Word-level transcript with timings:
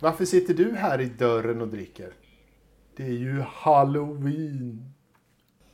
Varför 0.00 0.24
sitter 0.24 0.54
du 0.54 0.74
här 0.76 1.00
i 1.00 1.04
dörren 1.04 1.60
och 1.60 1.68
dricker? 1.68 2.08
Det 2.96 3.02
är 3.02 3.08
ju 3.08 3.44
halloween. 3.52 4.92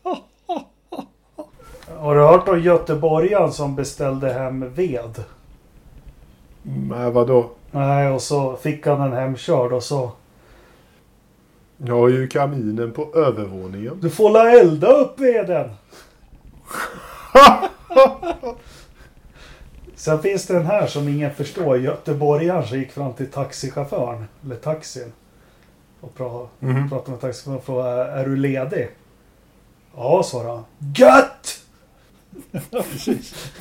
Har 1.98 2.14
du 2.14 2.20
hört 2.20 2.48
om 2.48 2.60
göteborgaren 2.60 3.52
som 3.52 3.76
beställde 3.76 4.32
hem 4.32 4.74
ved? 4.74 5.24
Men 6.62 7.12
vadå? 7.12 7.50
Nej, 7.70 8.10
och 8.10 8.22
så 8.22 8.56
fick 8.56 8.86
han 8.86 9.00
den 9.00 9.12
hemkörd 9.12 9.72
och 9.72 9.82
så... 9.82 10.12
Jag 11.76 11.94
har 11.94 12.08
ju 12.08 12.28
kaminen 12.28 12.92
på 12.92 13.14
övervåningen. 13.14 13.98
Du 14.00 14.10
får 14.10 14.30
la 14.30 14.50
elda 14.50 14.86
upp 14.86 15.20
veden! 15.20 15.70
Sen 19.96 20.22
finns 20.22 20.46
det 20.46 20.54
den 20.54 20.66
här 20.66 20.86
som 20.86 21.08
ingen 21.08 21.34
förstår. 21.34 21.78
Göteborgaren 21.78 22.66
som 22.66 22.78
gick 22.78 22.92
fram 22.92 23.12
till 23.12 23.30
taxichauffören, 23.30 24.24
eller 24.44 24.56
taxin. 24.56 25.12
Och 26.00 26.14
pra, 26.14 26.46
Mhm. 26.58 26.88
pratade 26.88 27.10
med 27.10 27.20
taxichauffören 27.20 27.56
och 27.58 27.64
frågade, 27.64 28.10
är 28.10 28.24
du 28.26 28.36
ledig? 28.36 28.88
Ja, 29.96 30.22
svarade 30.22 30.50
han. 30.50 30.64
GÖTT! 30.78 31.62
Precis. 32.70 33.52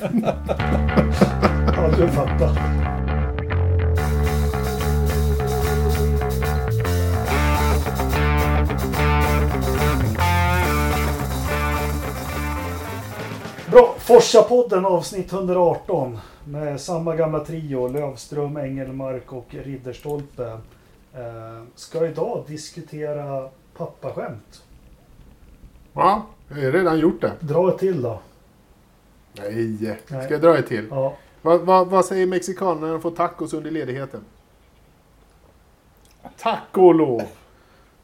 Ja, 1.76 1.88
du 1.96 2.08
fattar. 2.08 3.05
Bra, 13.76 13.94
Forsa-podden 13.98 14.86
avsnitt 14.86 15.32
118 15.32 16.18
med 16.44 16.80
samma 16.80 17.16
gamla 17.16 17.44
trio 17.44 17.88
Lövström, 17.88 18.56
Engelmark 18.56 19.32
och 19.32 19.46
Ridderstolpe. 19.50 20.60
Eh, 21.14 21.62
ska 21.74 22.06
idag 22.06 22.44
diskutera 22.46 23.48
pappaskämt. 23.76 24.62
Ja, 25.92 26.26
jag 26.48 26.56
har 26.56 26.72
redan 26.72 26.98
gjort 26.98 27.20
det. 27.20 27.32
Dra 27.40 27.68
ett 27.68 27.78
till 27.78 28.02
då. 28.02 28.18
Nej, 29.32 29.78
Nej. 30.08 30.24
ska 30.24 30.34
jag 30.34 30.40
dra 30.40 30.58
ett 30.58 30.66
till? 30.66 30.86
Ja. 30.90 31.14
Vad, 31.42 31.60
vad, 31.60 31.86
vad 31.86 32.04
säger 32.04 32.26
mexikanerna 32.26 32.86
när 32.86 32.92
de 32.92 33.02
får 33.02 33.10
tacos 33.10 33.52
under 33.52 33.70
ledigheten? 33.70 34.20
Tack 36.38 36.68
och 36.72 36.94
lov! 36.94 37.22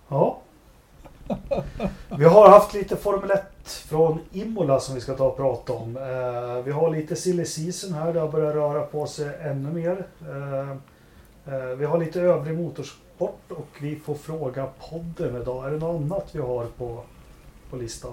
Ja. 0.09 0.39
Vi 2.19 2.25
har 2.25 2.49
haft 2.49 2.75
lite 2.75 2.97
Formel 2.97 3.31
1 3.31 3.52
från 3.65 4.19
Imola 4.33 4.81
som 4.81 4.95
vi 4.95 5.01
ska 5.01 5.15
ta 5.15 5.25
och 5.25 5.37
prata 5.37 5.73
om. 5.73 5.97
Eh, 5.97 6.65
vi 6.65 6.71
har 6.71 6.91
lite 6.91 7.17
silly 7.17 7.45
season 7.45 7.93
här, 7.93 8.13
det 8.13 8.21
har 8.21 8.29
börjat 8.29 8.55
röra 8.55 8.83
på 8.83 9.07
sig 9.07 9.31
ännu 9.41 9.73
mer. 9.73 10.07
Eh, 10.21 10.71
eh, 11.55 11.77
vi 11.79 11.85
har 11.85 11.99
lite 11.99 12.21
övrig 12.21 12.59
motorsport 12.59 13.51
och 13.51 13.69
vi 13.81 13.97
får 13.97 14.15
fråga 14.15 14.69
podden 14.91 15.43
idag. 15.43 15.67
Är 15.67 15.71
det 15.71 15.79
något 15.79 16.03
annat 16.03 16.29
vi 16.33 16.41
har 16.41 16.65
på, 16.65 17.03
på 17.71 17.77
listan? 17.77 18.13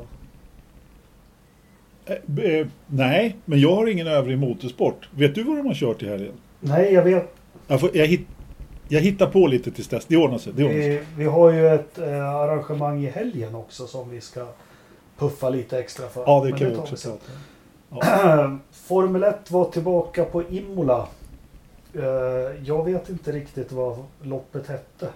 Eh, 2.06 2.46
eh, 2.46 2.68
nej, 2.88 3.38
men 3.46 3.60
jag 3.60 3.76
har 3.76 3.88
ingen 3.88 4.08
övrig 4.08 4.38
motorsport. 4.38 5.10
Vet 5.12 5.36
du 5.36 5.44
vad 5.44 5.58
de 5.58 5.68
har 5.68 5.74
kört 5.74 6.04
i 6.04 6.10
helgen? 6.10 6.34
Nej, 6.60 6.94
jag 6.94 7.04
vet. 7.04 7.34
Jag, 7.68 7.80
får, 7.80 7.98
jag, 7.98 8.08
hit, 8.08 8.28
jag 8.88 9.02
hittar 9.02 9.28
på 9.28 9.48
lite 9.48 9.72
tills 9.72 9.88
dess. 9.88 10.06
Det 10.06 10.18
ordnar 10.18 10.38
sig. 10.38 10.54
Det 10.56 10.64
ordnar 10.64 10.82
sig. 10.82 10.90
Vi, 10.90 11.04
vi 11.18 11.26
har 11.26 11.52
ju 11.52 11.68
ett 11.68 11.98
eh, 11.98 12.36
arrangemang 12.36 13.04
i 13.04 13.10
helgen 13.10 13.56
också 13.56 13.88
som 13.88 14.10
vi 14.10 14.22
ska 14.22 14.48
puffa 15.20 15.50
lite 15.50 15.80
extra 15.80 16.08
för. 16.10 16.24
Ja, 16.26 16.42
det 16.44 16.50
Men 16.50 16.60
kan 16.60 16.70
vi 16.70 16.76
också 16.76 16.96
prata 17.92 18.60
Formel 18.72 19.24
1 19.24 19.52
var 19.52 19.66
tillbaka 19.66 20.26
på 20.26 20.44
Imola. 20.44 21.08
Eh, 21.94 22.02
Jag 22.64 22.86
vet 22.86 23.10
inte 23.10 23.32
riktigt 23.32 23.72
vad 23.72 23.98
loppet 24.22 24.68
hette. 24.68 25.10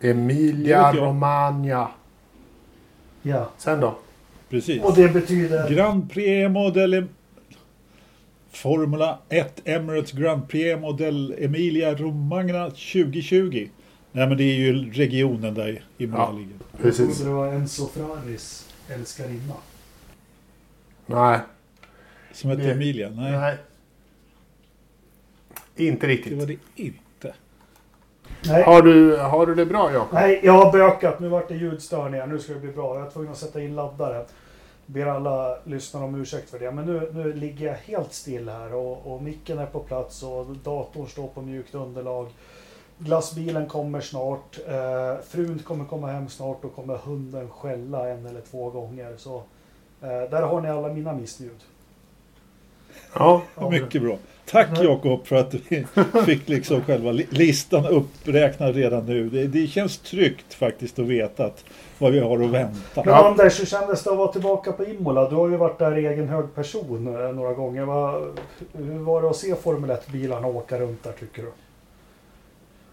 Emilia. 0.00 0.92
Romagna. 0.92 1.88
Ja. 3.22 3.48
Sen 3.58 3.80
då? 3.80 3.94
Precis. 4.48 4.82
Och 4.82 4.94
det 4.94 5.08
betyder... 5.08 5.70
Grand 5.70 6.12
Premio 6.12 6.70
del 6.70 7.04
Formula 8.50 9.18
1 9.28 9.60
Emirates 9.64 10.12
Grand 10.12 10.48
Premio 10.48 10.92
del 10.92 11.34
Emilia 11.38 11.94
Romagna 11.94 12.64
2020. 12.70 13.68
Nej 14.12 14.28
men 14.28 14.36
det 14.36 14.44
är 14.44 14.54
ju 14.56 14.92
regionen 14.92 15.54
där 15.54 15.84
Imola 15.98 16.22
Ja. 16.22 16.32
ligger. 16.38 16.54
Jag 16.72 16.80
Precis. 16.82 17.16
trodde 17.16 17.30
det 17.30 17.34
var 17.36 17.48
Enzo 17.48 17.86
Ferraris 17.88 18.72
älskarinna. 18.88 19.54
Nej. 21.06 21.38
Som 22.32 22.50
heter 22.50 22.64
Det- 22.64 22.72
Emilia? 22.72 23.10
Nej, 23.10 23.32
Nej. 23.32 23.56
Inte 25.76 26.06
det 26.06 26.12
riktigt. 26.12 26.38
var 26.38 26.46
det 26.46 26.56
inte. 26.76 27.34
Nej, 28.46 28.62
Har 28.62 28.82
du, 28.82 29.16
har 29.16 29.46
du 29.46 29.54
det 29.54 29.66
bra 29.66 29.92
Jakob? 29.92 30.08
nej, 30.14 30.40
jag 30.42 30.52
har 30.52 30.72
bökat. 30.72 31.20
Nu 31.20 31.28
vart 31.28 31.48
det 31.48 31.54
ljudstörningar. 31.54 32.26
Nu 32.26 32.38
ska 32.38 32.52
det 32.52 32.60
bli 32.60 32.72
bra. 32.72 32.98
Jag 32.98 33.06
är 33.06 33.10
tvungen 33.10 33.32
att 33.32 33.38
sätta 33.38 33.62
in 33.62 33.74
laddare. 33.74 34.24
Ber 34.86 35.06
alla 35.06 35.58
lyssnare 35.64 36.04
om 36.04 36.14
ursäkt 36.14 36.50
för 36.50 36.58
det. 36.58 36.70
Men 36.72 36.84
nu, 36.84 37.10
nu 37.14 37.32
ligger 37.32 37.66
jag 37.66 37.74
helt 37.74 38.12
still 38.12 38.48
här 38.48 38.74
och, 38.74 39.14
och 39.14 39.22
micken 39.22 39.58
är 39.58 39.66
på 39.66 39.80
plats 39.80 40.22
och 40.22 40.46
datorn 40.64 41.06
står 41.06 41.28
på 41.28 41.42
mjukt 41.42 41.74
underlag. 41.74 42.28
Glassbilen 43.04 43.66
kommer 43.66 44.00
snart. 44.00 44.58
Eh, 44.68 45.24
frun 45.28 45.58
kommer 45.58 45.84
komma 45.84 46.06
hem 46.06 46.28
snart 46.28 46.64
och 46.64 46.74
kommer 46.74 46.96
hunden 46.96 47.50
skälla 47.50 48.08
en 48.08 48.26
eller 48.26 48.40
två 48.40 48.70
gånger. 48.70 49.14
Så 49.16 49.36
eh, 50.02 50.08
där 50.30 50.42
har 50.42 50.60
ni 50.60 50.68
alla 50.68 50.88
mina 50.92 51.12
missljud. 51.12 51.60
Ja. 53.14 53.42
Mycket 53.70 54.02
bra. 54.02 54.16
Tack 54.50 54.68
Nej. 54.72 54.84
Jakob 54.84 55.26
för 55.26 55.36
att 55.36 55.54
vi 55.54 55.86
fick 56.26 56.48
liksom 56.48 56.82
själva 56.82 57.12
li- 57.12 57.26
listan 57.30 57.86
uppräknad 57.86 58.74
redan 58.74 59.06
nu. 59.06 59.28
Det, 59.28 59.46
det 59.46 59.66
känns 59.66 59.98
tryggt 59.98 60.54
faktiskt 60.54 60.98
att 60.98 61.06
veta 61.06 61.44
att 61.44 61.64
vad 61.98 62.12
vi 62.12 62.18
har 62.20 62.44
att 62.44 62.50
vänta. 62.50 63.02
Men. 63.04 63.14
Anders, 63.14 63.60
hur 63.60 63.66
kändes 63.66 64.02
det 64.04 64.10
att 64.10 64.16
vara 64.16 64.32
tillbaka 64.32 64.72
på 64.72 64.84
Imola? 64.84 65.30
Du 65.30 65.36
har 65.36 65.48
ju 65.48 65.56
varit 65.56 65.78
där 65.78 65.98
i 65.98 66.06
egen 66.06 66.28
hög 66.28 66.54
person 66.54 67.06
eh, 67.06 67.32
några 67.32 67.52
gånger. 67.52 67.84
Va, 67.84 68.20
hur 68.72 68.98
var 68.98 69.22
det 69.22 69.30
att 69.30 69.36
se 69.36 69.54
Formel 69.54 69.90
1-bilarna 69.90 70.46
åka 70.46 70.78
runt 70.80 71.02
där 71.02 71.12
tycker 71.12 71.42
du? 71.42 71.52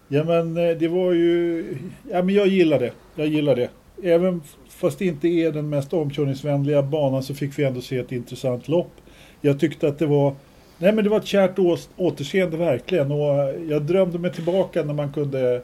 Ja 0.08 0.24
men 0.24 0.56
eh, 0.56 0.76
det 0.76 0.88
var 0.88 1.12
ju... 1.12 1.64
Ja 2.10 2.22
men 2.22 2.34
jag 2.34 2.46
gillar 2.46 2.78
det. 2.78 2.92
Jag 3.14 3.26
gillar 3.26 3.56
det. 3.56 3.70
Även 4.02 4.42
fast 4.68 4.98
det 4.98 5.04
inte 5.04 5.28
är 5.28 5.52
den 5.52 5.68
mest 5.68 5.92
omkörningsvänliga 5.92 6.82
banan 6.82 7.22
så 7.22 7.34
fick 7.34 7.58
vi 7.58 7.64
ändå 7.64 7.80
se 7.80 7.98
ett 7.98 8.12
intressant 8.12 8.68
lopp. 8.68 8.92
Jag 9.40 9.60
tyckte 9.60 9.88
att 9.88 9.98
det 9.98 10.06
var... 10.06 10.34
Nej 10.78 10.92
men 10.92 11.04
det 11.04 11.10
var 11.10 11.18
ett 11.18 11.26
kärt 11.26 11.58
återseende 11.96 12.56
verkligen. 12.56 13.12
Och 13.12 13.34
eh, 13.34 13.54
jag 13.68 13.82
drömde 13.82 14.18
mig 14.18 14.32
tillbaka 14.32 14.84
när 14.84 14.94
man 14.94 15.12
kunde 15.12 15.62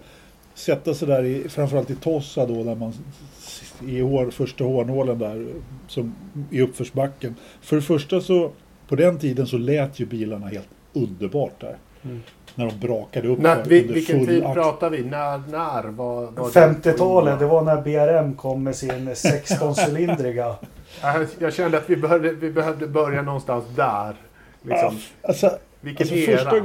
sätta 0.55 0.95
sig 0.95 1.09
där 1.09 1.25
i, 1.25 1.49
framförallt 1.49 1.91
i 1.91 1.95
Tossa 1.95 2.47
då 2.47 2.55
när 2.55 2.75
man 2.75 2.93
i 3.89 4.03
år, 4.03 4.31
första 4.31 4.65
hårnålen 4.65 5.19
där 5.19 5.47
som 5.89 6.15
i 6.51 6.61
uppförsbacken. 6.61 7.35
För 7.61 7.77
det 7.77 7.83
första 7.83 8.21
så 8.21 8.51
på 8.89 8.97
den 8.97 9.19
tiden 9.19 9.47
så 9.47 9.59
lät 9.59 10.01
ju 10.01 10.07
bilarna 10.07 10.47
helt 10.47 10.69
underbart 10.93 11.61
där. 11.61 11.77
Mm. 12.03 12.21
När 12.55 12.67
de 12.67 12.87
brakade 12.87 13.29
upp 13.29 13.39
När, 13.39 13.65
vi, 13.65 13.81
under 13.83 13.95
vilken 13.95 14.27
tid 14.27 14.45
akt. 14.45 14.55
pratar 14.55 14.91
vi? 14.91 15.05
När? 15.05 15.39
när 15.51 15.83
var, 15.83 16.31
var 16.31 16.49
50-talet, 16.49 17.39
det 17.39 17.47
var 17.47 17.63
när 17.63 17.83
BRM 17.83 18.35
kom 18.35 18.63
med 18.63 18.77
sin 18.77 19.09
16-cylindriga. 19.09 20.55
Jag, 21.39 21.55
kände 21.55 21.79
att 21.79 21.91
vi 21.91 21.97
behövde, 21.97 22.33
vi 22.33 22.51
behövde 22.51 22.87
börja 22.87 23.23
någonstans 23.23 23.65
där. 23.77 24.15
Liksom. 24.63 24.99
Alltså, 25.23 25.51
Vilken 25.81 26.05
alltså 26.05 26.17
era. 26.17 26.39
första, 26.39 26.65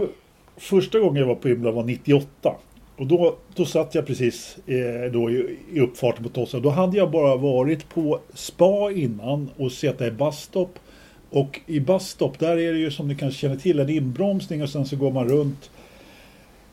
första 0.57 0.99
gången 0.99 1.15
jag 1.15 1.27
var 1.27 1.35
på 1.35 1.49
Imola 1.49 1.71
var 1.71 1.83
98. 1.83 2.51
Och 2.97 3.05
då, 3.07 3.35
då 3.55 3.65
satt 3.65 3.95
jag 3.95 4.07
precis 4.07 4.57
eh, 4.67 5.11
då 5.11 5.31
i, 5.31 5.57
i 5.73 5.79
uppfarten 5.79 6.23
på 6.23 6.29
Tossa. 6.29 6.59
Då 6.59 6.69
hade 6.69 6.97
jag 6.97 7.11
bara 7.11 7.35
varit 7.35 7.89
på 7.89 8.19
spa 8.33 8.91
innan 8.91 9.49
och 9.57 9.71
sett 9.71 10.01
i 10.01 10.11
busstop. 10.11 10.79
Och 11.29 11.59
i 11.65 11.79
busstop 11.79 12.39
där 12.39 12.57
är 12.57 12.73
det 12.73 12.79
ju 12.79 12.91
som 12.91 13.07
ni 13.07 13.15
kanske 13.15 13.39
känner 13.39 13.55
till 13.55 13.79
en 13.79 13.89
inbromsning 13.89 14.63
och 14.63 14.69
sen 14.69 14.85
så 14.85 14.95
går 14.95 15.11
man 15.11 15.29
runt. 15.29 15.69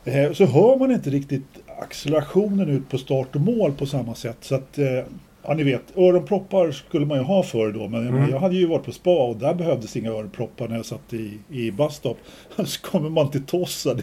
Eh, 0.07 0.33
så 0.33 0.45
hör 0.45 0.77
man 0.79 0.91
inte 0.93 1.11
riktigt 1.11 1.47
accelerationen 1.79 2.69
ut 2.69 2.89
på 2.89 2.99
start 2.99 3.35
och 3.35 3.41
mål 3.41 3.73
på 3.73 3.87
samma 3.87 4.15
sätt. 4.15 4.37
Så 4.41 4.55
att, 4.55 4.79
eh, 4.79 5.05
ja 5.43 5.55
ni 5.55 5.63
vet, 5.63 5.83
öronproppar 5.97 6.71
skulle 6.71 7.07
man 7.07 7.19
ju 7.19 7.25
ha 7.25 7.43
förr 7.43 7.73
då. 7.73 7.89
Men 7.89 8.09
Mm. 8.09 8.31
jag 8.31 8.39
hade 8.39 8.57
ju 8.57 8.67
varit 8.67 8.85
på 8.85 8.93
spa 8.93 9.27
och 9.27 9.37
där 9.37 9.55
behövdes 9.55 9.97
inga 9.97 10.11
öronproppar 10.11 10.69
när 10.69 10.77
jag 10.77 10.87
satt 10.87 11.13
i, 11.13 11.39
i 11.51 11.71
busstop. 11.71 12.19
Så 12.65 12.81
kommer 12.91 13.11
man 13.11 13.31
till 13.31 13.47
Tossa. 13.47 13.95
Det, 13.95 14.03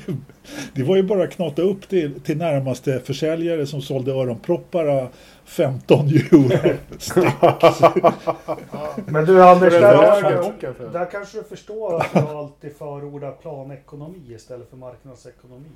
det 0.75 0.83
var 0.83 0.95
ju 0.95 1.03
bara 1.03 1.23
att 1.23 1.31
knata 1.31 1.61
upp 1.61 1.89
till, 1.89 2.19
till 2.21 2.37
närmaste 2.37 2.99
försäljare 2.99 3.65
som 3.65 3.81
sålde 3.81 4.11
öronproppar 4.11 4.85
a 4.85 5.07
15 5.45 6.07
euro 6.07 6.49
styck. 6.97 7.23
Men 9.07 9.25
du 9.25 9.43
Anders, 9.43 9.73
Det 9.73 9.79
där, 9.79 10.89
där 10.93 11.11
kanske 11.11 11.37
du 11.37 11.43
förstår 11.43 11.95
att 12.01 12.09
jag 12.13 12.29
alltid 12.29 12.75
förordar 12.75 13.31
planekonomi 13.31 14.33
istället 14.35 14.69
för 14.69 14.77
marknadsekonomi. 14.77 15.69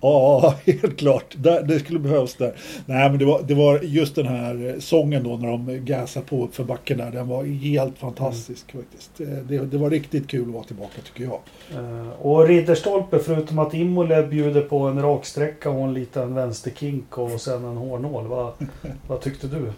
Ja, 0.00 0.54
helt 0.66 0.96
klart. 0.96 1.34
Det, 1.38 1.80
skulle 1.80 1.98
behövas 1.98 2.34
där. 2.34 2.54
Nej, 2.86 3.10
men 3.10 3.18
det 3.18 3.24
var, 3.24 3.42
det 3.42 3.54
var 3.54 3.78
just 3.82 4.14
den 4.14 4.26
här 4.26 4.68
eh, 4.68 4.78
sången 4.78 5.24
då 5.24 5.36
när 5.36 5.48
de 5.48 5.84
gasar 5.84 6.20
på 6.20 6.48
för 6.52 6.64
backen 6.64 6.98
där. 6.98 7.10
Den 7.10 7.28
var 7.28 7.44
helt 7.44 7.98
fantastisk 7.98 8.72
faktiskt. 8.72 9.20
Eh, 9.20 9.26
Det, 9.28 9.58
det 9.58 9.78
var 9.78 9.90
riktigt 9.90 10.28
kul 10.28 10.48
att 10.48 10.54
vara 10.54 10.64
tillbaka 10.64 11.00
tycker 11.04 11.24
jag. 11.24 11.40
Eh, 11.84 12.08
Och 12.22 12.46
Ridderstolpe, 12.48 13.18
förutom 13.18 13.58
att 13.58 13.74
Imole 13.74 14.22
bjuder 14.22 14.60
på 14.62 14.78
en 14.78 15.02
raksträcka 15.02 15.70
och 15.70 15.84
en 15.84 15.94
liten 15.94 16.34
vänsterkink 16.34 17.18
och 17.18 17.40
sen 17.40 17.64
en 17.64 17.76
hårnål. 17.76 18.26
Vad, 18.26 18.52
vad 19.08 19.20
tyckte 19.20 19.46
du? 19.46 19.72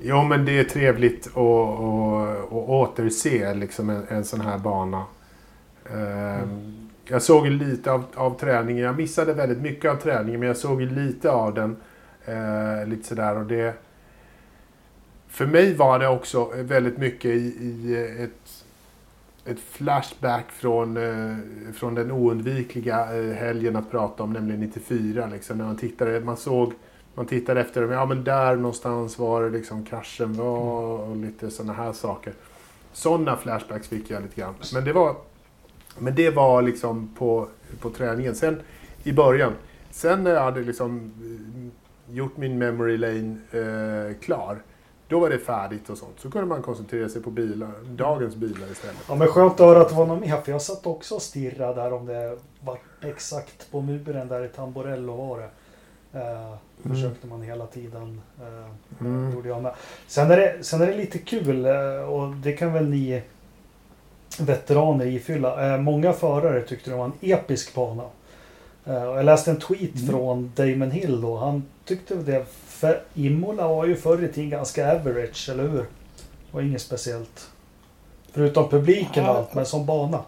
Jo, 0.00 0.22
men 0.22 0.44
det 0.44 0.58
är 0.58 0.64
trevligt 0.64 1.26
att, 1.26 1.36
att, 1.36 2.46
att 2.46 2.52
återse 2.68 3.54
liksom 3.54 3.90
en, 3.90 4.06
en 4.08 4.24
sån 4.24 4.40
här 4.40 4.58
bana. 4.58 5.04
Ehm, 5.94 6.85
jag 7.08 7.22
såg 7.22 7.46
ju 7.46 7.52
lite 7.52 7.92
av, 7.92 8.04
av 8.14 8.38
träningen. 8.38 8.84
Jag 8.84 8.96
missade 8.96 9.32
väldigt 9.32 9.60
mycket 9.60 9.90
av 9.90 9.96
träningen, 9.96 10.40
men 10.40 10.46
jag 10.46 10.56
såg 10.56 10.80
ju 10.80 10.88
lite 10.88 11.30
av 11.30 11.54
den. 11.54 11.76
Eh, 12.24 12.86
lite 12.86 13.08
sådär 13.08 13.36
och 13.36 13.46
det... 13.46 13.74
För 15.28 15.46
mig 15.46 15.74
var 15.74 15.98
det 15.98 16.08
också 16.08 16.50
väldigt 16.54 16.98
mycket 16.98 17.30
i, 17.30 17.38
i 17.38 17.94
eh, 17.94 18.24
ett, 18.24 18.64
ett 19.44 19.60
flashback 19.60 20.50
från, 20.50 20.96
eh, 20.96 21.36
från 21.74 21.94
den 21.94 22.10
oundvikliga 22.12 23.16
eh, 23.16 23.34
helgen 23.34 23.76
att 23.76 23.90
prata 23.90 24.22
om, 24.22 24.32
nämligen 24.32 24.60
94. 24.60 25.26
Liksom, 25.26 25.58
när 25.58 25.64
man 25.64 25.76
tittade, 25.76 26.20
man 26.20 26.36
såg, 26.36 26.72
man 27.14 27.26
tittade 27.26 27.60
efter, 27.60 27.82
ja 27.82 28.06
men 28.06 28.24
där 28.24 28.56
någonstans 28.56 29.18
var 29.18 29.42
det 29.42 29.50
liksom 29.50 29.84
kraschen 29.84 30.34
var 30.34 30.98
och 30.98 31.16
lite 31.16 31.50
sådana 31.50 31.72
här 31.72 31.92
saker. 31.92 32.32
Sådana 32.92 33.36
flashbacks 33.36 33.88
fick 33.88 34.10
jag 34.10 34.22
lite 34.22 34.40
grann. 34.40 34.54
Men 34.74 34.84
det 34.84 34.92
var, 34.92 35.16
men 35.98 36.14
det 36.14 36.30
var 36.30 36.62
liksom 36.62 37.14
på, 37.18 37.48
på 37.80 37.90
träningen. 37.90 38.34
Sen 38.34 38.60
i 39.02 39.12
början. 39.12 39.52
Sen 39.90 40.24
när 40.24 40.30
jag 40.34 40.42
hade 40.42 40.60
liksom 40.60 41.12
eh, 42.08 42.14
gjort 42.16 42.36
min 42.36 42.58
memory 42.58 42.96
lane 42.96 43.36
eh, 44.10 44.16
klar. 44.20 44.62
Då 45.08 45.20
var 45.20 45.30
det 45.30 45.38
färdigt 45.38 45.90
och 45.90 45.98
sånt. 45.98 46.14
Så 46.20 46.30
kunde 46.30 46.46
man 46.46 46.62
koncentrera 46.62 47.08
sig 47.08 47.22
på 47.22 47.30
bilar, 47.30 47.70
dagens 47.90 48.36
bilar 48.36 48.72
istället. 48.72 48.96
Ja 49.08 49.14
men 49.14 49.28
skönt 49.28 49.52
att 49.52 49.58
höra 49.60 49.80
att 49.80 49.88
det 49.88 49.94
var 49.94 50.06
någon 50.06 50.20
mer 50.20 50.36
för 50.40 50.52
jag 50.52 50.62
satt 50.62 50.86
också 50.86 51.14
och 51.14 51.22
stirrade 51.22 51.74
där 51.82 51.92
om 51.92 52.06
det 52.06 52.38
var 52.60 52.78
exakt 53.00 53.70
på 53.70 53.80
muren 53.80 54.28
där 54.28 54.44
i 54.44 54.48
Tamborello 54.48 55.16
var 55.16 55.38
det. 55.38 55.50
Eh, 56.20 56.54
försökte 56.94 57.26
man 57.26 57.42
hela 57.42 57.66
tiden. 57.66 58.20
Eh, 58.40 58.70
Mm. 59.00 59.32
gjorde 59.34 59.48
jag 59.48 59.62
med. 59.62 59.74
Sen 60.06 60.30
är, 60.30 60.36
det, 60.36 60.64
sen 60.64 60.80
är 60.82 60.86
det 60.86 60.96
lite 60.96 61.18
kul 61.18 61.66
eh, 61.66 62.08
och 62.08 62.28
det 62.36 62.52
kan 62.52 62.72
väl 62.72 62.88
ni 62.88 63.22
veteraner 64.40 65.06
ifylla. 65.06 65.74
Eh, 65.74 65.80
många 65.80 66.12
förare 66.12 66.60
tyckte 66.62 66.90
det 66.90 66.96
var 66.96 67.04
en 67.04 67.12
episk 67.20 67.74
bana. 67.74 68.02
Eh, 68.84 68.94
jag 68.94 69.24
läste 69.24 69.50
en 69.50 69.58
tweet 69.60 69.94
Mm. 69.96 70.06
från 70.08 70.52
Damon 70.54 70.90
Hill 70.90 71.20
då. 71.20 71.36
Han 71.36 71.62
tyckte 71.84 72.14
det. 72.14 72.44
För 72.66 73.00
Imola 73.14 73.68
var 73.68 73.86
ju 73.86 73.96
förr 73.96 74.24
i 74.24 74.28
tiden 74.28 74.50
ganska 74.50 74.92
average, 74.92 75.48
eller 75.50 75.68
hur? 75.68 75.84
Var 76.50 76.62
inget 76.62 76.80
speciellt. 76.82 77.50
Förutom 78.32 78.68
publiken 78.68 79.24
och 79.24 79.30
allt, 79.34 79.54
men 79.54 79.66
som 79.66 79.86
bana. 79.86 80.20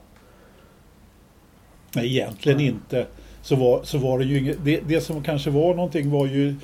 Nej, 1.95 2.07
egentligen 2.07 2.59
Nej. 2.59 2.67
inte. 2.67 3.07
Så 3.43 3.57
var, 3.57 3.81
så 3.83 3.99
var 3.99 4.19
det 4.19 4.25
ju 4.25 4.39
inget, 4.39 4.65
det, 4.65 4.81
det 4.89 5.01
som 5.01 5.23
kanske 5.23 5.51
var 5.51 5.75
någonting 5.75 6.11
var 6.11 6.27
ju 6.27 6.55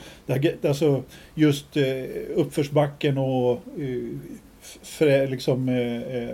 alltså 0.69 1.03
just 1.35 1.77
eh, 1.77 1.85
uppförsbacken 2.35 3.19
och 3.19 3.51
eh, 3.53 4.19
för, 4.83 5.27
liksom 5.27 5.69
eh, 5.69 6.29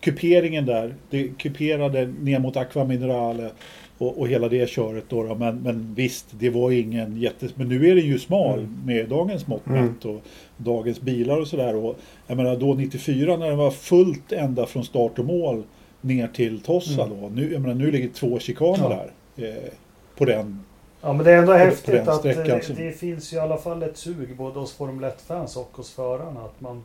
kuperingen 0.00 0.66
där. 0.66 0.94
Det 1.10 1.28
kuperade 1.38 2.06
ner 2.06 2.38
mot 2.38 2.56
Aqua 2.56 2.84
Minerale 2.84 3.50
och, 3.98 4.18
och 4.20 4.28
hela 4.28 4.48
det 4.48 4.70
köret 4.70 5.04
då. 5.08 5.22
då. 5.22 5.34
Men, 5.34 5.56
men 5.58 5.94
visst, 5.94 6.26
det 6.30 6.50
var 6.50 6.70
ingen 6.70 7.16
jätte... 7.20 7.48
Men 7.54 7.68
nu 7.68 7.88
är 7.88 7.94
det 7.94 8.00
ju 8.00 8.18
smal 8.18 8.58
Mm. 8.58 8.78
med 8.84 9.08
dagens 9.08 9.46
mått 9.46 9.66
Mm. 9.66 9.94
och 10.04 10.22
dagens 10.56 11.00
bilar 11.00 11.40
och 11.40 11.48
sådär. 11.48 11.76
Och 11.76 11.98
jag 12.26 12.36
menar 12.36 12.56
då 12.56 12.74
94 12.74 13.36
när 13.36 13.50
det 13.50 13.56
var 13.56 13.70
fullt 13.70 14.32
ända 14.32 14.66
från 14.66 14.84
start 14.84 15.18
och 15.18 15.24
mål 15.24 15.62
ner 16.00 16.28
till 16.28 16.60
Tossa 16.60 17.04
Mm. 17.04 17.20
då. 17.20 17.28
Nu, 17.28 17.52
jag 17.52 17.62
menar, 17.62 17.74
nu 17.74 17.90
ligger 17.90 18.08
två 18.08 18.38
chikaner 18.38 18.78
Ja. 18.90 19.04
där. 19.36 19.48
Eh, 19.48 19.70
på 20.18 20.24
den. 20.24 20.64
Ja 21.00 21.12
men 21.12 21.24
det 21.24 21.32
är 21.32 21.38
ändå 21.38 21.52
häftigt 21.52 21.94
den 21.94 22.08
att 22.08 22.18
sträckan 22.18 22.60
det, 22.68 22.74
det 22.84 22.92
finns 22.92 23.32
ju 23.32 23.36
i 23.36 23.40
alla 23.40 23.56
fall 23.56 23.82
ett 23.82 23.96
sug 23.96 24.36
både 24.36 24.60
hos 24.60 24.72
Formel 24.72 25.04
1-fans 25.10 25.56
och 25.56 25.70
hos 25.72 25.90
förarna. 25.90 26.40
Att 26.40 26.60
man, 26.60 26.84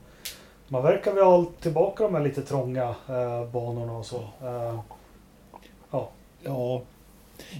man 0.67 0.83
verkar 0.83 1.13
väl 1.13 1.23
ha 1.23 1.45
tillbaka 1.61 2.03
de 2.03 2.15
här 2.15 2.23
lite 2.23 2.41
trånga 2.41 2.83
eh, 2.83 3.51
banorna 3.51 3.93
och 3.93 4.05
så. 4.05 4.17
Eh, 4.41 4.79
Ja, 6.43 6.81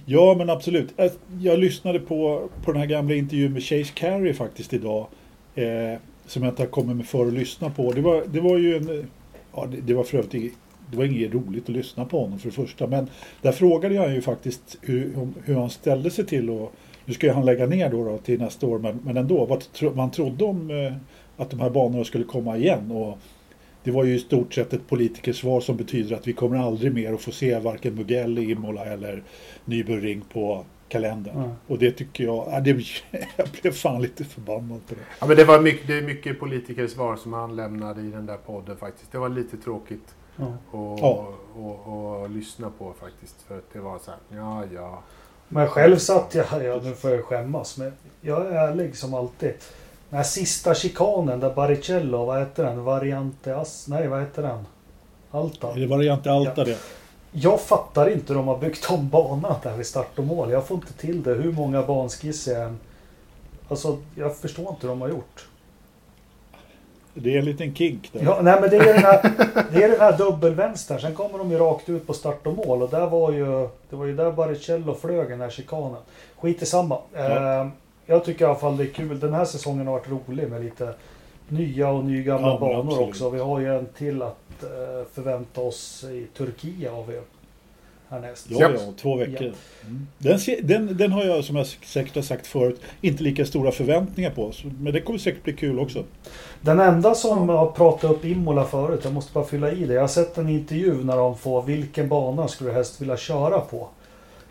ja 0.06 0.34
men 0.38 0.50
absolut. 0.50 0.94
Eh, 0.96 1.12
jag 1.40 1.58
lyssnade 1.58 2.00
på, 2.00 2.48
på 2.64 2.72
den 2.72 2.80
här 2.80 2.88
gamla 2.88 3.14
intervjun 3.14 3.52
med 3.52 3.62
Chase 3.62 3.92
Carey 3.94 4.34
faktiskt 4.34 4.72
idag. 4.72 5.06
Eh, 5.54 5.98
som 6.26 6.42
jag 6.42 6.52
inte 6.52 6.62
har 6.62 6.68
kommit 6.68 6.96
med 6.96 7.06
för 7.06 7.26
att 7.26 7.32
lyssna 7.32 7.70
på. 7.70 7.92
Det 7.92 8.00
var, 8.00 8.22
det 8.26 8.40
var 8.40 8.58
ju 8.58 8.76
en... 8.76 9.10
Ja, 9.54 9.66
det, 9.70 9.80
det 9.80 9.94
var 9.94 10.04
för 10.04 10.18
övrigt 10.18 10.54
det 10.90 10.96
var 10.96 11.04
inget 11.04 11.34
roligt 11.34 11.64
att 11.64 11.68
lyssna 11.68 12.04
på 12.04 12.20
honom 12.20 12.38
för 12.38 12.48
det 12.48 12.54
första. 12.54 12.86
Men 12.86 13.08
där 13.42 13.52
frågade 13.52 13.94
jag 13.94 14.14
ju 14.14 14.22
faktiskt 14.22 14.78
hur, 14.80 15.28
hur 15.44 15.54
han 15.54 15.70
ställde 15.70 16.10
sig 16.10 16.26
till 16.26 16.50
och 16.50 16.72
nu 17.04 17.14
ska 17.14 17.26
ju 17.26 17.32
han 17.32 17.44
lägga 17.44 17.66
ner 17.66 17.90
då, 17.90 18.04
då 18.04 18.18
till 18.18 18.40
nästa 18.40 18.66
år 18.66 18.78
men, 18.78 19.00
men 19.04 19.16
ändå 19.16 19.44
vad 19.46 19.72
tro, 19.72 19.94
man 19.94 20.10
trodde 20.10 20.44
om 20.44 20.70
eh, 20.70 20.92
att 21.36 21.50
de 21.50 21.60
här 21.60 21.70
banorna 21.70 22.04
skulle 22.04 22.24
komma 22.24 22.56
igen. 22.56 22.90
Och 22.90 23.18
det 23.82 23.90
var 23.90 24.04
ju 24.04 24.14
i 24.14 24.18
stort 24.18 24.54
sett 24.54 24.72
ett 24.72 24.88
politikersvar 24.88 25.60
som 25.60 25.76
betyder 25.76 26.16
att 26.16 26.28
vi 26.28 26.32
kommer 26.32 26.56
aldrig 26.56 26.94
mer 26.94 27.12
att 27.12 27.20
få 27.20 27.30
se 27.30 27.58
varken 27.58 27.94
Mugello, 27.94 28.42
Imola 28.42 28.84
eller 28.84 29.22
Nürburgring 29.64 30.22
på 30.32 30.64
kalendern. 30.88 31.36
Mm. 31.36 31.50
Och 31.66 31.78
det 31.78 31.90
tycker 31.90 32.24
jag, 32.24 32.48
ja, 32.50 32.60
det, 32.60 32.70
jag 33.36 33.48
blev 33.62 33.72
fan 33.72 34.02
lite 34.02 34.24
förbannad 34.24 34.86
på 34.86 34.94
det. 34.94 35.00
Ja, 35.20 35.26
men 35.26 35.36
det 35.36 35.44
var 35.44 35.60
mycket, 35.60 35.86
det 35.86 35.98
är 35.98 36.02
mycket 36.02 36.40
politikers 36.40 36.90
svar 36.90 37.16
som 37.16 37.32
han 37.32 37.56
lämnade 37.56 38.00
i 38.02 38.10
den 38.10 38.26
där 38.26 38.36
podden 38.36 38.76
faktiskt. 38.76 39.12
Det 39.12 39.18
var 39.18 39.28
lite 39.28 39.56
tråkigt 39.56 40.14
ja. 40.36 40.44
att 40.44 41.00
Ja. 41.00 41.34
och, 41.54 41.86
och 41.86 42.30
lyssna 42.30 42.70
på 42.78 42.92
faktiskt. 43.00 43.42
För 43.42 43.58
att 43.58 43.72
det 43.72 43.80
var 43.80 43.98
så 43.98 44.10
här, 44.10 44.20
ja 44.38 44.64
ja. 44.74 45.02
Men 45.48 45.68
själv 45.68 45.96
satt 45.96 46.34
jag, 46.34 46.64
ja 46.64 46.80
nu 46.84 46.94
får 46.94 47.10
jag 47.10 47.24
skämmas, 47.24 47.78
men 47.78 47.92
jag 48.20 48.46
är 48.46 48.50
ärlig 48.50 48.96
som 48.96 49.14
alltid. 49.14 49.54
Den 50.14 50.18
här 50.18 50.24
sista 50.24 50.74
chikanen 50.74 51.40
där 51.40 51.50
Baricello, 51.54 52.24
vad 52.24 52.38
heter 52.38 52.64
den? 52.64 52.84
Variante 52.84 53.56
As... 53.56 53.88
Nej, 53.88 54.08
vad 54.08 54.20
heter 54.20 54.42
den? 54.42 54.66
Alta. 55.30 55.72
Är 55.72 55.80
det 55.80 55.86
variant 55.86 56.26
Alta 56.26 56.64
det? 56.64 56.78
Jag 57.32 57.60
fattar 57.60 58.10
inte 58.10 58.32
hur 58.32 58.34
de 58.34 58.48
har 58.48 58.58
byggt 58.58 58.90
om 58.90 59.08
banan 59.08 59.54
där 59.62 59.76
vid 59.76 59.86
start 59.86 60.18
och 60.18 60.24
mål. 60.24 60.50
Jag 60.50 60.66
får 60.66 60.74
inte 60.74 60.92
till 60.92 61.22
det 61.22 61.34
hur 61.34 61.52
många 61.52 61.82
banskisser 61.82 62.52
jag 62.52 62.62
än... 62.62 62.78
Alltså, 63.68 63.98
jag 64.14 64.36
förstår 64.36 64.68
inte 64.68 64.80
hur 64.80 64.88
de 64.88 65.00
har 65.00 65.08
gjort. 65.08 65.46
Det 67.14 67.34
är 67.34 67.38
en 67.38 67.44
liten 67.44 67.74
kink 67.74 68.10
där. 68.12 68.24
Ja, 68.24 68.38
nej 68.42 68.60
men 68.60 68.70
det 68.70 68.76
är 68.76 68.94
den 68.94 69.02
här, 69.02 69.32
det 69.72 69.82
är 69.82 69.88
den 69.88 70.00
här 70.00 70.18
dubbelvänstern. 70.18 71.00
Sen 71.00 71.14
kommer 71.14 71.38
de 71.38 71.50
ju 71.50 71.58
rakt 71.58 71.88
ut 71.88 72.06
på 72.06 72.12
start 72.12 72.46
och 72.46 72.56
mål. 72.56 72.82
Och 72.82 72.90
där 72.90 73.06
var 73.06 73.32
ju... 73.32 73.68
Det 73.90 73.96
var 73.96 74.04
ju 74.04 74.16
där 74.16 74.32
Baricello 74.32 74.94
flög 74.94 75.28
den 75.28 75.40
här 75.40 75.50
chikanen. 75.50 76.02
Skit 76.40 76.62
i 76.62 76.66
samma. 76.66 76.98
Ja. 77.14 77.60
Eh, 77.60 77.68
jag 78.06 78.24
tycker 78.24 78.44
i 78.44 78.48
alla 78.48 78.58
fall 78.58 78.76
det 78.76 78.84
är 78.84 78.92
kul. 78.92 79.20
Den 79.20 79.34
här 79.34 79.44
säsongen 79.44 79.86
har 79.86 79.94
varit 79.94 80.08
rolig 80.08 80.48
med 80.48 80.64
lite 80.64 80.94
nya 81.48 81.90
och 81.90 82.04
nygamla 82.04 82.48
Ja, 82.48 82.58
banor 82.58 82.80
absolut. 82.80 83.08
också. 83.08 83.30
Vi 83.30 83.38
har 83.38 83.60
ju 83.60 83.78
en 83.78 83.86
till 83.98 84.22
att 84.22 84.62
eh, 84.62 85.06
förvänta 85.14 85.60
oss 85.60 86.04
i 86.04 86.26
Turkiet 86.36 86.92
har 86.92 87.04
vi 87.04 87.20
härnäst. 88.08 88.46
Ja, 88.48 88.70
ja, 88.70 88.92
två 88.96 89.16
veckor. 89.16 89.52
Mm. 89.82 90.06
Den, 90.18 90.38
den, 90.62 90.96
den 90.96 91.12
har 91.12 91.24
jag, 91.24 91.44
som 91.44 91.56
jag 91.56 91.66
säkert 91.66 92.14
har 92.14 92.22
sagt 92.22 92.46
förut, 92.46 92.80
inte 93.00 93.22
lika 93.22 93.46
stora 93.46 93.72
förväntningar 93.72 94.30
på. 94.30 94.52
Men 94.80 94.92
det 94.92 95.00
kommer 95.00 95.18
säkert 95.18 95.42
bli 95.44 95.52
kul 95.52 95.78
också. 95.78 96.04
Den 96.60 96.80
enda 96.80 97.14
som 97.14 97.48
har 97.48 97.66
pratat 97.66 98.10
upp 98.10 98.24
Imola 98.24 98.64
förut, 98.64 99.00
jag 99.04 99.12
måste 99.12 99.32
bara 99.32 99.44
fylla 99.44 99.72
i 99.72 99.84
det. 99.86 99.94
Jag 99.94 100.00
har 100.00 100.08
sett 100.08 100.38
en 100.38 100.48
intervju 100.48 101.04
när 101.04 101.16
de 101.16 101.38
får 101.38 101.62
vilken 101.62 102.08
bana 102.08 102.48
skulle 102.48 102.70
du 102.70 102.74
helst 102.74 103.00
vilja 103.00 103.16
köra 103.16 103.60
på? 103.60 103.88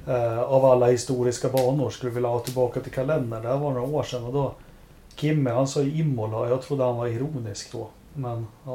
Eh, 0.07 0.39
av 0.39 0.65
alla 0.65 0.85
historiska 0.87 1.49
banor 1.49 1.89
skulle 1.89 2.11
vilja 2.11 2.29
ha 2.29 2.39
tillbaka 2.39 2.79
till 2.79 2.91
kalendern. 2.91 3.41
Det 3.43 3.47
här 3.47 3.57
var 3.57 3.71
några 3.71 3.87
år 3.87 4.03
sedan 4.03 4.23
och 4.23 4.33
då 4.33 4.53
Kimmy 5.15 5.49
han 5.49 5.67
sa 5.67 5.81
ju 5.81 5.99
Imola 5.99 6.37
och 6.37 6.47
jag 6.49 6.61
trodde 6.61 6.83
han 6.83 6.95
var 6.95 7.07
ironisk 7.07 7.71
då. 7.71 7.87
Men 8.13 8.47
ja, 8.65 8.71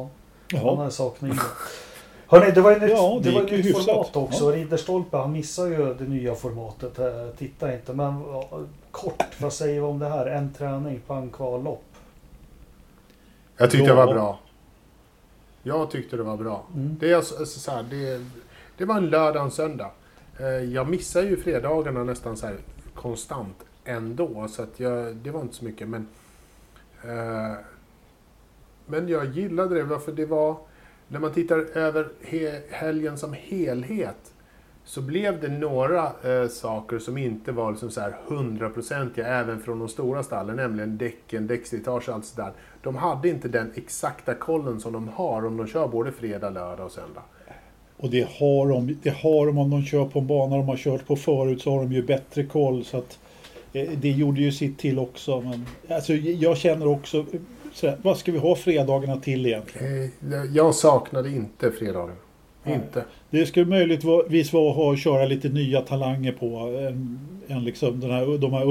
han 0.53 0.61
Jaha. 0.65 0.77
hade 0.77 0.91
saknat 0.91 1.31
Imola. 1.31 1.43
Hörni, 2.31 2.51
det 2.51 2.61
var 2.61 2.71
ju 2.71 2.79
nytt, 2.79 2.91
Ja, 2.91 3.21
det 3.23 3.31
det 3.31 3.35
var 3.41 3.49
ju 3.49 3.57
nytt 3.57 3.87
format 3.87 4.17
också. 4.17 4.51
Ridderstolpe 4.51 5.17
han 5.17 5.33
missar 5.33 5.67
ju 5.67 5.95
det 5.95 6.05
nya 6.05 6.35
formatet. 6.35 6.99
Titta 7.39 7.75
inte 7.75 7.93
men 7.93 8.23
ja, 8.33 8.49
kort, 8.91 9.41
vad 9.41 9.53
säger 9.53 9.75
vi 9.75 9.81
om 9.81 9.99
det 9.99 10.09
här? 10.09 10.27
En 10.27 10.55
träning, 10.55 11.01
pang 11.07 11.31
kvallopp. 11.31 11.85
Jag 13.57 13.71
tyckte 13.71 13.87
Ja. 13.87 13.95
det 13.95 14.07
var 14.07 14.15
bra. 14.15 14.39
Jag 15.63 15.91
tyckte 15.91 16.17
det 16.17 16.23
var 16.23 16.37
bra. 16.37 16.63
Mm. 16.75 16.97
Det, 17.01 17.11
är 17.11 17.17
alltså, 17.17 17.39
alltså, 17.39 17.61
så 17.61 17.71
här, 17.71 17.83
det, 17.83 18.25
det 18.79 18.85
var 18.85 18.97
en 18.97 19.07
lördag 19.07 19.37
och 19.37 19.45
en 19.45 19.51
söndag. 19.51 19.91
Eh, 20.41 20.47
jag 20.47 20.89
missar 20.89 21.23
ju 21.23 21.37
fredagarna 21.37 22.05
nästan 22.05 22.37
så 22.37 22.47
här 22.47 22.57
konstant 22.95 23.65
ändå. 23.85 24.49
Så 24.49 24.63
att 24.63 24.81
jag, 24.81 25.17
det 25.17 25.31
var 25.31 25.41
inte 25.41 25.55
så 25.55 25.65
mycket. 25.65 25.89
Men, 25.89 26.09
eh, 27.03 27.57
men 28.87 29.09
jag 29.09 29.27
gillade 29.27 29.83
det. 29.83 30.01
för 30.01 30.13
det 30.13 30.27
var... 30.27 30.57
När 31.11 31.21
man 31.21 31.33
tittar 31.33 31.59
över 31.59 32.09
he, 32.21 32.61
helgen 32.71 33.19
som 33.19 33.33
helhet. 33.33 34.33
så 34.85 35.03
blev 35.03 35.41
det 35.41 35.49
några 35.49 36.13
eh, 36.23 36.49
saker 36.49 36.99
som 36.99 37.19
inte 37.19 37.53
var 37.53 37.71
liksom 37.71 37.91
så 37.91 38.01
här 38.01 38.17
hundraprocentiga 38.27 39.27
även 39.27 39.61
från 39.61 39.79
de 39.79 39.89
stora 39.89 40.23
stallen, 40.23 40.57
nämligen 40.57 40.99
däcken, 40.99 41.47
däckslitage 41.47 42.09
och 42.09 42.15
allt 42.15 42.25
sådär. 42.25 42.53
De 42.83 42.97
hade 42.97 43.29
inte 43.29 43.49
den 43.49 43.73
exakta 43.75 44.35
kollen 44.35 44.81
som 44.81 44.93
de 44.93 45.09
har 45.09 45.47
om 45.47 45.57
de 45.57 45.67
kör 45.67 45.89
både 45.89 46.13
fredag, 46.13 46.51
lördag 46.51 46.87
och 46.87 46.93
söndag. 46.93 47.23
Och 48.01 48.11
det 48.11 48.29
har 48.39 48.69
de, 48.69 48.99
det 49.03 49.11
har 49.11 49.47
de 49.47 49.59
om 49.59 49.71
de 49.71 49.85
kör 49.85 50.05
på 50.05 50.19
en 50.19 50.27
bana 50.27 50.57
de 50.57 50.69
har 50.69 50.77
kört 50.77 51.07
på 51.07 51.17
förut 51.17 51.63
så 51.63 51.71
har 51.71 51.79
de 51.81 51.93
ju 51.93 52.03
bättre 52.03 52.43
koll. 52.45 52.85
Så 52.85 52.97
att, 52.99 53.19
eh, 53.73 53.89
det 53.97 54.11
gjorde 54.11 54.41
ju 54.41 54.53
sitt 54.53 54.79
till 54.79 54.99
också. 54.99 55.41
Men, 55.41 55.67
alltså, 55.97 56.15
jag 56.15 56.57
känner 56.59 56.87
också, 56.89 57.25
sådär, 57.73 57.97
vad 58.03 58.17
ska 58.19 58.33
vi 58.33 58.39
ha 58.39 58.57
fredagarna 58.57 59.17
till 59.21 59.47
egentligen? 59.47 60.03
Eh, 60.05 60.11
jag 60.55 60.75
saknade 60.75 61.29
inte 61.31 61.71
fredagen. 61.71 62.17
Nej. 62.65 62.75
Inte. 62.75 63.05
Det 63.31 63.47
skulle 63.47 63.67
möjligtvis 63.67 64.53
vara 64.53 64.71
att 64.71 64.77
ha- 64.77 64.97
köra 64.97 65.27
lite 65.27 65.49
nya 65.49 65.81
talanger 65.81 66.33
på 66.33 66.47
än, 66.89 67.19
än 67.49 67.65
liksom 67.65 68.01
den 68.01 68.11
här, 68.11 68.39
de 68.39 68.53
här 68.53 68.69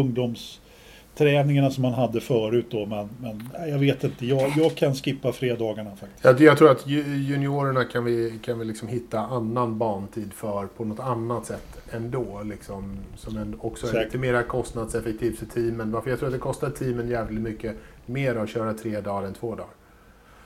ungdomsträningarna 1.25 1.71
som 1.71 1.81
man 1.81 1.93
hade 1.93 2.21
förut 2.21 2.65
då. 2.69 2.85
Men, 2.85 3.09
men 3.21 3.49
jag 3.69 3.79
vet 3.79 4.03
inte, 4.03 4.25
jag, 4.25 4.53
jag 4.57 4.75
kan 4.75 4.95
skippa 4.95 5.31
fredagarna 5.31 5.89
faktiskt. 5.95 6.23
Jag, 6.23 6.41
jag 6.41 6.57
tror 6.57 6.71
att 6.71 6.87
ju- 6.87 7.17
juniorerna 7.17 7.83
kan 7.83 8.05
vi, 8.05 8.39
kan 8.43 8.59
vi 8.59 8.65
liksom 8.65 8.87
hitta 8.87 9.19
annan 9.19 9.77
bantid 9.77 10.33
för 10.33 10.67
på 10.67 10.85
något 10.85 10.99
annat 10.99 11.45
sätt 11.45 11.77
ändå. 11.91 12.41
Liksom, 12.43 12.97
som 13.15 13.37
en, 13.37 13.55
också 13.61 13.87
är 13.95 14.03
lite 14.05 14.17
mer 14.17 14.43
kostnadseffektivt 14.43 15.39
för 15.39 15.45
teamen. 15.45 15.91
Varför 15.91 16.09
jag 16.09 16.19
tror 16.19 16.27
att 16.27 16.33
det 16.33 16.39
kostar 16.39 16.69
teamen 16.69 17.09
jävligt 17.09 17.41
mycket 17.41 17.75
mer 18.05 18.35
att 18.35 18.49
köra 18.49 18.73
tre 18.73 19.01
dagar 19.01 19.27
än 19.27 19.33
två 19.33 19.49
dagar. 19.55 19.67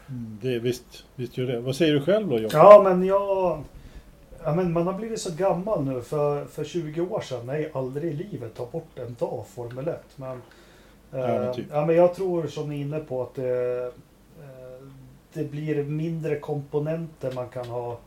Mm, 0.09 0.37
Det, 0.41 0.59
visst, 0.59 1.05
visst 1.15 1.37
gör 1.37 1.47
det. 1.47 1.59
Vad 1.59 1.75
säger 1.75 1.93
du 1.93 2.01
själv 2.01 2.27
då 2.27 2.39
Jocke? 2.39 2.57
Ja, 2.57 2.81
men 2.83 3.03
jag... 3.03 3.63
Ja, 4.43 4.55
men 4.55 4.73
man 4.73 4.87
har 4.87 4.93
blivit 4.93 5.19
så 5.21 5.31
gammal 5.37 5.83
nu. 5.83 6.01
För, 6.01 6.45
för 6.45 6.63
20 6.63 7.01
år 7.01 7.21
sedan, 7.21 7.39
nej, 7.45 7.71
aldrig 7.73 8.13
i 8.13 8.15
livet 8.31 8.55
ta 8.55 8.65
bort 8.65 8.99
en 8.99 9.15
dag 9.19 9.45
Formel 9.55 9.87
1. 9.87 10.03
Men, 10.15 10.41
Ja, 11.12 11.27
men 11.27 11.53
typ. 11.53 11.65
ja, 11.72 11.86
men 11.86 11.96
jag 11.96 12.13
tror 12.15 12.48
som 12.48 12.70
ni 12.70 12.75
är 12.77 12.82
inne 12.82 13.00
på 13.00 13.22
att 13.24 13.36
det, 13.36 13.86
eh, 14.39 14.88
det 15.34 15.44
blir 15.51 15.84
mindre 15.84 16.39
komponenter 16.39 17.32
man 17.36 17.50
kan 17.50 17.65
ha 17.65 17.98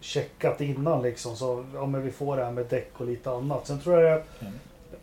checkat 0.00 0.60
innan 0.60 1.02
liksom. 1.02 1.36
Så 1.36 1.64
ja, 1.74 1.86
men 1.86 2.02
vi 2.02 2.10
får 2.10 2.36
det 2.36 2.44
här 2.44 2.52
med 2.52 2.66
däck 2.70 2.90
och 2.96 3.06
lite 3.06 3.30
annat. 3.30 3.66
Sen 3.66 3.78
tror 3.80 4.00
jag 4.00 4.04
det 4.20 4.24
Mm. 4.46 4.52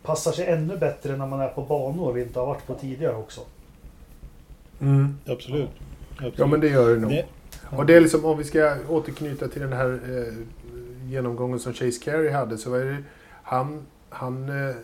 passar 0.02 0.32
sig 0.32 0.46
ännu 0.46 0.76
bättre 0.76 1.16
när 1.16 1.26
man 1.26 1.40
är 1.40 1.48
på 1.48 1.62
banor 1.62 2.12
vi 2.12 2.22
inte 2.22 2.38
har 2.38 2.46
varit 2.46 2.66
på 2.66 2.74
tidigare 2.74 3.16
också. 3.16 3.40
Absolut. 5.26 5.68
Absolut. 6.12 6.38
Ja 6.38 6.46
men 6.46 6.60
det 6.60 6.68
gör 6.68 6.94
det 6.94 7.00
nog. 7.00 7.10
Det- 7.10 7.26
Och 7.76 7.86
det 7.86 7.94
är 7.96 8.00
liksom 8.00 8.24
om 8.24 8.38
vi 8.38 8.44
ska 8.44 8.76
återknyta 8.88 9.48
till 9.48 9.60
den 9.62 9.72
här 9.72 10.00
eh, 10.08 10.34
genomgången 11.10 11.58
som 11.58 11.72
Chase 11.72 12.00
Carey 12.04 12.30
hade 12.30 12.58
så 12.58 12.70
var 12.70 12.78
det 12.78 12.96
han, 13.42 13.86
han, 14.08 14.48
eh, 14.68 14.74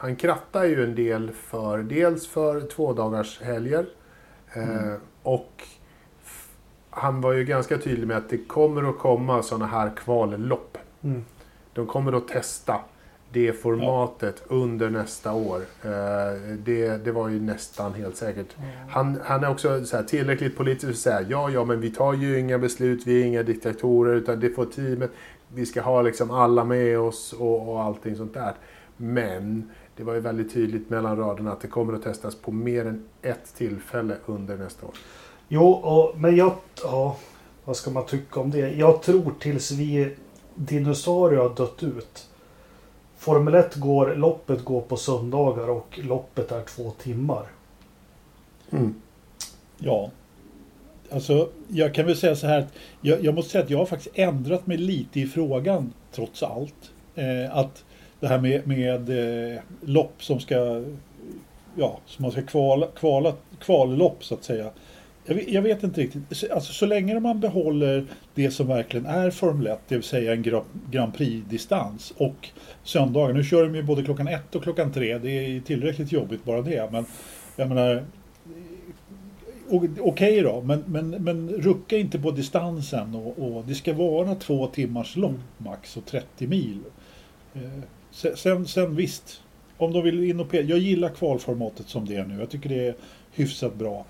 han 0.00 0.16
krattar 0.16 0.64
ju 0.64 0.84
en 0.84 0.94
del 0.94 1.30
för 1.30 1.78
dels 1.78 2.26
för 2.26 2.60
två 2.60 2.92
dagars 2.92 3.40
helger 3.40 3.86
eh, 4.54 4.68
Mm. 4.68 5.00
och 5.22 5.62
han 6.90 7.20
var 7.20 7.32
ju 7.32 7.44
ganska 7.44 7.78
tydlig 7.78 8.06
med 8.06 8.16
att 8.16 8.28
det 8.28 8.38
kommer 8.38 8.90
att 8.90 8.98
komma 8.98 9.42
sådana 9.42 9.66
här 9.66 9.90
kvallopp. 9.96 10.78
Mm. 11.02 11.24
De 11.74 11.86
kommer 11.86 12.12
att 12.12 12.28
testa 12.28 12.80
det 13.32 13.52
formatet 13.52 14.42
under 14.48 14.90
nästa 14.90 15.32
år. 15.32 15.60
Eh, 15.84 16.40
det, 16.58 17.04
det 17.04 17.12
var 17.12 17.28
ju 17.28 17.40
nästan 17.40 17.94
helt 17.94 18.16
säkert. 18.16 18.56
Han, 18.88 19.18
han 19.24 19.44
är 19.44 19.50
också 19.50 19.84
så 19.84 19.96
här, 19.96 20.04
tillräckligt 20.04 20.56
politisk 20.56 20.84
för 20.84 20.90
att 20.92 20.96
säga 20.96 21.22
ja, 21.28 21.50
ja, 21.50 21.64
men 21.64 21.80
vi 21.80 21.90
tar 21.90 22.14
ju 22.14 22.38
inga 22.38 22.58
beslut, 22.58 23.06
vi 23.06 23.22
är 23.22 23.26
inga 23.26 23.42
diktatorer, 23.42 24.14
utan 24.14 24.40
det 24.40 24.50
får 24.50 24.64
teamet. 24.64 25.10
Vi 25.54 25.66
ska 25.66 25.80
ha 25.82 26.02
liksom 26.02 26.30
alla 26.30 26.64
med 26.64 26.98
oss 26.98 27.32
och, 27.32 27.68
och 27.68 27.82
allting 27.82 28.16
sånt 28.16 28.34
där. 28.34 28.54
Men 28.96 29.70
det 30.00 30.06
var 30.06 30.14
ju 30.14 30.20
väldigt 30.20 30.52
tydligt 30.52 30.90
mellan 30.90 31.16
raderna 31.16 31.52
att 31.52 31.60
det 31.60 31.68
kommer 31.68 31.92
att 31.92 32.02
testas 32.02 32.34
på 32.34 32.52
mer 32.52 32.86
än 32.86 33.04
ett 33.22 33.54
tillfälle 33.56 34.16
under 34.26 34.56
nästa 34.56 34.86
år. 34.86 34.94
Jo, 35.48 35.70
och, 35.70 36.18
men 36.18 36.36
jag... 36.36 36.52
Ja, 36.82 37.16
vad 37.64 37.76
ska 37.76 37.90
man 37.90 38.06
tycka 38.06 38.40
om 38.40 38.50
det? 38.50 38.70
Jag 38.70 39.02
tror 39.02 39.34
tills 39.40 39.70
vi 39.70 40.16
dinosaurier 40.54 41.40
har 41.40 41.54
dött 41.54 41.82
ut. 41.82 42.28
Formel 43.16 43.54
1 43.54 43.74
går, 43.74 44.14
loppet 44.14 44.64
går 44.64 44.80
på 44.80 44.96
söndagar 44.96 45.70
och 45.70 45.98
loppet 46.02 46.52
är 46.52 46.62
två 46.62 46.90
timmar. 46.90 47.46
Mm. 48.70 48.94
Ja. 49.78 50.10
Alltså, 51.10 51.48
jag 51.68 51.94
kan 51.94 52.06
väl 52.06 52.16
säga 52.16 52.36
så 52.36 52.46
här 52.46 52.58
att 52.58 52.72
jag, 53.00 53.24
jag 53.24 53.34
måste 53.34 53.50
säga 53.50 53.64
att 53.64 53.70
jag 53.70 53.78
har 53.78 53.86
faktiskt 53.86 54.18
ändrat 54.18 54.66
mig 54.66 54.76
lite 54.76 55.20
i 55.20 55.26
frågan 55.26 55.92
trots 56.12 56.42
allt. 56.42 56.90
Eh, 57.14 57.56
att 57.56 57.84
det 58.20 58.28
här 58.28 58.38
med, 58.40 58.66
med 58.68 59.08
eh, 59.54 59.60
lopp 59.84 60.22
som 60.22 60.40
ska, 60.40 60.84
ja, 61.76 61.98
som 62.06 62.22
man 62.22 62.32
ska 62.32 62.42
kvala, 62.42 62.86
kvala, 62.86 63.32
kvallopp 63.60 64.24
så 64.24 64.34
att 64.34 64.44
säga. 64.44 64.70
Jag 65.24 65.34
vet, 65.34 65.48
jag 65.48 65.62
vet 65.62 65.82
inte 65.82 66.00
riktigt. 66.00 66.22
Så- 66.30 66.54
Alltså, 66.54 66.72
så 66.72 66.86
länge 66.86 67.20
man 67.20 67.40
behåller 67.40 68.06
det 68.34 68.50
som 68.50 68.66
verkligen 68.66 69.06
är 69.06 69.30
Formel 69.30 69.66
1, 69.66 69.78
det 69.88 69.94
vill 69.94 70.04
säga 70.04 70.32
en 70.32 70.44
Gra- 70.44 70.64
Grand 70.90 71.14
Prix-distans 71.14 72.12
och 72.16 72.48
söndagar. 72.82 73.34
Nu 73.34 73.44
kör 73.44 73.62
de 73.62 73.74
ju 73.74 73.82
både 73.82 74.02
klockan 74.02 74.28
ett 74.28 74.54
och 74.54 74.62
klockan 74.62 74.92
tre. 74.92 75.18
Det 75.18 75.30
är 75.30 75.60
tillräckligt 75.60 76.12
jobbigt 76.12 76.44
bara 76.44 76.62
det. 76.62 76.88
Men 76.92 77.04
jag 77.56 77.68
menar, 77.68 78.04
O- 79.68 79.88
Okej 80.00 80.40
då, 80.40 80.60
men, 80.60 80.84
men, 80.86 81.10
men 81.10 81.48
rucka 81.48 81.96
inte 81.98 82.18
på 82.18 82.30
distansen 82.30 83.14
och, 83.14 83.38
och 83.38 83.64
det 83.64 83.74
ska 83.74 83.92
vara 83.94 84.34
två 84.34 84.66
timmars 84.66 85.16
lopp 85.16 85.32
max 85.58 85.96
och 85.96 86.06
30 86.06 86.46
mil. 86.46 86.78
Se- 88.10 88.36
sen, 88.36 88.66
sen 88.66 88.96
visst, 88.96 89.42
om 89.76 89.92
de 89.92 90.02
vill 90.04 90.24
in 90.24 90.40
och 90.40 90.50
peta. 90.50 90.64
Jag 90.68 90.78
gillar 90.78 91.08
kvalformatet 91.08 91.88
som 91.88 92.06
det 92.06 92.16
är 92.16 92.24
nu. 92.24 92.38
Jag 92.38 92.50
tycker 92.50 92.68
det 92.68 92.86
är 92.88 92.94
hyfsat 93.32 93.74
bra. 93.74 94.04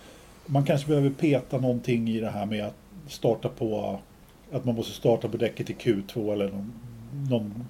Man 0.46 0.64
kanske 0.64 0.88
behöver 0.88 1.10
peta 1.10 1.58
någonting 1.58 2.08
i 2.10 2.20
det 2.20 2.30
här 2.30 2.46
med 2.46 2.66
att 2.66 2.74
starta 3.08 3.48
på 3.48 3.98
att 4.52 4.64
man 4.64 4.74
måste 4.74 4.92
starta 4.92 5.28
på 5.28 5.36
däcket 5.36 5.70
i 5.70 5.74
Q2 5.74 6.32
eller 6.32 6.48
någon, 6.48 6.72
någon, 7.30 7.64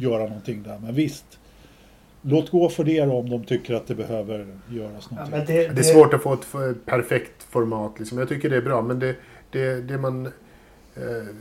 göra 0.00 0.22
någonting 0.22 0.62
där. 0.62 0.78
Men 0.78 0.94
visst, 0.94 1.38
låt 2.22 2.50
gå 2.50 2.68
för 2.68 2.84
det 2.84 3.00
om 3.00 3.30
de 3.30 3.44
tycker 3.44 3.74
att 3.74 3.86
det 3.86 3.94
behöver 3.94 4.46
göras 4.70 5.08
Ja, 5.10 5.16
någonting. 5.16 5.38
men 5.38 5.46
det, 5.46 5.68
Det 5.68 5.80
är 5.80 5.94
svårt 5.94 6.14
att 6.14 6.22
få 6.22 6.32
ett 6.34 6.86
perfekt 6.86 7.42
format. 7.42 7.92
Liksom. 7.98 8.18
Jag 8.18 8.28
tycker 8.28 8.50
det 8.50 8.56
är 8.56 8.62
bra, 8.62 8.82
men 8.82 8.98
det, 8.98 9.16
det, 9.50 9.80
det 9.80 9.98
man... 9.98 10.26
Eh, 10.96 11.34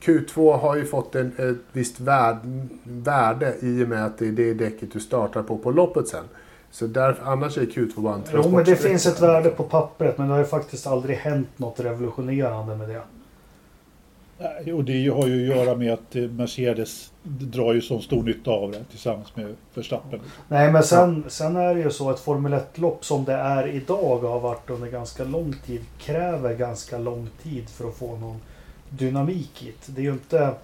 Q2 0.00 0.58
har 0.58 0.76
ju 0.76 0.84
fått 0.84 1.14
en, 1.14 1.32
ett 1.38 1.56
visst 1.72 2.00
värd, 2.00 2.36
värde 2.84 3.54
i 3.60 3.84
och 3.84 3.88
med 3.88 4.06
att 4.06 4.18
det 4.18 4.28
är 4.28 4.32
det 4.32 4.54
däcket 4.54 4.92
du 4.92 5.00
startar 5.00 5.42
på 5.42 5.58
på 5.58 5.70
loppet 5.70 6.08
sen. 6.08 6.24
Så 6.70 6.86
där, 6.86 7.16
annars 7.22 7.58
är 7.58 7.62
Q2 7.62 8.00
bara 8.00 8.14
en 8.14 8.22
Jo, 8.32 8.50
men 8.50 8.64
det 8.64 8.76
finns 8.76 9.06
ett 9.06 9.20
värde 9.20 9.50
på 9.50 9.62
pappret 9.62 10.18
men 10.18 10.26
det 10.26 10.32
har 10.32 10.40
ju 10.40 10.46
faktiskt 10.46 10.86
aldrig 10.86 11.16
hänt 11.16 11.48
något 11.56 11.80
revolutionerande 11.80 12.76
med 12.76 12.88
det. 12.88 13.02
Nej, 14.38 14.72
Och 14.72 14.84
det 14.84 15.08
har 15.08 15.26
ju 15.26 15.52
att 15.52 15.56
göra 15.56 15.74
med 15.74 15.92
att 15.92 16.16
eh, 16.16 16.22
Mercedes 16.22 17.12
drar 17.22 17.74
ju 17.74 17.80
så 17.80 18.00
stor 18.00 18.22
nytta 18.22 18.50
av 18.50 18.72
det 18.72 18.84
tillsammans 18.90 19.36
med 19.36 19.54
Verstappen. 19.74 20.20
Nej, 20.48 20.72
men 20.72 20.82
sen, 20.82 21.24
sen 21.28 21.56
är 21.56 21.74
det 21.74 21.80
ju 21.80 21.90
så 21.90 22.10
att 22.10 22.20
Formel 22.20 22.52
1-lopp 22.52 23.04
som 23.04 23.24
det 23.24 23.32
är 23.32 23.66
idag 23.68 24.24
och 24.24 24.30
har 24.30 24.40
varit 24.40 24.70
under 24.70 24.90
ganska 24.90 25.24
lång 25.24 25.54
tid 25.66 25.84
kräver 25.98 26.54
ganska 26.54 26.98
lång 26.98 27.28
tid 27.42 27.68
för 27.68 27.88
att 27.88 27.94
få 27.94 28.16
någon 28.16 28.40
dynamik 28.96 29.62
i 29.62 29.66
det. 29.66 29.92
Det 29.92 30.00
är 30.00 30.04
ju 30.04 30.12
inte... 30.12 30.54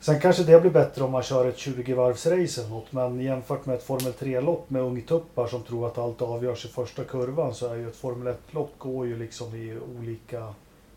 Sen 0.00 0.20
kanske 0.20 0.42
det 0.44 0.60
blir 0.60 0.70
bättre 0.70 1.04
om 1.04 1.10
man 1.10 1.22
kör 1.22 1.48
ett 1.48 1.56
20-varvsrace 1.56 2.60
eller 2.60 2.70
något, 2.70 2.92
men 2.92 3.20
jämfört 3.20 3.66
med 3.66 3.74
ett 3.74 3.82
Formel 3.82 4.12
3-lopp 4.12 4.70
med 4.70 4.82
ungtuppar 4.82 5.46
som 5.46 5.62
tror 5.62 5.86
att 5.86 5.98
allt 5.98 6.22
avgörs 6.22 6.64
i 6.64 6.68
första 6.68 7.04
kurvan 7.04 7.54
så 7.54 7.68
är 7.68 7.74
ju 7.74 7.88
ett 7.88 7.96
Formel 7.96 8.34
1-lopp 8.34 8.78
går 8.78 9.06
ju 9.06 9.18
liksom 9.18 9.54
i 9.54 9.78
olika 9.98 10.54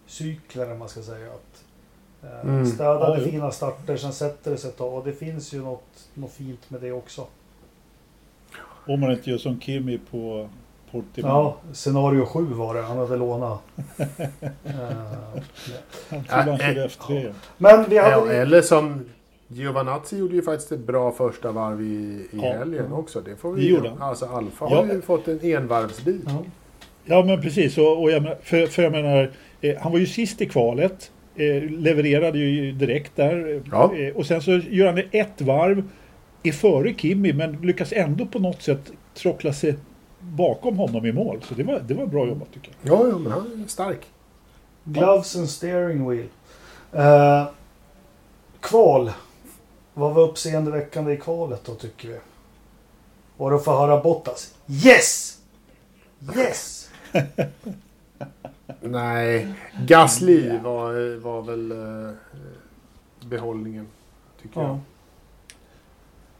cykler, 0.07 0.71
om 0.71 0.79
man 0.79 0.89
ska 0.89 1.01
säga. 1.01 1.27
Att, 1.27 1.63
eh, 2.23 2.49
Mm. 2.49 2.65
Städade 2.65 3.21
jo. 3.21 3.31
fina 3.31 3.51
starter, 3.51 3.97
sen 3.97 4.13
sätter 4.13 4.51
det 4.51 4.57
sig 4.57 4.69
ett 4.69 4.77
tag 4.77 4.93
och 4.93 5.05
det 5.05 5.13
finns 5.13 5.53
ju 5.53 5.61
något, 5.61 6.09
något 6.13 6.31
fint 6.31 6.69
med 6.69 6.81
det 6.81 6.91
också. 6.91 7.27
Om 8.87 8.99
man 8.99 9.11
inte 9.11 9.29
gör 9.29 9.37
som 9.37 9.59
Kimi 9.59 9.99
på 10.11 10.49
Portimao. 11.01 11.31
Ja, 11.31 11.73
scenario 11.73 12.25
7 12.25 12.45
var 12.53 12.75
det. 12.75 12.81
Han 12.81 12.97
hade 12.97 13.17
lånat. 13.17 13.59
Eh, 14.63 14.71
Han 16.09 16.23
trodde 16.23 16.41
han 16.41 16.47
Ja, 16.47 16.57
körde 16.57 16.83
eh, 16.83 16.87
F3. 16.87 17.33
Men 17.57 17.85
vi 17.89 17.97
hade... 17.97 18.35
eller 18.37 18.61
som 18.61 19.05
Giovanazzi 19.47 20.17
gjorde 20.17 20.35
ju 20.35 20.41
faktiskt 20.41 20.71
ett 20.71 20.79
bra 20.79 21.11
första 21.11 21.51
varv 21.51 21.81
i, 21.81 21.85
i 21.85 22.27
Ja. 22.31 22.53
helgen 22.53 22.93
också. 22.93 23.21
Det 23.21 23.35
får 23.35 23.53
vi 23.53 23.61
Det 23.61 23.67
gjorde. 23.67 23.91
Alltså 23.99 24.25
Alfa 24.25 24.67
Ja. 24.69 24.75
har 24.75 24.93
ju 24.93 25.01
fått 25.01 25.27
en 25.27 25.39
envarvsbil. 25.43 26.21
Ja. 26.27 26.43
Ja 27.05 27.23
men 27.25 27.41
precis, 27.41 27.77
och, 27.77 28.01
och 28.01 28.11
jag 28.11 28.21
menar, 28.23 28.37
för, 28.43 28.67
för 28.67 28.83
jag 28.83 28.91
menar, 28.91 29.31
eh, 29.61 29.75
han 29.81 29.91
var 29.91 29.99
ju 29.99 30.05
sist 30.07 30.41
i 30.41 30.45
kvalet. 30.45 31.11
Eh, 31.35 31.63
levererade 31.69 32.39
ju 32.39 32.71
direkt 32.71 33.15
där. 33.15 33.61
Ja. 33.71 33.95
Eh, 33.95 34.15
och 34.15 34.25
sen 34.25 34.41
så 34.41 34.51
gör 34.51 34.85
han 34.87 35.01
ett 35.11 35.41
varv, 35.41 35.83
är 36.43 36.51
före 36.51 36.93
Kimi 36.93 37.33
men 37.33 37.51
lyckas 37.61 37.93
ändå 37.93 38.25
på 38.25 38.39
något 38.39 38.61
sätt 38.61 38.91
trockla 39.13 39.53
sig 39.53 39.75
bakom 40.33 40.77
honom 40.77 41.05
i 41.05 41.11
mål. 41.11 41.41
Så 41.47 41.53
det 41.53 41.63
var, 41.63 41.79
det 41.79 41.93
var 41.93 42.05
bra 42.05 42.27
jobbat 42.27 42.53
tycker 42.53 42.71
jag. 42.81 42.99
Ja, 42.99 43.07
ja, 43.07 43.17
men 43.17 43.31
han 43.31 43.63
är 43.63 43.67
stark. 43.67 44.05
Gloves 44.83 45.35
and 45.35 45.49
steering 45.49 46.09
wheel. 46.09 46.27
Eh, 46.91 47.47
Kval. 48.59 49.11
Vad 49.93 50.13
var 50.13 50.23
uppseendeväckande 50.23 51.13
i 51.13 51.17
kvalet 51.17 51.65
då 51.65 51.75
tycker 51.75 52.07
vi? 52.07 52.19
Var 53.37 53.51
det 53.51 53.57
att 53.57 53.63
få 53.63 53.71
höra 53.77 54.01
Bottas? 54.01 54.53
Yes! 54.67 55.39
Yes! 56.37 56.89
Nej, 58.81 59.53
Gasly 59.85 60.57
var, 60.57 61.19
var 61.19 61.41
väl 61.41 61.71
eh, 61.71 62.13
behållningen, 63.27 63.87
tycker 64.41 64.61
jag. 64.61 64.79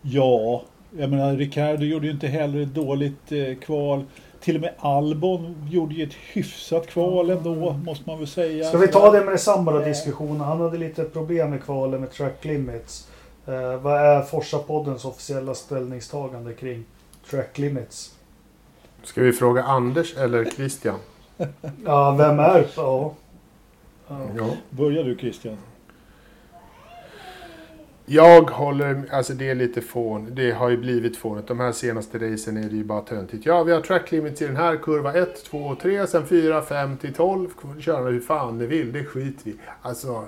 Ja. 0.01 0.63
Ja, 0.95 1.01
jag 1.01 1.09
menar 1.09 1.35
Ricardo 1.35 1.83
gjorde 1.83 2.05
ju 2.05 2.11
inte 2.11 2.27
heller 2.27 2.61
ett 2.61 2.73
dåligt 2.73 3.31
eh, 3.31 3.55
kval. 3.55 4.03
Till 4.39 4.55
och 4.55 4.61
med 4.61 4.73
Albon 4.79 5.67
gjorde 5.69 5.95
ju 5.95 6.03
ett 6.03 6.13
hyfsat 6.13 6.87
kval 6.87 7.29
ändå, 7.29 7.73
måste 7.85 8.09
man 8.09 8.17
väl 8.17 8.27
säga. 8.27 8.65
Ska 8.65 8.77
vi 8.77 8.87
ta 8.87 9.11
det 9.11 9.23
med 9.23 9.33
detsamma 9.33 9.71
då, 9.71 9.79
diskussionen? 9.79 10.41
Han 10.41 10.61
hade 10.61 10.77
lite 10.77 11.03
problem 11.03 11.49
med 11.49 11.63
kvalen 11.63 12.01
med 12.01 12.11
track 12.11 12.45
limits. 12.45 13.07
Eh, 13.45 13.81
vad 13.81 14.01
är 14.01 14.21
Forsa-poddens 14.21 15.05
officiella 15.05 15.53
ställningstagande 15.53 16.53
kring 16.53 16.83
track 17.29 17.57
limits? 17.57 18.15
Ska 19.03 19.21
vi 19.21 19.33
fråga 19.33 19.63
Anders 19.63 20.17
eller 20.17 20.45
Christian? 20.45 20.99
Ja, 21.85 22.11
vem 22.11 22.39
är... 22.39 22.65
Ja. 22.75 23.13
Ja. 24.07 24.49
Börjar 24.69 25.03
du 25.03 25.17
Christian? 25.17 25.57
Jag 28.05 28.50
håller, 28.50 29.03
alltså 29.12 29.33
det 29.33 29.50
är 29.50 29.55
lite 29.55 29.81
fån. 29.81 30.35
Det 30.35 30.51
har 30.51 30.69
ju 30.69 30.77
blivit 30.77 31.17
fånigt. 31.17 31.47
De 31.47 31.59
här 31.59 31.71
senaste 31.71 32.17
racen 32.17 32.57
är 32.57 32.69
det 32.69 32.75
ju 32.75 32.83
bara 32.83 33.01
töntigt. 33.01 33.45
Ja, 33.45 33.63
vi 33.63 33.71
har 33.71 33.81
track 33.81 34.12
limits 34.12 34.41
i 34.41 34.47
den 34.47 34.55
här 34.55 34.77
kurva 34.77 35.13
1, 35.13 35.43
2, 35.43 35.75
3, 35.81 36.07
sen 36.07 36.25
4, 36.25 36.62
5 36.62 36.97
till 36.97 37.13
12. 37.13 37.50
Köra 37.79 38.09
hur 38.09 38.19
fan 38.19 38.57
ni 38.57 38.65
vill, 38.65 38.91
det 38.91 39.03
skiter 39.03 39.43
vi 39.43 39.55
Alltså... 39.81 40.25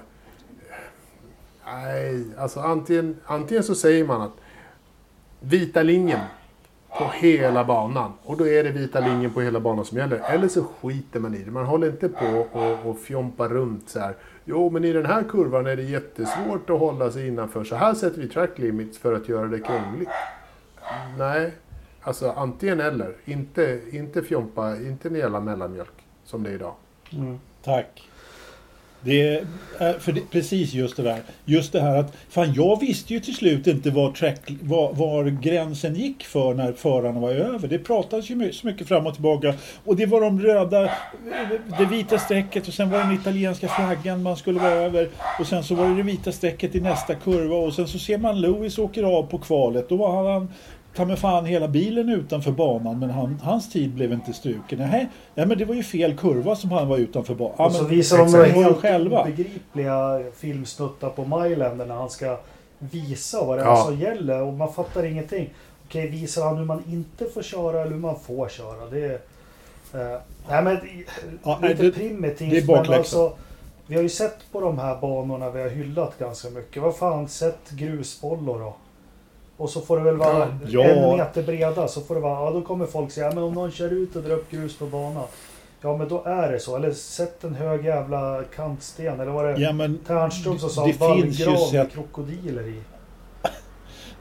Nej, 1.65 2.23
alltså 2.37 2.59
antingen, 2.59 3.15
antingen 3.25 3.63
så 3.63 3.75
säger 3.75 4.05
man 4.05 4.21
att 4.21 4.33
vita 5.39 5.83
linjen 5.83 6.19
på 6.89 7.05
hela 7.13 7.63
banan. 7.63 8.13
Och 8.23 8.37
då 8.37 8.47
är 8.47 8.63
det 8.63 8.71
vita 8.71 8.99
linjen 8.99 9.33
på 9.33 9.41
hela 9.41 9.59
banan 9.59 9.85
som 9.85 9.97
gäller. 9.97 10.17
Eller 10.17 10.47
så 10.47 10.63
skiter 10.63 11.19
man 11.19 11.35
i 11.35 11.37
det. 11.37 11.51
Man 11.51 11.65
håller 11.65 11.87
inte 11.87 12.09
på 12.09 12.47
och, 12.51 12.89
och 12.89 12.99
fjompar 12.99 13.49
runt 13.49 13.89
så 13.89 13.99
här. 13.99 14.15
Jo, 14.45 14.69
men 14.69 14.83
i 14.83 14.93
den 14.93 15.05
här 15.05 15.23
kurvan 15.23 15.67
är 15.67 15.75
det 15.75 15.83
jättesvårt 15.83 16.69
att 16.69 16.79
hålla 16.79 17.11
sig 17.11 17.27
innanför. 17.27 17.63
Så 17.63 17.75
här 17.75 17.93
sätter 17.93 18.21
vi 18.21 18.29
track 18.29 18.57
limits 18.57 18.97
för 18.97 19.13
att 19.13 19.29
göra 19.29 19.47
det 19.47 19.59
krångligt. 19.59 20.09
Nej, 21.17 21.51
alltså 22.01 22.31
antingen 22.31 22.79
eller. 22.79 23.15
Inte, 23.25 23.81
inte 23.91 24.21
fjompa, 24.21 24.75
inte 24.75 25.07
en 25.07 25.15
jävla 25.15 25.39
mellanmjölk 25.39 26.05
som 26.23 26.43
det 26.43 26.49
är 26.49 26.53
idag. 26.53 26.73
Mm. 27.11 27.39
Tack. 27.63 28.09
Det 29.07 29.21
är 29.79 29.99
för 29.99 30.11
det, 30.11 30.21
precis 30.31 30.73
just 30.73 30.97
det 30.97 31.03
där. 31.03 31.21
Just 31.45 31.73
det 31.73 31.81
här 31.81 31.97
att 31.97 32.13
fan 32.29 32.53
jag 32.53 32.79
visste 32.79 33.13
ju 33.13 33.19
till 33.19 33.35
slut 33.35 33.67
inte 33.67 33.89
var, 33.89 34.11
track, 34.11 34.41
var, 34.61 34.93
var 34.93 35.25
gränsen 35.25 35.95
gick 35.95 36.23
för 36.23 36.53
när 36.53 36.73
förarna 36.73 37.19
var 37.19 37.31
över. 37.31 37.67
Det 37.67 37.79
pratades 37.79 38.29
ju 38.29 38.51
så 38.51 38.67
mycket 38.67 38.87
fram 38.87 39.07
och 39.07 39.13
tillbaka. 39.13 39.53
Och 39.85 39.95
det 39.95 40.05
var 40.05 40.21
de 40.21 40.41
röda, 40.41 40.91
det 41.77 41.85
vita 41.85 42.19
strecket 42.19 42.67
och 42.67 42.73
sen 42.73 42.89
var 42.89 42.97
det 42.97 43.03
den 43.03 43.13
italienska 43.13 43.67
flaggan 43.67 44.23
man 44.23 44.37
skulle 44.37 44.59
vara 44.59 44.73
över. 44.73 45.09
Och 45.39 45.47
sen 45.47 45.63
så 45.63 45.75
var 45.75 45.89
det 45.89 45.95
det 45.95 46.03
vita 46.03 46.31
strecket 46.31 46.75
i 46.75 46.81
nästa 46.81 47.15
kurva 47.15 47.55
och 47.55 47.73
sen 47.73 47.87
så 47.87 47.99
ser 47.99 48.17
man 48.17 48.41
Lewis 48.41 48.77
åker 48.77 49.03
av 49.03 49.23
på 49.23 49.37
kvalet. 49.37 49.89
Då 49.89 49.95
var 49.95 50.33
han 50.33 50.53
ta 50.97 51.05
mig 51.05 51.17
fan 51.17 51.45
hela 51.45 51.67
bilen 51.67 52.09
utanför 52.09 52.51
banan 52.51 52.99
men 52.99 53.09
han, 53.09 53.39
hans 53.43 53.69
tid 53.71 53.93
blev 53.93 54.13
inte 54.13 54.33
struken. 54.33 54.79
Nej, 54.79 55.07
nej 55.35 55.45
men 55.45 55.57
det 55.57 55.65
var 55.65 55.75
ju 55.75 55.83
fel 55.83 56.17
kurva 56.17 56.55
som 56.55 56.71
han 56.71 56.87
var 56.87 56.97
utanför 56.97 57.35
banan. 57.35 57.55
Och 57.57 57.71
så 57.71 57.81
men- 57.83 57.91
visar 57.91 58.17
de 58.17 58.51
helt 58.53 58.77
själva. 58.77 59.21
obegripliga 59.21 60.21
filmsnuttar 60.35 61.09
på 61.09 61.25
Mylander 61.25 61.85
när 61.85 61.95
han 61.95 62.09
ska 62.09 62.37
visa 62.79 63.45
vad 63.45 63.57
det 63.57 63.61
är 63.63 63.67
Ja. 63.67 63.83
som 63.85 63.99
gäller 63.99 64.41
och 64.41 64.53
man 64.53 64.73
fattar 64.73 65.03
ingenting. 65.05 65.49
Okej, 65.85 66.07
visar 66.09 66.45
han 66.45 66.57
hur 66.57 66.65
man 66.65 66.83
inte 66.87 67.25
får 67.25 67.41
köra 67.41 67.81
eller 67.81 67.91
hur 67.91 67.99
man 67.99 68.19
får 68.19 68.49
köra? 68.49 68.89
Det 68.91 69.05
är... 69.05 69.13
Eh, 70.13 70.19
nej 70.49 70.63
men 70.63 70.77
Ja, 71.43 71.59
lite 71.61 71.83
det- 71.83 71.91
primitivt 71.91 72.51
det 72.51 72.57
är 72.57 72.61
men 72.61 72.67
bakläxa. 72.67 72.97
alltså 72.97 73.31
Vi 73.87 73.95
har 73.95 74.01
ju 74.03 74.09
sett 74.09 74.51
på 74.51 74.61
de 74.61 74.79
här 74.79 74.95
banorna 75.01 75.49
vi 75.49 75.61
har 75.61 75.69
hyllat 75.69 76.19
ganska 76.19 76.49
mycket. 76.49 76.81
Vad 76.83 76.95
fan, 76.95 77.27
sett 77.27 77.69
grusbollor 77.69 78.59
då? 78.59 78.75
Och 79.57 79.69
så 79.69 79.81
får 79.81 79.97
det 79.97 80.03
väl 80.03 80.17
vara 80.17 80.47
Ja. 80.67 80.83
en 80.83 81.17
meter 81.17 81.43
breda 81.43 81.87
så 81.87 82.01
får 82.01 82.15
det 82.15 82.21
vara, 82.21 82.45
ja 82.45 82.51
då 82.51 82.61
kommer 82.61 82.85
folk 82.85 83.11
säga, 83.11 83.31
men 83.33 83.43
om 83.43 83.53
någon 83.53 83.71
kör 83.71 83.93
ut 83.93 84.15
och 84.15 84.23
drar 84.23 84.35
upp 84.35 84.51
grus 84.51 84.77
på 84.77 84.85
banan. 84.85 85.23
Ja 85.81 85.97
men 85.97 86.07
då 86.09 86.23
är 86.23 86.51
det 86.51 86.59
så. 86.59 86.75
Eller 86.75 86.91
sätt 86.91 87.43
en 87.43 87.55
hög 87.55 87.85
jävla 87.85 88.43
kantsten. 88.55 89.19
Eller 89.19 89.31
var 89.31 89.43
det 89.47 89.61
Ja 89.61 89.71
men 89.73 89.97
Tärnström 90.07 90.59
som 90.59 90.69
sa 90.69 90.85
det 90.87 90.93
finns 90.93 91.39
ju 91.39 91.45
vallgrav 91.45 91.53
med 91.53 91.59
sätt- 91.69 91.93
krokodiler 91.93 92.67
i? 92.67 92.81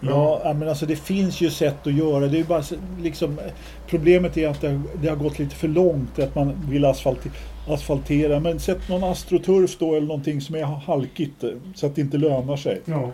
Ja, 0.01 0.40
ja, 0.44 0.53
men 0.53 0.68
alltså 0.68 0.87
det 0.87 0.96
finns 0.96 1.40
ju 1.40 1.51
sätt 1.51 1.87
att 1.87 1.92
göra. 1.92 2.27
Det 2.27 2.38
är 2.40 2.44
bara 2.44 2.62
liksom, 3.03 3.38
problemet 3.87 4.37
är 4.37 4.49
att 4.49 4.61
det, 4.61 4.81
det 5.03 5.09
har 5.09 5.16
gått 5.16 5.38
lite 5.38 5.55
för 5.55 5.68
långt 5.68 6.18
att 6.18 6.35
man 6.35 6.53
vill 6.70 6.85
asfaltera, 6.85 7.33
asfaltera. 7.68 8.40
Men 8.40 8.61
sätt 8.61 8.88
någon 8.88 9.05
astroturf 9.05 9.77
då 9.79 9.94
eller 9.94 10.07
någonting 10.07 10.40
som 10.40 10.55
är 10.55 10.62
halkigt 10.64 11.44
så 11.75 11.87
att 11.87 11.94
det 11.94 12.01
inte 12.01 12.16
lönar 12.18 12.57
sig. 12.57 12.81
Ja. 12.85 13.11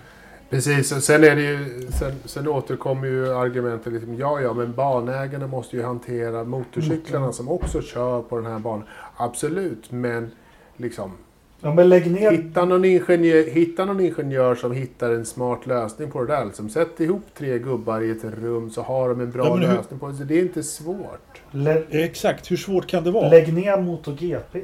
Precis, 0.53 0.93
och 0.93 1.03
sen 1.03 1.25
är 1.25 1.37
det 1.37 1.43
ju, 1.43 1.87
sen, 1.99 2.13
sen 2.25 2.49
återkommer 2.49 3.09
ju 3.09 3.33
argumentet 3.35 3.93
liksom, 3.93 4.15
ja 4.17 4.41
ja 4.41 4.53
men 4.55 4.73
banägarna 4.73 5.47
måste 5.47 5.77
ju 5.77 5.83
hantera 5.83 6.45
motorcyklarna 6.45 7.25
Mm. 7.25 7.33
som 7.33 7.49
också 7.49 7.83
kör 7.83 8.23
på 8.23 8.37
den 8.37 8.47
här 8.53 8.59
banan. 8.59 8.85
Absolut, 9.17 9.91
men 9.93 10.31
liksom 10.77 11.11
ja 11.61 11.75
men 11.75 11.89
lägg 11.89 12.11
ner 12.11 12.31
hitta 12.31 12.65
någon, 12.65 12.85
ingenjör, 12.85 13.51
hitta 13.51 13.85
någon 13.85 14.01
ingenjör 14.01 14.55
som 14.55 14.73
hittar 14.73 15.11
en 15.11 15.25
smart 15.27 15.67
lösning 15.67 16.11
på 16.11 16.21
det 16.25 16.33
där. 16.33 16.45
Liksom, 16.45 16.69
sätt 16.71 17.01
ihop 17.01 17.23
tre 17.39 17.59
gubbar 17.59 18.01
i 18.01 18.11
ett 18.11 18.25
rum 18.25 18.71
så 18.71 18.83
har 18.83 19.09
de 19.09 19.21
en 19.21 19.31
bra 19.31 19.45
Ja, 19.47 19.55
hur- 19.55 19.77
lösning 19.77 19.99
på 19.99 20.09
det. 20.09 20.15
Så 20.15 20.25
det 20.25 20.39
är 20.39 20.43
inte 20.43 20.63
svårt. 20.63 21.41
lä, 21.51 21.83
Exakt, 21.91 22.51
hur 22.51 22.57
svårt 22.57 22.87
kan 22.87 23.05
det 23.05 23.11
vara? 23.11 23.29
Lägg 23.29 23.55
ner 23.55 23.77
MotoGP. 23.81 24.59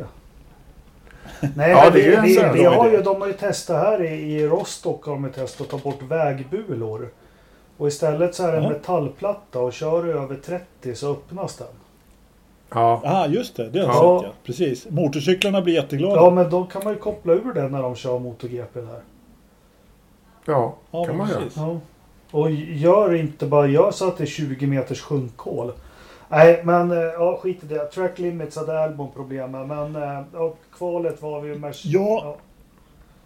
Nej, 1.57 1.71
Ja, 1.71 1.81
men 1.85 1.93
det 1.93 2.07
är 2.15 2.23
vi, 2.23 2.59
vi, 2.59 2.65
har 2.65 2.91
ju, 2.91 3.03
de 3.03 3.21
har 3.21 3.27
ju 3.29 3.33
testat 3.35 3.77
här 3.83 4.03
i, 4.03 4.35
i 4.35 4.47
Rostock 4.47 5.05
har 5.07 5.13
de 5.13 5.31
testat 5.33 5.61
att 5.61 5.71
ta 5.71 5.79
bort 5.91 6.03
vägbulor. 6.03 7.09
Och 7.77 7.89
istället 7.89 8.35
så 8.35 8.43
är 8.47 8.53
det 8.53 8.59
en 8.59 8.65
Ja. 8.65 8.71
metallplatta 8.71 9.61
och 9.61 9.73
kör 9.73 10.03
du 10.03 10.13
över 10.13 10.37
30 10.37 10.95
så 10.95 11.13
öppnas 11.13 11.57
den. 11.57 11.67
Ja, 12.71 13.01
Ja, 13.05 13.27
just 13.27 13.57
det. 13.57 13.69
Det 13.71 13.79
har 13.81 13.87
jag 13.87 14.05
Ja. 14.05 14.19
sett 14.21 14.29
ja. 14.29 14.35
Precis. 14.45 14.87
Motorcyklarna 14.91 15.63
blir 15.63 15.75
jätteglada. 15.75 16.15
Ja 16.17 16.31
men 16.31 16.51
då 16.51 16.65
kan 16.65 16.85
man 16.85 16.93
ju 16.93 16.99
koppla 16.99 17.33
ur 17.33 17.53
den 17.55 17.73
när 17.73 17.83
de 17.83 17.95
kör 17.97 18.19
MotoGP 18.19 18.81
där. 18.81 19.01
ja, 20.45 20.75
Ja, 20.91 21.05
kan 21.05 21.17
man 21.17 21.29
göra. 21.31 21.43
Ja. 21.57 21.79
Och 22.31 22.51
gör 22.51 23.15
inte 23.15 23.47
bara, 23.47 23.67
gör 23.67 23.91
så 23.91 24.09
att 24.09 24.17
det 24.19 24.25
är 24.25 24.27
20 24.27 24.67
meters 24.67 25.01
sjunkhål. 25.01 25.73
Nej 26.29 26.61
men 26.65 26.91
eh, 26.91 26.99
ja 26.99 27.39
skit 27.43 27.65
i 27.65 27.67
det. 27.67 27.85
Track 27.87 28.19
limits 28.19 28.57
hade 28.57 28.81
Albon 28.81 29.11
problem 29.13 29.51
med. 29.51 29.69
Men 29.69 29.97
eh, 29.97 30.21
ja, 30.33 30.55
kvalet 30.79 31.23
var 31.23 31.41
vi 31.41 31.49
ju 31.49 31.59
mest... 31.59 31.85
Ja. 31.85 32.37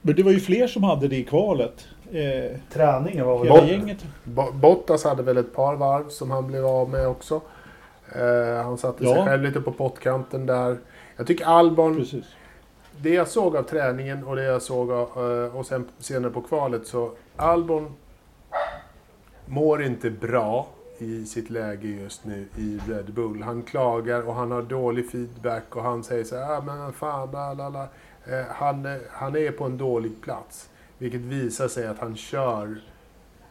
Men 0.03 0.15
det 0.17 0.23
var 0.23 0.31
ju 0.33 0.41
fler 0.41 0.67
som 0.67 0.83
hade 0.83 1.09
det 1.09 1.17
i 1.17 1.25
kvalet. 1.25 1.87
Eh, 2.13 2.59
Träningen 2.73 3.27
var 3.27 3.39
väl... 3.39 3.49
Bort. 3.49 3.69
gänget. 3.69 4.05
Bo- 4.25 4.53
Bottas 4.53 5.05
hade 5.05 5.23
väl 5.23 5.37
ett 5.37 5.55
par 5.55 5.75
varv 5.77 6.09
som 6.09 6.31
han 6.31 6.47
blev 6.47 6.67
av 6.67 6.89
med 6.91 7.09
också. 7.09 7.41
Eh, 8.15 8.65
han 8.65 8.79
satte 8.79 8.99
sig 9.05 9.13
Ja. 9.17 9.25
själv 9.25 9.43
lite 9.43 9.61
på 9.61 9.73
pottkanten 9.73 10.47
där. 10.47 10.77
Jag 11.17 11.27
tycker 11.27 11.45
Albon, 11.45 11.97
Precis. 11.97 12.25
det 13.01 13.11
jag 13.15 13.29
såg 13.29 13.57
av 13.57 13.63
träningen 13.63 14.25
och 14.25 14.37
det 14.37 14.43
jag 14.45 14.63
såg 14.63 14.91
av, 14.93 15.09
eh, 15.45 15.57
och 15.57 15.67
sen 15.67 15.89
senare 15.99 16.31
på 16.33 16.41
kvalet 16.41 16.87
så 16.87 17.11
Albon 17.37 17.95
mår 19.47 19.83
inte 19.83 20.11
bra 20.11 20.67
i 21.03 21.27
sitt 21.27 21.51
läge 21.51 21.89
just 21.89 22.25
nu 22.25 22.47
i 22.57 22.81
Red 22.89 23.13
Bull. 23.15 23.43
Han 23.43 23.63
klagar 23.63 24.29
och 24.29 24.35
han 24.35 24.51
har 24.51 24.63
dålig 24.63 25.11
feedback 25.11 25.77
och 25.77 25.83
han 25.83 26.05
säger 26.05 26.25
så 26.25 26.37
här, 26.37 26.57
ah, 26.57 26.61
men 26.61 26.93
fan, 26.93 27.31
la, 27.33 27.55
la, 27.55 27.69
la. 27.69 27.89
Eh, 28.27 28.47
han, 28.49 28.99
han 29.11 29.37
är 29.37 29.53
på 29.53 29.65
en 29.65 29.79
dålig 29.79 30.21
plats. 30.21 30.69
Vilket 30.99 31.21
visar 31.21 31.69
sig 31.69 31.87
att 31.87 31.99
han 31.99 32.17
kör 32.17 32.81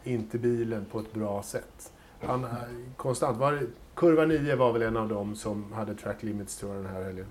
inte 0.03 0.37
bilen 0.37 0.85
på 0.91 0.99
ett 0.99 1.13
bra 1.13 1.43
sätt. 1.43 1.91
Han 2.21 2.43
eh, 2.43 2.49
konstant, 2.97 3.37
var, 3.37 3.59
kurva 3.95 4.25
9 4.25 4.55
var 4.55 4.73
väl 4.73 4.81
en 4.81 4.97
av 4.97 5.09
dem 5.09 5.35
som 5.35 5.73
hade 5.73 5.95
track 5.95 6.23
limits 6.23 6.57
tror 6.57 6.75
jag 6.75 6.83
den 6.83 6.93
här 6.93 7.03
helgen. 7.03 7.25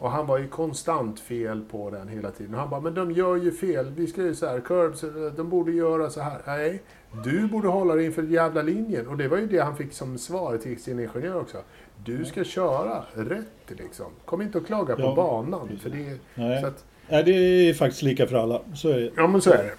Och 0.00 0.10
han 0.10 0.26
var 0.26 0.38
ju 0.38 0.48
konstant 0.48 1.20
fel 1.20 1.62
på 1.70 1.90
den 1.90 2.08
hela 2.08 2.30
tiden. 2.30 2.54
Och 2.54 2.60
han 2.60 2.70
bara, 2.70 2.80
men 2.80 2.94
de 2.94 3.10
gör 3.12 3.36
ju 3.36 3.52
fel. 3.52 3.92
Vi 3.96 4.06
ska 4.06 4.22
ju 4.22 4.34
så 4.34 4.46
här, 4.46 4.60
curbs, 4.60 5.04
de 5.36 5.50
borde 5.50 5.72
göra 5.72 6.10
så 6.10 6.20
här. 6.20 6.38
Nej, 6.46 6.82
du 7.24 7.46
borde 7.46 7.68
hålla 7.68 7.94
dig 7.94 8.04
inför 8.06 8.22
jävla 8.22 8.62
linjen. 8.62 9.06
Och 9.08 9.16
det 9.16 9.28
var 9.28 9.36
ju 9.38 9.46
det 9.46 9.58
han 9.58 9.76
fick 9.76 9.92
som 9.92 10.18
svar 10.18 10.56
till 10.56 10.82
sin 10.82 11.00
ingenjör 11.00 11.40
också. 11.40 11.58
Du 12.04 12.24
ska 12.24 12.44
köra 12.44 13.04
rätt 13.14 13.46
liksom. 13.80 14.06
Kom 14.24 14.42
inte 14.42 14.58
och 14.58 14.66
klaga 14.66 14.96
på 14.96 15.02
Ja, 15.02 15.14
banan. 15.14 15.68
precis. 15.68 15.82
För 15.82 15.90
det, 15.90 16.18
Nej. 16.34 16.60
så 16.60 16.66
att, 16.66 16.84
Nej, 17.08 17.24
det 17.24 17.30
är 17.68 17.74
faktiskt 17.74 18.02
lika 18.02 18.26
för 18.26 18.36
alla. 18.36 18.60
Så 18.74 18.88
är 18.88 19.00
det. 19.00 19.10
ja 19.16 19.26
men 19.26 19.40
så 19.40 19.50
är 19.50 19.56
det. 19.58 19.70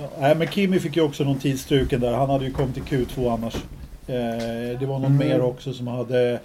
Ja, 0.00 0.08
nej, 0.20 0.34
men 0.36 0.46
Kimi 0.48 0.78
fick 0.78 0.96
ju 0.96 1.02
också 1.02 1.24
någon 1.24 1.38
tidsstruken 1.38 2.00
där. 2.00 2.12
Han 2.12 2.30
hade 2.30 2.44
ju 2.44 2.52
kommit 2.52 2.74
till 2.74 2.82
Q2 3.06 3.32
annars. 3.34 3.54
Eh, 4.06 4.78
det 4.80 4.86
var 4.86 4.98
någon 4.98 5.04
Mm. 5.14 5.28
mer 5.28 5.40
också 5.40 5.72
som 5.72 5.86
hade... 5.86 6.40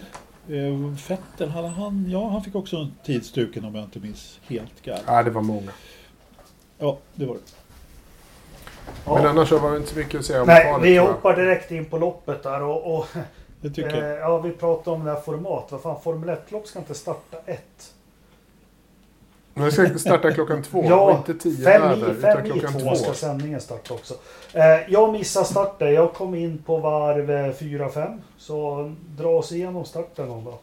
Eh, 0.49 0.95
Fettel, 0.95 1.49
hade 1.49 1.67
han... 1.67 2.05
Ja, 2.09 2.29
han 2.29 2.43
fick 2.43 2.55
också 2.55 2.77
en 2.77 2.95
tidsstruken 3.03 3.65
om 3.65 3.75
jag 3.75 3.83
inte 3.83 3.99
minns 3.99 4.39
helt 4.47 4.81
galet. 4.83 5.03
Ja, 5.07 5.23
det 5.23 5.29
var 5.29 5.41
många. 5.41 5.71
Ja, 6.77 6.97
det 7.15 7.25
var 7.25 7.35
det. 7.35 7.41
Ja. 9.05 9.15
Men 9.15 9.25
annars 9.25 9.49
så 9.49 9.57
var 9.59 9.71
det 9.71 9.77
inte 9.77 9.89
så 9.89 9.97
mycket 9.97 10.19
att 10.19 10.25
säga 10.25 10.41
om 10.41 10.47
Nej, 10.47 10.63
kvalet, 10.63 10.87
vi 10.87 10.97
hoppar 10.97 11.35
direkt 11.35 11.71
in 11.71 11.85
på 11.85 11.97
loppet 11.97 12.43
där 12.43 12.61
och, 12.61 12.95
och 12.99 13.07
Det 13.61 13.69
tycker 13.69 14.03
eh, 14.03 14.07
jag. 14.09 14.19
ja, 14.19 14.37
vi 14.39 14.51
pratade 14.51 14.97
om 14.97 15.05
det 15.05 15.11
här 15.11 15.21
format. 15.21 15.67
Vad 15.71 15.81
fan, 15.81 16.01
Formel 16.03 16.29
1-lopp 16.29 16.67
ska 16.67 16.79
inte 16.79 16.93
starta 16.93 17.37
ett. 17.45 17.93
Men 19.53 19.71
ska 19.71 19.97
starta 19.97 20.31
klockan 20.31 20.63
två, 20.63 20.79
och 20.79 20.85
Ja, 20.85 21.17
inte 21.17 21.33
tio 21.33 21.65
fem 21.65 21.81
över, 21.81 22.07
i, 22.07 22.11
utan 22.11 22.21
fem 22.21 22.45
i 22.45 22.49
klockan 22.49 22.73
två 22.73 22.79
två. 22.79 22.95
ska 22.95 23.13
sändningen 23.13 23.61
starta 23.61 23.93
också. 23.93 24.13
Eh, 24.53 24.63
jag 24.89 25.11
missade 25.11 25.45
starten. 25.45 25.93
Jag 25.93 26.13
kom 26.13 26.35
in 26.35 26.57
på 26.57 26.77
varv 26.77 27.31
eh, 27.31 27.53
4-5. 27.53 28.19
Så 28.37 28.91
dra 29.17 29.29
oss 29.29 29.51
igenom 29.51 29.85
starten 29.85 30.27
någon 30.27 30.45
dag. 30.45 30.57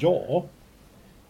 Ja, 0.00 0.44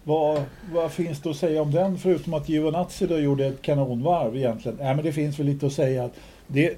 vad, 0.04 0.42
vad 0.72 0.92
finns 0.92 1.20
det 1.22 1.30
att 1.30 1.36
säga 1.36 1.62
om 1.62 1.70
den 1.70 1.98
förutom 1.98 2.34
att 2.34 2.48
Giovinazzi 2.48 3.06
då 3.06 3.18
gjorde 3.18 3.46
ett 3.46 3.62
kanonvarv 3.62 4.36
egentligen? 4.36 4.78
Nej, 4.80 4.94
men 4.94 5.04
det 5.04 5.12
finns 5.12 5.38
väl 5.38 5.46
lite 5.46 5.66
att 5.66 5.72
säga. 5.72 6.10
Det, 6.46 6.76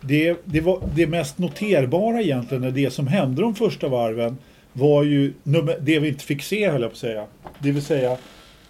det, 0.00 0.36
det, 0.44 0.60
var, 0.60 0.82
det 0.94 1.06
mest 1.06 1.38
noterbara 1.38 2.20
egentligen, 2.20 2.64
är 2.64 2.70
det 2.70 2.90
som 2.90 3.06
hände 3.06 3.42
de 3.42 3.54
första 3.54 3.88
varven, 3.88 4.38
var 4.72 5.02
ju 5.02 5.32
nummer, 5.42 5.78
det 5.80 5.98
vi 5.98 6.08
inte 6.08 6.24
fick 6.24 6.42
se 6.42 6.68
höll 6.70 6.80
jag 6.82 6.90
på 6.90 6.94
att 6.94 6.98
säga. 6.98 7.26
Det 7.58 7.70
vill 7.72 7.82
säga, 7.82 8.12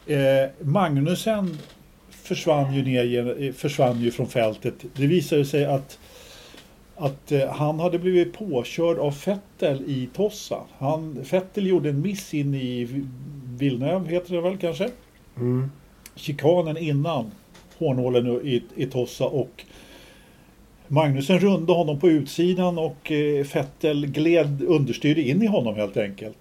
eh, 0.07 0.51
Magnusen 0.61 1.59
försvann 2.11 2.75
ju, 2.75 2.83
ner, 2.85 3.43
eh, 3.43 3.53
försvann 3.53 4.01
ju 4.01 4.11
från 4.11 4.27
fältet. 4.29 4.75
Det 4.97 5.07
visade 5.07 5.45
sig 5.45 5.65
att 5.65 5.99
att 6.97 7.33
eh, 7.33 7.49
han 7.53 7.81
hade 7.81 7.99
blivit 7.99 8.33
påkörd 8.39 8.99
av 8.99 9.15
Vettel 9.27 9.83
i 9.87 10.09
Tossa. 10.15 10.61
Han, 10.79 11.23
Vettel 11.31 11.67
gjorde 11.67 11.89
en 11.89 12.01
miss 12.03 12.35
in 12.35 12.55
i 12.55 12.85
Vi- 12.85 13.07
Villeneuve, 13.59 14.11
heter 14.11 14.35
det 14.35 14.41
väl 14.41 14.57
kanske? 14.59 14.89
Mm. 15.37 15.71
Chikanen 16.15 16.77
innan 16.77 17.31
hårnålen 17.79 18.27
i, 18.47 18.63
i 18.77 18.87
Tossa 18.87 19.25
och 19.25 19.65
Magnusen 20.93 21.39
rundade 21.39 21.79
honom 21.79 22.01
på 22.01 22.09
utsidan 22.11 22.79
och 22.79 23.13
eh, 23.13 23.45
Fettel 23.45 24.07
Vettel 24.07 24.07
gled 24.07 24.63
understyrde 24.63 25.23
in 25.23 25.43
i 25.43 25.47
honom 25.47 25.75
helt 25.75 25.97
enkelt. 25.97 26.39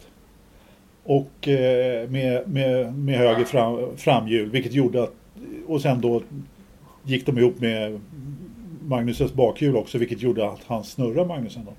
Och 1.04 1.48
eh, 1.48 2.10
med, 2.10 2.50
med, 2.50 2.94
med 2.98 3.18
höger 3.18 3.46
fram, 3.46 3.98
framhjul 3.98 4.50
vilket 4.50 4.74
gjorde 4.74 5.04
att 5.04 5.14
och 5.68 5.82
sen 5.82 6.02
då 6.02 6.22
gick 7.04 7.26
de 7.26 7.38
ihop 7.38 7.60
med 7.60 8.00
Magnusens 8.82 9.34
bakhjul 9.34 9.76
också 9.76 9.98
vilket 9.98 10.22
gjorde 10.22 10.50
att 10.50 10.62
han 10.66 10.84
snurrade 10.84 11.28
Magnusen 11.28 11.66
då. 11.66 11.74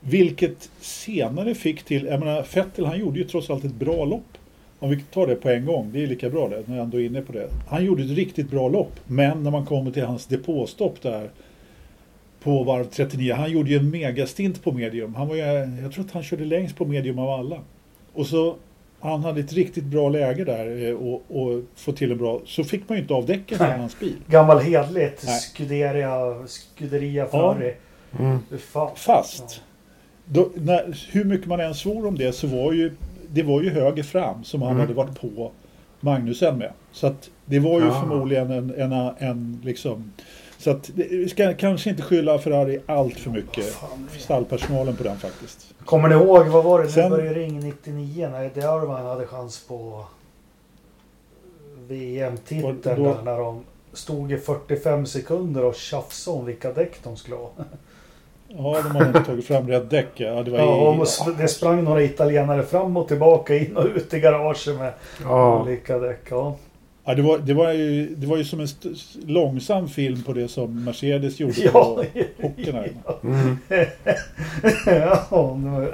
Vilket 0.00 0.70
senare 0.80 1.54
fick 1.54 1.82
till, 1.82 2.04
jag 2.04 2.20
menar 2.20 2.46
Vettel 2.54 2.84
han 2.84 2.98
gjorde 2.98 3.18
ju 3.18 3.24
trots 3.24 3.50
allt 3.50 3.64
ett 3.64 3.74
bra 3.74 4.04
lopp. 4.04 4.38
Om 4.78 4.90
vi 4.90 5.00
tar 5.12 5.26
det 5.26 5.34
på 5.34 5.50
en 5.50 5.66
gång, 5.66 5.90
det 5.92 6.02
är 6.02 6.06
lika 6.06 6.30
bra 6.30 6.48
det, 6.48 6.62
när 6.66 6.76
jag 6.76 6.84
ändå 6.84 7.00
är 7.00 7.04
inne 7.04 7.22
på 7.22 7.32
det. 7.32 7.48
Han 7.68 7.84
gjorde 7.84 8.02
ett 8.02 8.10
riktigt 8.10 8.50
bra 8.50 8.68
lopp, 8.68 9.00
men 9.06 9.42
när 9.42 9.50
man 9.50 9.66
kommer 9.66 9.90
till 9.90 10.04
hans 10.04 10.26
depåstopp 10.26 11.02
där 11.02 11.30
på 12.42 12.64
varv 12.64 12.84
39, 12.84 13.34
han 13.34 13.50
gjorde 13.50 13.70
ju 13.70 13.76
en 13.76 13.90
megastint 13.90 14.64
på 14.64 14.72
medium. 14.72 15.14
Han 15.14 15.28
var 15.28 15.34
ju, 15.36 15.42
jag 15.82 15.92
tror 15.92 16.04
att 16.04 16.10
han 16.12 16.22
körde 16.22 16.44
längst 16.44 16.76
på 16.76 16.84
medium 16.84 17.18
av 17.18 17.30
alla. 17.30 17.58
Och 18.12 18.26
så, 18.26 18.56
han 19.00 19.20
hade 19.24 19.40
ett 19.40 19.52
riktigt 19.52 19.84
bra 19.84 20.08
läge 20.08 20.44
där 20.44 20.88
eh, 20.88 20.94
och, 20.94 21.22
och 21.28 21.62
få 21.76 21.92
till 21.92 22.12
en 22.12 22.18
bra, 22.18 22.40
så 22.46 22.64
fick 22.64 22.88
man 22.88 22.96
ju 22.98 23.02
inte 23.02 23.14
av 23.14 23.26
däcken 23.26 23.58
från 23.58 23.70
hans 23.80 23.98
bil. 24.00 24.16
Gammal 24.28 24.58
hedligt. 24.60 25.22
Nej. 25.26 25.40
Scuderia, 25.40 26.46
Scuderia 26.46 27.26
Ferrari. 27.26 27.74
Mm. 28.18 28.38
Fy 28.50 28.56
Fan. 28.58 28.90
Fast, 28.96 29.60
då, 30.24 30.48
när, 30.54 30.96
hur 31.12 31.24
mycket 31.24 31.46
man 31.46 31.60
än 31.60 31.74
svor 31.74 32.06
om 32.06 32.18
det 32.18 32.32
så 32.32 32.46
var 32.46 32.72
ju 32.72 32.92
det 33.32 33.42
var 33.42 33.62
ju 33.62 33.70
höger 33.70 34.02
fram 34.02 34.44
som 34.44 34.62
han 34.62 34.70
Mm. 34.70 34.80
hade 34.80 34.94
varit 34.94 35.20
på 35.20 35.50
Magnusen 36.00 36.58
med. 36.58 36.72
Så 36.92 37.06
att 37.06 37.30
det 37.44 37.58
var 37.58 37.80
ju 37.80 37.86
Ja. 37.86 38.00
förmodligen 38.00 38.50
en, 38.50 38.74
en, 38.92 38.92
en 39.18 39.60
liksom 39.64 40.12
så 40.60 40.70
att 40.70 40.90
vi 40.94 41.28
ska 41.28 41.54
kanske 41.54 41.90
inte 41.90 42.02
skylla 42.02 42.38
Ferrari 42.38 42.80
allt 42.86 43.18
för 43.18 43.30
mycket. 43.30 43.64
Fan. 43.64 44.08
Stallpersonalen 44.18 44.96
på 44.96 45.02
den 45.02 45.16
faktiskt. 45.18 45.74
Kommer 45.84 46.08
ni 46.08 46.14
ihåg, 46.14 46.46
vad 46.46 46.64
var 46.64 46.82
det? 46.82 46.88
Sen- 46.88 47.10
Nu 47.10 47.16
började 47.16 47.38
ring 47.38 47.60
99 47.60 48.28
när 48.32 48.44
Irvine 48.44 49.06
hade 49.08 49.26
chans 49.26 49.64
på 49.68 50.04
VM-titeln 51.88 52.78
då- 52.82 53.14
där 53.14 53.22
när 53.24 53.38
de 53.38 53.64
stod 53.92 54.32
i 54.32 54.36
45 54.36 55.06
sekunder 55.06 55.64
och 55.64 55.74
tjafsade 55.74 56.38
om 56.38 56.44
vilka 56.46 56.72
däck 56.72 56.92
de 57.02 57.16
skulle 57.16 57.36
ha. 57.36 57.50
Ja, 58.48 58.80
de 58.82 58.96
hade 58.96 59.06
inte 59.06 59.20
tagit 59.24 59.44
fram 59.46 59.68
rätt 59.68 59.90
däck. 59.90 60.08
Ja, 60.14 60.42
det 60.42 60.50
var 60.50 60.58
Ja, 60.58 61.04
i, 61.28 61.30
det 61.38 61.48
sprang 61.48 61.84
några 61.84 62.02
italienare 62.02 62.62
fram 62.62 62.96
och 62.96 63.08
tillbaka 63.08 63.56
in 63.56 63.76
och 63.76 63.84
ut 63.86 64.14
i 64.14 64.20
garaget 64.20 64.78
med 64.78 64.92
Ja. 65.22 65.62
olika 65.62 65.98
däck. 65.98 66.20
Ja. 66.30 66.56
Ja, 67.04 67.14
det, 67.14 67.22
var, 67.22 67.38
det, 67.38 67.54
var 67.54 67.72
ju, 67.72 68.14
det 68.14 68.26
var 68.26 68.36
ju 68.36 68.44
som 68.44 68.60
en 68.60 68.68
långsam 69.26 69.88
film 69.88 70.22
på 70.22 70.32
det 70.32 70.48
som 70.48 70.84
Mercedes 70.84 71.40
gjorde 71.40 71.60
Ja, 71.60 71.70
på 71.72 72.04
hockeyn 72.42 72.74
här. 72.74 72.92
Mm. 73.24 73.56
ja, 75.30 75.56
nu, 75.56 75.92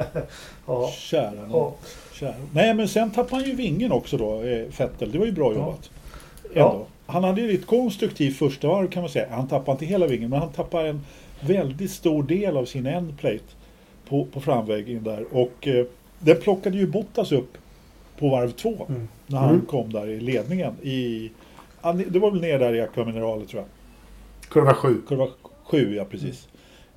ja, 0.67 0.91
Kära 0.93 1.49
ja. 1.51 1.75
Kära. 2.13 2.35
Nej, 2.53 2.75
men 2.75 2.89
sen 2.89 3.11
tappade 3.11 3.43
han 3.43 3.51
ju 3.51 3.57
vingen 3.57 3.93
också 3.93 4.17
då, 4.17 4.43
eh, 4.43 4.67
Vettel. 4.79 5.13
Det 5.13 5.19
var 5.19 5.27
ju 5.27 5.33
bra 5.33 5.55
jobbat. 5.55 5.91
Ja. 6.55 6.73
Ändå. 6.73 6.87
Han 7.07 7.25
hade 7.25 7.41
ju 7.41 7.55
ett 7.55 7.67
konstruktivt 7.67 8.37
första 8.37 8.69
varv 8.69 8.89
kan 8.89 9.03
man 9.03 9.11
säga. 9.11 9.27
Han 9.31 9.49
tappade 9.49 9.73
inte 9.73 9.87
hela 9.87 10.07
vingen, 10.07 10.31
men 10.31 10.39
han 10.39 10.53
tappade 10.53 10.89
en 10.89 11.01
väldigt 11.41 11.91
stor 11.91 12.23
del 12.23 12.57
av 12.57 12.65
sin 12.65 12.87
endplate 12.87 13.45
på, 14.09 14.25
på 14.25 14.41
framväggen 14.41 15.05
där. 15.05 15.25
Och 15.33 15.69
eh, 15.69 15.87
den 16.19 16.41
plockade 16.41 16.79
ju 16.79 16.87
Bottas 16.87 17.33
upp 17.33 17.59
på 18.19 18.29
varv 18.29 18.51
två 18.51 18.87
Mm. 18.89 19.09
när 19.27 19.39
han 19.39 19.51
Mm. 19.55 19.67
kom 19.67 19.93
där 19.93 20.07
i 20.09 20.21
ledningen. 20.21 20.75
I, 20.83 21.31
det 22.09 22.19
var 22.19 22.31
väl 22.31 22.41
ner 22.41 22.59
där 22.59 22.75
i 22.75 22.81
Aqua 22.81 23.05
Minerale 23.05 23.47
tror 23.47 23.63
jag. 23.63 23.69
Kurva 24.53 24.75
sju. 24.75 24.97
Kurva 25.09 25.29
sju, 25.65 25.95
ja 25.97 26.05
precis. 26.05 26.49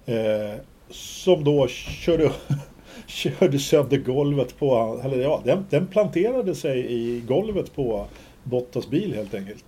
Eh, 0.06 0.60
som 0.90 1.44
då 1.44 1.68
körde, 1.68 2.32
körde 3.08 3.60
sönder 3.60 3.98
golvet 3.98 4.60
på, 4.60 5.02
eller 5.04 5.18
ja, 5.22 5.42
den, 5.46 5.66
den 5.70 5.88
planterade 5.88 6.56
sig 6.56 6.86
i 6.94 7.22
golvet 7.28 7.76
på 7.76 8.06
Bottas 8.44 8.90
bil 8.90 9.14
helt 9.16 9.34
enkelt. 9.34 9.66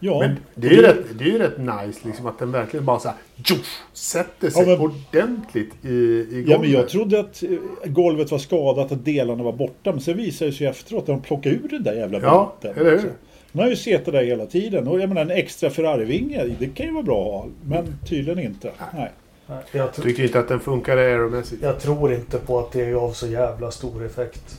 Ja, 0.00 0.18
Men 0.20 0.36
det 0.54 0.66
är 0.66 0.70
ju 0.72 0.82
rätt, 0.82 0.96
det 1.18 1.24
är 1.24 1.28
ju 1.28 1.38
rätt 1.38 1.58
nice 1.58 2.00
liksom 2.08 2.26
att 2.26 2.38
den 2.38 2.52
verkligen 2.52 2.84
bara 2.86 2.98
så 2.98 3.08
här, 3.08 3.16
tjoff, 3.44 3.80
sätter 3.92 4.50
sig 4.50 4.62
Ja, 4.62 4.68
men- 4.68 4.80
ordentligt 4.80 5.70
i, 5.84 5.88
i 5.88 6.24
golvet. 6.30 6.48
Ja, 6.48 6.58
men 6.58 6.70
jag 6.72 6.88
trodde 6.88 7.20
att 7.20 7.42
eh, 7.42 7.48
golvet 7.90 8.30
var 8.30 8.38
skadat, 8.38 8.92
att 8.92 9.04
delarna 9.04 9.42
var 9.42 9.52
borta. 9.52 9.92
Men 9.92 10.00
sen 10.00 10.16
visade 10.16 10.50
det 10.50 10.56
sig 10.56 10.66
efteråt 10.66 11.00
att 11.00 11.06
de 11.06 11.22
plockade 11.22 11.54
ur 11.54 11.68
den 11.70 11.82
där 11.82 11.92
jävla 11.94 12.20
Ja, 12.20 12.54
biten. 12.62 12.78
eller 12.80 12.90
hur? 12.90 13.12
Den 13.52 13.62
har 13.62 13.68
ju 13.70 13.76
suttit 13.76 14.04
där 14.04 14.24
hela 14.24 14.46
tiden. 14.46 14.88
Och 14.88 15.00
jag 15.00 15.08
menar 15.08 15.22
en 15.22 15.30
extra 15.30 15.70
Ferrari-vinge, 15.70 16.44
det 16.58 16.66
kan 16.66 16.86
ju 16.86 16.92
vara 16.92 17.02
bra 17.02 17.26
att 17.26 17.32
ha. 17.32 17.46
Men 17.64 17.94
tydligen 18.08 18.38
inte. 18.38 18.70
Nej. 18.94 19.10
Nej, 19.46 19.58
Jag, 19.72 19.94
Tyckte 19.94 20.22
inte 20.22 20.38
att 20.38 20.48
den 20.48 20.60
funkade 20.60 21.00
aeromässigt. 21.00 21.62
jag 21.62 21.80
tror 21.80 22.12
inte 22.12 22.38
på 22.38 22.58
att 22.58 22.72
det 22.72 22.90
gav 22.90 23.12
så 23.12 23.26
jävla 23.26 23.70
stor 23.70 24.06
effekt. 24.06 24.58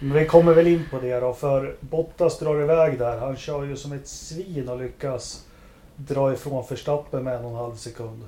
Men 0.00 0.12
vi 0.18 0.26
kommer 0.26 0.54
väl 0.54 0.66
in 0.66 0.84
på 0.90 0.98
det 1.00 1.20
då, 1.20 1.32
för 1.32 1.74
Bottas 1.80 2.38
drar 2.38 2.62
iväg 2.62 2.98
där. 2.98 3.18
Han 3.18 3.36
kör 3.36 3.64
ju 3.64 3.76
som 3.76 3.92
ett 3.92 4.08
svin 4.08 4.68
och 4.68 4.78
lyckas 4.80 5.44
dra 5.96 6.32
ifrån 6.32 6.64
Verstappen 6.70 7.24
med 7.24 7.34
en 7.36 7.44
och 7.44 7.50
en 7.50 7.56
halv 7.56 7.74
sekund. 7.74 8.20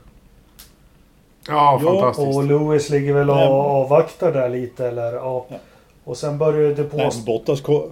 Ja, 1.48 1.80
Ja, 1.82 1.92
fantastiskt. 1.92 2.36
Och 2.36 2.44
Lewis 2.44 2.90
ligger 2.90 3.14
väl 3.14 3.30
och 3.30 3.36
Nej, 3.36 3.48
avvaktar 3.48 4.32
där 4.32 4.48
lite 4.48 4.86
eller 4.86 5.12
ja. 5.12 5.46
Ja. 5.48 5.56
Och 6.04 6.16
sen 6.16 6.38
börjar 6.38 6.74
det 6.74 6.84
på... 6.84 6.96
Nej, 6.96 7.10
Bottas, 7.26 7.60
ko- 7.60 7.90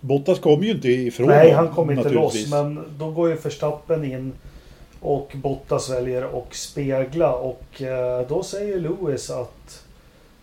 Bottas 0.00 0.38
kom 0.38 0.62
ju 0.62 0.70
inte 0.70 0.88
ifrån 0.88 1.26
Nej, 1.26 1.50
han 1.50 1.68
kom 1.68 1.90
inte 1.90 2.08
loss. 2.08 2.50
Men 2.50 2.84
då 2.98 3.10
går 3.10 3.28
ju 3.28 3.34
Verstappen 3.34 4.04
in 4.04 4.32
och 5.00 5.32
Bottas 5.34 5.90
väljer 5.90 6.22
att 6.22 6.54
spegla. 6.54 7.32
Och 7.34 7.82
eh, 7.82 8.26
då 8.28 8.42
säger 8.42 8.80
Lewis 8.80 9.30
att 9.30 9.84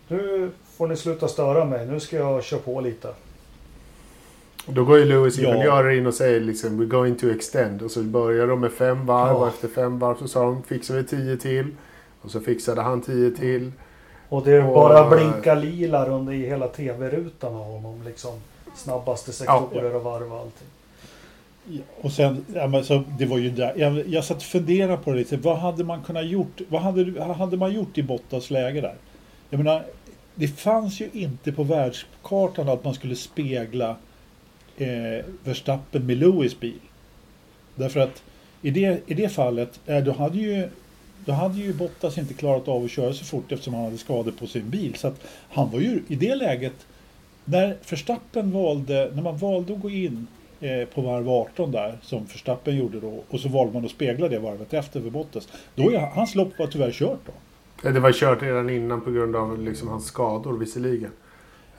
nu 0.08 0.50
får 0.76 0.86
ni 0.88 0.96
sluta 0.96 1.28
störa 1.28 1.64
mig. 1.64 1.86
Nu 1.86 2.00
ska 2.00 2.16
jag 2.16 2.44
köra 2.44 2.60
på 2.60 2.80
lite. 2.80 3.08
Då 4.66 4.84
går 4.84 4.98
ju 4.98 5.04
Lewis 5.04 5.38
Ja. 5.38 5.48
ingenjörer 5.54 5.90
in 5.90 6.06
och 6.06 6.14
säger 6.14 6.40
liksom 6.40 6.80
we're 6.82 6.86
going 6.88 7.16
to 7.16 7.30
extend. 7.30 7.82
Och 7.82 7.90
så 7.90 8.02
börjar 8.02 8.46
de 8.46 8.60
med 8.60 8.72
fem 8.72 9.06
varv 9.06 9.28
Ja. 9.28 9.34
och 9.34 9.48
efter 9.48 9.68
fem 9.68 9.98
varv 9.98 10.16
så 10.18 10.28
sa 10.28 10.42
de 10.44 10.62
fixar 10.62 10.94
vi 10.94 11.04
tio 11.04 11.36
till. 11.36 11.66
Och 12.22 12.30
så 12.30 12.40
fixade 12.40 12.82
han 12.82 13.00
tio 13.00 13.30
till. 13.30 13.72
Och 14.28 14.44
det 14.44 14.52
är 14.52 14.66
Och- 14.68 14.74
bara 14.74 15.16
blinka 15.16 15.54
lila 15.54 16.08
runt 16.08 16.30
i 16.30 16.34
hela 16.46 16.68
tv-rutan 16.68 17.54
av 17.54 17.64
honom. 17.64 18.02
Liksom 18.04 18.32
snabbaste 18.76 19.32
sektorer 19.32 19.94
och 19.94 20.02
varv 20.02 20.32
och 20.32 20.38
allting. 20.38 20.68
Ja, 21.68 21.80
Och 22.00 22.12
sen, 22.12 22.44
ja, 22.54 22.66
men 22.66 22.84
så, 22.84 23.02
det 23.18 23.26
var 23.26 23.38
ju 23.38 23.50
där, 23.50 23.72
jag, 23.76 24.08
jag 24.08 24.24
satt 24.24 24.36
och 24.36 24.42
funderade 24.42 24.96
på 24.96 25.10
det 25.10 25.16
lite. 25.16 25.36
Vad 25.36 25.56
hade 25.58 25.84
man 25.84 26.02
kunnat 26.02 26.26
gjort? 26.26 26.60
Vad 26.68 26.80
hade, 26.82 27.22
hade 27.34 27.56
man 27.56 27.72
gjort 27.72 27.98
i 27.98 28.02
Bottas 28.02 28.50
läge 28.50 28.80
där? 28.80 28.94
Jag 29.50 29.58
menar, 29.58 29.82
det 30.34 30.48
fanns 30.48 31.00
ju 31.00 31.10
inte 31.12 31.52
på 31.52 31.62
världskartan 31.62 32.68
att 32.68 32.84
man 32.84 32.94
skulle 32.94 33.16
spegla 33.16 33.96
eh, 34.76 35.24
Verstappen 35.44 36.06
med 36.06 36.16
Lewis 36.16 36.60
bil. 36.60 36.80
Därför 37.74 38.00
att 38.00 38.22
i 38.62 38.70
det, 38.70 39.00
i 39.06 39.14
det 39.14 39.28
fallet, 39.28 39.80
eh, 39.86 40.04
då 40.04 40.12
hade 40.12 40.38
ju 40.38 40.68
då 41.24 41.32
hade 41.32 41.58
ju 41.58 41.72
Bottas 41.72 42.18
inte 42.18 42.34
klarat 42.34 42.68
av 42.68 42.84
att 42.84 42.90
köra 42.90 43.12
så 43.12 43.24
fort 43.24 43.52
eftersom 43.52 43.74
han 43.74 43.84
hade 43.84 43.98
skador 43.98 44.32
på 44.32 44.46
sin 44.46 44.70
bil. 44.70 44.94
Så 44.94 45.08
att 45.08 45.20
han 45.48 45.70
var 45.70 45.80
ju 45.80 46.02
i 46.08 46.14
det 46.14 46.34
läget, 46.34 46.86
när 47.44 47.76
Verstappen 47.90 48.50
valde, 48.50 49.10
när 49.14 49.22
man 49.22 49.36
valde 49.36 49.72
att 49.72 49.80
gå 49.80 49.90
in 49.90 50.26
eh, 50.60 50.84
på 50.84 51.00
varv 51.00 51.28
18 51.28 51.70
där 51.70 51.98
som 52.02 52.24
Verstappen 52.24 52.76
gjorde 52.76 53.00
då 53.00 53.24
och 53.28 53.40
så 53.40 53.48
valde 53.48 53.72
man 53.72 53.84
att 53.84 53.90
spegla 53.90 54.28
det 54.28 54.38
varvet 54.38 54.74
efter 54.74 55.00
för 55.00 55.10
Bottas. 55.10 55.48
Då 55.74 55.92
är, 55.92 55.98
hans 55.98 56.34
lopp 56.34 56.58
var 56.58 56.66
tyvärr 56.66 56.92
kört 56.92 57.20
då. 57.26 57.32
Ja, 57.84 57.90
Det 57.90 58.00
var 58.00 58.12
kört 58.12 58.42
redan 58.42 58.70
innan 58.70 59.00
på 59.00 59.10
grund 59.10 59.36
av 59.36 59.62
liksom 59.62 59.88
hans 59.88 60.06
skador 60.06 60.58
visserligen. 60.58 61.10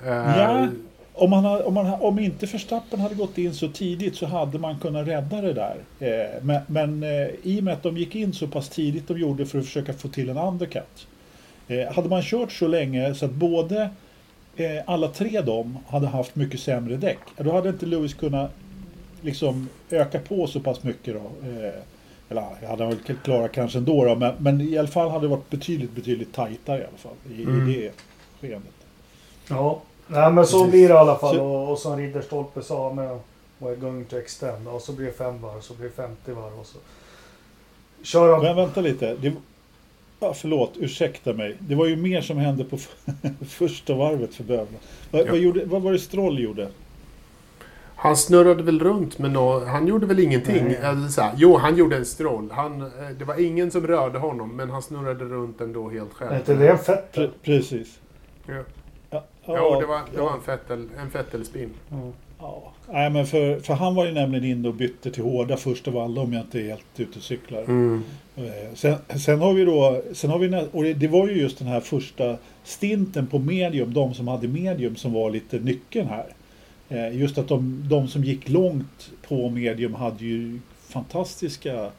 Eh, 0.05 0.11
ja, 0.13 0.67
om, 1.13 1.29
man 1.29 1.45
om, 1.45 1.73
man, 1.73 1.93
om 1.93 2.19
inte 2.19 2.45
Verstappen 2.45 2.99
hade 2.99 3.15
gått 3.15 3.37
in 3.37 3.53
så 3.53 3.67
tidigt 3.67 4.15
så 4.15 4.25
hade 4.25 4.59
man 4.59 4.79
kunnat 4.79 5.07
rädda 5.07 5.41
det 5.41 5.53
där. 5.53 5.75
Eh, 5.99 6.43
men 6.43 6.61
men 6.67 7.03
i 7.43 7.59
och 7.59 7.63
med 7.63 7.73
att 7.73 7.83
de 7.83 7.97
gick 7.97 8.15
in 8.15 8.33
så 8.33 8.47
pass 8.47 8.69
tidigt 8.69 9.07
de 9.07 9.19
gjorde 9.19 9.45
för 9.45 9.59
att 9.59 9.65
försöka 9.65 9.93
få 9.93 10.07
till 10.07 10.29
en 10.29 10.37
undercut. 10.37 11.07
Hade 11.95 12.09
man 12.09 12.21
kört 12.21 12.51
så 12.51 12.67
länge 12.67 13.15
så 13.15 13.25
att 13.25 13.31
både 13.31 13.89
alla 14.85 15.07
tre 15.07 15.41
dem 15.41 15.77
hade 15.87 16.07
haft 16.07 16.35
mycket 16.35 16.59
sämre 16.59 16.97
däck. 16.97 17.19
Då 17.37 17.51
hade 17.51 17.69
inte 17.69 17.85
Lewis 17.85 18.13
kunnat 18.13 18.51
liksom 19.21 19.69
öka 19.89 20.19
på 20.19 20.47
så 20.47 20.59
pass 20.59 20.83
mycket 20.83 21.13
då. 21.13 21.21
Eller 22.29 22.41
ja, 22.61 22.67
hade 22.69 22.85
väl 22.85 22.97
klarat 23.23 23.51
kanske 23.51 23.77
ändå 23.77 24.05
då, 24.05 24.15
men, 24.15 24.33
men 24.39 24.61
i 24.61 24.77
alla 24.77 24.87
fall 24.87 25.09
hade 25.09 25.23
det 25.25 25.27
varit 25.27 25.49
betydligt, 25.49 25.91
betydligt 25.91 26.33
tajtare 26.33 26.79
i 26.81 26.83
alla 26.83 26.97
fall 26.97 27.33
i, 27.39 27.43
Mm. 27.43 27.69
i 27.69 27.73
det 27.75 27.91
skedet. 28.41 28.61
Ja, 29.49 29.81
Nej, 30.07 30.31
men 30.31 30.45
så 30.47 30.57
Precis. 30.59 30.71
blir 30.71 30.87
det 30.87 30.93
i 30.93 30.97
alla 30.97 31.15
fall. 31.17 31.35
Så- 31.35 31.43
Och, 31.45 31.71
och 31.71 31.79
som 31.79 31.97
Ridderstolpe 31.97 32.61
sa 32.61 32.93
med 32.93 33.19
We're 33.59 33.75
going 33.75 34.05
to 34.05 34.17
extend. 34.17 34.67
Och 34.67 34.81
så 34.81 34.91
blir 34.93 35.05
det 35.05 35.11
fem 35.11 35.41
varv, 35.41 35.61
så 35.61 35.73
blir 35.73 35.85
det 35.87 35.93
50 35.95 36.31
varv. 36.31 36.59
Och 36.59 36.65
så 36.65 36.77
kör 38.03 38.33
han. 38.33 38.43
Men 38.43 38.55
vänta 38.55 38.81
lite. 38.81 39.15
Det, 39.15 39.33
ja, 40.19 40.33
förlåt, 40.33 40.71
ursäkta 40.79 41.33
mig. 41.33 41.55
Det 41.59 41.75
var 41.75 41.85
ju 41.85 41.95
mer 41.95 42.21
som 42.21 42.37
hände 42.37 42.63
på 42.63 42.77
första 43.45 43.93
varvet 43.93 44.33
för 44.35 44.43
Bövla. 44.43 44.77
Vad, 45.11 45.21
Ja. 45.21 45.25
vad, 45.29 45.39
gjorde, 45.39 45.65
vad 45.65 45.81
var 45.81 45.91
det 45.91 45.99
Stroll 45.99 46.39
gjorde? 46.39 46.69
Han 48.05 48.17
snurrade 48.17 48.63
väl 48.63 48.79
runt 48.79 49.19
med 49.19 49.31
nå 49.31 49.65
Han 49.65 49.87
gjorde 49.87 50.05
väl 50.05 50.19
ingenting. 50.19 50.75
Alltså, 50.83 51.11
så 51.11 51.21
här, 51.21 51.31
jo, 51.37 51.57
han 51.57 51.77
gjorde 51.77 51.95
en 51.97 52.05
stroll. 52.05 52.49
Han, 52.51 52.81
eh, 52.81 52.87
det 53.19 53.25
var 53.25 53.45
ingen 53.45 53.71
som 53.71 53.87
rörde 53.87 54.19
honom, 54.19 54.55
men 54.55 54.69
han 54.69 54.81
snurrade 54.81 55.25
runt 55.25 55.61
ändå 55.61 55.89
helt 55.89 56.13
själv. 56.13 56.31
Är 56.31 56.37
inte 56.37 56.55
det 56.55 56.69
en 56.69 56.77
fett? 56.77 57.11
Pre, 57.11 57.29
precis. 57.43 57.99
Ja. 58.47 58.63
Ja, 59.09 59.23
Jo, 59.47 59.79
det 59.79 59.85
var, 59.85 60.01
det 60.11 60.21
var 60.21 60.27
ja, 60.27 60.35
en 60.35 60.41
Fettel, 60.41 60.87
en 61.01 61.09
Fettel-spin. 61.09 61.69
Mm. 61.91 62.11
ja. 62.39 62.73
Nej, 62.91 63.09
men 63.09 63.25
för, 63.25 63.59
för 63.59 63.73
han 63.73 63.95
var 63.95 64.05
ju 64.05 64.11
nämligen 64.11 64.45
inne 64.45 64.67
och 64.67 64.73
bytte 64.73 65.11
till 65.11 65.23
hårda 65.23 65.57
först 65.57 65.87
av 65.87 65.97
alla 65.97 66.21
om 66.21 66.33
jag 66.33 66.41
inte 66.41 66.59
är 66.59 66.69
helt 66.69 66.85
ute 66.97 67.19
och 67.19 67.23
cyklar. 67.23 67.61
Mm. 67.61 68.03
Eh, 68.35 68.43
Sen, 68.73 68.95
sen 69.19 69.39
har 69.39 69.53
vi 69.53 69.65
då, 69.65 70.01
sen 70.13 70.29
har 70.29 70.39
vi, 70.39 70.67
och 70.71 70.83
det, 70.83 70.93
det 70.93 71.07
var 71.07 71.27
ju 71.27 71.41
just 71.41 71.57
den 71.57 71.67
här 71.67 71.79
första 71.79 72.37
stinten 72.63 73.27
på 73.27 73.39
medium, 73.39 73.93
de 73.93 74.13
som 74.13 74.27
hade 74.27 74.47
medium 74.47 74.95
som 74.95 75.13
var 75.13 75.29
lite 75.29 75.59
nyckeln 75.59 76.07
här. 76.07 76.25
Eh, 76.89 77.17
Just 77.17 77.37
att 77.37 77.47
de, 77.47 77.83
de 77.89 78.07
som 78.07 78.23
gick 78.23 78.49
långt 78.49 79.11
på 79.27 79.49
medium 79.49 79.93
hade 79.93 80.25
ju 80.25 80.59
fantastiska 80.79 81.89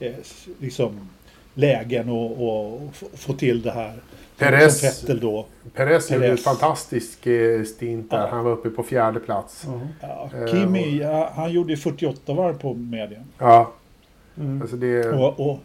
eh, 0.00 0.12
liksom, 0.60 1.08
lägen 1.54 2.08
och, 2.08 2.48
och 2.48 2.80
få 3.14 3.32
till 3.32 3.62
det 3.62 3.70
här. 3.70 3.92
Perez- 4.38 4.68
Som 4.68 4.88
Vettel 4.88 5.20
då. 5.20 5.46
Perez 5.74 6.10
gjorde 6.10 6.24
en 6.24 6.30
Perez. 6.30 6.44
fantastisk 6.44 7.26
eh, 7.26 7.62
stint 7.64 8.10
där. 8.10 8.18
Ja. 8.20 8.26
Han 8.30 8.44
var 8.44 8.50
uppe 8.52 8.70
på 8.70 8.82
fjärde 8.82 9.20
plats. 9.20 9.64
Mm. 9.66 9.80
Ja, 10.00 10.30
Kimi, 10.50 10.98
ja, 10.98 11.32
han 11.34 11.52
gjorde 11.52 11.70
ju 11.72 11.76
48 11.76 12.34
varv 12.34 12.58
på 12.58 12.74
medium. 12.74 13.22
Ja, 13.38 13.72
Mm. 14.38 14.62
alltså 14.62 14.76
det... 14.76 15.08
Och, 15.08 15.50
och, 15.50 15.58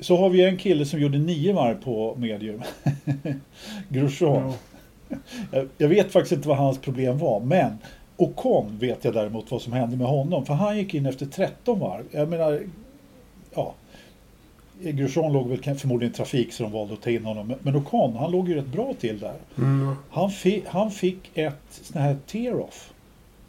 så 0.00 0.16
har 0.16 0.30
vi 0.30 0.44
en 0.44 0.56
kille 0.56 0.84
som 0.86 1.00
gjorde 1.00 1.18
nio 1.18 1.52
varv 1.52 1.82
på 1.84 2.14
medium. 2.18 2.62
Grosjean. 3.88 4.42
Ja. 4.42 4.54
Jag, 5.52 5.68
jag 5.78 5.88
vet 5.88 6.12
faktiskt 6.12 6.32
inte 6.32 6.48
vad 6.48 6.56
hans 6.56 6.78
problem 6.78 7.18
var, 7.18 7.40
men 7.40 7.78
Ocon 8.16 8.78
vet 8.78 9.04
jag 9.04 9.14
däremot 9.14 9.50
vad 9.50 9.62
som 9.62 9.72
hände 9.72 9.96
med 9.96 10.06
honom. 10.06 10.46
För 10.46 10.54
han 10.54 10.76
gick 10.78 10.94
in 10.94 11.06
efter 11.06 11.26
13 11.26 11.78
varv. 11.80 12.04
Jag 12.10 12.28
menar, 12.28 12.60
ja. 13.54 13.74
Grosjean 14.82 15.32
låg 15.32 15.48
väl 15.48 15.74
förmodligen 15.78 16.12
i 16.12 16.16
trafik 16.16 16.52
så 16.52 16.62
de 16.62 16.72
valde 16.72 16.94
att 16.94 17.02
ta 17.02 17.10
in 17.10 17.24
honom. 17.24 17.54
Men- 17.62 17.76
Ocon, 17.76 18.16
han 18.16 18.30
låg 18.30 18.48
ju 18.48 18.54
rätt 18.54 18.66
bra 18.66 18.94
till 19.00 19.18
där. 19.20 19.34
Mm. 19.58 19.94
Han, 20.10 20.30
fi, 20.30 20.62
han 20.66 20.90
fick 20.90 21.30
ett 21.34 21.54
sån 21.70 22.02
här 22.02 22.16
tear-off 22.26 22.92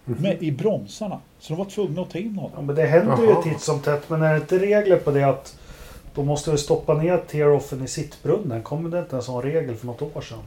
med, 0.06 0.44
i 0.44 0.52
bromsarna. 0.52 1.20
Så 1.40 1.54
de 1.54 1.58
var 1.58 1.66
tvungna 1.66 2.02
att 2.02 2.10
ta 2.10 2.18
in 2.18 2.34
Ja, 2.36 2.42
honom. 2.42 2.66
men 2.66 2.76
det 2.76 2.86
händer 2.86 3.18
ju 3.18 3.30
Jaha. 3.30 3.44
titt 3.44 3.62
som 3.62 3.80
tätt. 3.80 4.10
Men 4.10 4.22
är 4.22 4.32
det 4.34 4.38
inte 4.40 4.60
regler 4.60 4.98
på 4.98 5.12
det 5.12 5.24
att 5.24 5.58
då 6.16 6.24
måste 6.24 6.52
du 6.52 6.58
stoppa 6.58 6.94
ner 6.94 7.18
tear-offen 7.18 7.84
i 7.84 7.88
sittbrunnen? 7.88 8.64
Kommer 8.64 8.90
det 8.90 9.00
inte 9.00 9.16
en 9.16 9.22
sån 9.22 9.42
regel 9.42 9.76
för 9.76 9.86
något 9.88 10.02
år 10.02 10.22
sedan? 10.22 10.38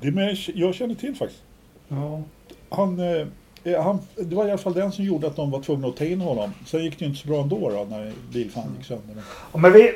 Det 0.00 0.10
med, 0.10 0.36
jag 0.54 0.74
känner 0.74 0.94
till 0.94 1.14
faktiskt. 1.14 1.42
Ja. 1.88 2.22
Han, 2.68 3.00
eh, 3.00 3.82
han, 3.82 3.98
det 4.16 4.34
var 4.36 4.46
i 4.46 4.50
alla 4.50 4.58
fall 4.58 4.72
den 4.74 4.92
som 4.92 5.04
gjorde 5.04 5.26
att 5.26 5.36
de 5.36 5.50
var 5.50 5.60
tvungna 5.62 5.88
att 5.88 5.96
ta 5.96 6.04
in 6.04 6.20
honom. 6.20 6.50
Sen 6.66 6.84
gick 6.84 6.98
det 6.98 7.04
ju 7.04 7.08
inte 7.10 7.22
så 7.22 7.28
bra 7.28 7.42
ändå 7.42 7.70
då, 7.70 7.86
när 7.90 8.12
bilfan 8.32 8.62
gick 8.78 8.86
sönder. 8.86 9.14
Men- 9.14 9.24
Ja, 9.52 9.58
Men 9.58 9.72
vi 9.72 9.90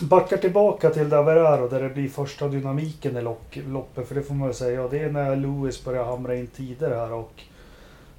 backar 0.00 0.36
tillbaka 0.36 0.90
till 0.90 1.12
och 1.62 1.70
där 1.70 1.82
det 1.82 1.88
blir 1.88 2.08
första 2.08 2.48
dynamiken 2.48 3.16
i 3.16 3.22
lock, 3.22 3.58
loppet. 3.68 4.08
För 4.08 4.14
det 4.14 4.22
får 4.22 4.34
man 4.34 4.48
väl 4.48 4.56
säga. 4.56 4.88
Det 4.88 4.98
är 4.98 5.10
när 5.10 5.36
Lewis 5.36 5.84
börjar 5.84 6.04
hamra 6.04 6.34
in 6.36 6.46
tider 6.46 6.90
här 6.90 7.12
och 7.12 7.42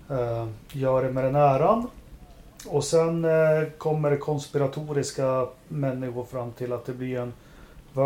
eh, 0.10 0.48
gör 0.72 1.04
det 1.04 1.12
med 1.12 1.24
den 1.24 1.36
äran. 1.36 1.88
Och 2.68 2.84
sen 2.84 3.26
eh, 3.26 3.32
kommer 3.78 4.16
konspiratoriska 4.18 5.48
människor 5.68 6.24
fram 6.26 6.52
till 6.52 6.74
att 6.74 6.86
det 6.86 6.94
blir 6.94 7.20
en 7.20 7.34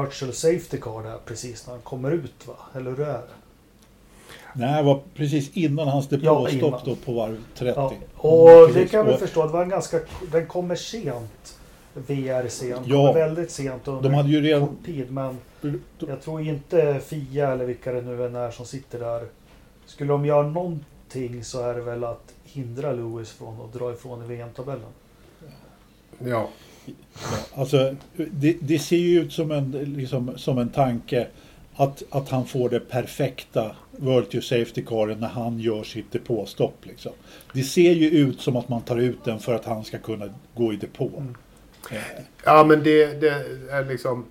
virtual 0.01 0.33
safety 0.33 0.77
car 0.77 1.03
där 1.03 1.17
precis 1.25 1.67
när 1.67 1.73
han 1.73 1.81
kommer 1.81 2.11
ut 2.11 2.47
va? 2.47 2.53
Eller 2.75 2.91
hur 2.91 2.99
är 2.99 3.05
det? 3.13 3.21
Nej, 4.55 4.77
det 4.77 4.83
var 4.83 5.01
precis 5.15 5.51
innan 5.53 5.87
hans 5.87 6.07
Ja, 6.11 6.17
depåstopp 6.17 6.85
då 6.85 6.95
på 6.95 7.13
varv 7.13 7.43
30. 7.55 7.73
Ja, 7.79 7.93
och 8.17 8.49
Mm, 8.49 8.67
det 8.67 8.73
precis. 8.73 8.91
kan 8.91 9.07
Och 9.07 9.19
förstå. 9.19 9.45
Det 9.47 9.53
var 9.53 9.63
en 9.63 9.69
ganska, 9.69 9.99
den 10.31 10.47
kommer 10.47 10.75
sent. 10.75 11.59
VR 11.93 12.47
sent. 12.47 12.81
Ja. 12.87 12.95
Kommer 12.95 13.13
väldigt 13.13 13.51
sent 13.51 13.87
under 13.87 14.01
De 14.09 14.13
hade 14.15 14.29
ju 14.29 14.41
redan... 14.41 14.67
kort 14.67 14.85
tid. 14.85 15.11
Men 15.11 15.37
jag 15.99 16.21
tror 16.21 16.41
inte 16.41 16.99
Fia 17.05 17.51
eller 17.51 17.65
vilka 17.65 17.91
det 17.91 18.01
nu 18.01 18.25
än 18.25 18.35
är 18.35 18.51
som 18.51 18.65
sitter 18.65 18.99
där. 18.99 19.27
Skulle 19.85 20.11
de 20.13 20.25
göra 20.25 20.47
någonting 20.47 21.43
så 21.43 21.61
är 21.61 21.73
det 21.73 21.81
väl 21.81 22.03
att 22.03 22.33
hindra 22.43 22.91
Lewis 22.91 23.31
från 23.31 23.61
att 23.61 23.73
dra 23.73 23.93
ifrån 23.93 24.23
i 24.23 24.27
VM-tabellen. 24.27 24.89
Ja. 26.19 26.49
Alltså, 27.55 27.95
det, 28.15 28.57
det 28.61 28.79
ser 28.79 28.97
ju 28.97 29.21
ut 29.21 29.33
som 29.33 29.51
en, 29.51 29.71
liksom, 29.71 30.31
som 30.35 30.57
en 30.57 30.69
tanke 30.69 31.27
att, 31.75 32.03
att 32.09 32.29
han 32.29 32.45
får 32.45 32.69
det 32.69 32.79
perfekta 32.79 33.75
World 33.91 34.43
Safety 34.43 34.85
Caren 34.85 35.19
när 35.19 35.27
han 35.27 35.59
gör 35.59 35.83
sitt 35.83 36.11
depåstopp. 36.11 36.85
Liksom. 36.85 37.11
Det 37.53 37.63
ser 37.63 37.91
ju 37.91 38.09
ut 38.09 38.41
som 38.41 38.55
att 38.55 38.69
man 38.69 38.81
tar 38.81 38.97
ut 38.97 39.23
den 39.23 39.39
för 39.39 39.55
att 39.55 39.65
han 39.65 39.83
ska 39.83 39.97
kunna 39.97 40.29
gå 40.55 40.73
i 40.73 40.75
depå. 40.75 41.11
Mm. 41.17 41.35
Eh, 41.91 42.23
Ja, 42.45 42.63
men 42.63 42.83
det, 42.83 43.21
det 43.21 43.29
är 43.69 43.85
liksom... 43.85 44.25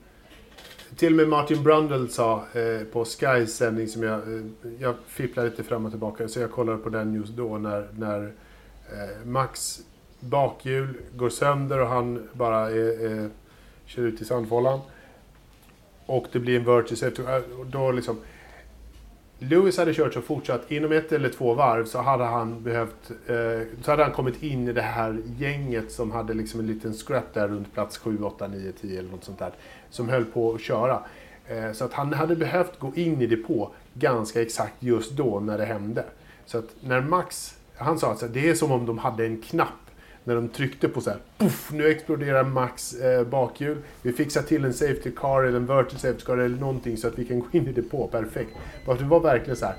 Till 0.96 1.12
och 1.12 1.16
med 1.16 1.28
Martin 1.28 1.62
Brundle 1.62 2.08
sa 2.08 2.44
eh, 2.54 2.84
på 2.92 3.04
Skys 3.04 3.56
sändning 3.56 3.88
som 3.88 4.02
jag... 4.02 4.18
Eh, 4.18 4.42
jag 4.78 4.94
fipplade 5.06 5.50
lite 5.50 5.62
fram 5.62 5.84
och 5.84 5.92
tillbaka 5.92 6.28
så 6.28 6.40
jag 6.40 6.50
kollade 6.50 6.78
på 6.78 6.88
den 6.88 7.14
just 7.14 7.32
då 7.32 7.58
när, 7.58 7.88
när 7.92 8.22
eh, 8.92 9.26
Max 9.26 9.80
bakhjul 10.22 10.94
går 11.16 11.30
sönder 11.30 11.80
och 11.80 11.88
han 11.88 12.28
bara 12.32 12.70
är, 12.70 13.06
är, 13.06 13.30
kör 13.84 14.02
ut 14.02 14.20
i 14.20 14.24
sandfållan. 14.24 14.80
Och 16.06 16.26
det 16.32 16.38
blir 16.38 16.56
en 16.56 16.64
vertice 16.64 17.02
efter, 17.02 17.36
äh, 17.36 17.42
Då 17.66 17.92
liksom... 17.92 18.16
Lewis 19.38 19.78
hade 19.78 19.94
kört 19.94 20.14
så 20.14 20.20
fortsatt. 20.20 20.70
Inom 20.70 20.92
ett 20.92 21.12
eller 21.12 21.28
två 21.28 21.54
varv 21.54 21.84
så 21.84 21.98
hade 21.98 22.24
han 22.24 22.62
behövt... 22.62 23.10
Eh, 23.26 23.66
så 23.82 23.90
hade 23.90 24.02
han 24.02 24.12
kommit 24.12 24.42
in 24.42 24.68
i 24.68 24.72
det 24.72 24.82
här 24.82 25.18
gänget 25.38 25.92
som 25.92 26.10
hade 26.10 26.34
liksom 26.34 26.60
en 26.60 26.66
liten 26.66 26.94
scrap 26.94 27.34
där 27.34 27.48
runt 27.48 27.74
plats 27.74 27.98
7, 27.98 28.18
8, 28.22 28.48
9, 28.48 28.72
10 28.80 28.98
eller 28.98 29.10
något 29.10 29.24
sånt 29.24 29.38
där. 29.38 29.52
Som 29.90 30.08
höll 30.08 30.24
på 30.24 30.54
att 30.54 30.60
köra. 30.60 31.02
Eh, 31.46 31.72
så 31.72 31.84
att 31.84 31.92
han 31.92 32.12
hade 32.12 32.36
behövt 32.36 32.78
gå 32.78 32.92
in 32.94 33.22
i 33.22 33.26
depå 33.26 33.70
ganska 33.94 34.42
exakt 34.42 34.74
just 34.78 35.12
då 35.12 35.40
när 35.40 35.58
det 35.58 35.64
hände. 35.64 36.04
Så 36.46 36.58
att 36.58 36.74
när 36.80 37.00
Max... 37.00 37.58
Han 37.76 37.98
sa 37.98 38.12
att 38.12 38.32
det 38.32 38.48
är 38.48 38.54
som 38.54 38.72
om 38.72 38.86
de 38.86 38.98
hade 38.98 39.26
en 39.26 39.42
knapp. 39.42 39.81
När 40.24 40.34
de 40.34 40.48
tryckte 40.48 40.88
på 40.88 41.00
så 41.00 41.10
här, 41.10 41.18
puff, 41.38 41.70
nu 41.72 41.88
exploderar 41.88 42.44
Max 42.44 42.94
eh, 42.94 43.24
bakhjul. 43.24 43.78
Vi 44.02 44.12
fixar 44.12 44.42
till 44.42 44.64
en 44.64 44.74
safety 44.74 45.10
car 45.10 45.42
eller 45.42 45.56
en 45.56 45.66
virtual 45.66 45.98
safety 45.98 46.24
car 46.24 46.38
eller 46.38 46.56
någonting 46.56 46.96
så 46.96 47.08
att 47.08 47.18
vi 47.18 47.24
kan 47.24 47.40
gå 47.40 47.46
in 47.52 47.68
i 47.68 47.72
depå 47.72 48.06
perfekt. 48.06 48.50
Det 48.98 49.04
var 49.04 49.20
verkligen 49.20 49.56
så 49.56 49.66
här, 49.66 49.74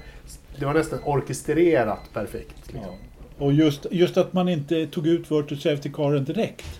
det 0.59 0.65
var 0.65 0.73
nästan 0.73 0.99
orkestrerat 1.03 2.13
perfekt. 2.13 2.55
Liksom. 2.67 2.81
Ja. 2.81 3.45
Och 3.45 3.53
just, 3.53 3.85
just 3.91 4.17
att 4.17 4.33
man 4.33 4.49
inte 4.49 4.87
tog 4.87 5.07
ut 5.07 5.31
Virtual 5.31 5.59
Safety 5.59 5.91
Caren 5.93 6.23
direkt. 6.23 6.79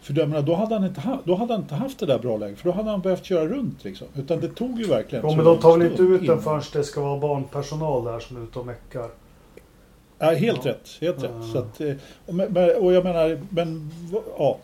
För 0.00 0.18
jag 0.18 0.28
menar, 0.28 0.42
då, 0.42 0.54
hade 0.54 0.74
han 0.74 0.84
inte 0.84 1.00
ha, 1.00 1.20
då 1.24 1.34
hade 1.34 1.52
han 1.52 1.62
inte 1.62 1.74
haft 1.74 1.98
det 1.98 2.06
där 2.06 2.18
bra 2.18 2.36
läget. 2.36 2.58
För 2.58 2.68
då 2.68 2.74
hade 2.74 2.90
han 2.90 3.00
behövt 3.00 3.24
köra 3.24 3.46
runt 3.46 3.84
liksom. 3.84 4.06
Utan 4.14 4.40
det 4.40 4.48
tog 4.48 4.78
ju 4.78 4.84
verkligen 4.84 5.24
Jo, 5.28 5.36
men 5.36 5.44
de 5.44 5.58
tar 5.58 5.78
väl 5.78 5.90
inte 5.90 6.02
ut 6.02 6.26
den 6.26 6.42
förrän 6.42 6.62
det 6.72 6.84
ska 6.84 7.00
vara 7.00 7.20
barnpersonal 7.20 8.04
där 8.04 8.20
som 8.20 8.36
är 8.36 8.40
ute 8.40 8.58
och 8.58 8.66
meckar. 8.66 9.08
Ja, 10.18 10.30
helt 10.30 10.64
Ja. 10.64 10.70
rätt. 10.70 10.88
Helt 11.00 11.22
Ja. 11.22 11.28
rätt. 11.28 11.52
Så 11.52 11.58
att, 11.58 11.80
eh, 11.80 12.66
och 12.84 12.92
jag 12.92 13.04
menar, 13.04 13.38
men 13.50 13.90
ja. 14.38 14.58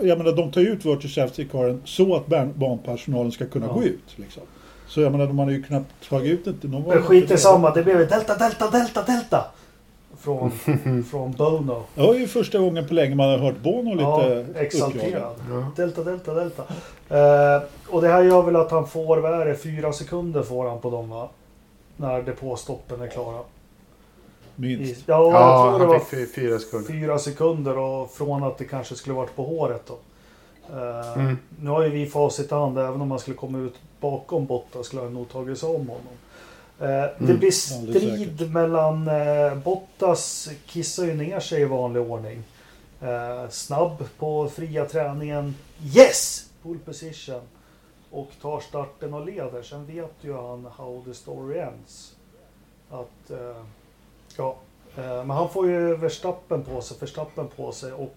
Jag 0.00 0.18
menar, 0.18 0.32
de 0.32 0.50
tar 0.52 0.60
ju 0.60 0.66
ut 0.68 0.84
Virtual 0.84 1.08
Safety 1.10 1.44
Caren 1.48 1.82
så 1.84 2.16
att 2.16 2.26
barn- 2.26 2.52
barnpersonalen 2.56 3.32
ska 3.32 3.46
kunna 3.46 3.66
Ja. 3.66 3.72
gå 3.72 3.82
ut. 3.82 4.04
Liksom. 4.16 4.42
Så 4.88 5.00
jag 5.00 5.12
menar, 5.12 5.26
de 5.26 5.38
hade 5.38 5.52
ju 5.52 5.62
kunnat 5.62 5.82
ta 6.08 6.20
ut 6.20 6.44
det. 6.44 6.52
De 6.62 6.82
Men 6.88 7.02
skit 7.02 7.30
i 7.30 7.38
samma, 7.38 7.70
det 7.70 7.82
blev 7.82 7.98
delta, 7.98 8.36
delta, 8.36 8.70
delta, 8.70 9.02
delta. 9.02 9.44
från, 10.18 10.50
från 11.10 11.32
Bono. 11.32 11.82
Det 11.94 12.02
var 12.02 12.14
ju 12.14 12.26
första 12.26 12.58
gången 12.58 12.88
på 12.88 12.94
länge 12.94 13.14
man 13.14 13.28
har 13.30 13.38
hört 13.38 13.62
Bono 13.62 13.90
lite 13.94 14.02
Ja, 14.54 14.60
exalterad. 14.60 15.34
Ja. 15.50 15.70
Delta, 15.76 16.04
delta, 16.04 16.34
delta. 16.34 16.62
Eh, 17.08 17.62
och 17.90 18.02
det 18.02 18.08
här 18.08 18.22
gör 18.22 18.42
väl 18.42 18.56
att 18.56 18.70
han 18.70 18.86
får, 18.88 19.16
vad 19.18 19.40
är 19.40 19.46
det, 19.46 19.54
fyra 19.56 19.92
sekunder 19.92 20.42
får 20.42 20.68
han 20.68 20.80
på 20.80 20.90
dem 20.90 21.10
va? 21.10 21.28
När 21.96 22.22
depåstoppen 22.22 23.00
är 23.00 23.06
klara. 23.08 23.38
I, 24.56 24.60
Minst. 24.60 25.02
ja, 25.08 25.22
jag 25.24 25.32
Ja, 25.32 25.70
tror 25.70 25.78
det 25.80 25.86
var 25.86 26.26
fyra 26.26 26.58
sekunder. 26.58 26.88
fyra 26.92 27.18
sekunder 27.18 27.78
och 27.78 28.10
från 28.10 28.42
att 28.44 28.58
det 28.58 28.64
kanske 28.64 28.94
skulle 28.94 29.14
varit 29.16 29.36
på 29.36 29.42
håret 29.44 29.82
då. 29.86 29.98
Eh, 30.76 31.18
Mm. 31.18 31.38
Nu 31.60 31.70
har 31.70 31.82
ju 31.82 31.90
vi 31.90 32.06
facit 32.06 32.52
i 32.52 32.54
hand, 32.54 32.78
även 32.78 33.00
om 33.00 33.08
man 33.08 33.18
skulle 33.18 33.36
komma 33.36 33.58
ut 33.58 33.74
bakom 34.00 34.46
Bottas 34.46 34.86
skulle 34.86 35.02
han 35.02 35.14
nog 35.14 35.28
tagit 35.28 35.58
sig 35.58 35.68
om 35.68 35.88
honom. 35.88 36.12
Det 36.78 36.86
Mm. 36.86 37.10
blir 37.18 37.32
Alldeles 37.32 37.62
strid 37.64 38.50
mellan 38.52 39.08
eh, 39.08 39.54
Bottas, 39.54 40.48
kissar 40.66 41.04
ju 41.04 41.14
ner 41.14 41.40
sig 41.40 41.60
i 41.62 41.64
vanlig 41.64 42.02
ordning. 42.02 42.42
Snabb 43.50 44.04
på 44.18 44.48
fria 44.48 44.84
träningen. 44.84 45.54
Yes! 45.96 46.46
Full 46.62 46.78
position. 46.78 47.40
Och 48.10 48.30
tar 48.42 48.60
starten 48.60 49.14
och 49.14 49.26
leder. 49.26 49.62
Sen 49.62 49.86
vet 49.86 50.12
ju 50.20 50.36
han 50.36 50.66
how 50.76 51.02
the 51.06 51.14
story 51.14 51.58
ends. 51.58 52.14
Att, 52.90 53.30
ja, 54.36 54.56
eh, 54.96 55.24
men 55.24 55.30
han 55.30 55.48
får 55.48 55.68
ju 55.68 55.96
Verstappen 55.96 56.64
på 56.64 56.80
sig, 56.80 56.96
Verstappen 57.00 57.48
på 57.56 57.72
sig 57.72 57.92
och 57.92 58.16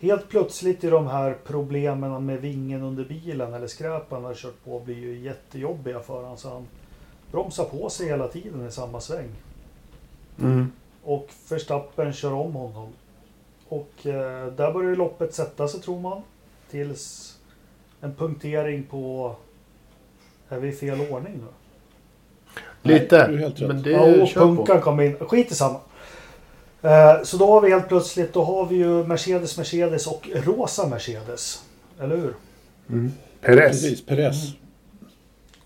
helt 0.00 0.28
plötsligt 0.28 0.84
i 0.84 0.90
de 0.90 1.06
här 1.06 1.38
problemen 1.44 2.26
med 2.26 2.40
vingen 2.40 2.82
under 2.82 3.04
bilen 3.04 3.54
eller 3.54 3.66
skräpen 3.66 4.16
han 4.16 4.24
har 4.24 4.34
kört 4.34 4.64
på 4.64 4.80
blir 4.80 4.96
ju 4.96 5.18
jättejobbiga 5.18 6.00
för 6.00 6.14
honom. 6.14 6.36
Så 6.36 6.48
han 6.48 6.68
bromsar 7.30 7.64
på 7.64 7.90
sig 7.90 8.06
hela 8.06 8.28
tiden 8.28 8.66
i 8.66 8.70
samma 8.70 9.00
sväng. 9.00 9.28
Mm. 10.38 10.72
Och 11.02 11.28
Verstappen 11.48 12.12
kör 12.12 12.32
om 12.32 12.52
honom. 12.52 12.92
Och 13.68 14.06
eh, 14.06 14.46
där 14.46 14.72
börjar 14.72 14.96
loppet 14.96 15.34
sätta 15.34 15.68
sig 15.68 15.80
tror 15.80 16.00
man. 16.00 16.22
Tills 16.70 17.36
en 18.00 18.14
punktering 18.14 18.82
på... 18.82 19.34
Är 20.48 20.60
vi 20.60 20.68
i 20.68 20.72
fel 20.72 21.00
ordning 21.10 21.32
nu? 21.32 21.46
Lite. 22.82 23.18
är 23.18 23.36
helt 23.36 23.60
men 23.60 23.82
det 23.82 23.90
Ja, 23.90 24.00
och 24.22 24.28
kör 24.28 24.40
på. 24.40 24.56
punkan 24.56 24.80
kom 24.80 25.00
in. 25.00 25.16
Skit 25.20 25.52
i 25.52 25.54
samma. 25.54 25.80
Eh, 26.82 27.22
så 27.24 27.36
då 27.36 27.46
har 27.46 27.60
vi 27.60 27.70
helt 27.70 27.88
plötsligt, 27.88 28.32
då 28.32 28.44
har 28.44 28.66
vi 28.66 28.76
ju 28.76 29.04
Mercedes, 29.06 29.56
Mercedes 29.58 30.06
och 30.06 30.28
rosa 30.34 30.86
Mercedes. 30.88 31.62
Eller 32.00 32.16
hur? 32.16 32.34
Mm. 32.88 33.12
Perez. 33.40 33.70
Precis, 33.82 34.06
Perez. 34.06 34.52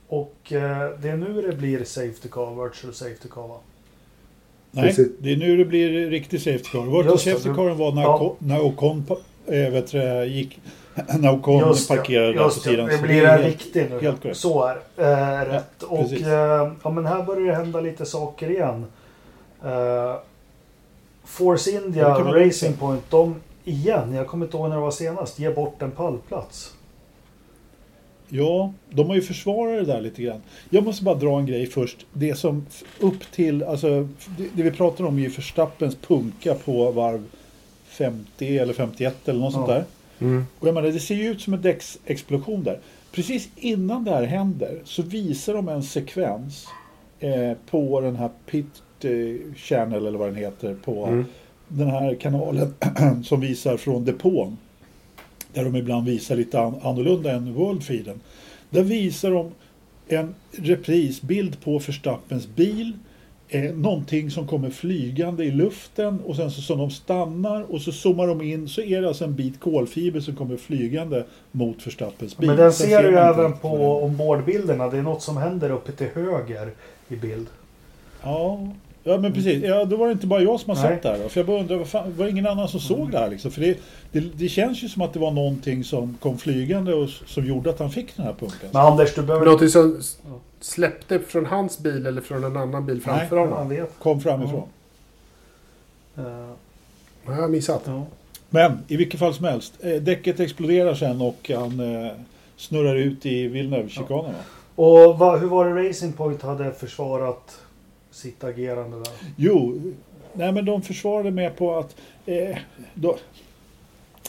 Och 0.08 0.52
eh, 0.52 0.90
det 1.02 1.08
är 1.08 1.16
nu 1.16 1.42
det 1.42 1.56
blir 1.56 1.84
Safety 1.84 2.28
Car, 2.30 2.64
Virtual 2.64 2.94
Safety 2.94 3.28
Car 3.28 3.48
va? 3.48 3.58
Nej, 4.70 4.84
Precis. 4.88 5.08
det 5.18 5.32
är 5.32 5.36
nu 5.36 5.56
det 5.56 5.64
blir 5.64 6.10
riktig 6.10 6.40
safety 6.40 6.64
car. 6.72 7.04
Just 7.04 7.24
det, 7.24 7.30
safety 7.30 7.48
du- 7.48 7.54
caren 7.54 7.76
var 7.78 7.92
när, 7.92 8.02
ja. 8.02 8.34
När 8.38 8.60
Ocon 8.60 9.04
äh, 9.46 9.52
vet 9.70 9.92
du, 9.92 9.98
det, 9.98 10.26
gick... 10.26 10.60
När 11.18 11.34
Ocon 11.34 11.68
Just 11.68 11.88
det, 11.88 11.96
parkerade 11.96 12.32
på 12.38 12.42
just 12.44 12.64
det. 12.64 12.70
sidan. 12.70 12.86
Det 12.86 12.98
blir 13.02 13.24
en 13.24 13.38
riktig 13.42 13.86
nu. 13.90 14.00
helt 14.00 14.22
korrekt. 14.22 14.38
Så 14.38 14.64
är 14.64 14.78
det. 14.96 15.04
eh, 15.04 15.52
rätt. 15.54 15.82
och 15.82 15.98
precis. 15.98 16.26
eh, 16.26 16.72
ja, 16.84 16.90
men 16.90 17.06
här 17.06 17.22
börjar 17.22 17.46
det 17.46 17.54
hända 17.54 17.80
lite 17.80 18.06
saker 18.06 18.50
igen. 18.50 18.84
Eh, 19.64 20.14
Force 21.24 21.70
Ja, 21.70 21.80
det 21.80 21.86
India, 21.86 22.18
lugnt 22.18 22.34
Racing 22.34 22.52
säga. 22.52 22.72
Point, 22.72 23.10
de 23.10 23.34
igen, 23.64 24.14
jag 24.14 24.26
kommer 24.26 24.46
inte 24.46 24.56
ihåg 24.56 24.68
när 24.68 24.76
det 24.76 24.82
var 24.82 24.90
senast, 24.90 25.38
ger 25.38 25.54
bort 25.54 25.82
en 25.82 25.90
pallplats. 25.90 26.72
Ja, 28.28 28.72
de 28.90 29.06
har 29.08 29.14
ju 29.14 29.22
försvarat 29.22 29.86
det 29.86 29.92
där 29.92 30.00
lite 30.00 30.22
grann. 30.22 30.42
Jag 30.70 30.84
måste 30.84 31.04
bara 31.04 31.14
dra 31.14 31.38
en 31.38 31.46
grej 31.46 31.66
först. 31.66 32.06
Det 32.12 32.34
som 32.34 32.66
upp 33.00 33.32
till, 33.32 33.62
alltså 33.62 33.88
det, 34.38 34.48
det 34.54 34.62
vi 34.62 34.70
pratar 34.70 35.04
om 35.04 35.18
är 35.18 35.22
ju 35.22 35.28
Verstappens 35.28 35.94
punka 35.96 36.54
på 36.64 36.90
varv 36.90 37.24
50 37.86 38.58
eller 38.58 38.72
51 38.72 39.28
eller 39.28 39.40
något 39.40 39.52
sånt 39.52 39.68
Ja. 39.68 39.74
där. 39.74 39.84
Mm. 40.20 40.44
Och 40.58 40.68
jag 40.68 40.74
menar, 40.74 40.88
det 40.88 41.00
ser 41.00 41.14
ju 41.14 41.28
ut 41.30 41.40
som 41.40 41.54
en 41.54 41.62
däcksexplosion 41.62 42.64
där. 42.64 42.78
Precis 43.12 43.48
innan 43.56 44.04
det 44.04 44.10
här 44.10 44.22
händer 44.22 44.80
så 44.84 45.02
visar 45.02 45.54
de 45.54 45.68
en 45.68 45.82
sekvens 45.82 46.66
eh, 47.20 47.52
på 47.70 48.00
den 48.00 48.16
här 48.16 48.30
Pit 48.50 48.66
eh, 49.00 49.10
Channel 49.56 50.06
eller 50.06 50.18
vad 50.18 50.28
den 50.28 50.36
heter 50.36 50.74
på 50.74 51.06
Mm. 51.06 51.24
den 51.68 51.90
här 51.90 52.14
kanalen 52.14 52.74
som 53.24 53.40
visar 53.40 53.76
från 53.76 54.04
depån. 54.04 54.56
Där 55.52 55.64
de 55.64 55.76
ibland 55.76 56.06
visar 56.06 56.36
lite 56.36 56.60
an- 56.60 56.80
annorlunda 56.82 57.32
än 57.32 57.54
Worldfeeden. 57.54 58.20
Där 58.70 58.82
visar 58.82 59.30
de 59.30 59.50
en 60.08 60.34
reprisbild 60.52 61.60
på 61.60 61.78
Verstappens 61.78 62.46
bil. 62.46 62.92
Eh, 63.48 63.74
någonting 63.74 64.30
som 64.30 64.46
kommer 64.46 64.70
flygande 64.70 65.44
i 65.44 65.50
luften 65.50 66.20
och 66.26 66.36
sen 66.36 66.50
så 66.50 66.60
som 66.60 66.78
de 66.78 66.90
stannar 66.90 67.72
och 67.72 67.80
så 67.80 67.92
zoomar 67.92 68.26
de 68.26 68.42
in 68.42 68.68
så 68.68 68.80
är 68.80 69.02
det 69.02 69.08
alltså 69.08 69.24
en 69.24 69.34
bit 69.34 69.60
kolfiber 69.60 70.20
som 70.20 70.36
kommer 70.36 70.56
flygande 70.56 71.24
mot 71.52 71.86
Verstappens 71.86 72.36
bil. 72.36 72.48
Men 72.48 72.56
den 72.56 72.72
Sen 72.72 72.86
ser 72.86 73.02
du 73.02 73.08
ju 73.08 73.16
även 73.16 73.50
det 73.50 73.56
på 73.56 74.02
ombordbilderna. 74.02 74.88
Det 74.88 74.98
är 74.98 75.02
något 75.02 75.22
som 75.22 75.36
händer 75.36 75.70
uppe 75.70 75.92
till 75.92 76.06
höger 76.14 76.70
i 77.08 77.16
bild. 77.16 77.46
Ja, 78.22 78.68
ja 79.04 79.18
men 79.18 79.32
precis. 79.32 79.64
Ja, 79.64 79.84
då 79.84 79.96
var 79.96 80.06
det 80.06 80.12
inte 80.12 80.26
bara 80.26 80.42
jag 80.42 80.60
som 80.60 80.76
har 80.76 80.82
Nej. 80.82 80.94
sett 80.94 81.02
det 81.02 81.08
här. 81.08 81.18
då. 81.22 81.28
För 81.28 81.40
jag 81.40 81.46
bara 81.46 81.60
undrar, 81.60 81.84
fan, 81.84 82.14
var 82.16 82.24
det 82.24 82.30
ingen 82.30 82.46
annan 82.46 82.68
som 82.68 82.80
såg 82.80 83.10
det 83.10 83.18
här 83.18 83.30
liksom? 83.30 83.50
För 83.50 83.60
det, 83.60 83.78
det, 84.12 84.20
det 84.20 84.48
känns 84.48 84.84
ju 84.84 84.88
som 84.88 85.02
att 85.02 85.12
det 85.12 85.18
var 85.18 85.30
någonting 85.30 85.84
som 85.84 86.16
kom 86.20 86.38
flygande 86.38 86.94
och 86.94 87.08
som 87.08 87.46
gjorde 87.46 87.70
att 87.70 87.78
han 87.78 87.90
fick 87.90 88.16
den 88.16 88.26
här 88.26 88.32
punken. 88.32 88.68
Men 88.72 88.82
Anders, 88.82 89.14
du 89.14 89.22
behöver... 89.22 89.44
Någonting 89.44 89.68
som 89.68 90.00
släppte 90.66 91.18
från 91.18 91.46
hans 91.46 91.78
bil 91.78 92.06
eller 92.06 92.20
från 92.22 92.44
en 92.44 92.56
annan 92.56 92.86
bil 92.86 93.00
framför 93.00 93.36
Nej. 93.36 93.44
Han 93.44 93.52
honom. 93.52 93.68
vet. 93.68 93.98
Kom 93.98 94.20
framifrån. 94.20 94.68
Det 96.14 97.32
har 97.32 97.40
jag 97.40 97.50
missat. 97.50 97.82
ja. 97.86 98.06
Men 98.50 98.78
i 98.88 98.96
vilket 98.96 99.20
fall 99.20 99.34
som 99.34 99.44
helst. 99.44 99.74
Eh, 99.80 100.02
däcket 100.02 100.40
exploderar 100.40 100.94
sen 100.94 101.20
och 101.20 101.50
han 101.54 101.80
eh, 102.04 102.12
snurrar 102.56 102.96
ut 102.96 103.26
i 103.26 103.48
Villeneuve-chikanen. 103.48 104.32
va? 104.32 104.84
Och 104.84 105.18
vad, 105.18 105.40
hur 105.40 105.46
var 105.48 105.74
det 105.74 105.88
Racing 105.88 106.12
Point 106.16 106.42
hade 106.42 106.72
försvarat 106.72 107.60
sitt 108.10 108.44
agerande 108.44 108.96
där? 108.96 109.12
Jo, 109.36 109.80
nej 110.32 110.52
men 110.52 110.64
de 110.64 110.82
försvarade 110.82 111.30
med 111.30 111.56
på 111.56 111.78
att 111.78 111.96
eh, 112.26 112.56
då, 112.94 113.16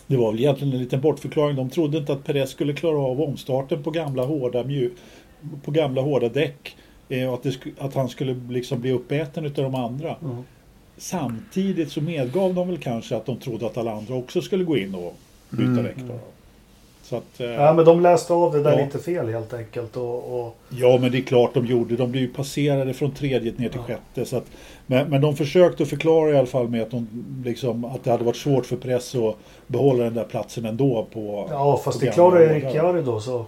det 0.08 0.18
var 0.18 0.32
väl 0.32 0.40
egentligen 0.42 0.74
en 0.74 0.80
liten 0.80 1.02
bortförklaring. 1.02 1.56
De 1.56 1.70
trodde 1.70 1.98
inte 1.98 2.14
att 2.14 2.24
Perez 2.24 2.50
skulle 2.50 2.74
klara 2.74 2.98
av 3.00 3.22
omstarten 3.22 3.84
på 3.84 3.92
gamla 3.92 4.26
hårda, 4.26 4.64
mju, 4.64 4.92
på 5.66 5.72
gamla 5.72 6.02
hårda 6.02 6.30
däck. 6.30 6.76
Eh, 7.10 7.34
att, 7.34 7.44
det, 7.44 7.56
att 7.80 7.94
han 7.96 8.10
skulle 8.10 8.36
liksom 8.50 8.82
bli 8.82 8.92
uppäten 8.92 9.46
utav 9.46 9.64
de 9.64 9.76
andra. 9.76 10.16
Samtidigt 10.98 11.92
så 11.92 12.02
medgav 12.02 12.54
de 12.54 12.68
väl 12.68 12.78
kanske 12.78 13.16
att 13.16 13.26
de 13.26 13.38
trodde 13.38 13.66
att 13.66 13.78
alla 13.78 13.92
andra 13.92 14.16
också 14.16 14.42
skulle 14.42 14.64
gå 14.64 14.78
in 14.78 14.96
och 14.96 15.16
byta 15.50 15.64
Mm. 15.64 15.84
däck. 15.84 15.96
Då. 15.98 16.14
Att, 17.18 17.40
eh, 17.40 17.48
Ja, 17.48 17.74
men 17.74 17.86
de 17.86 18.02
läste 18.02 18.34
av 18.34 18.54
det 18.54 18.64
där 18.64 18.78
Ja. 18.80 18.86
lite 18.86 19.00
fel 19.00 19.30
helt 19.30 19.54
enkelt. 19.54 19.98
Och, 19.98 20.40
och, 20.42 20.56
Ja, 20.70 20.98
men 21.02 21.12
det 21.12 21.18
är 21.18 21.22
klart 21.22 21.54
de 21.54 21.66
gjorde. 21.66 21.96
De 21.96 22.12
blev 22.12 22.24
ju 22.24 22.30
passerade 22.34 22.94
från 22.94 23.12
tredje 23.12 23.52
ner 23.58 23.70
till 23.70 23.80
Ja. 23.88 23.96
sjätte. 23.96 24.26
Så 24.30 24.38
att, 24.38 24.46
men, 24.86 25.10
men 25.10 25.22
de 25.22 25.36
försökte 25.36 25.86
förklara 25.86 26.30
i 26.32 26.38
alla 26.38 26.48
fall 26.48 26.68
med 26.70 26.82
att, 26.82 26.92
de, 26.92 27.08
liksom, 27.46 27.86
att 27.86 28.04
det 28.04 28.12
hade 28.12 28.24
varit 28.24 28.36
svårt 28.36 28.66
för 28.66 28.76
press 28.76 29.16
att 29.16 29.36
behålla 29.68 30.04
den 30.04 30.14
där 30.14 30.24
platsen 30.24 30.66
ändå. 30.66 31.08
På, 31.14 31.48
ja, 31.52 31.82
fast 31.86 32.00
på 32.00 32.06
det 32.06 32.16
hårdare. 32.18 32.54
Ricciardo 32.60 33.20
så. 33.20 33.46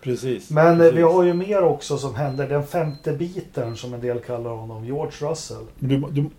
Precis. 0.00 0.50
Men 0.50 0.72
eh, 0.72 0.78
precis. 0.78 0.98
vi 0.98 1.02
har 1.02 1.22
ju 1.22 1.34
mer 1.34 1.62
också 1.62 1.98
som 1.98 2.14
händer. 2.14 2.48
Den 2.48 2.66
femte 2.66 3.12
biten 3.12 3.76
som 3.76 3.94
en 3.94 4.00
del 4.00 4.20
kallar 4.20 4.50
honom. 4.50 4.84
George 4.84 5.30
Russell. 5.30 5.64
Du, 5.78 5.98
du, 5.98 6.30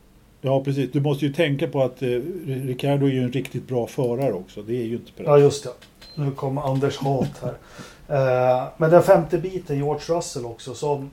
ja, 0.41 0.63
precis. 0.63 0.91
Du 0.91 1.01
måste 1.01 1.25
ju 1.25 1.33
tänka 1.33 1.67
på 1.67 1.83
att 1.83 2.01
eh, 2.01 2.07
Ricardo 2.45 3.05
är 3.05 3.11
ju 3.11 3.23
en 3.23 3.31
riktigt 3.31 3.67
bra 3.67 3.87
förare 3.87 4.33
också. 4.33 4.61
Det 4.61 4.73
är 4.73 4.85
ju 4.85 4.95
inte 4.95 5.11
Perez. 5.11 5.27
Ja, 5.27 5.37
just 5.37 5.63
det. 5.63 5.69
Nu 6.15 6.31
kommer 6.31 6.61
Anders 6.61 6.97
hat 6.97 7.41
här. 7.41 7.53
Eh, 8.07 8.67
men 8.77 8.91
den 8.91 9.03
femte 9.03 9.37
biten, 9.37 9.77
George 9.77 10.17
Russell 10.17 10.45
också, 10.45 10.73
som... 10.73 11.11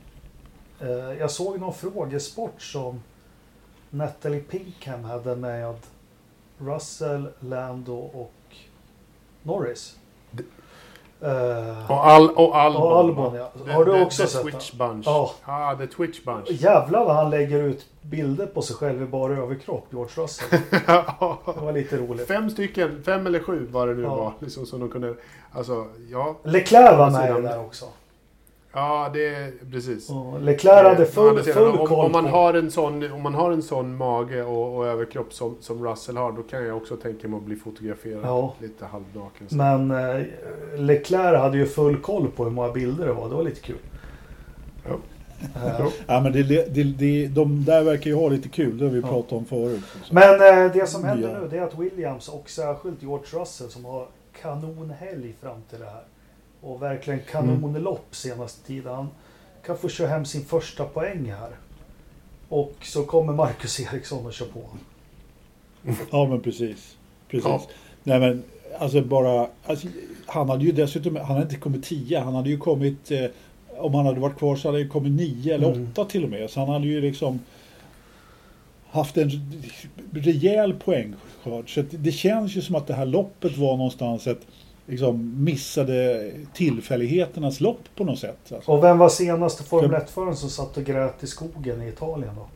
Eh, 0.81 1.19
jag 1.19 1.31
såg 1.31 1.61
någon 1.61 1.75
frågesport 1.75 2.63
som 2.63 3.01
Natalie 3.91 4.41
Pinkham 4.41 5.05
hade 5.05 5.37
med 5.37 5.75
Russell, 6.59 7.29
Lando 7.41 7.95
och 7.95 8.35
Norris. 9.43 9.98
Eh, 11.21 11.91
Och, 11.91 12.07
Al 12.07 12.31
och 12.31 12.57
Albon. 12.57 12.83
Och 12.83 12.99
Albon, 12.99 13.35
ja. 13.35 13.51
The- 13.67 13.73
Har 13.73 13.85
du 13.85 13.93
the- 13.93 14.03
också 14.05 14.23
the 14.23 14.29
sett 14.29 14.43
Twitch 14.43 14.71
den? 14.71 14.89
Bunch. 14.89 15.07
Ja. 15.07 15.31
Ja, 15.47 15.77
The 15.79 15.87
Twitch 15.87 16.25
Bunch. 16.25 16.51
jävlar 16.51 17.05
vad 17.05 17.14
han 17.16 17.31
lägger 17.31 17.62
ut 17.62 17.87
bilder 18.03 18.47
på 18.47 18.62
sig 18.62 18.77
själv 18.77 19.03
i 19.03 19.07
bara 19.07 19.33
överkropp, 19.37 19.87
George 19.91 20.23
Russell. 20.23 20.59
Det 21.55 21.61
var 21.61 21.73
lite 21.73 21.97
roligt. 21.97 22.27
fem 22.29 22.51
stycken, 22.51 23.03
fem 23.07 23.27
eller 23.27 23.41
sju 23.41 23.66
var 23.71 23.87
det 23.87 23.95
nu 23.95 24.03
Ja. 24.03 24.16
var. 24.16 24.33
Liksom, 24.41 24.66
som 24.66 24.81
de 24.81 24.89
kunde, 24.89 25.14
alltså, 25.53 25.87
ja. 26.11 26.37
Leclerc 26.43 26.99
var 26.99 27.11
med 27.11 27.43
där 27.43 27.61
också. 27.61 27.85
Ja, 28.73 29.11
det 29.12 29.27
är 29.29 29.53
precis. 29.73 30.11
Och 30.11 30.41
Leclerc 30.43 30.83
hade 30.89 31.03
Eh, 31.03 31.09
full, 31.09 31.43
full 31.43 31.79
om, 31.79 31.87
koll 31.87 32.07
om, 32.07 32.12
man 32.12 32.25
på... 32.25 32.31
har 32.31 32.55
en 32.55 32.71
sån, 32.71 33.12
om 33.12 33.23
man 33.23 33.35
har 33.35 33.53
en 33.53 33.62
sån 33.62 33.97
mage 33.97 34.43
och, 34.43 34.77
och 34.77 34.87
överkropp 34.87 35.33
som, 35.35 35.57
som 35.61 35.87
Russell 35.87 36.16
har, 36.16 36.33
då 36.33 36.43
kan 36.43 36.66
jag 36.66 36.77
också 36.77 36.97
tänka 36.97 37.29
mig 37.29 37.37
att 37.37 37.43
bli 37.45 37.57
fotograferad 37.57 38.21
Ja. 38.25 38.55
lite 38.61 38.87
halvnaken. 38.87 39.47
Men 39.51 39.91
eh, 39.91 40.25
Leclerc 40.79 41.39
hade 41.41 41.59
ju 41.59 41.66
full 41.66 41.97
koll 42.01 42.29
på 42.37 42.45
hur 42.45 42.51
många 42.51 42.73
bilder 42.73 43.07
det 43.07 43.12
var. 43.12 43.29
Det 43.29 43.35
var 43.35 43.43
lite 43.43 43.61
kul. 43.61 43.77
Eh, 44.85 45.87
Ja, 46.07 46.21
men 46.21 46.33
det, 46.33 46.43
det, 46.43 46.85
det, 46.85 47.27
de 47.27 47.64
där 47.64 47.83
verkar 47.83 48.11
ju 48.11 48.16
ha 48.16 48.29
lite 48.29 48.49
kul, 48.49 48.79
det 48.79 48.85
har 48.85 48.93
vi 48.93 49.01
Ja. 49.01 49.09
pratat 49.09 49.33
om 49.33 49.45
förut. 49.45 49.81
Men 50.11 50.35
eh, 50.64 50.73
det 50.73 50.87
som 50.89 51.05
händer 51.05 51.41
nu 51.43 51.49
det 51.51 51.59
är 51.59 51.62
att 51.62 51.79
Williams 51.79 52.29
och 52.29 52.51
särskilt 52.51 53.03
George 53.03 53.41
Russell 53.41 53.69
som 53.71 53.85
har 53.85 54.07
kanonhelg 54.43 55.35
fram 55.43 55.62
till 55.71 55.79
det 55.79 55.85
här. 55.85 56.03
Och 56.61 56.83
verkligen 56.83 57.21
kanonlopp 57.31 58.07
senaste 58.11 58.67
tiden. 58.67 58.95
Han 58.95 59.09
kan 59.67 59.79
få 59.79 59.89
köra 59.89 60.09
hem 60.09 60.25
sin 60.25 60.45
första 60.45 60.85
poäng 60.85 61.33
här. 61.39 61.51
Och 62.49 62.75
så 62.83 63.03
kommer 63.05 63.33
Marcus 63.33 63.81
Eriksson 63.81 64.27
och 64.27 64.33
kör 64.33 64.47
på. 64.47 64.61
Ja, 66.11 66.27
men 66.27 66.41
precis. 66.41 66.97
precis. 67.29 67.45
Ja. 67.45 67.63
Nej, 68.03 68.21
men 68.21 68.43
alltså 68.79 69.01
bara... 69.03 69.49
Alltså, 69.67 69.89
han 70.27 70.49
hade 70.49 70.65
ju 70.65 70.73
dessutom... 70.73 71.17
Han 71.17 71.27
hade 71.27 71.43
inte 71.43 71.57
kommit 71.57 71.85
tio. 71.85 72.21
Han 72.21 72.35
hade 72.35 72.51
ju 72.51 72.59
kommit... 72.59 73.11
Eh, 73.11 73.25
om 73.79 73.95
han 73.95 74.07
hade 74.07 74.21
varit 74.21 74.39
kvar 74.39 74.57
så 74.57 74.69
hade 74.69 74.79
han 74.79 74.83
ju 74.83 74.89
kommit 74.89 75.13
nio 75.13 75.55
eller 75.55 75.73
Mm. 75.73 75.89
åtta 75.93 76.05
till 76.05 76.25
och 76.25 76.31
med. 76.31 76.51
Så 76.51 76.61
han 76.61 76.69
hade 76.69 76.87
ju 76.87 77.01
liksom 77.01 77.41
haft 78.91 79.17
en 79.17 79.31
rejäl 80.13 80.75
poängskörd. 80.75 81.75
Så 81.75 81.81
att 81.81 81.87
det 81.91 82.13
känns 82.13 82.57
ju 82.57 82.63
som 82.63 82.75
att 82.75 82.87
det 82.87 82.95
här 82.95 83.07
loppet 83.07 83.57
var 83.57 83.77
någonstans 83.77 84.27
ett 84.27 84.47
liksom 84.89 85.45
missade 85.45 86.30
tillfälligheternas 86.55 87.61
lopp 87.61 87.80
på 87.97 88.05
något 88.05 88.18
sätt. 88.18 88.53
Alltså. 88.55 88.70
Och 88.70 88.84
vem 88.84 88.99
var 88.99 89.09
senaste 89.09 89.62
Formel 89.62 89.91
1-föraren 90.01 90.36
som 90.36 90.51
satt 90.51 90.76
och 90.76 90.84
grät 90.84 91.24
i 91.24 91.26
skogen 91.26 91.82
i 91.82 91.89
Italien 91.89 92.30
då? 92.36 92.47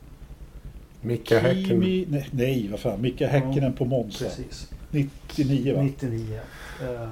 Micke 1.01 1.31
Häcken. 1.33 1.65
Kimi, 1.65 2.07
nej, 2.09 2.29
nej, 2.31 2.69
vad 2.71 2.81
fan. 2.81 3.01
Micke 3.01 3.21
Häkkinen 3.21 3.73
på 3.73 3.85
Monza. 3.85 4.25
Precis. 4.25 4.71
99 4.91 5.77
va? 5.77 5.83
99. 5.83 6.39
Eh, 6.83 7.09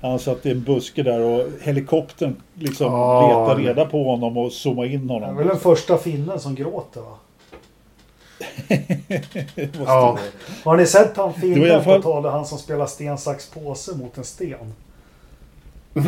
Han 0.00 0.18
satt 0.18 0.46
i 0.46 0.50
en 0.50 0.62
buske 0.62 1.02
där 1.02 1.20
och 1.20 1.48
helikoptern 1.62 2.36
liksom 2.54 2.86
Ja, 2.86 3.28
letade 3.48 3.68
reda 3.68 3.84
på 3.84 4.04
honom 4.04 4.36
och 4.36 4.52
zoomade 4.52 4.88
in 4.88 5.06
det 5.06 5.14
är 5.14 5.20
honom. 5.20 5.36
väl 5.36 5.46
den 5.48 5.58
första 5.58 5.98
finnen 5.98 6.40
som 6.40 6.54
gråter 6.54 7.00
va? 7.00 7.16
Ja. 9.86 10.18
det. 10.20 10.64
Har 10.64 10.76
ni 10.76 10.86
sett 10.86 11.16
han 11.16 11.34
alla 11.34 11.84
på 11.84 12.02
tal 12.02 12.26
han 12.26 12.46
som 12.46 12.58
spelar 12.58 12.86
sten, 12.86 13.18
sax, 13.18 13.50
påse 13.50 13.96
mot 13.96 14.18
en 14.18 14.24
sten? 14.24 14.74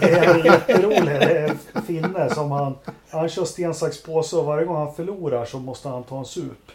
Det 0.00 0.10
är 0.10 0.44
jätteroligt. 0.44 1.04
Det 1.06 1.38
är 1.38 1.56
en 1.74 1.82
finne 1.82 2.34
som 2.34 2.50
han... 2.50 2.74
Han 3.10 3.28
kör 3.28 3.44
sten, 3.44 3.74
sax, 3.74 4.02
påse 4.02 4.36
och 4.36 4.44
varje 4.44 4.64
gång 4.64 4.76
han 4.76 4.94
förlorar 4.94 5.44
så 5.44 5.58
måste 5.58 5.88
han 5.88 6.02
ta 6.02 6.18
en 6.18 6.24
sup. 6.24 6.72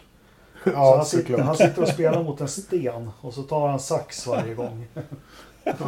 så 0.64 0.70
Ja, 0.74 0.95
han, 0.95 1.05
sitter, 1.05 1.38
han 1.38 1.57
sitter 1.57 1.82
och 1.82 1.88
spelar 1.88 2.24
mot 2.24 2.41
en 2.41 2.47
sten 2.47 3.12
och 3.22 3.34
så 3.34 3.43
tar 3.43 3.68
han 3.68 3.80
sax 3.80 4.28
varje 4.28 4.53
gång. 4.53 4.88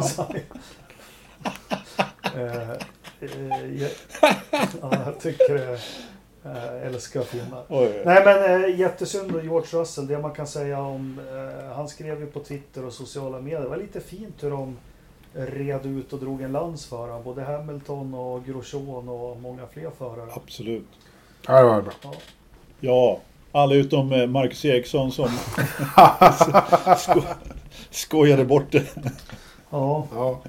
Så 0.02 0.26
Eh, 2.34 2.70
eh, 3.20 3.82
ja, 4.80 4.90
jag 5.06 5.20
tycker 5.20 5.54
det... 5.54 5.78
eh, 6.44 6.86
älskar. 6.86 7.24
Oj. 7.68 8.02
Nej 8.04 8.22
men 8.24 8.64
eh, 8.64 8.80
jättesynd 8.80 9.34
och 9.34 9.42
George 9.42 9.80
Russell. 9.80 10.06
Det 10.06 10.18
man 10.18 10.30
kan 10.30 10.46
säga 10.46 10.80
om... 10.82 11.20
Eh, 11.30 11.74
han 11.74 11.88
skrev 11.88 12.20
ju 12.20 12.26
på 12.26 12.40
Twitter 12.40 12.84
och 12.84 12.92
sociala 12.92 13.40
medier. 13.40 13.60
Det 13.60 13.68
var 13.68 13.76
lite 13.76 14.00
fint 14.00 14.42
hur 14.42 14.50
de 14.50 14.76
red 15.34 15.86
ut 15.86 16.12
och 16.12 16.18
drog 16.18 16.42
en 16.42 16.52
lans 16.52 16.86
för 16.86 16.96
honom. 16.96 17.22
Både 17.22 17.42
Hamilton 17.42 18.14
och 18.14 18.44
Grosjean 18.46 19.08
och 19.08 19.36
många 19.40 19.66
fler 19.66 19.90
förare. 19.98 20.30
Absolut. 20.34 20.88
Ja, 21.46 21.56
det 21.56 21.64
var 21.64 21.82
bra. 21.82 21.92
Ja. 22.02 22.12
Ja, 22.80 23.20
alla 23.52 23.74
utom 23.74 24.32
Marcus 24.32 24.64
Eriksson 24.64 25.12
som 25.12 25.28
sko 26.98 27.22
skojade 27.90 28.44
bort 28.44 28.72
det. 28.72 28.86
Ja, 29.70 30.06
Ja. 30.12 30.40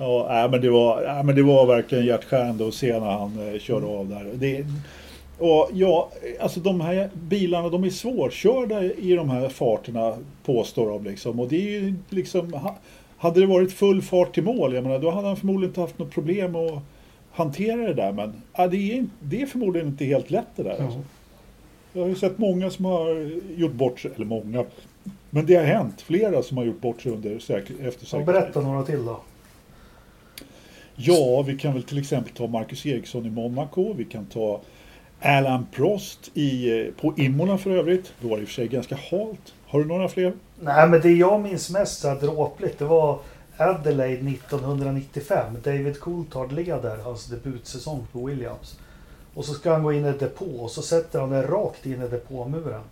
Ja, 0.00 0.26
nej, 0.28 0.48
men 0.50 0.60
det 0.60 0.70
var, 0.70 1.02
nej, 1.14 1.24
men 1.24 1.34
det 1.34 1.42
var 1.42 1.66
verkligen 1.66 2.06
hjärtskärande 2.06 2.68
att 2.68 2.74
se 2.74 3.00
när 3.00 3.10
han 3.10 3.52
eh, 3.52 3.58
körde 3.60 3.86
av 3.86 4.08
där. 4.08 4.26
Det, 4.34 4.64
och 5.38 5.70
ja, 5.72 6.10
alltså 6.40 6.60
de 6.60 6.80
här 6.80 7.10
bilarna 7.14 7.68
de 7.68 7.84
är 7.84 7.90
svårkörda 7.90 8.82
i 8.84 9.12
de 9.14 9.30
här 9.30 9.48
farterna 9.48 10.14
påstår 10.44 10.88
de 10.90 11.04
liksom. 11.04 11.40
Och 11.40 11.48
det 11.48 11.56
är 11.56 11.80
ju 11.80 11.94
liksom, 12.08 12.52
ha- 12.52 12.76
hade 13.18 13.40
det 13.40 13.46
varit 13.46 13.72
full 13.72 14.02
fart 14.02 14.34
till 14.34 14.42
mål, 14.42 14.74
jag 14.74 14.82
menar, 14.84 14.98
då 14.98 15.10
hade 15.10 15.26
han 15.28 15.36
förmodligen 15.36 15.70
inte 15.70 15.80
haft 15.80 15.98
något 15.98 16.10
problem 16.10 16.56
att 16.56 16.82
hantera 17.32 17.76
det 17.76 17.94
där. 17.94 18.12
Men 18.12 18.42
ja, 18.56 18.66
det, 18.66 18.76
är, 18.98 19.06
det 19.20 19.42
är 19.42 19.46
förmodligen 19.46 19.88
inte 19.88 20.04
helt 20.04 20.30
lätt 20.30 20.46
det 20.56 20.62
där. 20.62 20.76
Ja. 20.78 20.84
Alltså. 20.84 21.00
Jag 21.92 22.02
har 22.02 22.08
ju 22.08 22.14
sett 22.14 22.38
många 22.38 22.70
som 22.70 22.84
har 22.84 23.30
gjort 23.56 23.72
bort 23.72 24.00
sig, 24.00 24.10
eller 24.16 24.26
många, 24.26 24.64
men 25.30 25.46
det 25.46 25.54
har 25.54 25.64
hänt 25.64 26.00
flera 26.02 26.42
som 26.42 26.56
har 26.56 26.64
gjort 26.64 26.80
bort 26.80 27.02
sig 27.02 27.12
under 27.12 27.38
säker, 27.38 27.74
efter 27.88 28.06
säkerhet. 28.06 28.26
berätta 28.26 28.60
några 28.60 28.82
till 28.82 29.04
då. 29.04 29.20
Ja, 31.02 31.42
vi 31.42 31.56
kan 31.56 31.72
väl 31.74 31.82
till 31.82 31.98
exempel 31.98 32.32
ta 32.32 32.46
Marcus 32.46 32.86
Eriksson 32.86 33.26
i 33.26 33.30
Monaco. 33.30 33.92
Vi 33.92 34.04
kan 34.04 34.26
ta 34.26 34.60
Alan 35.20 35.66
Prost 35.72 36.30
i, 36.34 36.80
eh, 36.80 36.92
på 37.00 37.14
Imola 37.16 37.58
för 37.58 37.70
övrigt. 37.70 38.12
Då 38.20 38.28
var 38.28 38.36
det 38.36 38.42
i 38.42 38.44
och 38.44 38.48
för 38.48 38.54
sig 38.54 38.68
ganska 38.68 38.96
halt. 39.10 39.54
Har 39.66 39.80
du 39.80 39.86
några 39.86 40.08
fler? 40.08 40.32
Nej 40.60 40.88
men 40.88 41.00
det 41.00 41.10
jag 41.10 41.40
minns 41.40 41.70
mest 41.70 42.00
så 42.00 42.08
här 42.08 42.20
dråpligt 42.20 42.78
det 42.78 42.84
var 42.84 43.18
Adelaide 43.56 44.28
1995. 44.28 45.56
David 45.64 46.00
Coulthard 46.00 46.52
leder 46.52 46.96
hans 46.96 47.26
debutsäsong 47.26 48.06
på 48.12 48.26
Williams. 48.26 48.78
Och 49.34 49.44
så 49.44 49.54
ska 49.54 49.72
han 49.72 49.82
gå 49.82 49.92
in 49.92 50.06
i 50.06 50.12
depå 50.12 50.44
och 50.44 50.70
så 50.70 50.82
sätter 50.82 51.20
han 51.20 51.30
den 51.30 51.42
rakt 51.42 51.86
in 51.86 52.02
i 52.02 52.08
depåmuren. 52.08 52.82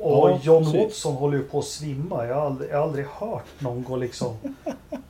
Och 0.00 0.30
Ja, 0.30 0.40
John 0.42 0.64
precis. 0.64 0.80
Watson 0.80 1.14
håller 1.14 1.36
ju 1.38 1.42
på 1.44 1.58
att 1.58 1.64
svimma. 1.64 2.26
Jag 2.26 2.34
har 2.34 2.46
aldrig, 2.46 2.70
jag 2.70 2.76
har 2.76 2.82
aldrig 2.84 3.06
hört 3.06 3.44
någon 3.60 3.82
gå 3.84 3.96
liksom... 3.96 4.36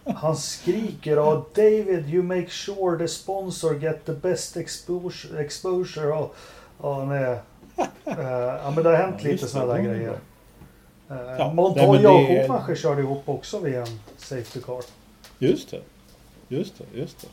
Han 0.04 0.36
skriker 0.36 1.18
och 1.18 1.50
David 1.54 2.08
you 2.08 2.22
make 2.22 2.48
sure 2.48 2.98
the 2.98 3.08
sponsor 3.08 3.74
get 3.74 4.04
the 4.06 4.12
best 4.12 4.56
exposure. 4.56 5.40
exposure. 5.44 6.12
Och, 6.12 6.34
och 6.78 7.06
nej. 7.08 7.38
Eh, 8.04 8.20
ja 8.64 8.72
men 8.74 8.84
det 8.84 8.90
har 8.90 8.96
hänt 8.96 9.16
Ja, 9.22 9.30
lite 9.30 9.48
sådana 9.48 9.72
där 9.74 9.82
grejer. 9.82 10.10
Uh, 11.10 11.16
Ja, 11.38 11.52
Montoya 11.52 12.10
och 12.10 12.26
Schumacher 12.26 12.74
körde 12.74 13.02
ihop 13.02 13.22
också 13.28 13.58
vid 13.58 13.74
en 13.74 14.00
Safety 14.16 14.60
Car. 14.60 14.80
Just 15.38 15.70
det. 15.70 15.80
Just 16.48 16.78
det, 16.78 16.98
just 17.00 17.20
det. 17.20 17.26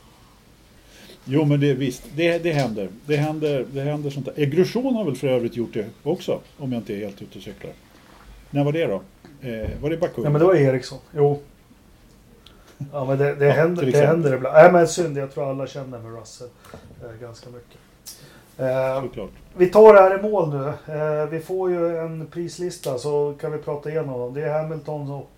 Jo 1.30 1.46
men 1.46 1.60
det 1.60 1.74
visst, 1.74 2.04
det, 2.16 2.38
det 2.38 2.52
händer. 2.52 2.90
Det 3.06 3.16
händer, 3.18 3.66
det 3.74 3.82
händer 3.82 4.10
sånt 4.10 4.30
där. 4.36 4.46
Grosjean 4.46 4.96
har 4.96 5.06
väl 5.06 5.16
för 5.16 5.28
övrigt 5.28 5.56
gjort 5.56 5.74
det 5.74 5.86
också, 6.04 6.40
om 6.58 6.74
jag 6.74 6.80
inte 6.80 6.94
är 6.94 6.98
helt 6.98 7.22
ute 7.22 7.38
och 7.38 7.44
cyklar. 7.44 7.72
När 8.50 8.64
var 8.64 8.72
det 8.72 8.86
då? 8.86 9.02
Eh, 9.42 9.70
var 9.82 9.90
det 9.90 9.98
Baku? 9.98 10.22
Ja 10.24 10.30
men 10.30 10.40
det 10.42 10.48
var 10.48 10.56
Eriksson. 10.56 11.00
Jo. 11.16 11.40
Ja 12.92 13.06
men 13.06 13.18
det, 13.18 13.36
det, 13.36 13.46
Ja, 13.46 13.52
händer, 13.52 13.86
det 13.86 14.06
händer 14.06 14.34
ibland. 14.34 14.56
Nej 14.56 14.72
men 14.72 14.88
synd, 14.88 15.18
jag 15.18 15.34
tror 15.34 15.50
alla 15.50 15.68
känner 15.68 16.00
med 16.00 16.20
Russell 16.20 16.50
eh, 17.04 17.22
ganska 17.22 17.50
mycket. 17.50 17.78
Eh, 18.58 19.26
vi 19.58 19.68
tar 19.68 19.94
det 19.94 20.00
här 20.00 20.20
i 20.20 20.22
mål 20.22 20.50
nu. 20.50 20.94
Eh, 20.94 21.26
vi 21.30 21.40
får 21.40 21.70
ju 21.70 21.98
en 21.98 22.28
prislista 22.28 22.98
så 22.98 23.36
kan 23.42 23.52
vi 23.52 23.58
prata 23.58 23.90
igenom 23.90 24.20
dem. 24.20 24.34
Det 24.34 24.42
är 24.42 24.62
Hamilton 24.62 25.12
och 25.12 25.32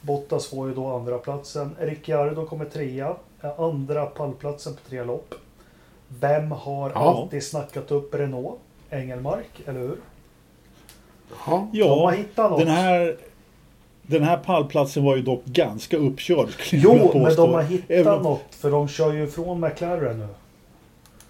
Bottas 0.00 0.46
får 0.46 0.68
ju 0.68 0.74
då 0.74 0.86
andra 0.86 1.18
platsen. 1.18 1.76
Ricciardo 1.80 2.46
kommer 2.46 2.64
trea. 2.64 3.16
Eh, 3.42 3.60
Andra 3.60 4.06
pallplatsen 4.06 4.74
på 4.74 4.80
tre 4.90 5.04
lopp. 5.04 5.34
Vem 6.20 6.50
har 6.50 6.90
Ja. 6.94 7.00
alltid 7.22 7.42
snackat 7.42 7.90
upp 7.90 8.14
Renault? 8.14 8.58
Engelmark, 8.90 9.62
eller 9.66 9.80
hur? 9.80 9.96
Ja. 11.46 11.68
De 11.72 11.80
har 11.80 12.14
Ja, 12.36 12.48
något. 12.48 12.58
den 12.58 12.68
här, 12.68 13.16
den 14.02 14.22
här 14.22 14.36
pallplatsen 14.36 15.04
var 15.04 15.16
ju 15.16 15.22
dock 15.22 15.44
ganska 15.44 15.96
uppkörd. 15.96 16.48
Jo, 16.72 17.10
men 17.14 17.34
de 17.36 17.54
har 17.54 17.62
hittat 17.62 17.90
Även- 17.90 18.22
något 18.22 18.54
för 18.54 18.70
de 18.70 18.88
kör 18.88 19.12
ju 19.12 19.22
ifrån 19.24 19.60
McLaren 19.60 20.18
nu. 20.18 20.26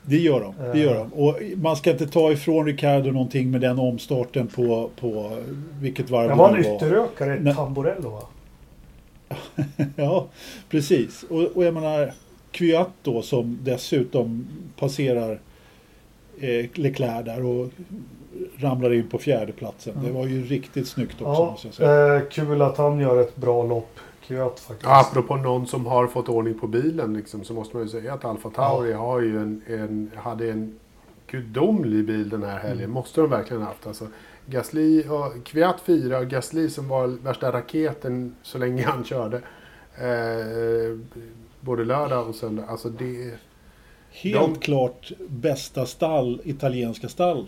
Det 0.02 0.16
gör 0.16 0.40
de. 0.40 0.54
Det 0.58 0.70
Eh. 0.78 0.84
gör 0.84 0.94
de. 0.94 1.12
Och 1.12 1.38
man 1.56 1.76
ska 1.76 1.90
inte 1.90 2.06
ta 2.06 2.32
ifrån 2.32 2.66
Ricardo 2.66 3.10
någonting 3.10 3.50
med 3.50 3.60
den 3.60 3.78
omstarten 3.78 4.46
på, 4.48 4.90
på 5.00 5.30
vilket 5.80 6.10
varv 6.10 6.28
Det 6.28 6.34
var 6.34 6.48
en 6.48 6.54
nu 6.54 6.62
var. 6.68 6.76
ytterökare, 6.76 7.38
Nej. 7.40 7.54
Tamborello 7.54 8.08
va? 8.10 8.22
Ja, 9.96 10.26
precis. 10.68 11.22
Och, 11.22 11.42
och 11.42 11.64
jag 11.64 11.74
menar 11.74 12.12
Kvyat 12.50 12.90
då 13.02 13.22
som 13.22 13.58
dessutom 13.62 14.46
passerar 14.78 15.40
eh, 16.40 16.66
Leclerc 16.74 17.24
där 17.24 17.44
och 17.44 17.68
ramlar 18.58 18.92
in 18.94 19.08
på 19.08 19.18
fjärdeplatsen. 19.18 19.94
Det 19.94 20.00
Mm. 20.00 20.14
var 20.14 20.26
ju 20.26 20.44
riktigt 20.44 20.88
snyggt 20.88 21.14
också 21.22 21.24
Ja, 21.42 21.50
måste 21.50 21.66
jag 21.68 21.74
säga. 21.74 22.16
eh, 22.16 22.22
kul 22.30 22.62
att 22.62 22.76
han 22.78 22.98
gör 23.00 23.20
ett 23.20 23.36
bra 23.36 23.62
lopp. 23.66 23.98
Kvyat 24.26 24.60
faktiskt. 24.60 24.82
Ja, 24.82 25.00
apropå 25.00 25.36
någon 25.36 25.66
som 25.66 25.86
har 25.86 26.06
fått 26.06 26.28
ordning 26.28 26.58
på 26.58 26.66
bilen 26.66 27.14
liksom, 27.14 27.44
så 27.44 27.54
måste 27.54 27.76
man 27.76 27.84
ju 27.84 27.88
säga 27.90 28.14
att 28.14 28.24
Alfa 28.24 28.50
Tauri 28.50 28.92
har 28.92 29.20
ju 29.20 29.38
en, 29.38 29.62
en, 29.66 30.10
hade 30.16 30.50
en 30.50 30.78
gudomlig 31.26 32.04
bil 32.04 32.28
den 32.28 32.42
här 32.42 32.58
helgen. 32.58 32.78
Mm. 32.84 32.90
Måste 32.90 33.20
de 33.20 33.30
verkligen 33.30 33.62
haft. 33.62 33.86
Alltså, 33.86 34.06
Gasly 34.46 35.08
och 35.08 35.44
Kviat 35.46 35.80
4 35.84 36.18
och 36.18 36.26
Gasly 36.28 36.68
som 36.70 36.88
var 36.88 37.06
värsta 37.06 37.52
raketen 37.52 38.36
så 38.42 38.58
länge 38.58 38.82
han 38.84 39.04
körde. 39.04 39.36
Eh, 39.96 40.98
både 41.60 41.84
lördag 41.84 42.28
och 42.28 42.34
söndag. 42.34 42.64
Alltså 42.68 42.88
det... 42.88 43.30
Helt 44.10 44.54
de- 44.54 44.60
klart 44.60 45.12
bästa 45.28 45.86
stall, 45.86 46.40
italienska 46.44 47.08
stall. 47.08 47.46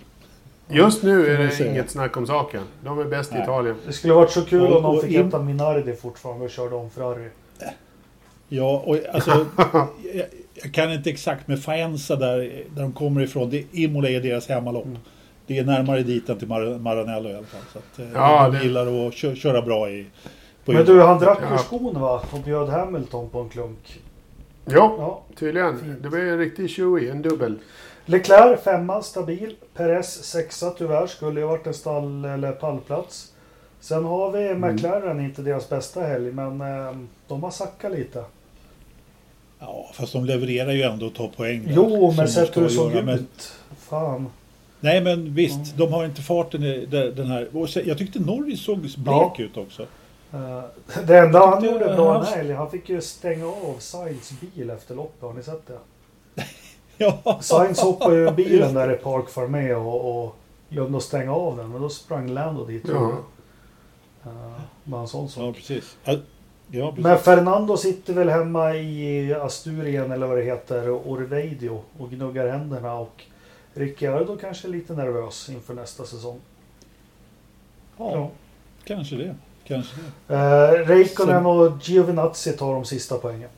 Just 0.68 1.02
nu 1.02 1.26
är 1.26 1.38
det 1.38 1.50
säga. 1.50 1.70
inget 1.70 1.90
snack 1.90 2.16
om 2.16 2.26
saken. 2.26 2.62
De 2.84 2.98
är 2.98 3.04
bäst 3.04 3.32
i 3.32 3.34
Nej. 3.34 3.42
Italien. 3.42 3.76
Det 3.86 3.92
skulle 3.92 4.12
varit 4.12 4.30
så 4.30 4.44
kul 4.44 4.62
Och- 4.62 4.76
om 4.76 4.82
de 4.82 5.02
fick 5.02 5.10
in- 5.16 5.24
heta 5.24 5.38
Minardi 5.42 5.92
fortfarande 5.92 6.44
och 6.44 6.50
körde 6.50 6.74
om 6.74 6.90
Ferrari. 6.90 7.28
Ja, 8.48 8.82
och 8.86 8.98
alltså, 9.14 9.30
jag, 10.14 10.26
jag 10.54 10.72
kan 10.74 10.92
inte 10.92 11.10
exakt 11.10 11.48
med 11.48 11.62
Faenza 11.62 12.16
där, 12.16 12.38
där 12.74 12.82
de 12.82 12.92
kommer 12.92 13.20
ifrån. 13.20 13.50
Det, 13.50 13.64
Imola 13.72 14.08
är 14.08 14.20
deras 14.20 14.48
hemmalopp. 14.48 14.84
Mm. 14.84 14.98
Det 15.46 15.58
är 15.58 15.64
närmare 15.64 16.02
dit 16.02 16.28
än 16.28 16.38
till 16.38 16.48
Mar 16.48 16.78
Maranello 16.78 17.28
i 17.28 17.34
alla 17.34 17.46
fall. 17.46 17.60
Så 17.72 17.78
att, 17.78 17.98
eh, 17.98 18.12
Ja, 18.14 18.48
de 18.48 18.58
det- 18.58 18.64
gillar 18.64 19.06
att 19.08 19.14
kö 19.14 19.34
köra 19.34 19.62
bra 19.62 19.90
i... 19.90 20.06
På 20.64 20.72
Men 20.72 20.84
du, 20.84 21.00
han 21.02 21.18
drack 21.18 21.38
ur 21.52 21.56
skon 21.56 22.00
va? 22.00 22.22
Och 22.32 22.38
bjöd 22.40 22.68
Hamilton 22.68 23.28
på 23.30 23.40
en 23.40 23.48
klunk. 23.48 24.00
Ja, 24.64 24.94
Ja. 24.98 25.22
tydligen. 25.38 25.78
Fint. 25.78 26.02
Det 26.02 26.08
var 26.08 26.18
ju 26.18 26.30
en 26.32 26.38
riktig 26.38 26.70
tjoey, 26.70 27.08
en 27.08 27.22
dubbel. 27.22 27.58
Leclerc 28.06 28.60
femma, 28.60 29.02
stabil. 29.02 29.56
Perez 29.74 30.24
sexa 30.24 30.70
tyvärr. 30.70 31.06
Skulle 31.06 31.40
ju 31.40 31.46
varit 31.46 31.66
en 31.66 31.74
stall 31.74 32.24
eller 32.24 32.52
pallplats. 32.52 33.32
Sen 33.80 34.04
har 34.04 34.30
vi 34.30 34.48
Mm. 34.48 34.74
McLaren, 34.74 35.20
inte 35.20 35.42
deras 35.42 35.68
bästa 35.68 36.00
helg, 36.02 36.32
men 36.32 36.60
eh, 36.60 36.96
de 37.28 37.42
har 37.42 37.50
sackat 37.50 37.92
lite. 37.92 38.24
Ja, 39.60 39.90
fast 39.94 40.12
de 40.12 40.24
levererar 40.24 40.72
ju 40.72 40.82
ändå 40.82 41.06
och 41.06 41.14
tar 41.14 41.28
poäng. 41.28 41.64
där, 41.66 41.72
Jo, 41.76 42.12
men 42.16 42.28
sett 42.28 42.56
hur 42.56 42.62
det 42.62 42.70
såg 42.70 42.92
ut. 42.94 43.52
Fan. 43.78 44.26
Nej, 44.84 45.00
men 45.00 45.34
visst. 45.34 45.56
Mm. 45.56 45.76
De 45.76 45.92
har 45.92 46.04
inte 46.04 46.22
farten 46.22 46.62
i 46.64 46.86
de- 46.86 47.10
den 47.10 47.26
här... 47.26 47.48
Jag 47.84 47.98
tyckte 47.98 48.18
Norris 48.20 48.60
såg 48.64 48.78
blek 48.78 48.92
Ja. 49.06 49.34
ut 49.38 49.56
också. 49.56 49.82
Eh, 50.32 50.60
det 51.06 51.18
enda 51.18 51.46
han 51.46 51.60
tyckte 51.62 51.74
gjorde 51.74 51.94
bra 51.96 52.12
han- 52.12 52.24
helgen, 52.26 52.56
han 52.56 52.70
fick 52.70 52.88
ju 52.88 53.00
stänga 53.00 53.46
av 53.46 53.76
Sainz 53.78 54.32
bil 54.40 54.70
efter 54.70 54.94
loppet. 54.94 55.22
Har 55.22 55.32
ni 55.32 55.42
sett 55.42 55.66
det? 55.66 55.78
Ja, 56.98 57.38
Sainz 57.42 57.80
hoppade 57.80 58.16
ju 58.16 58.30
bilen 58.36 58.74
där 58.74 58.92
i 58.92 58.96
Park 58.96 59.28
Farmé 59.28 59.74
och, 59.74 60.24
och 60.24 60.36
glömde 60.68 60.96
att 60.98 61.02
stänga 61.04 61.34
av 61.34 61.56
den. 61.56 61.68
Men 61.72 61.82
då 61.82 61.88
sprang 61.88 62.28
Lando 62.28 62.64
dit. 62.64 62.84
Ja. 62.88 63.12
Uh, 64.26 64.32
bara 64.84 65.00
en 65.00 65.08
sån 65.08 65.28
sak. 65.28 65.42
Ja, 65.44 65.52
precis. 65.52 65.96
Ja, 66.04 66.16
Ja, 66.70 66.88
precis. 66.90 67.04
Men 67.04 67.18
Fernando 67.18 67.76
sitter 67.76 68.12
väl 68.14 68.28
hemma 68.28 68.74
i 68.74 69.34
Asturien 69.34 70.12
eller 70.12 70.26
vad 70.26 70.38
det 70.38 70.44
heter, 70.44 70.90
Orveidio 70.90 71.82
och 71.98 72.10
gnuggar 72.10 72.48
händerna 72.48 72.94
och 72.94 73.22
Ricciardo 73.74 74.36
kanske 74.36 74.68
är 74.68 74.72
lite 74.72 74.92
nervös 74.92 75.48
inför 75.48 75.74
nästa 75.74 76.04
säsong. 76.04 76.40
ja, 77.98 78.30
kanske 78.84 79.16
det. 79.16 79.34
Kanske 79.66 79.96
det. 80.26 80.34
Eh, 80.34 80.86
Räikkönen 80.86 81.46
och 81.46 81.72
Giovinazzi 81.82 82.52
tar 82.52 82.72
de 82.74 82.84
sista 82.84 83.18
poängen. 83.18 83.50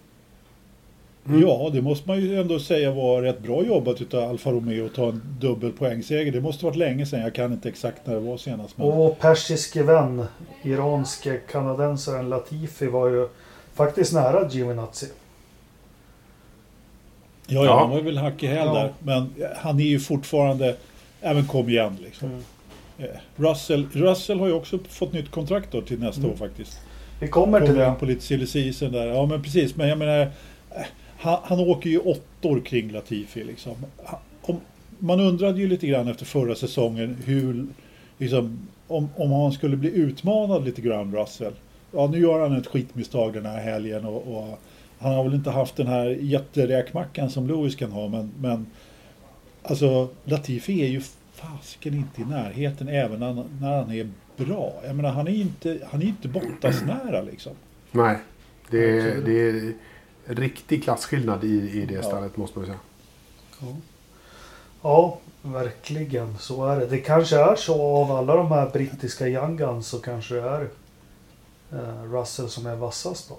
Mm. 1.28 1.40
Ja, 1.40 1.70
det 1.72 1.82
måste 1.82 2.08
man 2.08 2.20
ju 2.20 2.40
ändå 2.40 2.58
säga 2.58 2.90
var 2.90 3.22
rätt 3.22 3.38
bra 3.38 3.62
jobbat 3.62 4.00
utav 4.00 4.30
Alfa 4.30 4.50
Romeo 4.50 4.86
att 4.86 4.94
ta 4.94 5.08
en 5.08 5.22
dubbel 5.40 5.72
poängseger. 5.72 6.32
Det 6.32 6.40
måste 6.40 6.64
varit 6.64 6.76
länge 6.76 7.06
sedan. 7.06 7.20
Jag 7.20 7.34
kan 7.34 7.52
inte 7.52 7.68
exakt 7.68 8.06
när 8.06 8.14
det 8.14 8.20
var 8.20 8.36
senast. 8.36 8.78
Men... 8.78 8.86
Och 8.86 9.18
persiske 9.18 9.82
vän, 9.82 10.26
iranske 10.62 11.36
kanadensaren 11.36 12.28
Latifi 12.28 12.86
var 12.86 13.08
ju 13.08 13.28
faktiskt 13.74 14.12
nära 14.12 14.48
Giovinazzi. 14.50 15.06
Ja, 17.46 17.54
ja, 17.60 17.64
Ja. 17.64 17.78
han 17.80 17.90
var 17.90 18.00
väl 18.00 18.18
hack 18.18 18.42
i 18.42 18.46
häl 18.46 18.66
Ja. 18.66 18.74
där. 18.74 18.92
Men 19.02 19.34
han 19.56 19.80
är 19.80 19.84
ju 19.84 20.00
fortfarande... 20.00 20.76
Även 21.20 21.46
kom 21.46 21.68
igen 21.68 21.96
liksom. 22.04 22.28
Eh, 22.98 23.04
Russell, 23.36 23.86
Russell 23.92 24.38
har 24.40 24.46
ju 24.46 24.52
också 24.52 24.78
fått 24.88 25.12
nytt 25.12 25.30
kontrakt 25.30 25.72
då 25.72 25.80
till 25.80 25.98
nästa 26.00 26.20
Mm. 26.20 26.32
år 26.32 26.36
faktiskt. 26.36 26.78
Vi 27.20 27.28
kommer 27.28 27.60
till 27.66 27.74
det. 27.74 27.94
på 28.00 28.06
lite 28.06 28.22
silly 28.22 28.46
season 28.46 28.92
där. 28.92 29.06
Ja 29.06 29.26
men 29.26 29.42
precis. 29.42 29.76
Men 29.76 29.88
jag 29.88 29.98
menar... 29.98 30.20
eh, 30.20 30.28
Han, 31.18 31.38
han 31.44 31.60
åker 31.60 31.90
ju 31.90 31.98
åttor 31.98 32.60
kring 32.60 32.92
Latifi 32.92 33.44
liksom. 33.44 33.72
Han- 34.04 34.18
Om, 34.42 34.60
man 34.98 35.20
undrade 35.20 35.60
ju 35.60 35.68
lite 35.68 35.86
grann 35.86 36.08
efter 36.08 36.24
förra 36.24 36.54
säsongen 36.54 37.16
hur... 37.24 37.66
Liksom, 38.18 38.68
om, 38.88 39.08
om 39.16 39.32
han 39.32 39.52
skulle 39.52 39.76
bli 39.76 39.90
utmanad 39.90 40.64
lite 40.64 40.80
grann 40.82 41.16
Russell. 41.16 41.52
Ja 41.92 42.06
nu 42.06 42.18
gör 42.20 42.40
han 42.48 42.56
ett 42.56 42.66
skitmisstag 42.66 43.34
den 43.34 43.46
här 43.46 43.60
helgen 43.60 44.04
och, 44.04 44.36
och 44.36 44.58
han 45.06 45.14
har 45.14 45.24
väl 45.24 45.34
inte 45.34 45.50
haft 45.50 45.76
den 45.76 45.86
här 45.86 46.06
jätteräkmackan 46.06 47.30
som 47.30 47.46
Lewis 47.46 47.76
kan 47.76 47.92
ha 47.92 48.08
men, 48.08 48.32
men 48.40 48.66
alltså 49.62 50.08
Latifi 50.24 50.82
är 50.82 50.88
ju 50.88 51.02
fasken 51.32 51.94
inte 51.94 52.20
i 52.20 52.24
närheten 52.24 52.88
även 52.88 53.20
när, 53.20 53.44
när 53.60 53.76
han 53.78 53.92
är 53.92 54.10
bra. 54.36 54.72
Jag 54.86 54.96
menar 54.96 55.10
han 55.10 55.28
är 55.28 55.32
ju 55.32 55.40
inte, 55.42 55.78
han 55.90 56.02
är 56.02 56.06
inte 56.06 56.28
Bottas-nära 56.28 57.22
liksom. 57.22 57.52
Nej, 57.92 58.18
det 58.70 58.98
är, 58.98 59.20
det 59.20 59.48
är 59.48 59.74
riktig 60.34 60.84
klasskillnad 60.84 61.44
i, 61.44 61.70
i 61.82 61.86
det 61.86 61.94
Ja. 61.94 62.28
måste 62.34 62.58
man 62.58 62.66
säga. 62.66 62.78
Ja, 64.82 65.18
verkligen. 65.42 66.38
Så 66.38 66.66
är 66.66 66.80
det. 66.80 66.86
Det 66.86 66.98
kanske 66.98 67.36
är 67.36 67.56
så 67.56 67.82
av 67.82 68.12
alla 68.12 68.36
de 68.36 68.48
här 68.50 68.70
brittiska 68.70 69.28
young 69.28 69.56
guns 69.56 69.86
så 69.86 69.98
kanske 69.98 70.34
det 70.34 70.40
är 70.40 70.68
eh, 71.72 72.12
Russell 72.12 72.48
som 72.48 72.66
är 72.66 72.76
vassast 72.76 73.28
då. 73.28 73.38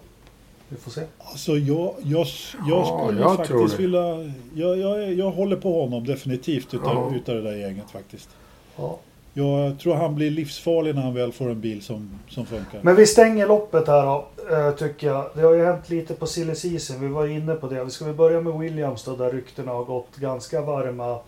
Vi 0.70 0.78
får 0.78 0.91
se. 0.91 1.01
Alltså 1.20 1.51
jag, 1.57 1.93
jag, 2.03 2.03
jag 2.03 2.28
Ja, 2.68 3.03
skulle 3.07 3.22
jag 3.22 3.36
faktiskt 3.38 3.80
vilja... 3.80 4.32
Jag, 4.55 4.78
jag, 4.78 5.13
jag 5.13 5.32
håller 5.32 5.55
på 5.55 5.82
honom 5.82 6.05
definitivt 6.05 6.74
utav, 6.74 7.11
Ja. 7.11 7.15
utav 7.15 7.36
det 7.36 7.41
där 7.41 7.55
gänget 7.57 7.89
faktiskt. 7.91 8.30
Ja. 8.76 8.99
Jag 9.34 9.80
tror 9.80 9.95
han 9.95 10.15
blir 10.15 10.32
livsfarlig 10.32 10.95
när 10.95 11.01
han 11.01 11.13
väl 11.13 11.32
får 11.32 11.49
en 11.49 11.61
bil 11.61 11.82
som, 11.82 12.20
som 12.30 12.45
funkar. 12.45 12.80
Men 12.84 12.95
vi 12.95 13.05
stänger 13.05 13.47
loppet 13.47 13.88
här 13.88 14.05
då, 14.05 14.28
eh, 14.55 14.72
tycker 14.76 15.07
jag. 15.07 15.30
Det 15.36 15.41
har 15.41 15.53
ju 15.53 15.65
hänt 15.65 15.89
lite 15.89 16.13
på 16.13 16.28
silly 16.28 16.55
season. 16.55 17.01
Vi 17.01 17.07
var 17.07 17.28
inne 17.28 17.55
på 17.55 17.68
det. 17.68 17.84
Vi 17.84 17.91
ska 17.91 18.05
väl 18.05 18.13
börja 18.15 18.41
med 18.41 18.59
Williams 18.59 19.03
då, 19.03 19.15
där 19.15 19.32
ryktena 19.32 19.72
har 19.72 19.84
gått 19.84 20.15
ganska 20.15 20.61
varma 20.61 21.20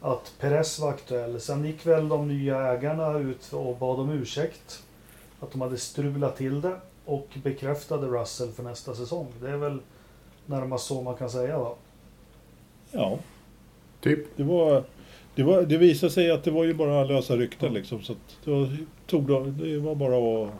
att 0.00 0.32
Perez 0.40 0.78
var 0.78 0.88
aktuell. 0.88 1.40
Sen 1.40 1.64
gick 1.64 1.86
väl 1.86 2.08
de 2.08 2.28
nya 2.28 2.72
ägarna 2.72 3.18
ut 3.18 3.52
och 3.52 3.76
bad 3.76 4.00
om 4.00 4.10
ursäkt. 4.10 4.82
Att 5.40 5.52
de 5.52 5.60
hade 5.60 5.76
strulat 5.78 6.36
till 6.36 6.60
det 6.60 6.76
och 7.04 7.28
bekräftade 7.42 8.06
Russell 8.06 8.50
för 8.52 8.62
nästa 8.62 8.94
säsong. 8.94 9.26
Det 9.40 9.50
är 9.50 9.56
väl 9.56 9.78
närmast 10.46 10.86
så 10.86 11.02
man 11.02 11.14
kan 11.14 11.30
säga 11.30 11.58
va? 11.58 11.74
Ja, 12.90 13.18
Typ. 14.00 14.26
det 14.36 14.42
var... 14.42 14.84
Det, 15.34 15.42
var, 15.42 15.62
det 15.62 15.76
visade 15.76 16.12
sig 16.12 16.30
att 16.30 16.44
det 16.44 16.50
var 16.50 16.64
ju 16.64 16.74
bara 16.74 17.04
lösa 17.04 17.36
rykten 17.36 17.74
liksom. 17.74 18.02
Så 18.02 18.12
att 18.12 18.18
det, 18.44 18.50
var, 18.50 18.76
tog 19.06 19.28
det 19.64 19.78
var 19.78 19.94
bara 19.94 20.44
att 20.44 20.50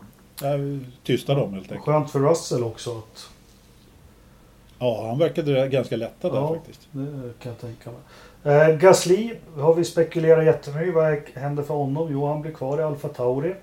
nej, 0.41 0.79
tysta 1.03 1.35
dem 1.35 1.53
helt 1.53 1.65
enkelt. 1.71 1.85
Skönt 1.85 2.11
för 2.11 2.19
Russell 2.19 2.63
också 2.63 2.97
att 2.97 3.29
Ja, 4.79 5.07
han 5.07 5.19
verkade 5.19 5.67
ganska 5.67 5.95
lättad 5.95 6.31
där 6.33 6.39
Ja. 6.39 6.53
faktiskt. 6.55 6.87
Det 6.91 7.33
kan 7.39 7.51
jag 7.51 7.59
tänka 7.61 7.89
mig. 7.91 8.55
Eh, 8.55 8.75
Gasly 8.77 9.35
har 9.57 9.73
vi 9.73 9.83
spekulerat 9.83 10.45
jättemycket. 10.45 10.93
Vad 10.95 11.17
händer 11.33 11.63
för 11.63 11.73
honom? 11.73 12.07
Jo, 12.11 12.25
han 12.27 12.41
blir 12.41 12.51
kvar 12.51 12.79
i 12.79 12.83
Alfa 12.83 13.07
Tauri. 13.07 13.55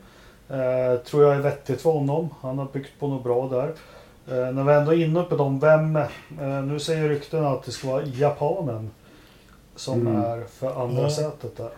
Eh, 0.50 0.96
tror 1.04 1.22
jag 1.24 1.34
är 1.36 1.40
vettigt 1.40 1.80
för 1.82 1.90
honom. 1.90 2.28
Han 2.40 2.58
har 2.58 2.66
byggt 2.72 2.90
på 3.00 3.08
något 3.08 3.24
bra 3.24 3.48
där. 3.48 3.68
Eh, 4.28 4.52
när 4.54 4.64
vi 4.64 4.72
ändå 4.72 4.92
är 4.94 5.04
inne 5.04 5.22
på 5.22 5.36
dem, 5.36 5.60
vem... 5.60 5.96
Eh, 5.96 6.62
nu 6.64 6.78
säger 6.80 7.08
ryktena 7.08 7.48
att 7.48 7.62
det 7.64 7.70
ska 7.72 7.88
vara 7.88 8.02
japanen 8.04 8.90
som 9.76 10.00
Mm. 10.06 10.22
är 10.22 10.44
för 10.44 10.82
andra 10.82 11.02
Ja. 11.02 11.10
sätet 11.10 11.56
där. 11.56 11.70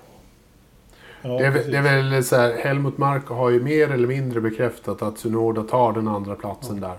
Ja, 1.23 1.29
det, 1.29 1.47
är, 1.47 1.53
det 1.53 1.77
är 1.79 1.83
väl 1.83 2.25
så 2.25 2.37
här, 2.37 2.53
Helmut 2.57 2.99
Marko 2.99 3.35
har 3.35 3.51
ju 3.51 3.61
mer 3.63 3.91
eller 3.91 4.09
mindre 4.09 4.41
bekräftat 4.41 5.03
att 5.03 5.19
Sunoda 5.19 5.63
tar 5.63 5.93
den 5.93 6.09
andra 6.09 6.35
platsen 6.35 6.81
där. 6.81 6.97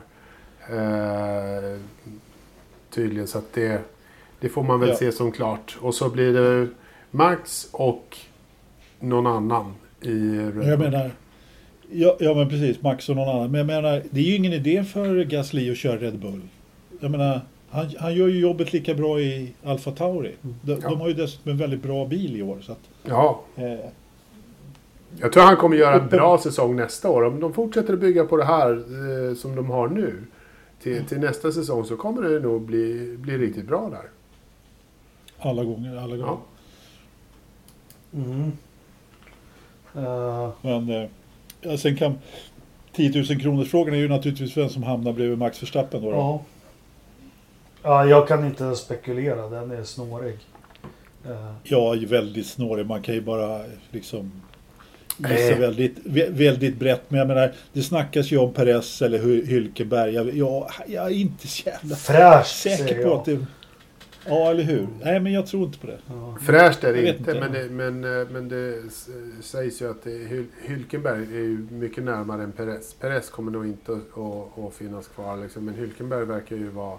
Eh, 0.69 1.79
tydligen, 2.89 3.27
så 3.27 3.37
att 3.37 3.53
det, 3.53 3.81
det 4.39 4.49
får 4.49 4.63
man 4.63 4.79
väl 4.79 4.89
Ja. 4.89 4.95
se 4.95 5.11
som 5.11 5.31
klart. 5.31 5.77
Och 5.81 5.95
så 5.95 6.09
blir 6.09 6.33
det 6.33 6.67
Max 7.11 7.67
och 7.71 8.17
någon 8.99 9.27
annan 9.27 9.73
i 10.01 10.35
Jag 10.67 10.79
menar, 10.79 11.11
ja, 11.93 12.17
ja 12.19 12.33
men 12.33 12.49
precis, 12.49 12.81
Max 12.81 13.09
och 13.09 13.15
någon 13.15 13.29
annan. 13.29 13.51
Men 13.51 13.57
jag 13.57 13.67
menar, 13.67 14.03
det 14.11 14.19
är 14.19 14.23
ju 14.23 14.35
ingen 14.35 14.53
idé 14.53 14.83
för 14.83 15.23
Gasly 15.23 15.71
att 15.71 15.77
köra 15.77 15.97
Red 15.97 16.19
Bull. 16.19 16.41
Jag 16.99 17.11
menar, 17.11 17.41
han, 17.69 17.89
han 17.99 18.15
gör 18.15 18.27
ju 18.27 18.39
jobbet 18.39 18.73
lika 18.73 18.93
bra 18.93 19.19
i 19.19 19.53
Alfa 19.63 19.91
Tauri. 19.91 20.31
De, 20.61 20.71
Ja. 20.71 20.89
de 20.89 21.01
har 21.01 21.07
ju 21.07 21.13
dessutom 21.13 21.51
en 21.51 21.57
väldigt 21.57 21.83
bra 21.83 22.05
bil 22.05 22.35
i 22.37 22.41
år. 22.41 22.57
Så 22.61 22.71
att, 22.71 22.79
Ja, 23.07 23.41
eh, 23.55 23.85
jag 25.19 25.33
tror 25.33 25.43
han 25.43 25.55
kommer 25.57 25.77
göra 25.77 26.01
en 26.01 26.07
bra 26.09 26.37
säsong 26.37 26.75
nästa 26.75 27.09
år. 27.09 27.23
Om 27.23 27.39
de 27.39 27.53
fortsätter 27.53 27.93
att 27.93 27.99
bygga 27.99 28.25
på 28.25 28.37
det 28.37 28.45
här 28.45 28.71
eh, 29.29 29.35
som 29.35 29.55
de 29.55 29.69
har 29.69 29.87
nu. 29.87 30.23
Till, 30.81 31.05
till 31.05 31.19
nästa 31.19 31.51
säsong 31.51 31.85
så 31.85 31.95
kommer 31.97 32.21
det 32.29 32.39
nog 32.39 32.61
bli, 32.61 33.15
bli 33.19 33.37
riktigt 33.37 33.65
bra 33.67 33.89
där. 33.89 34.09
alla 35.49 35.63
gånger, 35.63 35.95
alla 35.97 36.17
gånger. 36.17 36.25
Ja. 36.25 36.41
Mm. 38.13 38.51
Eh, 39.95 40.49
Men 40.61 40.89
eh, 40.89 41.09
ja, 41.63 41.77
sen 41.77 41.97
kan 41.97 42.17
10 42.95 43.23
000 43.29 43.41
kronors 43.41 43.69
frågan 43.71 43.93
är 43.93 43.97
ju 43.97 44.07
naturligtvis 44.07 44.57
vem 44.57 44.69
som 44.69 44.83
hamnar 44.83 45.13
bredvid 45.13 45.37
Max 45.37 45.63
Verstappen 45.63 46.01
då. 46.01 46.11
då. 46.11 46.15
ja. 46.17 46.41
ja, 47.83 48.05
jag 48.05 48.27
kan 48.27 48.45
inte 48.45 48.75
spekulera. 48.75 49.49
Den 49.49 49.71
är 49.71 49.83
snårig. 49.83 50.37
Eh, 51.25 51.53
Ja, 51.63 51.95
väldigt 52.07 52.47
snårig. 52.47 52.85
Man 52.85 53.01
kan 53.01 53.15
ju 53.15 53.21
bara 53.21 53.61
liksom 53.91 54.31
gissa 55.17 55.55
väldigt, 55.59 55.99
vä- 56.03 56.31
väldigt 56.31 56.79
brett. 56.79 57.01
Men 57.07 57.19
jag 57.19 57.27
menar, 57.27 57.53
det 57.73 57.81
snackas 57.83 58.31
ju 58.31 58.37
om 58.37 58.53
Perez 58.53 59.01
eller 59.01 59.19
Hy- 59.19 59.45
Hylkenberg. 59.45 60.13
Jag, 60.13 60.37
jag, 60.37 60.67
jag 60.87 61.05
är 61.05 61.09
inte 61.15 61.47
så 61.47 61.69
jävla 61.69 61.95
fräsch 61.95 62.47
säker 62.47 62.95
på 62.95 63.01
jag. 63.01 63.11
att 63.19 63.25
det... 63.25 63.45
Ja, 64.25 64.49
eller 64.51 64.63
hur? 64.63 64.87
Nej, 65.03 65.19
men 65.19 65.33
jag 65.33 65.47
tror 65.47 65.63
inte 65.63 65.77
på 65.79 65.87
det. 65.87 65.99
Ja. 66.07 66.37
Fräscht 66.41 66.83
är 66.83 66.87
Jag 66.87 66.95
det 67.03 67.09
inte, 67.17 67.31
inte. 67.31 67.39
men 67.39 67.51
det, 67.53 67.69
men, 67.69 68.19
eh, 68.21 68.27
men 68.29 68.49
det 68.49 68.81
sägs 69.43 69.81
ju 69.81 69.91
att 69.91 70.03
det, 70.03 70.11
är 70.11 70.29
ju 70.29 71.67
mycket 71.69 72.03
närmare 72.03 72.43
än 72.43 72.51
Perez. 72.51 72.93
Perez 72.93 73.29
kommer 73.29 73.51
nog 73.51 73.65
inte 73.65 73.91
att, 73.91 74.17
att, 74.17 74.59
att 74.67 74.73
finnas 74.73 75.07
kvar, 75.07 75.37
liksom, 75.37 75.65
men 75.65 75.75
Hülkenberg 75.75 76.25
verkar 76.25 76.55
ju 76.55 76.69
vara, 76.69 76.97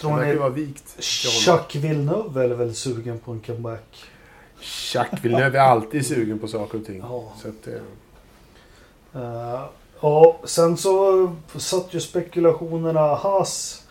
Tror 0.00 0.10
verkar 0.10 0.26
ju 0.26 0.32
ni 0.32 0.38
vara 0.38 0.50
vikt. 0.50 1.02
Chuck 1.44 1.74
Villeneuve 1.76 2.44
är 2.44 2.48
väl 2.48 2.74
sugen 2.74 3.18
på 3.18 3.32
en 3.32 3.40
comeback? 3.40 4.04
Jacques 4.94 5.24
Villeneuve 5.24 5.58
är 5.58 5.62
alltid 5.62 6.06
sugen 6.06 6.38
på 6.38 6.48
saker 6.48 6.78
och 6.78 6.86
ting. 6.86 6.98
Ja. 6.98 7.32
Så 7.42 7.48
att, 7.48 7.62
det- 7.64 7.80
Eh, 9.14 9.64
ja, 10.00 10.40
sen 10.44 10.76
så 10.76 11.32
satt 11.56 11.94
ju 11.94 12.00
spekulationerna 12.00 13.00
Haas. 13.00 13.82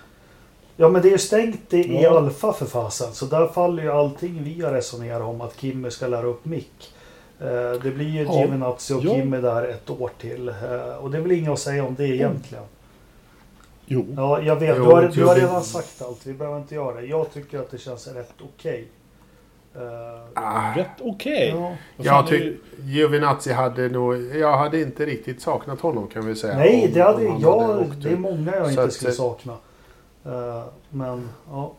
Ja 0.78 0.89
men 0.89 1.01
det 1.01 1.07
är 1.07 1.11
ju 1.11 1.17
stängt 1.17 1.73
i, 1.73 1.78
i 1.78 2.01
Ja. 2.03 2.17
Alfa 2.17 2.53
för 2.53 2.65
fasen. 2.65 3.13
Så 3.13 3.26
där 3.26 3.47
faller 3.47 3.84
ju 3.84 3.91
allting 3.91 4.43
vi 4.43 4.61
har 4.61 4.71
resonerat 4.71 5.21
om 5.21 5.41
att 5.41 5.59
Kimmy 5.59 5.89
ska 5.91 6.07
lära 6.07 6.26
upp 6.26 6.45
Mick. 6.45 6.93
Eh, 7.39 7.47
det 7.84 7.91
blir 7.91 8.09
ju 8.09 8.23
Ja. 8.23 8.39
Giovinazzi 8.39 8.93
och 8.93 9.03
Ja. 9.03 9.13
Kimmy 9.15 9.38
där 9.38 9.63
ett 9.67 9.89
år 9.89 10.11
till. 10.19 10.49
Eh, 10.49 10.95
och 11.01 11.11
det 11.11 11.17
är 11.17 11.21
väl 11.21 11.32
inget 11.32 11.51
att 11.51 11.59
säga 11.59 11.86
om 11.86 11.95
det 11.95 12.07
egentligen. 12.07 12.63
Jo. 13.86 14.05
Ja, 14.17 14.41
jag 14.41 14.55
vet. 14.55 14.78
Jo, 14.78 14.84
Du 14.86 14.89
har, 14.91 15.01
du 15.13 15.26
har 15.26 15.36
redan 15.36 15.63
sagt 15.63 16.01
allt. 16.01 16.26
Vi 16.26 16.34
behöver 16.34 16.57
inte 16.57 16.76
göra 16.76 17.01
det. 17.01 17.07
Jag 17.07 17.34
tycker 17.34 17.59
att 17.59 17.71
det 17.71 17.78
känns 17.78 18.07
rätt 18.07 18.34
okej. 18.55 18.88
Eh, 19.76 19.82
ah, 20.43 20.73
Rätt 20.76 20.88
okej. 21.01 21.49
ja. 21.55 21.59
Vad 21.97 22.07
fan 22.07 22.15
jag 22.15 22.28
tycker 22.28 22.57
Giovinazzi 22.82 23.51
hade 23.53 23.89
nog, 23.89 24.36
jag 24.36 24.57
hade 24.57 24.82
inte 24.82 25.05
riktigt 25.05 25.41
saknat 25.41 25.82
honom 25.82 26.07
kan 26.07 26.26
vi 26.28 26.36
säga. 26.36 26.57
Nej, 26.57 26.86
om- 26.88 26.93
det, 26.93 27.01
hade, 27.01 27.28
om 27.28 27.41
jag, 27.41 27.59
hade 27.61 27.86
det 28.01 28.09
är 28.09 28.17
många 28.17 28.55
jag 28.55 28.65
Så 28.73 28.82
inte 28.82 28.91
skulle 28.95 29.11
sakna. 29.11 29.53
Eh, 30.26 30.63
men 30.89 31.30
ja. 31.49 31.73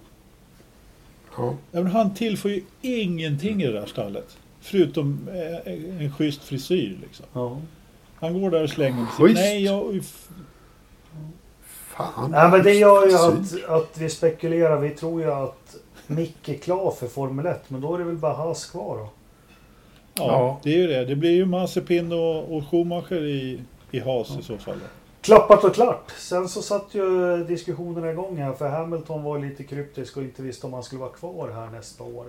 Ja. 1.36 1.54
Ja, 1.72 1.82
men 1.82 1.86
han 1.86 2.14
tillför 2.14 2.48
ju 2.48 2.62
ingenting 2.82 3.62
i 3.62 3.66
det 3.66 3.72
där 3.72 3.86
stallet. 3.86 4.36
Förutom 4.60 5.28
eh, 5.28 5.72
en 6.04 6.12
schysst 6.12 6.42
frisyr 6.44 6.98
liksom. 7.02 7.26
ja. 7.32 7.58
Han 8.18 8.40
går 8.42 8.50
där 8.50 8.62
och 8.62 8.70
slänger 8.70 8.96
med 8.96 9.08
Schysst? 9.08 9.34
Nej, 9.40 9.64
jag... 9.64 10.00
Fan. 11.66 12.30
Nej, 12.30 12.50
men 12.50 12.62
det 12.62 12.74
gör 12.74 13.06
ju 13.06 13.14
att, 13.14 13.70
att 13.70 13.98
vi 13.98 14.08
spekulerar. 14.10 14.80
Vi 14.80 14.90
tror 14.90 15.20
ju 15.22 15.32
att 15.32 15.76
Mick 16.06 16.48
är 16.48 16.54
klar 16.54 16.90
för 16.90 17.06
Formel 17.06 17.46
1. 17.46 17.70
Men 17.70 17.80
då 17.80 17.94
är 17.94 17.98
det 17.98 18.04
väl 18.04 18.16
bara 18.16 18.34
Haas 18.34 18.66
kvar 18.66 18.96
då. 18.96 19.08
Ja, 20.14 20.24
Ja. 20.26 20.60
det 20.62 20.70
är 20.74 20.78
ju 20.78 20.86
det. 20.86 21.04
Det 21.04 21.16
blir 21.16 21.30
ju 21.30 21.44
Mazepin 21.46 22.12
och, 22.12 22.56
och 22.56 22.68
Schumacher 22.70 23.24
i, 23.26 23.60
i 23.90 24.00
Haas 24.00 24.38
i 24.40 24.42
så 24.42 24.58
fall. 24.58 24.78
då. 24.78 24.86
Klappat 25.26 25.64
och 25.64 25.74
klart. 25.74 26.10
Sen 26.16 26.48
så 26.48 26.62
satt 26.62 26.86
ju 26.94 27.36
diskussionerna 27.44 28.10
igång 28.10 28.36
här. 28.36 28.52
För 28.52 28.68
Hamilton 28.68 29.22
var 29.22 29.38
lite 29.38 29.64
kryptisk 29.64 30.16
och 30.16 30.22
inte 30.22 30.42
visste 30.42 30.66
om 30.66 30.72
han 30.72 30.82
skulle 30.82 31.00
vara 31.00 31.10
kvar 31.12 31.50
här 31.54 31.66
nästa 31.70 32.04
år. 32.04 32.26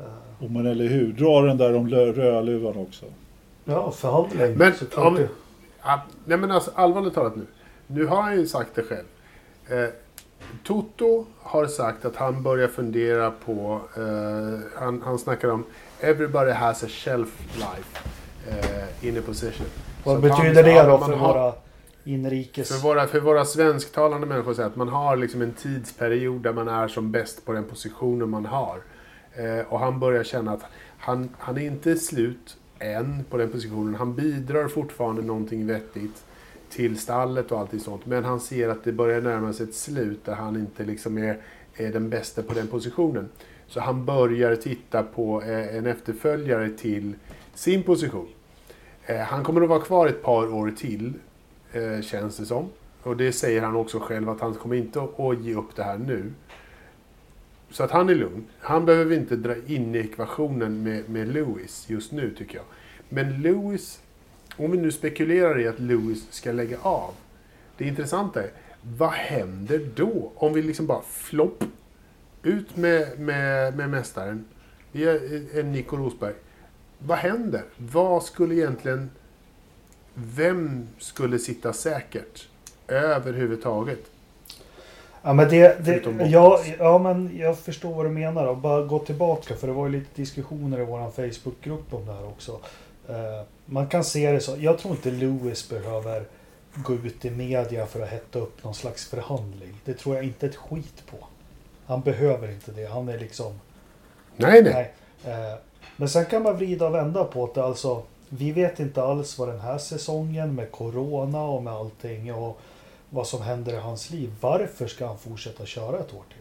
Eh, 0.00 0.44
Och 0.44 0.50
man 0.50 0.66
eller 0.66 0.86
hur, 0.88 1.12
dra 1.12 1.40
den 1.40 1.56
där 1.58 1.74
om 1.76 1.88
rödluvan 1.90 2.76
också. 2.76 3.04
Ja, 3.64 3.90
förhandling. 3.90 4.54
Men 4.58 4.72
om- 4.96 5.14
det. 5.14 5.28
Ja, 5.84 6.00
nej 6.24 6.38
men 6.38 6.50
alltså 6.50 6.70
allvarligt 6.74 7.14
talat 7.14 7.36
nu. 7.36 7.46
Nu 7.86 8.06
har 8.06 8.22
han 8.22 8.36
ju 8.36 8.46
sagt 8.46 8.70
det 8.74 8.82
själv. 8.82 9.04
Eh, 9.68 9.90
Toto 10.64 11.26
har 11.42 11.66
sagt 11.66 12.04
att 12.04 12.16
han 12.16 12.42
börjar 12.42 12.68
fundera 12.68 13.30
på, 13.30 13.80
eh, 13.96 14.80
han, 14.80 15.02
han 15.04 15.18
snackar 15.18 15.48
om 15.48 15.64
Everybody 16.00 16.50
has 16.50 16.84
a 16.84 16.88
shelf 16.88 17.28
life 17.54 17.98
eh, 18.48 19.08
in 19.08 19.18
a 19.18 19.22
position. 19.26 19.66
Vad 20.04 20.16
att 20.16 20.22
betyder 20.22 20.62
han- 20.64 20.86
det 20.86 20.90
då 20.92 20.98
man 20.98 21.08
för 21.10 21.16
har- 21.16 21.34
våra 21.34 21.52
inrikes... 22.04 22.68
För 22.68 22.88
våra, 22.88 23.06
för 23.06 23.20
våra 23.20 23.44
svensktalande 23.44 24.26
människor 24.26 24.54
säger 24.54 24.68
att 24.68 24.76
man 24.76 24.88
har 24.88 25.16
liksom 25.16 25.42
en 25.42 25.52
tidsperiod 25.52 26.42
där 26.42 26.52
man 26.52 26.68
är 26.68 26.88
som 26.88 27.12
bäst 27.12 27.44
på 27.44 27.52
den 27.52 27.64
positionen 27.64 28.30
man 28.30 28.46
har. 28.46 28.80
Eh, 29.34 29.72
och 29.72 29.78
han 29.78 30.00
börjar 30.00 30.24
känna 30.24 30.52
att 30.52 30.64
han, 30.98 31.28
han 31.38 31.58
är 31.58 31.66
inte 31.66 31.96
slut 31.96 32.56
än 32.78 33.24
på 33.30 33.36
den 33.36 33.50
positionen. 33.50 33.94
Han 33.94 34.14
bidrar 34.14 34.68
fortfarande 34.68 35.22
någonting 35.22 35.66
vettigt 35.66 36.24
till 36.70 36.98
stallet 36.98 37.52
och 37.52 37.60
allting 37.60 37.80
sånt. 37.80 38.06
Men 38.06 38.24
han 38.24 38.40
ser 38.40 38.68
att 38.68 38.84
det 38.84 38.92
börjar 38.92 39.20
närma 39.20 39.52
sig 39.52 39.66
ett 39.66 39.74
slut 39.74 40.24
där 40.24 40.34
han 40.34 40.56
inte 40.56 40.84
liksom 40.84 41.18
är, 41.18 41.38
är 41.74 41.92
den 41.92 42.10
bästa 42.10 42.42
på 42.42 42.54
den 42.54 42.66
positionen. 42.66 43.28
Så 43.66 43.80
han 43.80 44.04
börjar 44.04 44.56
titta 44.56 45.02
på 45.02 45.42
eh, 45.42 45.76
en 45.76 45.86
efterföljare 45.86 46.70
till 46.70 47.14
sin 47.54 47.82
position. 47.82 48.28
Eh, 49.06 49.16
han 49.16 49.44
kommer 49.44 49.62
att 49.62 49.68
vara 49.68 49.80
kvar 49.80 50.06
ett 50.06 50.22
par 50.22 50.54
år 50.54 50.72
till 50.76 51.12
eh, 51.74 52.00
känns 52.00 52.36
det 52.36 52.46
som. 52.46 52.68
Och 53.02 53.16
det 53.16 53.32
säger 53.32 53.62
han 53.62 53.76
också 53.76 53.98
själv 54.00 54.28
att 54.28 54.40
han 54.40 54.54
kommer 54.54 54.76
inte 54.76 55.02
att, 55.02 55.40
ge 55.40 55.54
upp 55.54 55.76
det 55.76 55.82
här 55.82 55.98
nu. 55.98 56.32
Så 57.70 57.82
att 57.84 57.90
han 57.90 58.08
är 58.08 58.14
lugn. 58.14 58.44
Han 58.58 58.86
behöver 58.86 59.16
inte 59.16 59.36
dra 59.36 59.54
in 59.66 59.94
i 59.94 59.98
ekvationen 59.98 60.82
med, 60.82 61.08
med 61.08 61.28
Lewis 61.28 61.84
just 61.88 62.12
nu 62.12 62.34
tycker 62.34 62.56
jag. 62.56 62.64
Men 63.08 63.42
Lewis, 63.42 64.00
om 64.56 64.70
vi 64.70 64.78
nu 64.78 64.92
spekulerar 64.92 65.60
i 65.60 65.68
att 65.68 65.80
Lewis 65.80 66.26
ska 66.30 66.52
lägga 66.52 66.78
av. 66.82 67.14
Det 67.76 67.84
intressanta 67.84 68.42
är, 68.42 68.50
vad 68.96 69.10
händer 69.10 69.88
då? 69.94 70.32
Om 70.34 70.52
vi 70.52 70.62
liksom 70.62 70.86
bara 70.86 71.02
flopp, 71.02 71.64
ut 72.42 72.76
med, 72.76 73.20
med, 73.20 73.76
med 73.76 73.90
mästaren. 73.90 74.44
Vi 74.92 75.04
är 75.04 75.14
eh, 75.14 75.58
en 75.58 75.72
Nico 75.72 75.96
Rosberg. 75.96 76.34
Vad 76.98 77.18
händer? 77.18 77.64
Vad 77.76 78.22
skulle 78.22 78.54
egentligen 78.54 79.10
vem 80.14 80.88
skulle 80.98 81.38
sitta 81.38 81.72
säkert 81.72 82.48
överhuvudtaget? 82.88 84.00
Ja, 85.22 85.32
men 85.32 85.48
det, 85.48 85.84
det, 85.84 86.26
ja, 86.26 86.60
ja, 86.78 86.98
men 86.98 87.38
jag 87.38 87.58
förstår 87.58 87.94
vad 87.94 88.06
du 88.06 88.10
menar. 88.10 88.46
Och 88.46 88.56
bara 88.56 88.82
gå 88.86 88.98
tillbaka, 88.98 89.56
för 89.56 89.66
det 89.66 89.72
var 89.72 89.86
ju 89.86 89.92
lite 89.92 90.10
diskussioner 90.14 90.80
i 90.80 90.84
vår 90.84 91.10
Facebookgrupp 91.10 91.94
om 91.94 92.06
det 92.06 92.12
här 92.12 92.26
också. 92.26 92.60
Eh, 93.08 93.42
man 93.66 93.86
kan 93.86 94.04
se 94.04 94.32
det 94.32 94.40
så. 94.40 94.56
Jag 94.58 94.78
tror 94.78 94.94
inte 94.94 95.10
Lewis 95.10 95.68
behöver 95.68 96.24
gå 96.74 96.94
ut 96.94 97.24
i 97.24 97.30
media 97.30 97.86
för 97.86 98.00
att 98.00 98.08
hetta 98.08 98.38
upp 98.38 98.64
någon 98.64 98.74
slags 98.74 99.06
förhandling. 99.06 99.80
Det 99.84 99.94
tror 99.94 100.14
jag 100.14 100.24
inte 100.24 100.46
ett 100.46 100.56
skit 100.56 101.02
på. 101.10 101.16
Han 101.86 102.00
behöver 102.00 102.50
inte 102.50 102.72
det. 102.72 102.86
Han 102.86 103.08
är 103.08 103.18
liksom... 103.18 103.60
Nej, 104.36 104.62
nej. 104.62 104.92
Nej. 105.24 105.34
Eh, 105.34 105.54
Men 105.96 106.08
sen 106.08 106.24
kan 106.26 106.42
man 106.42 106.56
vrida 106.56 106.86
och 106.86 106.94
vända 106.94 107.24
på 107.24 107.50
det. 107.54 107.64
Alltså, 107.64 108.02
vi 108.38 108.52
vet 108.52 108.80
inte 108.80 109.02
alls 109.02 109.38
vad 109.38 109.48
den 109.48 109.60
här 109.60 109.78
säsongen 109.78 110.54
med 110.54 110.70
Corona 110.72 111.42
och 111.42 111.62
med 111.62 111.72
allting 111.72 112.34
och 112.34 112.60
vad 113.10 113.26
som 113.26 113.42
händer 113.42 113.72
i 113.72 113.76
hans 113.76 114.10
liv. 114.10 114.32
Varför 114.40 114.86
ska 114.86 115.06
han 115.06 115.18
fortsätta 115.18 115.66
köra 115.66 115.98
ett 115.98 116.14
år 116.14 116.22
till? 116.28 116.38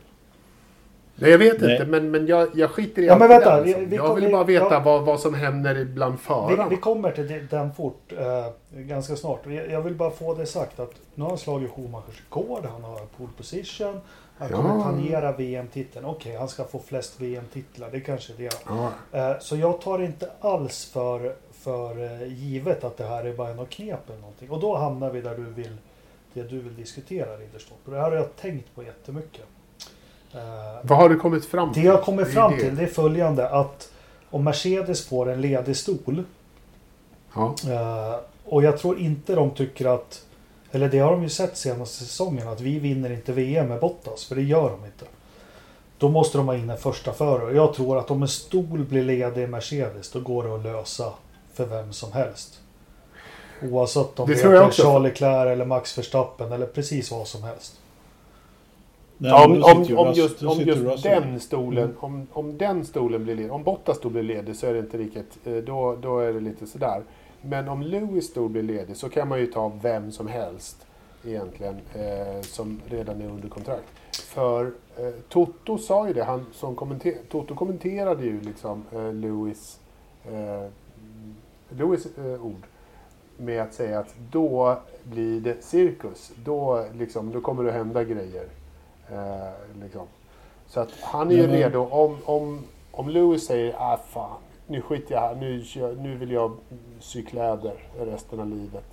Nej, 1.15 1.31
jag 1.31 1.37
vet 1.37 1.61
Nej. 1.61 1.71
inte, 1.73 1.85
men, 1.85 2.11
men 2.11 2.27
jag, 2.27 2.49
jag 2.55 2.71
skiter 2.71 3.01
i 3.01 3.05
Ja, 3.05 3.11
allt 3.13 3.19
men 3.19 3.29
det 3.29 3.35
vänta, 3.35 3.55
där, 3.55 3.61
vi- 3.63 3.67
liksom. 3.69 3.89
vi 3.89 3.95
Jag 3.95 4.15
vill 4.15 4.25
vi- 4.25 4.31
bara 4.31 4.43
veta 4.43 4.73
ja. 4.73 4.79
vad, 4.79 5.05
vad 5.05 5.19
som 5.19 5.33
händer 5.33 5.85
bland 5.85 6.19
förarna. 6.19 6.63
Vi, 6.69 6.75
vi 6.75 6.81
kommer 6.81 7.11
till 7.11 7.27
det- 7.27 7.39
den 7.49 7.73
fort, 7.73 8.13
eh, 8.17 8.45
ganska 8.79 9.15
snart. 9.15 9.39
Jag 9.45 9.71
jag 9.71 9.81
vill 9.81 9.95
bara 9.95 10.11
få 10.11 10.33
det 10.33 10.45
sagt 10.45 10.79
att 10.79 10.91
nu 11.15 11.23
har 11.23 11.29
han 11.29 11.37
slagit 11.37 11.71
Schumachers 11.71 12.21
rekord, 12.21 12.65
han 12.65 12.83
har 12.83 12.99
pole 13.17 13.29
position, 13.37 13.99
han 14.37 14.49
Ja. 14.51 14.55
kommer 14.57 14.83
tangera 14.83 15.31
VM-titeln. 15.31 16.05
Okej, 16.05 16.35
han 16.35 16.47
ska 16.47 16.63
få 16.63 16.79
flest 16.79 17.21
VM-titlar, 17.21 17.89
det 17.91 17.99
kanske 17.99 18.33
det 18.37 18.45
är. 18.45 18.53
Ja. 18.67 18.89
Eh, 19.31 19.39
Så 19.39 19.55
jag 19.55 19.81
tar 19.81 20.01
inte 20.01 20.29
alls 20.41 20.85
för, 20.93 21.35
för 21.64 22.03
eh, 22.22 22.28
givet 22.34 22.84
att 22.84 22.97
det 22.97 23.03
här 23.05 23.24
är 23.24 23.34
bara 23.34 23.53
något 23.53 23.70
knep 23.70 24.09
eller 24.09 24.20
någonting. 24.20 24.49
Och 24.49 24.59
då 24.59 24.76
hamnar 24.78 25.09
vi 25.11 25.22
där 25.22 25.36
du 25.38 25.43
vill, 25.43 25.78
det 26.34 26.43
du 26.43 26.59
vill 26.59 26.76
diskutera 26.76 27.38
Ridderstolpe. 27.38 27.91
Det 27.91 27.95
här 27.97 28.03
har 28.09 28.18
jag 28.18 28.36
tänkt 28.36 28.76
på 28.76 28.84
jättemycket. 28.84 29.45
Eh, 30.34 30.39
Vad 30.84 30.97
har 30.97 31.09
du 31.09 31.20
kommit 31.20 31.45
fram 31.45 31.68
Det 31.68 31.74
till? 31.74 31.84
jag 31.84 32.01
kommer 32.03 32.24
Det 32.24 32.30
är 32.30 32.34
fram 32.34 32.51
det. 32.51 32.57
till 32.59 32.76
det 32.76 32.84
är 32.84 32.88
följande 32.88 33.49
att 33.49 33.91
om 34.30 34.43
Mercedes 34.43 35.05
får 35.07 35.30
en 35.32 35.41
ledig 35.41 35.78
stol 35.78 36.24
Ja. 37.36 37.55
eh, 37.70 38.20
och 38.45 38.64
jag 38.64 38.78
tror 38.78 38.99
inte 38.99 39.36
de 39.36 39.51
tycker 39.51 39.86
att 39.95 40.26
eller 40.72 40.89
det 40.89 40.99
har 40.99 41.11
de 41.11 41.24
ju 41.24 41.30
sett 41.30 41.57
senaste 41.57 41.97
säsongen 42.05 42.47
att 42.47 42.61
vi 42.61 42.80
vinner 42.80 43.11
inte 43.11 43.32
VM 43.34 43.68
med 43.68 43.80
Bottas 43.80 44.26
för 44.26 44.36
det 44.36 44.41
gör 44.41 44.70
de 44.70 44.86
inte. 44.86 45.05
Då 45.97 46.09
måste 46.09 46.38
de 46.38 46.47
ha 46.47 46.55
in 46.55 46.70
en 46.70 46.78
första 46.78 47.14
förare. 47.14 47.55
Jag 47.55 47.74
tror 47.74 47.97
att 47.99 48.11
om 48.11 48.22
en 48.22 48.28
stol 48.28 48.84
blir 48.84 49.03
ledig 49.03 49.43
i 49.43 49.47
Mercedes 49.47 50.11
då 50.11 50.20
går 50.20 50.43
det 50.43 50.55
att 50.55 50.64
lösa 50.64 51.14
för 51.53 51.65
vem 51.65 51.93
som 51.93 52.11
helst. 52.11 52.59
Oavsett 53.71 54.19
om 54.19 54.27
Det 54.29 54.35
heter 54.35 54.65
också. 54.65 54.81
Charles 54.83 55.03
Leclerc 55.03 55.47
eller 55.51 55.65
Max 55.65 55.97
Verstappen 55.97 56.51
eller 56.51 56.65
precis 56.65 57.11
vad 57.11 57.27
som 57.27 57.43
helst. 57.43 57.79
Nej, 59.17 59.31
Ja, 59.31 59.45
om, 59.45 59.51
om, 59.63 59.97
om 59.97 60.13
just, 60.13 60.43
om 60.43 60.59
just 60.59 61.03
den 61.03 61.39
stolen, 61.39 61.83
Mm. 61.83 61.95
om, 61.99 62.27
om 62.31 62.57
den 62.57 62.85
stolen 62.85 63.23
blir 63.23 63.35
ledig, 63.35 63.51
om 63.51 63.63
Bottas 63.63 63.97
stol 63.97 64.11
blir 64.11 64.23
ledig 64.23 64.55
så 64.55 64.67
är 64.67 64.73
det 64.73 64.79
inte 64.79 64.97
riktigt, 64.97 65.37
eh, 65.47 65.53
då, 65.55 65.95
då 66.01 66.19
är 66.19 66.33
det 66.33 66.39
lite 66.39 66.67
sådär. 66.67 67.01
Men 67.41 67.69
om 67.69 67.81
Lewis 67.81 68.27
stol 68.27 68.49
blir 68.49 68.63
ledig 68.63 68.97
så 68.97 69.09
kan 69.09 69.27
man 69.27 69.39
ju 69.39 69.47
ta 69.47 69.71
vem 69.81 70.11
som 70.11 70.27
helst 70.27 70.85
egentligen 71.25 71.75
eh, 71.93 72.41
som 72.41 72.81
redan 72.89 73.21
är 73.21 73.27
under 73.27 73.49
kontrakt. 73.49 73.83
För 74.23 74.71
eh, 74.97 75.09
Toto 75.29 75.77
sa 75.77 76.07
ju 76.07 76.13
det, 76.13 76.23
han 76.23 76.45
som 76.53 76.75
kommenter, 76.75 77.13
Toto 77.31 77.55
kommenterade 77.55 78.23
ju 78.23 78.41
liksom 78.41 78.83
eh, 78.91 79.13
Lewis, 79.13 79.79
eh, 80.25 80.67
Lewis 81.78 82.05
eh, 82.17 82.45
ord 82.45 82.63
med 83.38 83.61
att 83.61 83.74
säga 83.74 83.99
att 83.99 84.15
då 84.32 84.78
blir 85.03 85.41
det 85.41 85.63
cirkus. 85.63 86.32
Då, 86.45 86.86
liksom, 86.97 87.32
då 87.32 87.41
kommer 87.41 87.63
det 87.63 87.71
hända 87.71 88.03
grejer. 88.03 88.45
Eh, 89.11 89.82
liksom. 89.84 90.07
Så 90.67 90.80
att 90.80 90.89
han 91.01 91.32
är 91.32 91.36
ju 91.36 91.41
men- 91.47 91.51
redo. 91.51 91.80
Om, 91.91 92.17
om, 92.26 92.63
om 92.91 93.09
Lewis 93.09 93.45
säger 93.45 93.76
ah 93.78 93.99
fan, 94.09 94.38
nu 94.67 94.82
skiter 94.82 95.13
jag 95.15 95.21
här. 95.21 95.36
Nu, 95.36 95.63
nu 96.01 96.15
vill 96.15 96.32
jag 96.32 96.57
sy 96.99 97.24
kläder 97.26 97.74
resten 97.99 98.39
av 98.39 98.47
livet. 98.49 98.86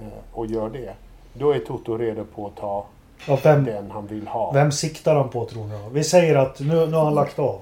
Eh, 0.00 0.08
och 0.32 0.46
gör 0.46 0.70
det. 0.70 0.94
Då 1.34 1.50
är 1.54 1.58
Toto 1.58 1.96
redo 1.96 2.24
på 2.24 2.46
att 2.46 2.56
ta 2.56 2.86
Ja, 3.28 3.38
vem, 3.42 3.64
den 3.64 3.90
han 3.90 4.06
vill 4.06 4.26
ha. 4.28 4.52
vem 4.52 4.72
siktar 4.72 5.14
han 5.16 5.28
på 5.28 5.44
tror 5.46 5.66
ni? 5.66 5.88
Vi 5.92 6.04
säger 6.04 6.34
att 6.36 6.60
nu, 6.60 6.86
nu 6.86 6.96
har 6.96 7.04
han 7.04 7.14
lagt 7.14 7.38
av. 7.38 7.60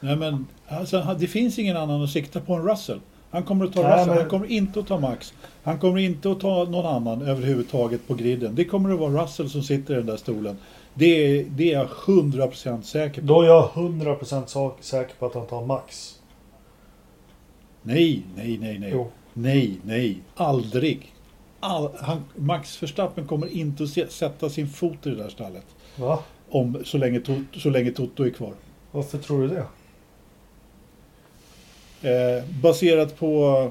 Nej, 0.00 0.16
men 0.16 0.46
alltså, 0.70 1.16
det 1.18 1.26
finns 1.26 1.58
ingen 1.58 1.76
annan 1.76 2.02
att 2.02 2.10
sikta 2.10 2.40
på 2.40 2.54
än 2.54 2.68
Russell. 2.68 3.00
Han 3.30 3.42
kommer 3.42 3.64
att 3.64 3.72
ta 3.72 3.82
Nej, 3.82 3.92
Russell, 3.92 4.08
men- 4.08 4.18
han 4.18 4.28
kommer 4.30 4.46
inte 4.46 4.80
att 4.80 4.86
ta 4.86 5.00
Max. 5.00 5.34
Han 5.62 5.78
kommer 5.78 5.98
inte 6.00 6.30
att 6.30 6.40
ta 6.40 6.64
någon 6.64 6.86
annan 6.86 7.22
överhuvudtaget 7.22 8.08
på 8.08 8.14
griden. 8.14 8.54
Det 8.54 8.64
kommer 8.64 8.92
att 8.94 8.98
vara 9.00 9.24
Russell 9.24 9.50
som 9.50 9.62
sitter 9.62 9.94
i 9.94 9.96
den 9.96 10.06
där 10.06 10.16
stolen. 10.16 10.56
Det 10.94 11.06
är, 11.06 11.44
det 11.44 11.72
är 11.72 11.78
jag 11.78 11.88
100% 11.88 12.82
säker 12.82 13.20
på. 13.20 13.26
Då 13.26 13.42
är 13.42 13.46
jag 13.46 13.68
100% 13.74 14.46
sak- 14.46 14.78
säker 14.80 15.14
på 15.18 15.26
att 15.26 15.34
han 15.34 15.46
tar 15.46 15.66
Max. 15.66 16.16
Nej, 17.82 18.22
nej, 18.36 18.58
nej, 18.58 18.78
nej. 18.78 18.90
Jo. 18.92 19.06
Nej, 19.34 19.80
nej. 19.84 20.18
Aldrig. 20.34 21.12
All, 21.60 21.88
han, 22.00 22.24
Max 22.36 22.82
Verstappen 22.82 23.26
kommer 23.26 23.46
inte 23.46 23.82
att 23.82 24.12
sätta 24.12 24.48
sin 24.50 24.68
fot 24.68 25.06
i 25.06 25.10
det 25.10 25.16
där 25.16 25.28
stallet. 25.28 25.66
Va? 25.96 26.18
Om, 26.50 26.78
så, 26.84 26.98
länge, 26.98 27.20
så 27.56 27.70
länge 27.70 27.90
Toto 27.90 28.24
är 28.24 28.30
kvar. 28.30 28.52
Varför 28.90 29.18
tror 29.18 29.40
du 29.42 29.48
det? 29.48 29.64
Eh, 32.02 32.44
baserat 32.62 33.18
på 33.18 33.70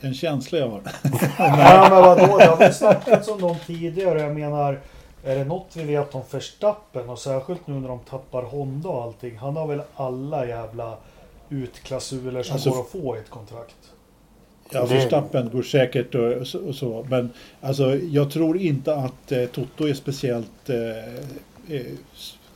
en 0.00 0.14
känsla 0.14 0.58
jag 0.58 0.68
har. 0.68 0.80
Ja 1.38 1.86
men 1.90 2.02
vadå? 2.02 2.38
Det 2.38 2.44
har 2.44 2.56
väl 2.56 2.74
snackats 2.74 3.28
om 3.28 3.40
dem 3.40 3.56
tidigare. 3.66 4.20
Jag 4.20 4.34
menar, 4.34 4.80
är 5.24 5.36
det 5.38 5.44
något 5.44 5.66
vi 5.76 5.82
vet 5.82 6.14
om 6.14 6.22
Verstappen 6.30 7.08
och 7.08 7.18
särskilt 7.18 7.66
nu 7.66 7.74
när 7.74 7.88
de 7.88 7.98
tappar 7.98 8.42
Honda 8.42 8.88
och 8.88 9.02
allting. 9.02 9.36
Han 9.38 9.56
har 9.56 9.66
väl 9.66 9.82
alla 9.94 10.46
jävla 10.46 10.96
utklausuler 11.48 12.42
som 12.42 12.52
Alltså- 12.54 12.70
går 12.70 12.80
att 12.80 12.88
få 12.88 13.16
i 13.16 13.18
ett 13.18 13.30
kontrakt. 13.30 13.76
Ja, 14.70 14.84
Verstappen 14.86 15.50
går 15.52 15.62
säkert 15.62 16.14
och, 16.14 16.32
och, 16.68 16.74
så. 16.74 17.06
Men 17.10 17.30
alltså, 17.60 17.96
jag 17.96 18.30
tror 18.30 18.58
inte 18.58 18.94
att 18.96 19.32
eh, 19.32 19.44
Toto 19.46 19.88
är 19.88 19.94
speciellt... 19.94 20.70
Eh, 20.70 21.76
eh, 21.76 21.86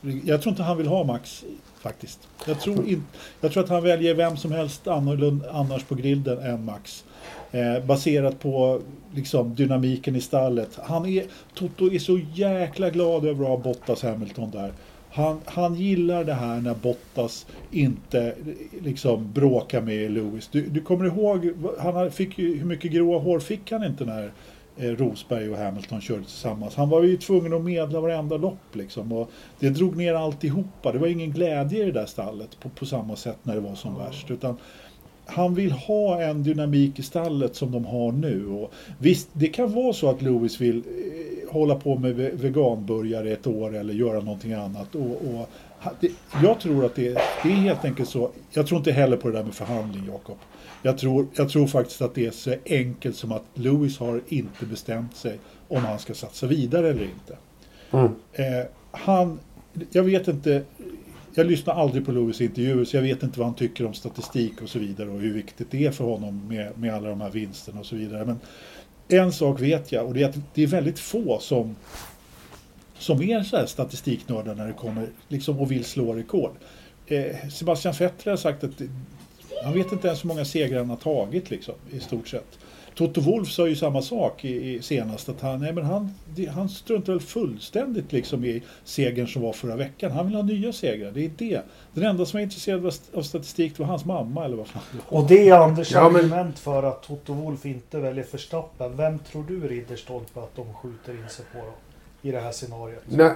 jag 0.01 0.41
tror 0.41 0.51
inte 0.51 0.63
han 0.63 0.77
vill 0.77 0.87
ha 0.87 1.03
Max 1.03 1.45
faktiskt. 1.79 2.19
Jag 2.47 2.59
tror, 2.59 2.87
in, 2.87 3.03
jag 3.41 3.51
tror 3.51 3.63
att 3.63 3.69
han 3.69 3.83
väljer 3.83 4.13
vem 4.13 4.37
som 4.37 4.51
helst 4.51 4.87
annorlunda, 4.87 5.51
annars 5.51 5.83
på 5.83 5.95
grillen 5.95 6.39
än 6.39 6.65
Max. 6.65 7.03
Eh, 7.51 7.85
baserat 7.85 8.39
på 8.39 8.81
liksom, 9.13 9.55
dynamiken 9.55 10.15
i 10.15 10.21
stallet. 10.21 10.79
Han 10.83 11.05
är, 11.05 11.23
Toto 11.53 11.93
är 11.93 11.99
så 11.99 12.19
jäkla 12.33 12.89
glad 12.89 13.25
över 13.25 13.43
att 13.43 13.49
ha 13.49 13.57
Bottas 13.57 14.03
Hamilton 14.03 14.51
där. 14.51 14.73
Han, 15.11 15.39
han 15.45 15.75
gillar 15.75 16.23
det 16.23 16.33
här 16.33 16.61
när 16.61 16.73
Bottas 16.73 17.45
inte 17.71 18.35
liksom 18.81 19.31
bråkar 19.33 19.81
med 19.81 20.11
Lewis. 20.11 20.47
Du, 20.51 20.61
du 20.61 20.81
kommer 20.81 21.05
ihåg, 21.05 21.53
han 21.79 22.11
fick 22.11 22.37
ju, 22.37 22.57
hur 22.57 22.65
mycket 22.65 22.91
gråa 22.91 23.19
hår 23.19 23.39
fick 23.39 23.71
han 23.71 23.83
inte 23.83 24.05
när 24.05 24.31
Rosberg 24.79 25.49
och 25.49 25.57
Hamilton 25.57 26.01
körde 26.01 26.23
tillsammans? 26.23 26.75
Han 26.75 26.89
var 26.89 27.03
ju 27.03 27.17
tvungen 27.17 27.53
att 27.53 27.61
medla 27.61 27.99
varenda 27.99 28.37
lopp 28.37 28.75
liksom. 28.75 29.11
Och 29.11 29.29
det 29.59 29.69
drog 29.69 29.95
ner 29.97 30.13
alltihopa. 30.13 30.91
Det 30.91 30.97
var 30.99 31.07
ingen 31.07 31.31
glädje 31.31 31.81
i 31.83 31.85
det 31.85 31.91
där 31.91 32.05
stallet 32.05 32.59
på, 32.59 32.69
på 32.69 32.85
samma 32.85 33.15
sätt 33.15 33.37
när 33.43 33.55
det 33.55 33.61
var 33.61 33.75
som 33.75 33.97
värst. 33.97 34.31
Utan 34.31 34.57
han 35.25 35.55
vill 35.55 35.71
ha 35.71 36.21
en 36.21 36.43
dynamik 36.43 36.99
i 36.99 37.03
stallet 37.03 37.55
som 37.55 37.71
de 37.71 37.85
har 37.85 38.11
nu. 38.11 38.47
Och 38.47 38.71
visst, 38.99 39.29
det 39.33 39.47
kan 39.47 39.73
vara 39.73 39.93
så 39.93 40.09
att 40.09 40.21
Lewis 40.21 40.61
vill 40.61 40.77
eh, 40.77 41.53
hålla 41.53 41.75
på 41.75 41.95
med 41.95 42.15
ve- 42.15 42.31
veganburgare 42.33 43.31
ett 43.31 43.47
år 43.47 43.75
eller 43.75 43.93
göra 43.93 44.19
någonting 44.19 44.53
annat. 44.53 44.95
Och, 44.95 45.01
och, 45.11 45.49
det, 45.99 46.11
jag 46.43 46.59
tror 46.59 46.85
att 46.85 46.95
det, 46.95 47.09
det 47.43 47.49
är 47.49 47.53
helt 47.53 47.85
enkelt 47.85 48.09
så. 48.09 48.29
Jag 48.51 48.67
tror 48.67 48.77
inte 48.77 48.91
heller 48.91 49.17
på 49.17 49.27
det 49.27 49.33
där 49.37 49.43
med 49.43 49.53
förhandling, 49.53 50.03
Jakob. 50.07 50.37
Jag 50.81 50.97
tror, 50.97 51.27
jag 51.35 51.49
tror 51.49 51.67
faktiskt 51.67 52.01
att 52.01 52.15
det 52.15 52.25
är 52.25 52.31
så 52.31 52.55
enkelt 52.65 53.15
som 53.15 53.31
att 53.31 53.43
Lewis 53.53 53.97
har 53.97 54.21
inte 54.27 54.65
bestämt 54.65 55.15
sig 55.15 55.39
om 55.67 55.85
han 55.85 55.99
ska 55.99 56.13
satsa 56.13 56.47
vidare 56.47 56.89
eller 56.89 57.03
inte. 57.03 57.37
Mm. 57.91 58.11
Eh, 58.33 58.65
han, 58.91 59.39
jag 59.91 60.03
vet 60.03 60.27
inte, 60.27 60.63
jag 61.35 61.47
lyssnar 61.47 61.73
aldrig 61.73 62.05
på 62.05 62.11
Lewis 62.11 62.41
intervjuer 62.41 62.85
så 62.85 62.97
jag 62.97 63.01
vet 63.01 63.23
inte 63.23 63.39
vad 63.39 63.47
han 63.47 63.55
tycker 63.55 63.85
om 63.85 63.93
statistik 63.93 64.61
och 64.61 64.69
så 64.69 64.79
vidare 64.79 65.09
och 65.09 65.19
hur 65.19 65.33
viktigt 65.33 65.71
det 65.71 65.85
är 65.85 65.91
för 65.91 66.03
honom 66.03 66.47
med, 66.47 66.77
med 66.77 66.93
alla 66.93 67.09
de 67.09 67.21
här 67.21 67.29
vinsterna 67.29 67.79
och 67.79 67.85
så 67.85 67.95
vidare. 67.95 68.25
Men 68.25 68.39
en 69.07 69.31
sak 69.31 69.61
vet 69.61 69.91
jag 69.91 70.07
och 70.07 70.13
det 70.13 70.23
är 70.23 70.29
att 70.29 70.37
det 70.53 70.63
är 70.63 70.67
väldigt 70.67 70.99
få 70.99 71.39
som, 71.39 71.75
som 72.97 73.21
är 73.21 73.43
så 73.43 73.57
här 73.57 73.65
statistiknördar 73.65 74.55
när 74.55 74.67
det 74.67 74.73
kommer 74.73 75.07
liksom 75.27 75.59
och 75.59 75.71
vill 75.71 75.85
slå 75.85 76.13
rekord. 76.13 76.51
Eh, 77.07 77.49
Sebastian 77.51 77.93
Vettel 77.99 78.29
har 78.29 78.37
sagt 78.37 78.63
att 78.63 78.81
han 79.63 79.73
vet 79.73 79.91
inte 79.91 80.07
ens 80.07 80.23
hur 80.23 80.27
många 80.27 80.45
segrar 80.45 80.77
han 80.79 80.89
har 80.89 80.97
tagit 80.97 81.49
liksom, 81.49 81.75
i 81.91 81.99
stort 81.99 82.27
sett. 82.27 82.59
Toto 82.95 83.21
Wolff 83.21 83.51
sa 83.51 83.67
ju 83.67 83.75
samma 83.75 84.01
sak 84.01 84.45
i, 84.45 84.73
i 84.75 84.81
senast. 84.81 85.29
Att 85.29 85.41
han, 85.41 85.59
nej, 85.59 85.73
men 85.73 85.85
han, 85.85 86.13
han 86.53 86.69
struntar 86.69 87.13
väl 87.13 87.21
fullständigt 87.21 88.11
liksom 88.11 88.45
i 88.45 88.63
segern 88.83 89.27
som 89.27 89.41
var 89.41 89.53
förra 89.53 89.75
veckan. 89.75 90.11
Han 90.11 90.25
vill 90.25 90.35
ha 90.35 90.43
nya 90.43 90.73
segrar. 90.73 91.11
Det 91.11 91.25
är 91.25 91.31
det. 91.37 91.61
Den 91.93 92.03
enda 92.03 92.25
som 92.25 92.37
var 92.37 92.41
intresserad 92.43 92.85
av, 92.85 92.93
av 93.13 93.21
statistik 93.21 93.79
var 93.79 93.85
hans 93.85 94.05
mamma 94.05 94.45
eller 94.45 94.57
vad 94.57 94.67
fan 94.67 94.81
det 94.91 94.97
var. 95.09 95.21
Och 95.21 95.27
det 95.27 95.49
är 95.49 95.55
Anders 95.59 95.91
Ja, 95.91 96.09
men- 96.09 96.15
argument 96.15 96.59
för 96.59 96.83
att 96.83 97.03
Toto 97.03 97.33
Wolff 97.33 97.65
inte 97.65 97.99
väljer 97.99 98.25
Verstappen. 98.31 98.97
Vem 98.97 99.19
tror 99.19 99.43
du 99.47 99.67
Ridderstolpe 99.67 100.39
att 100.39 100.55
de 100.55 100.73
skjuter 100.73 101.13
in 101.13 101.29
sig 101.29 101.45
på 101.53 101.57
då? 101.57 101.73
I 102.29 102.31
det 102.31 102.39
här 102.39 102.51
scenariot. 102.51 103.03
Nej. 103.09 103.31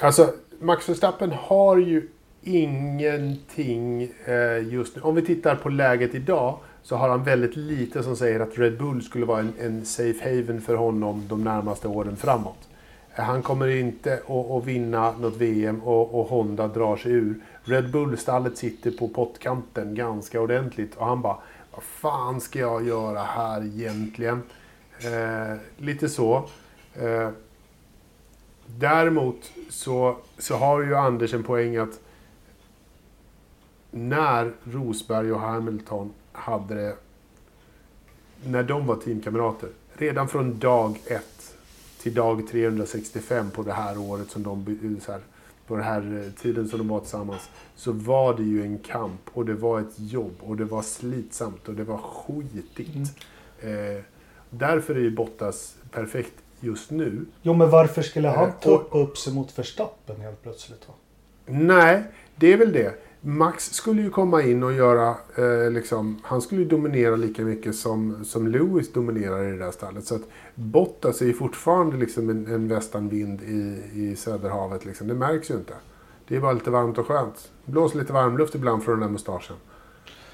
Alltså, 0.00 0.32
Max 0.60 0.88
Verstappen 0.88 1.32
har 1.32 1.76
ju 1.76 2.08
ingenting 2.42 4.02
eh, 4.24 4.68
just 4.68 4.96
nu. 4.96 5.02
Om 5.02 5.14
vi 5.14 5.22
tittar 5.22 5.56
på 5.56 5.68
läget 5.68 6.14
idag 6.14 6.58
så 6.82 6.96
har 6.96 7.08
han 7.08 7.24
väldigt 7.24 7.56
lite 7.56 8.02
som 8.02 8.16
säger 8.16 8.40
att 8.40 8.58
Red 8.58 8.78
Bull 8.78 9.02
skulle 9.02 9.26
vara 9.26 9.40
en, 9.40 9.52
en 9.60 9.84
safe 9.84 10.24
haven 10.24 10.60
för 10.60 10.74
honom 10.74 11.24
de 11.28 11.44
närmaste 11.44 11.88
åren 11.88 12.16
framåt. 12.16 12.68
Eh, 13.14 13.24
han 13.24 13.42
kommer 13.42 13.68
inte 13.68 14.14
att, 14.14 14.50
att 14.50 14.64
vinna 14.64 15.12
något 15.12 15.36
VM 15.36 15.82
och, 15.82 16.20
och 16.20 16.26
Honda 16.26 16.68
drar 16.68 16.96
sig 16.96 17.12
ur. 17.12 17.40
Red 17.64 17.90
Bull-stallet 17.90 18.58
sitter 18.58 18.90
på 18.90 19.08
pottkanten 19.08 19.94
ganska 19.94 20.40
ordentligt 20.40 20.94
och 20.94 21.06
han 21.06 21.22
bara 21.22 21.36
Vad 21.70 21.82
fan 21.82 22.40
ska 22.40 22.58
jag 22.58 22.86
göra 22.86 23.22
här 23.22 23.64
egentligen? 23.64 24.42
Eh, 25.04 25.56
lite 25.76 26.08
så. 26.08 26.44
Eh, 26.94 27.28
Däremot 28.78 29.52
så, 29.70 30.16
så 30.38 30.56
har 30.56 30.80
ju 30.82 30.96
Anders 30.96 31.34
en 31.34 31.42
poäng 31.42 31.76
att 31.76 32.00
när 33.94 34.52
Rosberg 34.64 35.32
och 35.32 35.40
Hamilton 35.40 36.12
hade 36.32 36.74
det, 36.74 36.96
när 38.44 38.62
de 38.62 38.86
var 38.86 38.96
teamkamrater, 38.96 39.68
redan 39.92 40.28
från 40.28 40.58
dag 40.58 41.00
ett 41.06 41.56
till 42.02 42.14
dag 42.14 42.48
365 42.50 43.50
på 43.50 43.62
det 43.62 43.72
här 43.72 43.98
året 43.98 44.30
som 44.30 44.42
de, 44.42 44.66
här, 45.08 45.20
på 45.66 45.76
den 45.76 45.84
här 45.84 46.24
eh, 46.24 46.42
tiden 46.42 46.68
som 46.68 46.78
de 46.78 46.88
var 46.88 47.00
tillsammans, 47.00 47.50
så 47.76 47.92
var 47.92 48.36
det 48.36 48.42
ju 48.42 48.62
en 48.62 48.78
kamp 48.78 49.20
och 49.32 49.46
det 49.46 49.54
var 49.54 49.80
ett 49.80 49.94
jobb 49.96 50.34
och 50.40 50.56
det 50.56 50.64
var 50.64 50.82
slitsamt 50.82 51.68
och 51.68 51.74
det 51.74 51.84
var 51.84 51.98
skitigt. 51.98 53.18
Eh, 53.60 54.04
därför 54.50 54.94
är 54.94 55.00
ju 55.00 55.10
Bottas 55.10 55.74
perfekt 55.90 56.34
just 56.60 56.90
nu. 56.90 57.24
Jo 57.42 57.54
men 57.54 57.70
varför 57.70 58.02
skulle 58.02 58.28
han 58.28 58.48
Eh, 58.48 58.54
tuppa 58.60 58.98
upp 58.98 59.18
sig 59.18 59.32
mot 59.32 59.58
Verstappen 59.58 60.20
helt 60.20 60.42
plötsligt 60.42 60.86
då? 60.86 60.94
Nej, 61.46 62.02
det 62.36 62.52
är 62.52 62.56
väl 62.56 62.72
det. 62.72 62.94
Max 63.24 63.72
skulle 63.72 64.02
ju 64.02 64.10
komma 64.10 64.42
in 64.42 64.62
och 64.62 64.72
göra, 64.72 65.14
eh, 65.36 65.70
liksom, 65.70 66.20
han 66.22 66.42
skulle 66.42 66.60
ju 66.60 66.68
dominera 66.68 67.16
lika 67.16 67.42
mycket 67.42 67.74
som, 67.76 68.24
som 68.24 68.48
Lewis 68.48 68.92
dominerar 68.92 69.42
i 69.48 69.50
det 69.50 69.58
där 69.58 69.70
stallet. 69.70 70.04
Så 70.04 70.14
att 70.14 70.22
Bottas 70.54 71.20
är 71.22 71.26
ju 71.26 71.32
fortfarande 71.32 71.96
liksom 71.96 72.30
en, 72.30 72.46
en 72.46 72.68
västanvind 72.68 73.42
i, 73.42 73.82
i 74.00 74.16
Söderhavet. 74.16 74.84
Liksom. 74.84 75.08
Det 75.08 75.14
märks 75.14 75.50
ju 75.50 75.54
inte. 75.54 75.72
Det 76.28 76.36
är 76.36 76.40
bara 76.40 76.52
lite 76.52 76.70
varmt 76.70 76.98
och 76.98 77.06
skönt. 77.06 77.50
Blåser 77.64 77.98
lite 77.98 78.12
varmluft 78.12 78.54
ibland 78.54 78.82
från 78.84 78.94
den 78.94 79.00
där 79.02 79.12
mustaschen. 79.12 79.56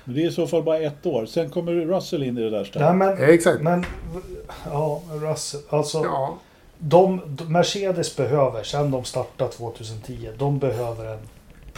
Men 0.05 0.14
det 0.14 0.22
är 0.22 0.28
i 0.28 0.32
så 0.32 0.47
fall 0.47 0.62
bara 0.62 0.78
ett 0.78 1.07
år. 1.07 1.26
Sen 1.26 1.51
kommer 1.51 1.72
Russell 1.72 2.22
in 2.22 2.39
i 2.39 2.43
det 2.43 2.51
där 2.51 2.64
stället. 2.64 2.89
Nej 2.89 2.97
men, 2.97 3.18
Eh, 3.18 3.28
exakt. 3.28 3.62
men 3.62 3.84
ja, 4.70 5.03
Russell. 5.22 5.61
Alltså, 5.68 5.99
Ja, 6.05 6.39
de, 6.78 7.20
Mercedes 7.49 8.16
behöver, 8.16 8.62
sen 8.62 8.91
de 8.91 9.05
startade 9.05 9.51
2010, 9.53 10.28
de 10.39 10.59
behöver 10.59 11.12
en 11.12 11.18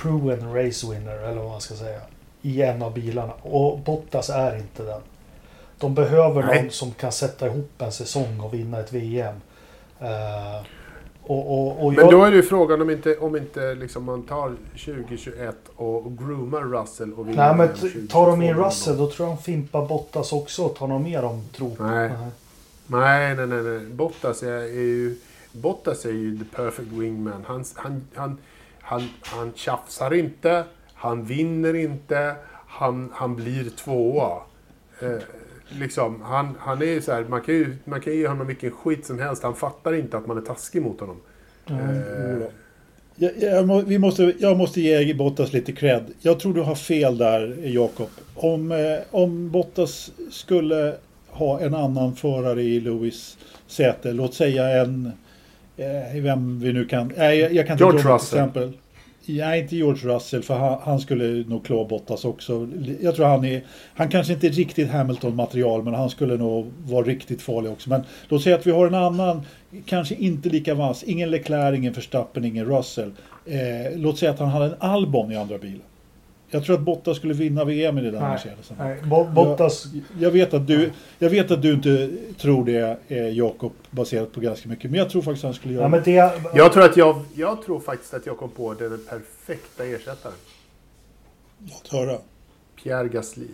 proven 0.03 0.55
race 0.55 0.87
winner, 0.91 1.17
eller 1.17 1.41
vad 1.41 1.51
man 1.51 1.61
ska 1.61 1.75
säga, 1.75 2.01
i 2.43 2.63
en 2.63 2.83
av 2.83 2.95
bilarna. 2.95 3.33
Och 3.43 3.79
Bottas 3.79 4.31
är 4.31 4.57
inte 4.57 4.83
den. 4.83 5.01
De 5.79 5.95
behöver 5.95 6.43
Nej. 6.43 6.63
någon 6.63 6.71
som 6.71 6.91
kan 6.93 7.13
sätta 7.13 7.47
ihop 7.47 7.71
en 7.79 7.93
säsong 7.93 8.41
och 8.41 8.55
vinna 8.55 8.81
ett 8.81 8.93
VM. 8.93 9.35
Eh, 10.01 10.67
och, 11.23 11.53
och, 11.53 11.85
och 11.87 11.93
men 11.93 12.05
jag, 12.05 12.13
då 12.13 12.25
är 12.25 12.31
det 12.31 12.37
ju 12.37 12.43
frågan 12.43 12.83
om 12.83 12.91
inte, 12.91 13.17
om 13.17 13.37
inte 13.37 13.75
liksom 13.75 14.05
man 14.05 14.23
tar 14.23 14.57
2021 14.85 15.57
och 15.77 16.19
groomar 16.19 16.61
Russell 16.61 17.13
och 17.13 17.29
vinner 17.29 17.47
nej, 17.49 17.57
men 17.57 17.67
VM 17.67 17.75
t- 17.75 17.81
2022 17.81 18.13
tar 18.13 18.27
de 18.27 18.43
in. 18.43 18.55
Russell, 18.55 18.97
då 18.97 19.11
tror 19.11 19.29
jag 19.29 19.37
de 19.37 19.43
fimpar 19.43 19.87
Bottas 19.87 20.33
också 20.33 20.69
tar 20.69 20.87
någon 20.87 21.03
mer 21.03 21.25
om 21.25 21.45
tro 21.57 21.75
på. 21.77 21.83
Nej. 21.83 22.11
Nej, 22.87 23.35
nej, 23.35 23.47
nej, 23.47 23.63
nej. 23.63 23.81
Bottas 23.81 24.43
är, 24.43 24.53
är 24.53 24.67
ju... 24.67 25.17
Bottas 25.53 26.05
är 26.05 26.11
ju 26.11 26.39
the 26.39 26.57
perfect 26.57 26.89
wingman. 26.93 27.45
Han, 27.47 27.65
han, 27.75 28.07
han, 28.15 28.39
han, 28.91 29.09
han 29.23 29.53
tjafsar 29.55 30.15
inte, 30.15 30.65
han 30.95 31.25
vinner 31.25 31.75
inte, 31.75 32.35
han, 32.67 33.11
han 33.13 33.37
blir 33.37 33.71
tvåa. 33.71 34.43
Eh, 35.03 35.19
liksom, 35.69 36.23
han, 36.23 36.57
han 36.59 36.83
är 36.83 37.01
så 37.01 37.13
här, 37.13 37.25
man 37.25 37.41
kan, 37.41 37.55
ju, 37.55 37.77
man 37.85 38.01
kan 38.01 38.13
ge 38.13 38.27
honom 38.29 38.47
vilken 38.47 38.71
skit 38.71 39.07
som 39.07 39.19
helst. 39.19 39.43
Han 39.43 39.55
fattar 39.55 39.95
inte 39.95 40.17
att 40.17 40.27
man 40.27 40.37
är 40.39 40.43
taskig 40.43 40.83
mot 40.83 41.01
honom. 41.01 41.17
Eh, 41.67 42.47
Jag, 43.17 43.33
jag, 43.39 43.83
vi 43.83 43.99
måste, 43.99 44.35
jag 44.39 44.57
måste 44.57 44.81
ge 44.81 45.15
Bottas 45.15 45.53
lite 45.53 45.73
cred. 45.73 46.05
Jag 46.21 46.41
tror 46.41 46.55
du 46.55 46.61
har 46.61 46.75
fel 46.75 47.19
där, 47.19 47.57
Jakob. 47.65 48.09
Om, 48.35 48.73
eh, 48.73 48.99
om 49.11 49.51
Bottas 49.51 50.13
skulle 50.31 50.95
ha 51.29 51.61
en 51.61 51.75
annan 51.75 52.17
förare 52.17 52.63
i 52.63 52.81
Lewis 52.81 53.39
säte, 53.67 54.13
låt 54.13 54.35
säga 54.35 54.83
en... 54.83 55.13
Eh, 55.81 56.23
vem 56.23 56.61
vi 56.61 56.73
nu 56.73 56.85
kan... 56.85 57.13
Nej, 57.17 57.39
jag, 57.39 57.55
jag 57.55 57.67
kan 57.67 57.75
inte 57.75 57.85
George 57.85 58.15
Russell. 58.15 58.39
exempel. 58.39 58.73
Nej, 59.27 59.61
inte 59.61 59.77
George 59.77 60.15
Russell, 60.15 60.43
för 60.43 60.55
han, 60.55 60.79
han 60.83 61.01
skulle 61.01 61.25
nog 61.49 61.65
klå 61.67 61.85
Bottas 61.85 62.25
också. 62.25 62.69
Jag 63.01 63.15
tror 63.15 63.27
han 63.27 63.45
är... 63.45 63.65
Han 63.95 64.09
kanske 64.09 64.33
inte 64.33 64.47
är 64.47 64.51
riktigt 64.51 64.91
Hamilton-material, 64.91 65.83
men 65.83 65.95
han 65.95 66.11
skulle 66.11 66.37
nog 66.37 66.73
vara 66.85 67.07
riktigt 67.07 67.43
farlig 67.43 67.73
också. 67.73 67.91
Men 67.91 68.03
låt 68.29 68.43
säga 68.43 68.57
att 68.57 68.67
vi 68.67 68.71
har 68.71 68.87
en 68.87 68.95
annan, 68.95 69.43
kanske 69.87 70.15
inte 70.15 70.49
lika 70.49 70.75
vass, 70.75 71.03
ingen 71.03 71.31
Leclerc, 71.31 71.79
ingen 71.79 71.93
Verstappen, 71.93 72.45
ingen 72.45 72.67
Russell. 72.67 73.13
Eh, 73.47 73.99
låt 73.99 74.19
säga 74.19 74.31
att 74.31 74.39
han 74.39 74.49
hade 74.49 74.67
en 74.67 74.75
Albon 74.79 75.33
i 75.33 75.37
andra 75.37 75.59
bilen. 75.59 75.83
Jag 76.53 76.65
tror 76.65 76.77
att 76.77 76.83
Bottas 76.83 77.17
skulle 77.17 77.35
vinna 77.35 77.65
VM 77.65 77.99
i 77.99 78.01
det 78.01 78.11
där 78.11 78.21
Nej, 78.21 78.31
Mercedesen. 78.31 78.77
nej. 78.79 79.03
Bottas... 79.35 79.85
Jag 80.19 80.31
vet, 80.31 80.55
att 80.55 80.67
du, 80.67 80.91
jag 81.19 81.31
vet 81.31 81.51
att 81.51 81.63
du 81.63 81.73
inte 81.73 82.11
tror 82.39 82.65
det, 82.65 82.99
eh, 83.09 83.29
Jakob, 83.29 83.73
baserat 83.91 84.33
på 84.33 84.41
ganska 84.41 84.69
mycket. 84.69 84.91
Men 84.91 84.99
jag 85.01 85.11
tror 85.11 85.23
faktiskt 85.23 85.45
att 85.45 85.49
han 85.49 85.55
skulle 85.55 85.75
göra 85.75 85.85
Ja, 85.85 85.89
men 85.89 86.03
det. 86.05 86.13
det, 86.13 86.41
jag, 86.55 86.73
tror 86.73 86.85
att 86.85 86.97
jag, 86.97 87.23
jag 87.35 87.63
tror 87.63 87.81
faktiskt 87.81 88.15
att 88.15 88.27
jag 88.27 88.37
kom 88.39 88.51
på 88.51 88.75
den 88.75 89.01
perfekta 89.09 89.85
ersättaren. 89.85 90.35
Låt 91.59 91.89
höra. 91.93 92.19
Pierre 92.83 93.09
Gasly. 93.09 93.47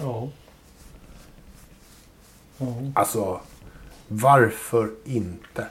Ja. 0.00 0.28
Ja. 2.58 2.66
Alltså, 2.94 3.40
varför 4.08 4.90
inte? 5.04 5.66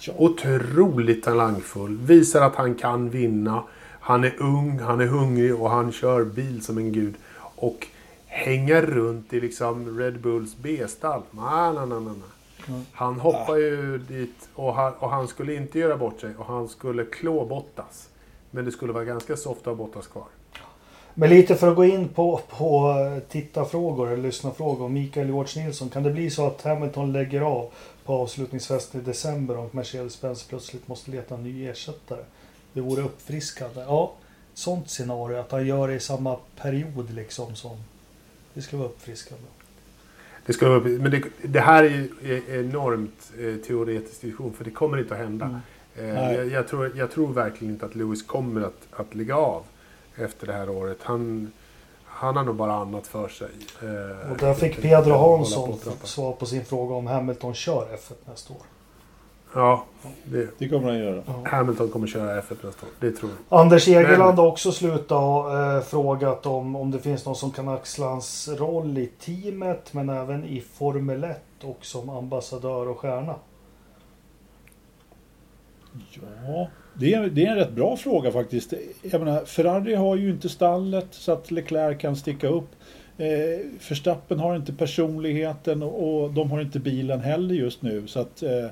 Ja. 0.00 0.12
Otroligt 0.16 1.22
talangfull. 1.24 1.96
Visar 1.98 2.42
att 2.42 2.54
han 2.54 2.74
kan 2.74 3.10
vinna. 3.10 3.64
Han 4.10 4.24
är 4.24 4.42
ung, 4.42 4.78
han 4.78 5.00
är 5.00 5.06
hungrig 5.06 5.60
och 5.60 5.70
han 5.70 5.92
kör 5.92 6.24
bil 6.24 6.64
som 6.64 6.78
en 6.78 6.92
gud. 6.92 7.14
Och 7.38 7.86
hänga 8.26 8.82
runt 8.82 9.32
i 9.32 9.40
liksom 9.40 9.98
Red 9.98 10.20
Bulls 10.20 10.56
B-stall. 10.56 11.22
Nej, 11.30 11.72
nej, 11.74 11.86
nej, 11.86 12.00
nej. 12.00 12.80
Han 12.92 13.20
hoppar 13.20 13.56
ju 13.56 13.98
dit 13.98 14.48
och 14.54 14.74
han, 14.74 14.92
och 14.92 15.10
han 15.10 15.28
skulle 15.28 15.54
inte 15.54 15.78
göra 15.78 15.96
bort 15.96 16.20
sig 16.20 16.30
och 16.38 16.46
han 16.46 16.68
skulle 16.68 17.04
klå 17.04 17.44
Bottas. 17.44 18.08
Men 18.50 18.64
det 18.64 18.72
skulle 18.72 18.92
vara 18.92 19.04
ganska 19.04 19.36
soft 19.36 19.60
att 19.60 19.66
ha 19.66 19.74
Bottas 19.74 20.06
kvar. 20.06 20.26
Men 21.14 21.30
lite 21.30 21.56
för 21.56 21.70
att 21.70 21.76
gå 21.76 21.84
in 21.84 22.08
på, 22.08 22.40
på 22.48 22.94
tittarfrågor 23.28 24.08
eller 24.08 24.22
lyssnarfrågor. 24.22 24.88
Mikael 24.88 25.26
George 25.26 25.64
Nilsson. 25.64 25.88
Kan 25.88 26.02
det 26.02 26.10
bli 26.10 26.30
så 26.30 26.46
att 26.46 26.62
Hamilton 26.62 27.12
lägger 27.12 27.40
av 27.40 27.70
på 28.04 28.12
avslutningsfesten 28.12 29.00
i 29.00 29.04
december 29.04 29.58
och 29.58 29.74
Mercedes-Benz 29.74 30.48
plötsligt 30.48 30.88
måste 30.88 31.10
leta 31.10 31.34
en 31.34 31.42
ny 31.42 31.66
ersättare? 31.66 32.24
Det 32.72 32.80
vore 32.80 33.02
uppfriskande. 33.02 33.80
Ja, 33.80 34.12
sånt 34.54 34.90
scenario. 34.90 35.36
Att 35.36 35.52
han 35.52 35.66
gör 35.66 35.88
det 35.88 35.94
i 35.94 36.00
samma 36.00 36.36
period 36.56 37.10
liksom 37.14 37.56
som... 37.56 37.76
Det 38.54 38.62
skulle 38.62 38.78
vara 38.78 38.90
uppfriskande. 38.90 39.44
Det, 40.46 40.52
skulle 40.52 40.70
vara, 40.70 40.80
men 40.80 41.10
det, 41.10 41.22
det 41.42 41.60
här 41.60 41.84
är 41.84 41.88
ju 41.88 42.42
enormt 42.48 43.32
eh, 43.38 43.66
teoretisk 43.66 44.20
diskussion 44.20 44.52
för 44.52 44.64
det 44.64 44.70
kommer 44.70 44.98
inte 44.98 45.14
att 45.14 45.20
hända. 45.20 45.46
Mm. 45.46 45.60
Eh, 46.16 46.32
jag, 46.34 46.48
jag, 46.48 46.68
tror, 46.68 46.92
jag 46.96 47.10
tror 47.10 47.32
verkligen 47.32 47.74
inte 47.74 47.86
att 47.86 47.94
Lewis 47.94 48.22
kommer 48.22 48.60
att, 48.60 48.86
att 48.90 49.14
lägga 49.14 49.36
av 49.36 49.62
efter 50.16 50.46
det 50.46 50.52
här 50.52 50.70
året. 50.70 50.98
Han, 51.02 51.52
han 52.04 52.36
har 52.36 52.44
nog 52.44 52.54
bara 52.54 52.72
annat 52.72 53.06
för 53.06 53.28
sig. 53.28 53.48
Eh, 53.82 54.30
Och 54.32 54.38
där 54.38 54.54
fick 54.54 54.82
Pedro 54.82 55.12
Hansson 55.12 55.78
svar 56.04 56.32
på 56.32 56.46
sin 56.46 56.64
fråga 56.64 56.94
om 56.94 57.06
Hamilton 57.06 57.54
kör 57.54 57.86
F1 57.86 58.12
nästa 58.30 58.52
år. 58.52 58.62
Ja, 59.54 59.84
det, 60.24 60.48
Det 60.58 60.68
kommer 60.68 60.88
han 60.88 60.98
göra. 60.98 61.22
Hamilton 61.44 61.88
kommer 61.88 62.06
köra 62.06 62.40
F1 62.40 62.56
nästa 62.62 62.86
år. 62.86 62.92
Det 63.00 63.12
tror 63.12 63.30
jag. 63.48 63.60
Anders 63.60 63.88
Egeland 63.88 64.38
har 64.38 64.46
också 64.46 64.72
slutat 64.72 65.10
och 65.10 65.58
eh, 65.58 65.80
frågat 65.80 66.46
om, 66.46 66.76
om 66.76 66.90
det 66.90 66.98
finns 66.98 67.26
någon 67.26 67.36
som 67.36 67.50
kan 67.50 67.68
axla 67.68 68.06
hans 68.06 68.48
roll 68.48 68.98
i 68.98 69.06
teamet 69.06 69.92
men 69.92 70.08
även 70.08 70.44
i 70.44 70.60
Formel 70.60 71.24
1 71.24 71.40
och 71.62 71.78
som 71.80 72.10
ambassadör 72.10 72.88
och 72.88 72.98
stjärna. 72.98 73.34
Ja, 76.46 76.68
det 76.94 77.14
är, 77.14 77.26
det 77.26 77.46
är 77.46 77.50
en 77.50 77.56
rätt 77.56 77.72
bra 77.72 77.96
fråga 77.96 78.32
faktiskt. 78.32 78.72
Jag 79.02 79.20
menar, 79.20 79.44
Ferrari 79.44 79.94
har 79.94 80.16
ju 80.16 80.30
inte 80.30 80.48
stallet 80.48 81.08
så 81.10 81.32
att 81.32 81.50
Leclerc 81.50 82.00
kan 82.00 82.16
sticka 82.16 82.48
upp. 82.48 82.68
Eh, 83.18 83.26
Verstappen 83.88 84.38
har 84.38 84.56
inte 84.56 84.72
personligheten 84.72 85.82
och, 85.82 86.22
och 86.22 86.30
de 86.30 86.50
har 86.50 86.60
inte 86.60 86.78
bilen 86.78 87.20
heller 87.20 87.54
just 87.54 87.82
nu. 87.82 88.06
Så 88.06 88.20
att 88.20 88.42
eh, 88.42 88.66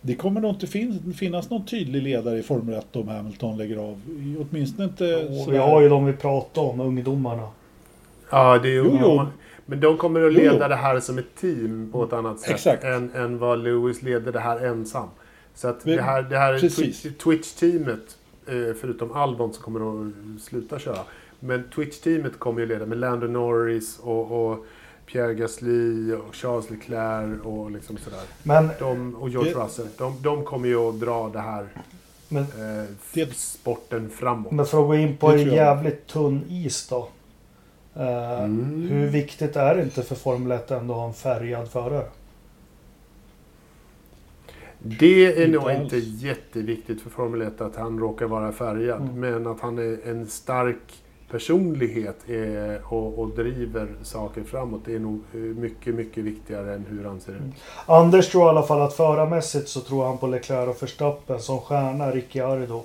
det 0.00 0.14
kommer 0.14 0.40
nog 0.40 0.50
inte 0.50 0.66
fin- 0.66 1.14
finnas 1.16 1.50
någon 1.50 1.66
tydlig 1.66 2.02
ledare 2.02 2.38
i 2.38 2.42
Formel 2.42 2.74
1 2.74 2.96
om 2.96 3.08
Hamilton 3.08 3.58
lägger 3.58 3.76
av. 3.76 4.00
Åtminstone 4.50 4.84
inte 4.88 5.16
Och 5.16 5.52
vi 5.52 5.56
har 5.58 5.80
ju 5.80 5.88
de 5.88 6.06
vi 6.06 6.12
pratade 6.12 6.66
om, 6.66 6.80
ungdomarna. 6.80 7.48
Ja, 8.30 8.58
det 8.58 8.68
är 8.68 8.72
ju, 8.72 8.76
Jo, 8.84 8.98
jo. 9.02 9.26
Men 9.66 9.80
de 9.80 9.96
kommer 9.96 10.20
att 10.20 10.32
Jo, 10.34 10.40
jo. 10.44 10.52
leda 10.52 10.68
det 10.68 10.74
här 10.76 11.00
som 11.00 11.18
ett 11.18 11.34
team 11.40 11.88
på 11.92 12.04
ett 12.04 12.12
annat 12.12 12.40
sätt 12.40 12.50
Exakt. 12.54 12.84
än, 12.84 13.10
än 13.14 13.38
vad 13.38 13.58
Lewis 13.64 14.02
leder 14.02 14.32
det 14.32 14.40
här 14.40 14.66
ensam. 14.66 15.08
Så 15.54 15.68
att 15.68 15.84
Men- 15.84 15.96
det 15.96 16.02
här, 16.02 16.22
det 16.22 16.38
här 16.38 16.58
Twitch-teamet, 17.18 18.16
eh, 18.46 18.74
förutom 18.80 19.12
Albon 19.12 19.52
som 19.54 19.62
kommer 19.62 19.80
att 20.08 20.12
sluta 20.42 20.78
köra. 20.78 20.98
Men 21.40 21.64
Twitch-teamet 21.74 22.38
kommer 22.38 22.60
ju 22.60 22.66
leda 22.66 22.86
med 22.86 22.98
Lando 22.98 23.26
Norris 23.26 23.98
och, 23.98 24.50
och 24.50 24.66
Pierre 25.12 25.34
Gasly 25.34 26.12
och 26.12 26.34
Charles 26.34 26.70
Leclerc 26.70 27.40
och 27.44 27.70
liksom 27.70 27.96
sådär. 27.96 28.20
Men, 28.42 28.68
De, 28.78 29.14
och 29.16 29.28
George 29.28 29.52
Det- 29.54 29.60
Russell. 29.64 29.86
De, 29.98 30.22
de 30.22 30.44
kommer 30.44 30.68
ju 30.68 30.76
att 30.76 31.00
dra 31.00 31.28
det 31.28 31.38
här 31.40 31.66
men, 32.28 32.42
eh, 32.42 32.84
Det- 33.14 33.34
sporten 33.36 34.10
framåt. 34.10 34.52
men 34.52 34.66
för 34.66 34.80
att 34.82 34.86
gå 34.86 34.94
in 34.96 35.16
på 35.16 35.28
en 35.30 35.38
jävligt 35.54 36.06
tunn 36.06 36.44
is 36.48 36.88
då. 36.88 37.08
Eh, 37.94 38.42
Mm. 38.44 38.88
Hur 38.90 39.06
viktigt 39.08 39.56
är 39.56 39.74
det 39.74 39.82
inte 39.82 40.02
för 40.02 40.14
Formel 40.14 40.52
1 40.52 40.70
ändå 40.70 40.94
att 40.94 41.00
ha 41.00 41.06
en 41.08 41.14
färgad 41.14 41.68
förare? 41.70 42.04
Det 44.78 45.26
är 45.26 45.46
Inte 45.46 45.58
nog 45.60 45.70
alls. 45.70 45.80
inte 45.92 45.96
jätteviktigt 46.26 47.00
för 47.02 47.10
Formel 47.10 47.42
1 47.42 47.60
att 47.60 47.76
han 47.76 47.98
råkar 47.98 48.26
vara 48.26 48.52
färgad. 48.52 49.00
Mm. 49.00 49.20
Men 49.20 49.46
att 49.46 49.60
han 49.60 49.78
är 49.78 49.98
en 50.08 50.26
stark 50.26 51.02
personlighet 51.30 52.28
är, 52.28 52.92
och, 52.92 53.18
och 53.18 53.28
driver 53.28 53.88
saker 54.02 54.42
framåt. 54.42 54.80
Det 54.84 54.94
är 54.94 54.98
nog 54.98 55.20
eh, 55.34 55.38
mycket, 55.38 55.94
mycket 55.94 56.24
viktigare 56.24 56.74
än 56.74 56.86
hur 56.90 57.04
han 57.04 57.20
ser 57.20 57.32
ut. 57.32 57.38
Mm. 57.38 57.52
Anders 57.86 58.28
tror 58.28 58.46
i 58.46 58.48
alla 58.48 58.62
fall 58.62 58.82
att 58.82 58.94
förarmässigt 58.94 59.68
så 59.68 59.80
tror 59.80 60.04
han 60.04 60.18
på 60.18 60.26
Leclerc 60.26 60.68
och 60.68 60.82
Verstappen 60.82 61.40
som 61.40 61.60
stjärna 61.60 62.10
Ricciardo. 62.10 62.82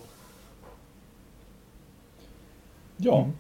Ja. 2.98 3.18
Mm. 3.18 3.32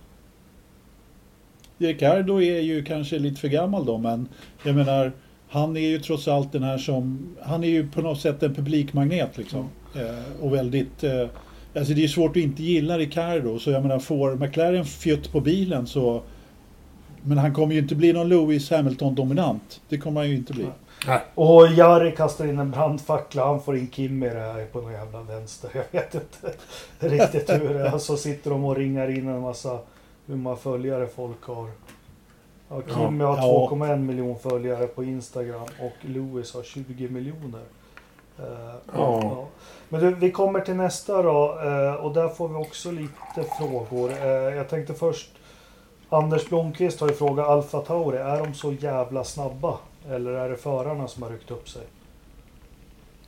Ricardo 1.77 2.41
är 2.41 2.59
ju 2.59 2.83
kanske 2.83 3.19
lite 3.19 3.41
för 3.41 3.47
gammal 3.47 3.85
då, 3.85 3.97
men 3.97 4.27
jag 4.63 4.75
menar, 4.75 5.11
han 5.49 5.77
är 5.77 5.81
ju 5.81 5.99
trots 5.99 6.27
allt 6.27 6.51
den 6.51 6.63
här 6.63 6.77
som, 6.77 7.35
han 7.41 7.63
är 7.63 7.67
ju 7.67 7.87
på 7.87 8.01
något 8.01 8.19
sätt 8.19 8.43
en 8.43 8.55
publikmagnet 8.55 9.37
liksom. 9.37 9.69
Eh, 9.95 10.43
och 10.43 10.53
väldigt, 10.53 11.03
eh, 11.03 11.27
alltså 11.75 11.93
det 11.93 12.03
är 12.03 12.07
svårt 12.07 12.31
att 12.31 12.37
inte 12.37 12.63
gilla 12.63 12.97
Ricardo, 12.97 13.59
så 13.59 13.71
jag 13.71 13.81
menar 13.81 13.99
får 13.99 14.35
McLaren 14.35 14.85
fjutt 14.85 15.31
på 15.31 15.41
bilen 15.41 15.87
så, 15.87 16.21
men 17.23 17.37
han 17.37 17.53
kommer 17.53 17.73
ju 17.73 17.79
inte 17.79 17.95
bli 17.95 18.13
någon 18.13 18.29
Lewis 18.29 18.71
Hamilton-dominant. 18.71 19.81
Det 19.89 19.97
kommer 19.97 20.21
han 20.21 20.29
ju 20.29 20.35
inte 20.35 20.53
bli. 20.53 20.67
Nej. 21.07 21.19
Och 21.35 21.67
Jari 21.67 22.11
kastar 22.11 22.45
in 22.45 22.59
en 22.59 22.71
brandfackla. 22.71 23.45
Han 23.45 23.61
får 23.61 23.77
in 23.77 23.87
Kim 23.87 24.23
i 24.23 24.29
det 24.29 24.39
här 24.39 24.65
på 24.65 24.81
någon 24.81 24.91
jävla 24.91 25.21
vänster. 25.21 25.69
Jag 25.73 26.01
vet 26.01 26.15
inte 26.15 26.53
riktigt 26.99 27.49
hur 27.49 27.73
det 27.73 27.87
är. 27.87 27.97
Så 27.97 28.17
sitter 28.17 28.49
de 28.49 28.65
och 28.65 28.75
ringar 28.75 29.09
in 29.09 29.27
en 29.27 29.41
massa 29.41 29.79
hur 30.25 30.35
många 30.35 30.55
följare 30.55 31.07
folk 31.07 31.43
har. 31.43 31.69
Ja, 32.69 32.81
Kim 32.81 33.19
har 33.19 33.37
Ja. 33.37 33.67
2,1 33.71 33.99
miljon 33.99 34.39
följare 34.39 34.87
på 34.87 35.03
Instagram 35.03 35.67
och 35.79 36.09
Lewis 36.09 36.53
har 36.53 36.63
20 36.63 37.09
miljoner. 37.09 37.61
Eh, 38.39 38.45
Ja. 38.93 39.19
ja. 39.23 39.47
Men 39.89 40.01
du, 40.01 40.15
vi 40.15 40.31
kommer 40.31 40.59
till 40.59 40.75
nästa 40.75 41.21
då 41.21 41.59
eh, 41.63 41.93
och 41.93 42.13
där 42.13 42.29
får 42.29 42.47
vi 42.49 42.55
också 42.55 42.91
lite 42.91 43.49
frågor. 43.59 44.11
Eh, 44.11 44.27
jag 44.27 44.69
tänkte 44.69 44.93
först 44.93 45.29
Anders 46.09 46.49
Blomqvist 46.49 46.99
har 46.99 47.07
ju 47.07 47.13
frågat 47.13 47.47
Alfa 47.47 47.79
Tauri, 47.81 48.17
är 48.17 48.37
de 48.39 48.53
så 48.53 48.73
jävla 48.73 49.23
snabba? 49.23 49.77
Eller 50.09 50.31
är 50.31 50.49
det 50.49 50.55
förarna 50.57 51.07
som 51.07 51.23
har 51.23 51.29
ryckt 51.29 51.51
upp 51.51 51.69
sig? 51.69 51.81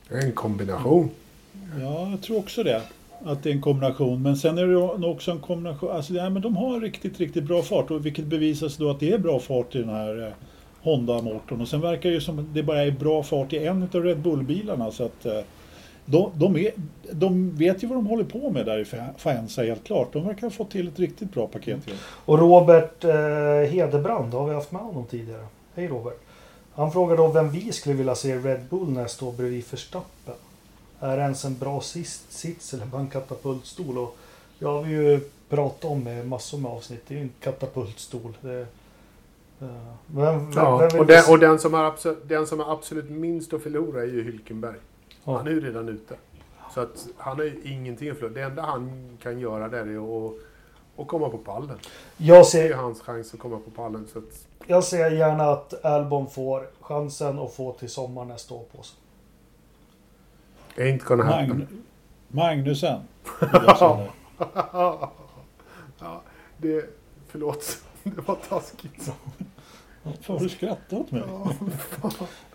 En 0.08 0.32
kombination. 0.32 1.10
Ja, 1.80 2.10
jag 2.10 2.22
tror 2.22 2.38
också 2.38 2.62
det. 2.62 2.82
Att 3.24 3.42
det 3.42 3.50
är 3.50 3.54
en 3.54 3.62
kombination. 3.62 4.22
Men 4.22 4.36
sen 4.36 4.58
är 4.58 4.66
det 4.66 4.98
nog 4.98 5.10
också 5.10 5.30
en 5.30 5.40
kombination. 5.40 5.90
Alltså, 5.90 6.12
ja, 6.12 6.30
men 6.30 6.42
de 6.42 6.56
har 6.56 6.80
riktigt, 6.80 7.18
riktigt 7.18 7.44
bra 7.44 7.62
fart. 7.62 7.90
Och 7.90 8.06
vilket 8.06 8.24
bevisas 8.24 8.76
då 8.76 8.90
att 8.90 9.00
det 9.00 9.12
är 9.12 9.18
bra 9.18 9.38
fart 9.38 9.74
i 9.74 9.78
den 9.78 9.88
här 9.88 10.26
eh, 10.26 10.32
Honda-motorn. 10.86 11.60
Och 11.60 11.68
sen 11.68 11.80
verkar 11.80 12.08
det 12.08 12.14
ju 12.14 12.20
som 12.20 12.48
det 12.52 12.62
bara 12.62 12.82
är 12.82 12.90
bra 12.90 13.22
fart 13.22 13.52
i 13.52 13.66
en 13.66 13.82
av 13.82 14.02
Red 14.02 14.18
Bull-bilarna. 14.18 14.90
Så 14.90 15.04
att, 15.04 15.26
eh, 15.26 15.40
de, 16.04 16.30
de, 16.34 16.56
är, 16.56 16.72
de 17.10 17.56
vet 17.56 17.82
ju 17.82 17.86
vad 17.86 17.98
de 17.98 18.06
håller 18.06 18.24
på 18.24 18.50
med 18.50 18.66
där 18.66 18.78
i 18.78 18.84
Faenza 19.16 19.62
helt 19.62 19.84
klart. 19.84 20.12
De 20.12 20.26
verkar 20.26 20.42
ha 20.42 20.50
fått 20.50 20.70
till 20.70 20.88
ett 20.88 20.98
riktigt 20.98 21.32
bra 21.32 21.46
paket. 21.46 21.86
Mm. 21.86 21.98
Och 22.24 22.38
Robert 22.38 23.04
eh, 23.04 23.70
Hedebrand, 23.70 24.34
har 24.34 24.48
vi 24.48 24.54
haft 24.54 24.72
med 24.72 24.82
honom 24.82 25.04
tidigare? 25.04 25.46
Hej 25.74 25.88
Robert! 25.88 26.20
Han 26.74 26.92
frågar 26.92 27.16
då 27.16 27.28
vem 27.28 27.50
vi 27.50 27.72
skulle 27.72 27.94
vilja 27.94 28.14
se 28.14 28.36
Red 28.36 28.60
Bull 28.70 28.88
nästa 28.88 29.24
år 29.24 29.32
bredvid 29.32 29.64
Verstappen. 29.70 30.34
Är 31.00 31.16
det 31.16 31.22
ens 31.22 31.44
en 31.44 31.58
bra 31.58 31.80
sist, 31.80 32.32
sits 32.32 32.74
eller 32.74 32.86
bara 32.86 33.00
en 33.00 33.08
katapultstol? 33.08 33.98
Och 33.98 34.16
jag 34.58 34.72
har 34.72 34.82
vi 34.82 34.90
ju 34.90 35.20
pratat 35.48 35.84
om 35.84 36.08
i 36.08 36.22
massor 36.22 36.58
med 36.58 36.70
avsnitt. 36.70 37.02
Det 37.08 37.14
är 37.14 37.18
ju 37.18 37.22
en 37.22 37.32
katapultstol. 37.40 38.36
Det, 38.40 38.66
vem, 39.58 40.52
ja, 40.54 40.76
vem 40.78 41.00
och, 41.00 41.06
den, 41.06 41.24
och 41.30 41.38
den, 41.38 41.58
som 41.58 41.74
har 41.74 41.84
absolut, 41.84 42.28
den 42.28 42.46
som 42.46 42.60
har 42.60 42.72
absolut 42.72 43.10
minst 43.10 43.52
att 43.52 43.62
förlora 43.62 44.02
är 44.02 44.06
ju 44.06 44.22
Hylkenberg. 44.22 44.76
Ja. 45.24 45.36
Han 45.36 45.46
är 45.46 45.50
ju 45.50 45.60
redan 45.60 45.88
ute. 45.88 46.14
Så 46.74 46.80
att 46.80 47.06
han 47.16 47.36
har 47.36 47.44
ju 47.44 47.60
ingenting 47.64 48.10
att 48.10 48.16
förlora. 48.16 48.34
Det 48.34 48.42
enda 48.42 48.62
han 48.62 49.18
kan 49.22 49.40
göra 49.40 49.68
där 49.68 49.86
är 49.86 50.26
att, 50.26 50.34
att 50.96 51.06
komma 51.06 51.28
på 51.28 51.38
pallen. 51.38 51.78
Jag 52.16 52.46
ser, 52.46 52.68
det 52.68 52.74
är 52.74 52.78
hans 52.78 53.00
chans 53.00 53.34
att 53.34 53.40
komma 53.40 53.58
på 53.58 53.70
pallen. 53.70 54.06
Så 54.12 54.18
att, 54.18 54.48
jag 54.66 54.84
ser 54.84 55.10
gärna 55.10 55.44
att 55.44 55.84
Albon 55.84 56.30
får 56.30 56.68
chansen 56.80 57.38
att 57.38 57.54
få 57.54 57.72
till 57.72 57.90
sommar 57.90 58.24
nästa 58.24 58.54
år 58.54 58.64
på 58.76 58.82
sig. 58.82 58.98
Ain't 60.76 61.04
gonna 61.04 61.24
happen. 61.24 61.48
Magn 61.48 61.66
Magnusen. 62.28 63.00
ja, 66.00 66.22
det... 66.58 66.84
Förlåt. 67.28 67.85
Det 68.16 68.28
var 68.28 68.36
taskigt. 68.48 69.10
Har 70.26 70.38
du 70.38 70.48
skrattat 70.48 70.92
åt 70.92 71.10
mig? 71.10 71.22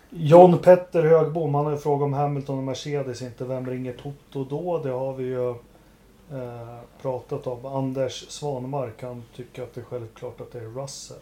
John 0.10 0.58
Petter 0.58 1.04
Högbom, 1.04 1.56
han 1.56 1.66
har 1.66 1.72
ju 1.72 1.78
frågat 1.78 2.06
om 2.06 2.14
Hamilton 2.14 2.58
och 2.58 2.64
Mercedes 2.64 3.22
inte. 3.22 3.45
Vem 3.45 3.68
ringer 3.70 3.93
Toto 3.93 4.43
då? 4.45 4.84
Det 4.84 4.89
har 4.89 5.14
vi 5.14 5.24
ju 5.24 5.49
eh, 5.49 6.80
pratat 7.02 7.47
om. 7.47 7.66
Anders 7.66 8.30
Svanmark, 8.30 9.04
han 9.04 9.24
tycker 9.36 9.64
att 9.64 9.74
det 9.74 9.82
är 9.82 9.86
självklart 9.86 10.41
att 10.41 10.52
det 10.52 10.60
är 10.60 10.82
Russell. 10.82 11.18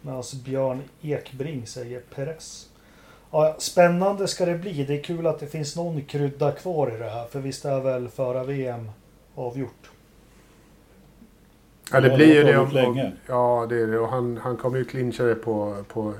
Medan 0.00 0.22
Björn 0.44 0.82
Ekbring 1.00 1.66
säger 1.66 2.00
Perez. 2.00 2.68
Ja, 3.30 3.56
spännande 3.58 4.28
ska 4.28 4.46
det 4.46 4.58
bli. 4.58 4.84
Det 4.84 4.98
är 4.98 5.02
kul 5.02 5.26
att 5.26 5.38
det 5.38 5.46
finns 5.46 5.76
någon 5.76 6.04
krydda 6.04 6.52
kvar 6.52 6.94
i 6.94 6.98
det 6.98 7.10
här. 7.10 7.26
För 7.26 7.40
visst 7.40 7.64
är 7.64 7.80
väl 7.80 8.08
föra 8.08 8.44
VM 8.44 8.90
avgjort? 9.34 9.89
Ja, 11.92 12.00
det 12.00 12.16
blir 12.16 12.34
ju 12.34 12.44
det 12.44 12.58
om, 12.58 12.70
länge. 12.70 13.12
Ja, 13.26 13.66
det 13.68 13.82
är 13.82 13.86
det. 13.86 13.98
Och 13.98 14.08
han, 14.08 14.40
han 14.42 14.56
kommer 14.56 14.78
ju 14.78 14.84
clincha 14.84 15.22
det 15.22 15.34
på, 15.34 15.76
på, 15.88 16.14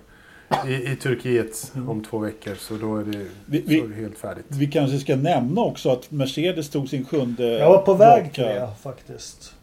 i, 0.67 0.93
i 0.93 0.97
Turkiet 0.97 1.73
mm. 1.75 1.91
om 1.91 2.05
två 2.05 2.19
veckor. 2.19 2.55
Så 2.55 2.75
då 2.75 2.97
är 2.97 3.05
det, 3.05 3.27
vi, 3.47 3.63
vi, 3.67 3.81
är 3.81 3.89
helt 3.89 4.19
färdigt. 4.19 4.45
Vi 4.49 4.67
kanske 4.67 4.99
ska 4.99 5.17
nämna 5.17 5.61
också 5.61 5.91
att 5.91 6.11
Mercedes 6.11 6.71
tog 6.71 6.89
sin 6.89 7.05
sjunde... 7.05 7.45
Jag 7.45 7.71
var 7.71 7.83
på 7.83 7.95
väg 7.95 8.33
till 8.33 8.45
det 8.45 8.69
faktiskt. 8.83 9.55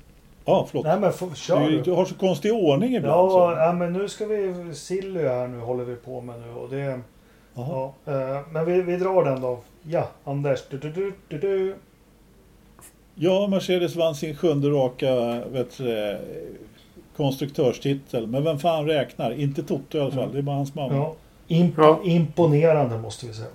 Ja, 0.46 0.68
förlåt. 0.70 0.86
Nej, 0.86 1.00
men 1.00 1.14
för, 1.14 1.36
kör 1.36 1.70
du, 1.70 1.82
du 1.82 1.92
har 1.92 2.06
så 2.06 2.16
konstig 2.16 2.54
ordning 2.54 2.96
ibland. 2.96 3.32
Ja, 3.32 3.66
ja, 3.66 3.74
men 3.74 3.94
nu 3.94 4.10
ska 4.10 4.26
vi... 4.26 4.54
Silly 4.74 5.22
här 5.22 5.48
nu 5.48 5.60
håller 5.60 5.84
vi 5.84 5.96
på 5.96 6.22
med 6.22 6.40
nu 6.40 6.50
och 6.50 6.70
det... 6.70 7.00
Ja, 7.54 7.94
eh, 8.06 8.40
men 8.52 8.66
vi, 8.66 8.82
vi 8.82 8.98
drar 8.98 9.24
den 9.24 9.42
då. 9.42 9.60
Ja, 9.84 10.10
Anders. 10.24 10.60
Du, 10.70 10.78
du, 10.78 10.92
du, 10.92 11.14
du, 11.28 11.38
du. 11.38 11.76
Ja, 13.20 13.48
Mercedes 13.48 13.96
vann 13.96 14.16
sin 14.16 14.36
sjunde 14.36 14.70
raka 14.70 15.42
vet, 15.52 15.82
konstruktörstitel. 17.18 18.28
Men 18.28 18.44
vem 18.44 18.60
fan 18.60 18.86
räknar? 18.86 19.32
Inte 19.32 19.64
Toto 19.64 19.98
i 19.98 20.02
alla 20.02 20.12
fall. 20.12 20.24
Mm. 20.24 20.34
Det 20.34 20.40
är 20.40 20.42
bara 20.42 20.56
hans 20.56 20.76
mamma. 20.76 20.96
Ja. 20.96 21.16
Imp 21.48 21.74
ja. 21.78 22.00
Imponerande 22.04 22.98
måste 22.98 23.28
vi 23.28 23.34
säga. 23.34 23.48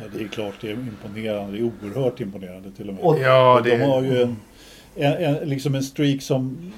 Ja, 0.00 0.04
det 0.18 0.24
är 0.24 0.28
klart 0.28 0.54
det 0.60 0.70
är 0.70 0.72
imponerande. 0.72 1.52
Det 1.52 1.58
är 1.58 1.62
oerhört 1.62 2.20
imponerande 2.20 2.70
till 2.70 2.88
och 2.88 2.94
med. 2.94 3.04
Och, 3.04 3.18
ja, 3.18 3.60
det... 3.64 3.76
De 3.76 3.84
har 3.84 4.02
ju 4.02 4.22
en, 4.22 4.36
en, 4.96 5.12
en, 5.12 5.48
liksom 5.48 5.74
en 5.74 5.82
streak 5.82 6.22
som 6.22 6.72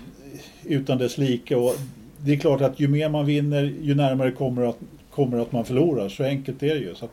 utan 0.65 0.99
dess 0.99 1.19
like. 1.19 1.57
Och 1.57 1.75
det 2.19 2.33
är 2.33 2.37
klart 2.37 2.61
att 2.61 2.81
ju 2.81 2.89
mer 2.89 3.09
man 3.09 3.27
vinner 3.27 3.73
ju 3.83 3.95
närmare 3.95 4.31
kommer 4.31 4.63
att, 4.63 4.79
kommer 5.11 5.39
att 5.39 5.53
man 5.53 5.65
förlorar. 5.65 6.09
Så 6.09 6.25
enkelt 6.25 6.63
är 6.63 6.75
det 6.75 6.81
ju. 6.81 6.95
Så 6.95 7.05
att, 7.05 7.11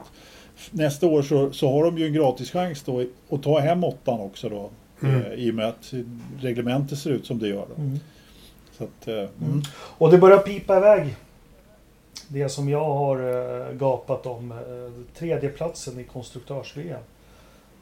nästa 0.72 1.08
år 1.08 1.22
så, 1.22 1.52
så 1.52 1.72
har 1.72 1.84
de 1.84 1.98
ju 1.98 2.06
en 2.06 2.14
gratis 2.14 2.52
chans 2.52 2.84
då 2.84 3.04
att 3.30 3.44
ta 3.44 3.60
hem 3.60 3.84
åttan 3.84 4.20
också 4.20 4.50
då. 4.50 4.70
Mm. 5.02 5.22
Eh, 5.22 5.34
I 5.34 5.52
och 5.52 5.56
med 5.56 5.68
att 5.68 5.94
reglementet 6.40 7.00
ser 7.00 7.10
ut 7.10 7.26
som 7.26 7.40
det 7.40 7.48
gör. 7.48 7.66
Då. 7.76 7.82
Mm. 7.82 8.00
Så 8.78 8.84
att, 8.84 9.08
eh, 9.08 9.14
mm. 9.16 9.30
mm. 9.42 9.62
Och 9.74 10.12
det 10.12 10.18
börjar 10.18 10.38
pipa 10.38 10.78
iväg. 10.78 11.16
Det 12.28 12.50
som 12.50 12.70
jag 12.70 12.86
har 12.86 13.20
eh, 13.20 13.74
gapat 13.74 14.26
om. 14.26 14.54
Tredjeplatsen 15.16 16.00
i 16.00 16.04
konstruktörs-VM. 16.04 17.02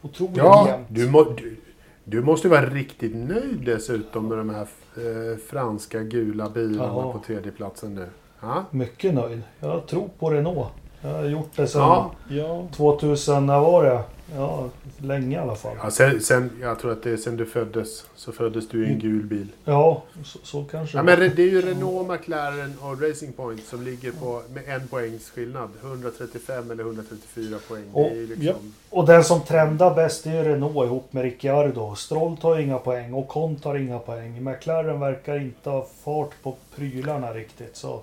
Otroligt 0.02 0.38
ja, 0.38 0.68
jämnt. 0.68 0.88
Du, 0.90 1.10
må, 1.10 1.24
du, 1.24 1.58
du, 2.04 2.22
måste 2.22 2.50
vara 2.50 2.66
riktigt 2.66 3.16
nöjd 3.16 3.62
dessutom 3.66 4.28
med 4.28 4.38
de 4.38 4.50
här 4.50 4.68
eh, 4.98 5.38
franska 5.38 6.04
gula 6.04 6.50
bilarna 6.50 6.90
Aha. 6.90 7.12
på 7.14 7.20
tredjeplatsen 7.20 7.96
nu. 7.96 8.10
Ha? 8.40 8.66
Mycket 8.72 9.14
nöjd. 9.14 9.42
Jag 9.60 9.88
tror 9.88 10.10
på 10.20 10.30
Renault. 10.30 10.68
Jag 11.02 11.10
har 11.10 11.24
gjort 11.24 11.56
det 11.56 11.68
sedan 11.68 12.10
ja. 12.30 12.68
2000, 12.76 13.46
när 13.46 13.60
var 13.60 13.84
det? 13.84 14.04
Ja, 14.36 14.70
länge 14.98 15.36
i 15.36 15.40
alla 15.40 15.56
fall. 15.56 15.76
Ja, 15.84 15.92
sen, 15.92 16.22
sen, 16.22 16.50
jag 16.62 16.80
tror 16.80 16.92
att 16.92 17.04
det 17.04 17.12
är 17.12 17.18
sen 17.18 17.38
du 17.38 17.46
föddes. 17.46 18.06
Så 18.16 18.32
föddes 18.32 18.70
du 18.70 18.82
i 18.82 18.86
en 18.86 18.90
mm. 18.90 19.00
gul 19.00 19.24
bil. 19.24 19.48
Ja, 19.66 20.04
så, 20.24 20.40
så 20.44 20.64
kanske 20.64 20.98
ja, 20.98 21.04
men 21.04 21.20
Det 21.20 21.42
är 21.42 21.50
ju 21.50 21.62
Renault, 21.62 22.10
McLaren 22.10 22.74
och 22.82 23.02
Racing 23.02 23.34
Point 23.34 23.64
som 23.64 23.84
ligger 23.84 24.12
på 24.12 24.42
med 24.54 24.64
en 24.68 24.88
poängs 24.88 25.30
skillnad. 25.30 25.70
135 25.82 26.72
eller 26.72 26.84
134 26.84 27.58
poäng. 27.68 27.90
Och, 27.94 28.12
liksom... 28.16 28.46
ja. 28.46 28.54
och 28.90 29.06
den 29.06 29.24
som 29.24 29.42
trendar 29.42 29.96
bäst 29.96 30.26
är 30.26 30.32
ju 30.32 30.44
Renault 30.44 30.86
ihop 30.86 31.14
med 31.14 31.24
Ricciardo. 31.24 31.96
Stroll 31.96 32.38
tar 32.38 32.60
inga 32.60 32.78
poäng 32.78 33.14
och 33.14 33.28
Con 33.28 33.56
tar 33.56 33.76
inga 33.76 34.00
poäng. 34.00 34.44
McLaren 34.44 35.00
verkar 35.00 35.40
inte 35.42 35.70
ha 35.70 35.88
fart 36.04 36.32
på 36.44 36.56
prylarna 36.76 37.34
riktigt. 37.34 37.76
Så, 37.76 38.02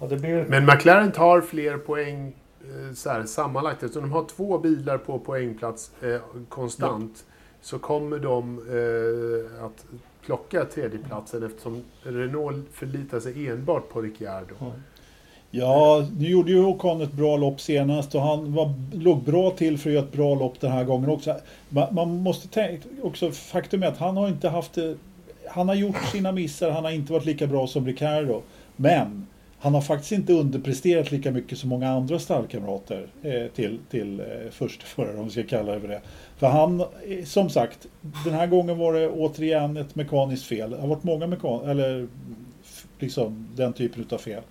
ja, 0.00 0.06
det 0.06 0.16
blir... 0.16 0.44
Men 0.48 0.66
McLaren 0.66 1.12
tar 1.12 1.40
fler 1.40 1.78
poäng 1.78 2.32
så 2.94 3.10
här, 3.10 3.24
sammanlagt, 3.24 3.82
eftersom 3.82 4.02
de 4.02 4.12
har 4.12 4.24
två 4.24 4.58
bilar 4.58 4.98
på 4.98 5.18
poängplats 5.18 5.90
eh, 6.02 6.20
konstant, 6.48 7.12
ja. 7.16 7.34
så 7.60 7.78
kommer 7.78 8.18
de 8.18 8.58
eh, 8.58 9.64
att 9.64 9.84
plocka 10.26 10.64
tredjeplatsen 10.64 11.42
eftersom 11.42 11.82
Renault 12.02 12.66
förlitar 12.72 13.20
sig 13.20 13.48
enbart 13.48 13.88
på 13.88 14.00
Ricciardo. 14.00 14.54
Ja. 14.58 14.72
Ja, 15.50 16.06
nu 16.18 16.28
gjorde 16.28 16.50
ju 16.50 16.64
Ocon 16.64 17.00
ett 17.00 17.12
bra 17.12 17.36
lopp 17.36 17.60
senast 17.60 18.14
och 18.14 18.20
han 18.20 18.52
var, 18.52 18.74
låg 18.92 19.22
bra 19.22 19.50
till 19.50 19.78
för 19.78 19.90
att 19.90 19.94
göra 19.94 20.04
ett 20.04 20.12
bra 20.12 20.34
lopp 20.34 20.60
den 20.60 20.72
här 20.72 20.84
gången 20.84 21.10
också. 21.10 21.36
Man, 21.68 22.16
måste 22.16 22.48
tänka 22.48 22.88
också, 23.02 23.30
faktum 23.30 23.82
är 23.82 23.86
att 23.86 23.98
han 23.98 24.16
har 24.16 24.28
inte 24.28 24.48
haft 24.48 24.72
det, 24.74 24.96
Han 25.48 25.68
har 25.68 25.74
gjort 25.74 26.04
sina 26.12 26.32
missar, 26.32 26.70
han 26.70 26.84
har 26.84 26.90
inte 26.90 27.12
varit 27.12 27.24
lika 27.24 27.46
bra 27.46 27.66
som 27.66 27.86
Ricciardo. 27.86 28.42
Men 28.76 29.26
han 29.58 29.74
har 29.74 29.80
faktiskt 29.80 30.12
inte 30.12 30.32
underpresterat 30.32 31.12
lika 31.12 31.30
mycket 31.30 31.58
som 31.58 31.68
många 31.68 31.90
andra 31.90 32.18
stallkamrater 32.18 33.06
eh, 33.22 33.46
till, 33.54 33.78
till 33.90 34.20
eh, 34.20 34.50
förstförare, 34.50 35.18
om 35.18 35.24
vi 35.24 35.30
ska 35.30 35.42
kalla 35.42 35.72
det 35.72 35.80
för 35.80 35.88
det. 35.88 36.00
För 36.36 36.46
han, 36.46 36.80
eh, 36.80 37.24
som 37.24 37.50
sagt, 37.50 37.86
den 38.24 38.34
här 38.34 38.46
gången 38.46 38.78
var 38.78 38.94
det 38.94 39.08
återigen 39.08 39.76
ett 39.76 39.94
mekaniskt 39.94 40.46
fel. 40.46 40.70
Det 40.70 40.76
har 40.76 40.88
varit 40.88 41.04
många 41.04 41.26
mekan 41.26 41.70
eller 41.70 42.08
liksom 42.98 43.48
den 43.56 43.72
typen 43.72 44.06
av 44.10 44.18
fel. 44.18 44.42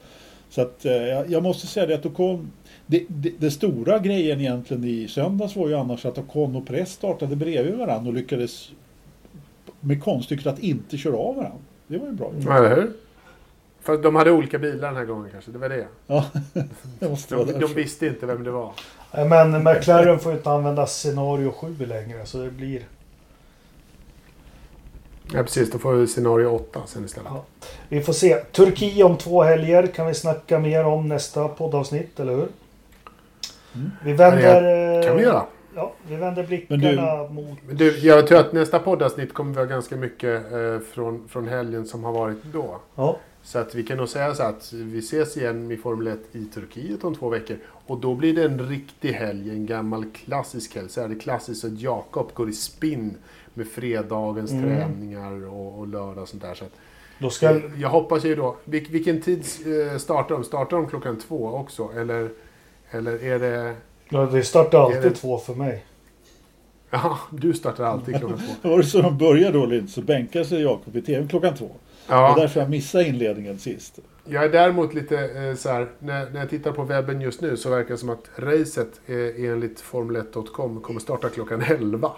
Så 0.49 0.61
att 0.61 0.85
eh, 0.85 0.93
jag 1.27 1.43
måste 1.43 1.67
säga 1.67 1.85
det 1.85 1.95
att 1.95 2.05
Ocon, 2.05 2.51
det, 2.85 3.05
det, 3.07 3.31
det, 3.39 3.51
stora 3.51 3.99
grejen 3.99 4.41
egentligen 4.41 4.83
i 4.83 5.07
söndags 5.07 5.55
var 5.55 5.67
ju 5.67 5.75
annars 5.75 6.05
att 6.05 6.17
Ocon 6.17 6.55
och 6.55 6.67
Press 6.67 6.91
startade 6.91 7.35
bredvid 7.35 7.75
varandra 7.75 8.09
och 8.09 8.15
lyckades 8.15 8.71
med 9.79 10.03
konststycket 10.03 10.47
att 10.47 10.59
inte 10.59 10.97
köra 10.97 11.17
av 11.17 11.35
varandra. 11.35 11.59
Det 11.87 11.97
var 11.97 12.07
ju 12.07 12.13
bra. 12.13 12.31
Eller 12.57 12.75
hur? 12.75 13.04
För 13.85 13.97
de 13.97 14.15
hade 14.15 14.31
olika 14.31 14.57
bilar 14.57 14.87
den 14.87 14.97
här 14.97 15.05
gången 15.05 15.31
kanske, 15.31 15.51
det 15.51 15.57
var 15.57 15.69
det. 15.69 15.87
Ja, 16.07 16.25
det 16.99 17.09
måste 17.09 17.35
de, 17.35 17.59
de 17.59 17.73
visste 17.73 18.07
inte 18.07 18.25
vem 18.25 18.43
det 18.43 18.51
var. 18.51 18.73
Men 19.11 19.63
McLaren 19.63 20.19
får 20.19 20.31
ju 20.31 20.37
inte 20.37 20.51
använda 20.51 20.85
scenario 20.85 21.51
7 21.51 21.75
längre 21.85 22.25
så 22.25 22.37
det 22.37 22.51
blir... 22.51 22.87
Ja 25.33 25.43
precis, 25.43 25.71
då 25.71 25.77
får 25.77 25.93
vi 25.93 26.07
scenario 26.07 26.47
8 26.47 26.81
sen 26.85 27.05
istället. 27.05 27.31
Ja. 27.33 27.45
Vi 27.89 28.01
får 28.01 28.13
se. 28.13 28.35
Turkiet 28.35 29.05
om 29.05 29.17
två 29.17 29.43
helger 29.43 29.87
kan 29.87 30.07
vi 30.07 30.13
snacka 30.13 30.59
mer 30.59 30.85
om 30.85 31.07
nästa 31.07 31.47
poddavsnitt, 31.47 32.19
eller 32.19 32.35
hur? 32.35 32.47
Mm. 33.75 33.91
Vi 34.03 34.13
vänder... 34.13 34.63
Ja, 34.63 35.03
kan 35.03 35.17
vi 35.17 35.23
göra. 35.23 35.45
Ja, 35.75 35.93
vi 36.07 36.15
vänder 36.15 36.43
blickarna 36.43 37.23
du, 37.23 37.33
mot... 37.33 37.57
Du, 37.71 37.97
jag 37.97 38.27
tror 38.27 38.39
att 38.39 38.53
nästa 38.53 38.79
poddavsnitt 38.79 39.33
kommer 39.33 39.53
vi 39.53 39.59
ha 39.59 39.65
ganska 39.65 39.95
mycket 39.95 40.51
eh, 40.51 40.79
från, 40.93 41.27
från 41.27 41.47
helgen 41.47 41.85
som 41.85 42.03
har 42.03 42.11
varit 42.11 42.43
då. 42.43 42.79
Ja. 42.95 43.17
Så 43.45 43.59
att 43.59 43.75
vi 43.75 43.83
kan 43.83 43.97
nog 43.97 44.09
säga 44.09 44.35
så 44.35 44.43
att 44.43 44.73
vi 44.73 44.99
ses 44.99 45.37
igen 45.37 45.71
i 45.71 45.77
Formel 45.77 46.07
1 46.07 46.19
i 46.31 46.45
Turkiet 46.45 47.03
om 47.03 47.15
två 47.15 47.29
veckor. 47.29 47.57
Och 47.65 47.99
då 47.99 48.15
blir 48.15 48.35
det 48.35 48.43
en 48.43 48.69
riktig 48.69 49.11
helg, 49.11 49.49
en 49.49 49.65
gammal 49.65 50.05
klassisk 50.13 50.75
helg. 50.75 50.89
Så 50.89 51.01
är 51.01 51.07
det 51.07 51.15
klassiskt 51.15 51.65
att 51.65 51.81
Jakob 51.81 52.31
går 52.33 52.49
i 52.49 52.53
spinn 52.53 53.17
med 53.53 53.67
fredagens 53.67 54.51
mm. 54.51 54.63
träningar 54.63 55.47
och, 55.47 55.79
och 55.79 55.87
lördag 55.87 56.21
och 56.21 56.29
sånt 56.29 56.43
där. 56.43 56.53
Så 56.53 56.65
att 56.65 56.71
Då 57.19 57.29
ska... 57.29 57.61
Jag 57.77 57.89
hoppas 57.89 58.25
ju 58.25 58.35
då... 58.35 58.57
Vil, 58.63 58.87
vilken 58.89 59.21
tid 59.21 59.39
eh, 59.39 59.97
startar 59.97 60.35
de? 60.35 60.43
Startar 60.43 60.77
de 60.77 60.87
klockan 60.87 61.19
två 61.19 61.47
också? 61.47 61.89
Eller, 61.95 62.29
eller 62.91 63.23
är 63.23 63.39
det... 63.39 63.75
Ja, 64.09 64.25
det 64.25 64.43
startar 64.43 64.79
alltid 64.79 65.01
det- 65.01 65.11
två 65.11 65.37
för 65.37 65.53
mig. 65.55 65.85
Ja, 66.89 67.19
du 67.31 67.53
startar 67.53 67.83
alltid 67.83 68.19
klockan 68.19 68.37
två. 68.37 68.69
Var 68.69 68.77
det 68.77 68.83
så 68.83 69.01
de 69.01 69.17
började 69.17 69.57
då 69.57 69.65
Lind 69.65 69.89
så 69.89 70.01
bänkade 70.01 70.45
sig 70.45 70.61
Jakob 70.61 70.95
i 70.95 71.01
tv 71.01 71.27
klockan 71.27 71.55
två. 71.55 71.69
Det 72.07 72.13
var 72.13 72.21
Ja, 72.21 72.35
därför 72.37 72.59
jag 72.59 72.69
missade 72.69 73.03
inledningen 73.07 73.59
sist. 73.59 73.99
jag 74.25 74.43
är 74.43 74.49
däremot 74.49 74.93
lite 74.93 75.17
eh, 75.19 75.55
så 75.55 75.69
här, 75.69 75.87
när, 75.99 76.29
när 76.29 76.39
jag 76.39 76.49
tittar 76.49 76.71
på 76.71 76.83
webben 76.83 77.21
just 77.21 77.41
nu 77.41 77.57
så 77.57 77.69
verkar 77.69 77.89
det 77.89 77.97
som 77.97 78.09
att 78.09 78.29
racet 78.35 78.99
eh, 79.05 79.15
enligt 79.45 79.83
Formel1.com 79.83 80.81
kommer 80.81 80.99
starta 80.99 81.29
klockan 81.29 81.61
11. 81.61 82.11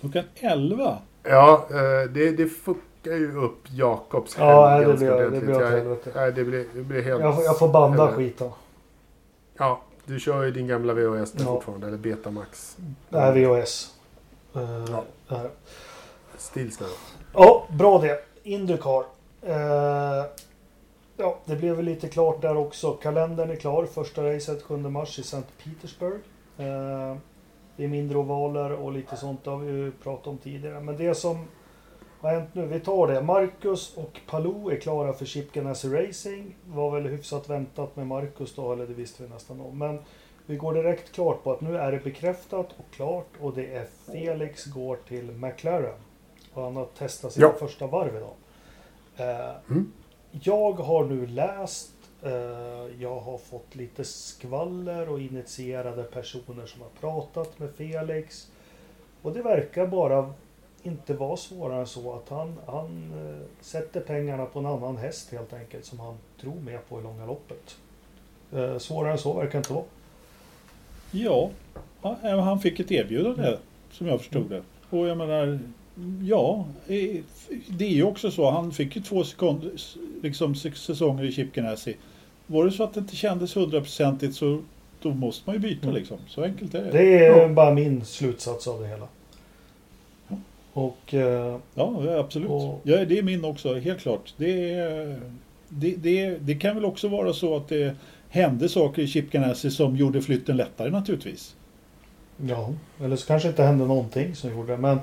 Klockan 0.00 0.24
11? 0.40 0.98
Ja, 1.22 1.66
eh, 1.70 2.10
det, 2.10 2.30
det 2.30 2.46
fuckar 2.46 3.12
ju 3.16 3.36
upp 3.36 3.60
Jakobs 3.70 4.36
Ja, 4.38 4.70
nej, 4.70 4.86
det 4.86 4.94
blir, 4.96 5.10
det 5.30 5.40
blir 5.40 5.54
åt 5.56 5.60
Jag- 5.62 5.70
helvete. 5.70 6.10
Nej, 6.14 6.32
det 6.32 6.44
blir, 6.44 6.64
det 6.74 6.80
blir 6.82 7.02
helt... 7.02 7.20
Jag, 7.20 7.34
får- 7.34 7.44
jag 7.44 7.58
får 7.58 7.68
banda 7.68 8.02
eller- 8.06 8.16
skiten. 8.16 8.50
Ja, 9.58 9.82
du 10.04 10.20
kör 10.20 10.42
ju 10.42 10.50
din 10.50 10.66
gamla 10.66 10.94
VHS 10.94 11.32
där 11.32 11.44
Ja. 11.44 11.50
fortfarande, 11.54 11.86
eller 11.86 11.98
Betamax. 11.98 12.76
Nej, 13.08 13.32
VHS. 13.44 13.90
Uh, 14.56 14.84
Ja. 14.90 15.04
ja. 15.28 15.40
Ja, 17.34 17.66
bra 17.70 17.98
det. 17.98 18.24
Indycar. 18.42 19.04
Eh, 19.42 20.24
ja, 21.16 21.38
det 21.44 21.56
blev 21.56 21.76
väl 21.76 21.84
lite 21.84 22.08
klart 22.08 22.42
där 22.42 22.56
också. 22.56 22.92
Kalendern 22.92 23.50
är 23.50 23.56
klar. 23.56 23.86
Första 23.86 24.34
racet 24.34 24.62
7 24.62 24.76
mars 24.76 25.18
i 25.18 25.22
St. 25.22 25.42
Petersburg. 25.64 26.20
Eh, 26.58 27.16
det 27.76 27.84
är 27.84 27.88
mindre 27.88 28.18
ovaler 28.18 28.72
och 28.72 28.92
lite 28.92 29.16
sånt 29.16 29.44
det 29.44 29.50
har 29.50 29.58
vi 29.58 29.70
ju 29.70 29.92
pratat 29.92 30.26
om 30.26 30.38
tidigare. 30.38 30.80
Men 30.80 30.96
det 30.96 31.14
som 31.14 31.46
har 32.20 32.30
hänt 32.30 32.54
nu, 32.54 32.66
vi 32.66 32.80
tar 32.80 33.06
det. 33.06 33.22
Marcus 33.22 33.96
och 33.96 34.20
Palou 34.26 34.70
är 34.70 34.76
klara 34.76 35.12
för 35.12 35.24
Chip 35.24 35.52
Ganassi 35.52 35.88
Racing. 35.88 36.56
Var 36.66 36.90
väl 36.90 37.06
hyfsat 37.06 37.50
väntat 37.50 37.96
med 37.96 38.06
Marcus 38.06 38.54
då, 38.54 38.72
eller 38.72 38.86
det 38.86 38.94
visste 38.94 39.22
vi 39.22 39.28
nästan 39.28 39.60
om. 39.60 39.78
Men 39.78 39.98
vi 40.46 40.56
går 40.56 40.74
direkt 40.74 41.12
klart 41.12 41.44
på 41.44 41.52
att 41.52 41.60
nu 41.60 41.78
är 41.78 41.92
det 41.92 42.04
bekräftat 42.04 42.66
och 42.78 42.94
klart 42.94 43.28
och 43.40 43.54
det 43.54 43.74
är 43.74 43.86
Felix 44.06 44.64
går 44.64 44.98
till 45.08 45.30
McLaren. 45.30 45.98
Och 46.54 46.62
han 46.62 46.76
har 46.76 46.84
testat 46.98 47.32
sina 47.32 47.46
Ja. 47.46 47.52
första 47.66 47.86
varv 47.86 48.16
idag. 48.16 48.34
Eh, 49.16 49.54
Mm. 49.68 49.92
Jag 50.42 50.72
har 50.72 51.04
nu 51.04 51.26
läst, 51.26 51.90
eh, 52.22 52.30
jag 53.02 53.20
har 53.20 53.38
fått 53.38 53.74
lite 53.74 54.04
skvaller 54.04 55.08
och 55.08 55.20
initierade 55.20 56.02
personer 56.02 56.66
som 56.66 56.82
har 56.82 56.88
pratat 57.00 57.58
med 57.58 57.70
Felix. 57.74 58.48
Och 59.22 59.32
det 59.32 59.42
verkar 59.42 59.86
bara 59.86 60.32
inte 60.82 61.14
vara 61.14 61.36
svårare 61.36 61.80
än 61.80 61.86
så 61.86 62.12
att 62.14 62.28
han, 62.28 62.58
han 62.66 63.12
eh, 63.28 63.46
sätter 63.60 64.00
pengarna 64.00 64.46
på 64.46 64.58
en 64.58 64.66
annan 64.66 64.96
häst 64.96 65.32
helt 65.32 65.52
enkelt 65.52 65.84
som 65.84 66.00
han 66.00 66.14
tror 66.40 66.54
mer 66.60 66.78
på 66.88 67.00
i 67.00 67.02
långa 67.02 67.26
loppet. 67.26 67.76
Eh, 68.52 68.78
svårare 68.78 69.12
än 69.12 69.18
så 69.18 69.32
verkar 69.32 69.52
det 69.52 69.58
inte 69.58 69.72
vara. 69.72 69.84
Ja, 71.10 71.50
ja, 72.02 72.40
han 72.40 72.60
fick 72.60 72.80
ett 72.80 72.90
erbjudande 72.92 73.56
som 73.90 74.06
jag 74.06 74.18
förstod 74.20 74.50
det. 74.50 74.62
Och 74.90 75.06
jag 75.06 75.16
menar, 75.18 75.58
ja, 76.22 76.66
det 77.68 77.84
är 77.84 77.90
ju 77.90 78.02
också 78.04 78.30
så. 78.30 78.50
Han 78.50 78.72
fick 78.72 78.96
ju 78.96 79.02
två 79.02 79.24
sekund, 79.24 79.70
liksom 80.22 80.54
säsonger 80.54 81.24
i 81.24 81.32
Chip 81.32 81.52
Ganassi. 81.54 81.96
Var 82.46 82.64
det 82.64 82.70
så 82.70 82.84
att 82.84 82.94
det 82.94 83.00
inte 83.00 83.16
kändes 83.16 83.56
hundraprocentigt 83.56 84.34
så 84.36 84.60
då 85.02 85.10
måste 85.14 85.42
man 85.50 85.54
ju 85.54 85.60
byta 85.60 85.82
Mm. 85.86 85.94
liksom. 85.94 86.16
Så 86.28 86.42
enkelt 86.42 86.74
är 86.74 86.84
det. 86.84 86.90
Det 86.90 87.18
är 87.26 87.38
Ja. 87.40 87.48
bara 87.48 87.74
min 87.74 88.04
slutsats 88.04 88.68
av 88.68 88.80
det 88.80 88.88
hela. 88.88 89.08
Ja. 90.28 90.36
Och 90.72 91.14
eh, 91.14 91.56
Ja, 91.74 92.16
absolut. 92.18 92.48
Och- 92.50 92.80
Ja, 92.84 93.04
det 93.04 93.18
är 93.18 93.22
min 93.22 93.44
också, 93.44 93.74
helt 93.78 94.00
klart. 94.00 94.34
Det, 94.36 94.70
är- 94.74 95.20
det, 95.68 95.96
det, 95.96 96.38
det 96.38 96.54
kan 96.54 96.74
väl 96.74 96.84
också 96.84 97.08
vara 97.08 97.32
så 97.32 97.56
att 97.56 97.68
det 97.68 97.96
hände 98.28 98.68
saker 98.68 99.02
i 99.02 99.06
Chip 99.06 99.30
Ganassi 99.30 99.70
som 99.70 99.96
gjorde 99.96 100.22
flytten 100.22 100.56
lättare 100.56 100.90
naturligtvis. 100.90 101.56
Ja, 102.48 102.72
eller 103.04 103.16
så 103.16 103.26
kanske 103.26 103.48
inte 103.48 103.62
hände 103.62 103.86
någonting 103.86 104.34
som 104.34 104.50
gjorde 104.50 104.72
det. 104.72 104.78
Men 104.78 104.98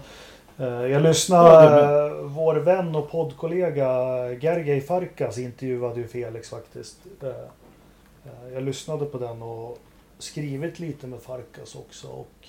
jag 0.66 0.90
Ja, 0.90 1.00
lyssnade, 1.00 2.08
eh, 2.08 2.14
vår 2.24 2.56
vän 2.56 2.96
och 2.96 3.12
poddkollega 3.12 3.88
Gergej 4.34 4.82
Farkas 4.82 5.38
intervjuade 5.38 6.00
ju 6.00 6.08
Felix 6.08 6.50
faktiskt. 6.50 6.98
Eh, 7.22 7.30
eh, 7.30 8.54
jag 8.54 8.64
lyssnade 8.64 9.06
på 9.06 9.18
den 9.18 9.42
och 9.42 9.78
skrivit 10.18 10.80
lite 10.80 11.08
med 11.08 11.20
Farkas 11.22 11.76
också. 11.76 12.08
Och, 12.08 12.48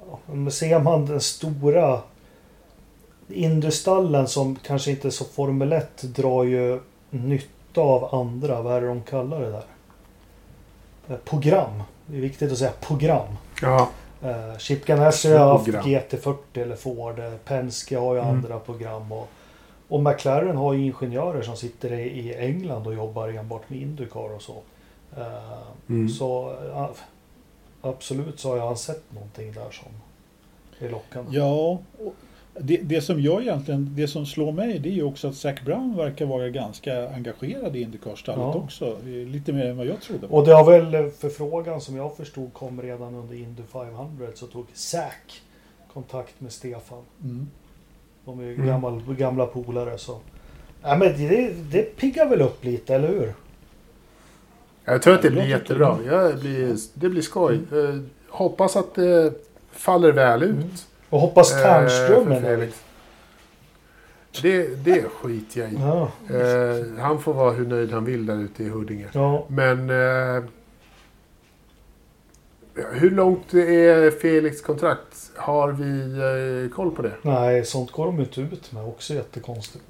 ja, 0.00 0.50
ser 0.50 0.80
man 0.80 1.06
den 1.06 1.20
stora 1.20 2.00
Industallen 3.28 4.28
som 4.28 4.56
kanske 4.56 4.90
inte 4.90 5.08
är 5.08 5.10
så 5.10 5.24
Formel 5.24 5.72
1 5.72 6.02
drar 6.02 6.44
ju 6.44 6.80
nytta 7.10 7.80
av 7.80 8.14
andra, 8.14 8.62
vad 8.62 8.76
är 8.76 8.80
det 8.80 8.86
de 8.86 9.02
kallar 9.02 9.40
det 9.40 9.50
där? 9.50 9.64
Eh, 11.08 11.16
Program. 11.16 11.82
Det 12.06 12.16
är 12.16 12.20
viktigt 12.20 12.52
att 12.52 12.58
säga 12.58 12.72
program. 12.80 13.26
Ja, 13.62 13.88
Uh, 14.24 14.58
Chip 14.58 14.86
Ganassi 14.86 15.32
har 15.32 15.46
haft 15.52 15.64
Program. 15.64 15.84
GT40 15.84 16.36
eller 16.54 16.76
Ford. 16.76 17.18
eh, 17.18 17.32
Penske 17.44 17.96
har 17.98 18.14
ju 18.14 18.20
Mm. 18.20 18.34
andra 18.36 18.58
program. 18.58 19.12
Och, 19.12 19.28
och 19.88 20.02
McLaren 20.02 20.56
har 20.56 20.72
ju 20.74 20.84
ingenjörer 20.84 21.42
som 21.42 21.56
sitter 21.56 21.92
i, 21.92 22.02
i 22.02 22.34
England 22.34 22.86
och 22.86 22.94
jobbar 22.94 23.28
enbart 23.28 23.70
med 23.70 23.78
Indycar 23.80 24.34
och 24.34 24.42
så. 24.42 24.56
Eh, 25.16 25.58
Mm. 25.88 26.08
Så 26.08 26.56
ja, 26.74 26.90
absolut 27.82 28.40
så 28.40 28.50
har 28.50 28.56
jag 28.56 28.78
sett 28.78 29.02
någonting 29.12 29.52
där 29.52 29.70
som 29.70 29.88
är 30.86 30.90
lockande. 30.90 31.38
Ja, 31.38 31.78
och 31.98 32.14
det, 32.60 32.76
det 32.76 33.00
som 33.00 33.20
jag 33.22 33.42
egentligen, 33.42 33.88
det 33.96 34.08
som 34.08 34.26
slår 34.26 34.52
mig 34.52 34.78
det 34.78 34.88
är 34.88 34.92
ju 34.92 35.02
också 35.02 35.28
att 35.28 35.34
Zac 35.34 35.60
Brown 35.64 35.96
verkar 35.96 36.26
vara 36.26 36.48
ganska 36.48 37.08
engagerad 37.08 37.76
i 37.76 37.80
Indycar-stallet 37.80 38.40
Ja. 38.54 38.54
också. 38.64 38.96
Lite 39.04 39.52
mer 39.52 39.64
än 39.66 39.76
vad 39.76 39.86
jag 39.86 40.00
trodde. 40.00 40.26
Och 40.26 40.46
det 40.46 40.52
har 40.54 40.64
väl 40.70 40.94
eh, 40.94 41.10
förfrågan 41.18 41.80
som 41.80 41.96
jag 41.96 42.16
förstod 42.16 42.52
kom 42.52 42.82
redan 42.82 43.14
under 43.14 43.34
Indy 43.36 43.62
500 43.72 44.26
så 44.34 44.46
tog 44.46 44.66
Zac 44.74 45.12
kontakt 45.92 46.40
med 46.40 46.52
Stefan. 46.52 47.02
Mm. 47.24 47.46
De 48.24 48.40
är 48.40 48.44
ju 48.44 48.54
Mm. 48.54 48.66
gammal, 48.66 49.02
gamla 49.18 49.46
polare 49.46 49.98
så. 49.98 50.18
Ja, 50.82 50.96
men 50.96 51.08
det, 51.28 51.52
det 51.72 51.96
piggar 51.96 52.28
väl 52.28 52.40
upp 52.40 52.64
lite, 52.64 52.94
eller 52.94 53.08
hur? 53.08 53.34
Jag 54.84 55.02
tror 55.02 55.14
att 55.14 55.22
det 55.22 55.30
blir 55.30 55.46
jättebra. 55.46 55.98
Ja, 56.06 56.16
det, 56.22 56.34
blir, 56.40 56.76
det 56.94 57.08
blir 57.08 57.22
skoj. 57.22 57.54
Eh, 57.54 58.00
hoppas 58.28 58.76
att 58.76 58.94
det 58.94 59.32
faller 59.72 60.12
väl 60.12 60.42
ut. 60.42 60.50
Mm. 60.54 60.68
Och 61.10 61.20
hoppas 61.20 61.52
eh, 61.52 61.62
Tärnström 61.62 62.32
är 62.32 62.40
nöjd. 62.40 62.72
Det, 64.42 64.84
det 64.84 65.02
skiter 65.08 65.60
jag 65.60 65.70
i. 65.72 65.76
Ja. 65.80 66.08
Eh, 66.36 67.02
han 67.02 67.20
får 67.20 67.34
vara 67.34 67.50
hur 67.50 67.66
nöjd 67.66 67.92
han 67.92 68.04
vill 68.04 68.26
där 68.26 68.36
ute 68.36 68.64
i 68.64 68.68
Huddinge. 68.68 69.06
ja. 69.12 69.44
Men... 69.48 69.90
Eh, 69.90 70.42
hur 72.92 73.10
långt 73.10 73.54
är 73.54 74.10
Felix 74.10 74.60
kontrakt? 74.62 75.30
Har 75.36 75.72
vi 75.72 76.64
eh, 76.68 76.74
koll 76.76 76.90
på 76.90 77.02
det? 77.02 77.12
Nej, 77.22 77.64
sånt 77.64 77.90
går 77.90 78.06
de 78.06 78.20
inte 78.20 78.40
ut 78.40 78.72
med. 78.72 78.84
Också 78.84 79.14
jättekonstigt. 79.14 79.84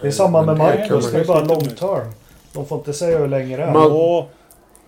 Det 0.00 0.06
är 0.06 0.10
samma 0.10 0.42
med 0.42 0.56
Men 0.56 0.66
det 0.66 0.78
Marcus. 0.78 1.12
Det 1.12 1.20
är 1.20 1.24
bara 1.24 1.44
long 1.44 1.68
term. 1.68 2.12
De 2.52 2.66
får 2.66 2.78
inte 2.78 2.92
säga 2.92 3.18
hur 3.18 3.28
länge 3.28 3.56
det 3.56 3.62
är. 3.62 3.72
Man- 3.72 4.26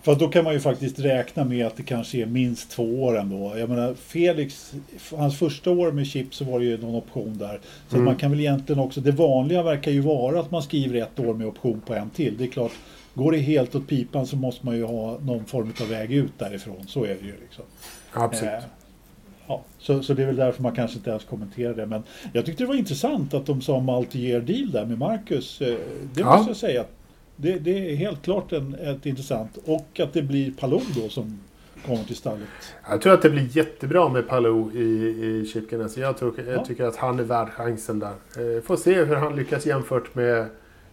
Att 0.05 0.19
då 0.19 0.29
kan 0.29 0.45
man 0.45 0.53
ju 0.53 0.61
faktiskt 0.61 0.99
räkna 0.99 1.45
med 1.45 1.67
att 1.67 1.77
det 1.77 1.83
kanske 1.83 2.19
är 2.19 2.27
minst 2.27 2.71
två 2.71 3.03
år 3.05 3.19
ändå. 3.19 3.53
Jag 3.59 3.69
menar 3.69 3.95
Felix, 3.95 4.73
hans 5.17 5.39
första 5.39 5.71
år 5.71 5.93
med 5.93 6.07
Chip 6.07 6.35
så 6.35 6.45
var 6.45 6.59
det 6.59 6.65
ju 6.65 6.79
någon 6.79 6.95
option 6.95 7.39
där. 7.39 7.61
Så 7.89 7.97
Mm. 7.97 8.09
att 8.09 8.13
man 8.13 8.17
kan 8.21 8.31
väl 8.31 8.41
egentligen 8.41 8.79
också, 8.81 9.01
det 9.01 9.11
vanliga 9.11 9.63
verkar 9.63 9.91
ju 9.91 10.01
vara 10.01 10.41
att 10.41 10.51
man 10.51 10.63
skriver 10.63 11.03
ett 11.03 11.19
år 11.21 11.35
med 11.35 11.47
option 11.47 11.81
på 11.87 11.95
en 11.95 12.11
till. 12.11 12.37
Det 12.39 12.45
är 12.45 12.49
klart, 12.49 12.73
går 13.15 13.33
det 13.33 13.39
helt 13.39 13.75
åt 13.75 13.87
pipan 13.89 14.27
så 14.27 14.37
måste 14.37 14.67
man 14.67 14.77
ju 14.77 14.85
ha 14.85 15.19
någon 15.19 15.45
form 15.45 15.73
av 15.81 15.89
väg 15.89 16.13
ut 16.13 16.33
därifrån. 16.39 16.85
Så 16.87 17.05
är 17.05 17.09
det 17.21 17.27
ju 17.27 17.35
liksom. 17.43 17.65
Absolut. 18.13 18.53
Eh, 18.55 18.61
Ja, 19.49 19.63
så, 19.79 20.03
så 20.03 20.15
det 20.15 20.23
är 20.23 20.27
väl 20.27 20.37
därför 20.37 20.63
man 20.63 20.75
kanske 20.75 20.97
inte 20.97 21.11
ens 21.11 21.25
kommenterar 21.25 21.75
det. 21.75 21.87
Men 21.87 22.03
jag 22.33 22.47
tyckte 22.47 22.63
det 22.63 22.67
var 22.69 22.75
intressant 22.75 23.35
att 23.35 23.47
de 23.47 23.61
sa 23.63 23.79
multi-year 23.79 24.41
deal 24.41 24.71
där 24.71 24.85
med 24.87 24.99
Marcus. 24.99 25.61
Eh, 25.61 25.75
Det 26.15 26.21
Ja. 26.21 26.37
måste 26.37 26.51
jag 26.51 26.57
säga. 26.57 26.85
Det, 27.41 27.59
det 27.59 27.93
är 27.93 27.97
helt 27.97 28.23
klart 28.23 28.53
en, 28.53 28.75
ett 28.75 29.07
intressant. 29.07 29.59
Och 29.65 30.01
att 30.01 30.13
det 30.13 30.23
blir 30.23 30.53
Palou 30.53 30.81
då 30.97 31.09
som 31.09 31.41
kommer 31.87 32.05
till 32.05 32.17
stallet. 32.17 32.49
Jag 32.91 33.01
tror 33.01 33.13
att 33.13 33.23
det 33.23 33.31
blir 33.31 33.57
jättebra 33.57 34.09
med 34.09 34.29
Palou 34.29 34.73
i, 34.75 34.81
i 34.81 35.51
Chip 35.53 35.71
Ganassi. 35.71 36.01
Jag, 36.01 36.19
tror, 36.19 36.35
jag 36.47 36.55
Ja. 36.55 36.65
tycker 36.65 36.85
att 36.85 36.97
han 36.97 37.19
är 37.19 37.23
värd 37.23 37.49
chansen 37.49 37.99
där. 37.99 38.09
Eh, 38.57 38.63
får 38.63 38.77
se 38.77 39.05
hur 39.05 39.15
han 39.17 39.37
lyckas 39.37 39.67
jämfört 39.67 40.15
med, 40.15 40.47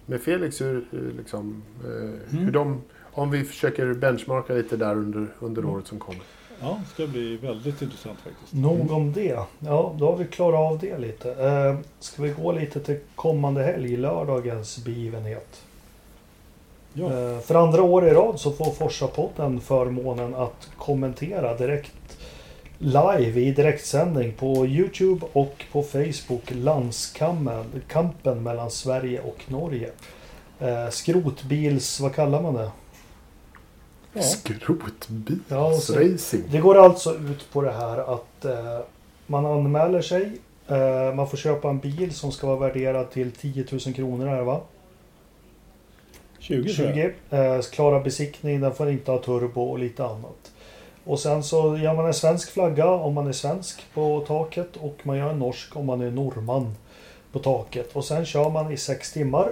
med 0.06 0.22
Felix. 0.22 0.62
Hur, 0.62 0.86
liksom, 1.18 1.64
eh, 1.84 2.38
hur 2.40 2.52
de, 2.52 2.82
om 3.12 3.32
vi 3.32 3.44
försöker 3.44 3.94
benchmarka 3.94 4.54
lite 4.54 4.78
där 4.78 4.96
under, 4.96 5.28
under 5.40 5.62
Mm. 5.62 5.74
året 5.76 5.88
som 5.88 6.00
kommer. 6.00 6.22
Ja, 6.62 6.82
det 6.84 6.90
ska 6.94 7.08
bli 7.12 7.38
väldigt 7.38 7.82
intressant 7.82 8.20
faktiskt. 8.20 8.54
Nog 8.54 8.92
om 8.92 9.14
det. 9.14 9.40
Ja, 9.60 9.96
då 10.00 10.06
har 10.12 10.18
vi 10.18 10.26
klarat 10.26 10.72
av 10.72 10.80
det 10.80 10.98
lite. 10.98 11.32
Eh, 11.32 11.78
ska 12.00 12.24
vi 12.24 12.30
gå 12.30 12.52
lite 12.52 12.80
till 12.80 12.98
kommande 13.16 13.64
helg, 13.64 13.98
lördagens 13.98 14.86
begivenhet. 14.86 15.64
Ja, 17.00 17.06
Eh, 17.06 17.40
För 17.40 17.56
andra 17.56 17.82
år 17.82 18.08
i 18.08 18.14
rad 18.14 18.40
så 18.40 18.52
får 18.52 18.72
Forsa-podden 18.72 19.60
förmånen 19.60 20.36
att 20.36 20.70
kommentera 20.78 21.58
direkt 21.58 22.18
live 22.78 23.42
i 23.42 23.52
direktsändning 23.52 24.34
på 24.34 24.66
Youtube 24.66 25.26
och 25.34 25.66
på 25.72 25.84
Facebook. 25.84 26.44
Landskampen 26.52 27.64
kampen 27.88 28.44
mellan 28.44 28.72
Sverige 28.72 29.22
och 29.22 29.44
Norge. 29.48 29.90
Eh, 30.60 30.90
skrotbils... 30.90 32.00
Vad 32.00 32.16
kallar 32.16 32.42
man 32.42 32.54
det? 32.54 32.72
Ja. 34.14 34.22
Skrotbilsracing. 34.22 36.44
Det 36.52 36.58
går 36.60 36.78
alltså 36.78 37.16
ut 37.16 37.52
på 37.52 37.62
det 37.62 37.72
här 37.72 38.14
att 38.14 38.46
eh, 38.46 38.80
man 39.28 39.46
anmäler 39.46 40.02
sig. 40.02 40.32
Eh, 40.68 41.14
man 41.16 41.30
får 41.30 41.38
köpa 41.38 41.70
en 41.70 41.80
bil 41.80 42.14
som 42.14 42.32
ska 42.32 42.48
vara 42.48 42.60
värderad 42.60 43.12
till 43.12 43.32
10 43.32 43.66
000 43.72 43.80
kronor 43.94 44.28
här 44.28 44.42
va? 44.42 44.62
20 46.40 46.70
20. 46.70 47.14
Eh, 47.30 47.62
klara 47.62 48.00
besiktning, 48.00 48.62
den 48.62 48.74
får 48.76 48.90
inte 48.90 49.12
ha 49.12 49.18
turbo 49.18 49.62
och 49.62 49.80
lite 49.80 50.06
annat. 50.06 50.52
Och 51.04 51.20
sen 51.20 51.44
så 51.44 51.78
gör 51.78 51.96
man 51.96 52.06
en 52.06 52.14
svensk 52.14 52.52
flagga 52.52 52.88
om 52.88 53.14
man 53.14 53.28
är 53.28 53.32
svensk 53.32 53.86
på 53.94 54.24
taket 54.28 54.76
och 54.76 54.98
man 55.04 55.18
gör 55.18 55.30
en 55.30 55.40
norsk 55.40 55.76
om 55.76 55.86
man 55.86 56.02
är 56.02 56.12
norrman 56.12 56.76
på 57.32 57.40
taket. 57.40 57.96
Och 57.96 58.06
sen 58.06 58.26
kör 58.26 58.50
man 58.50 58.72
i 58.72 58.78
sex 58.78 59.14
timmar. 59.14 59.50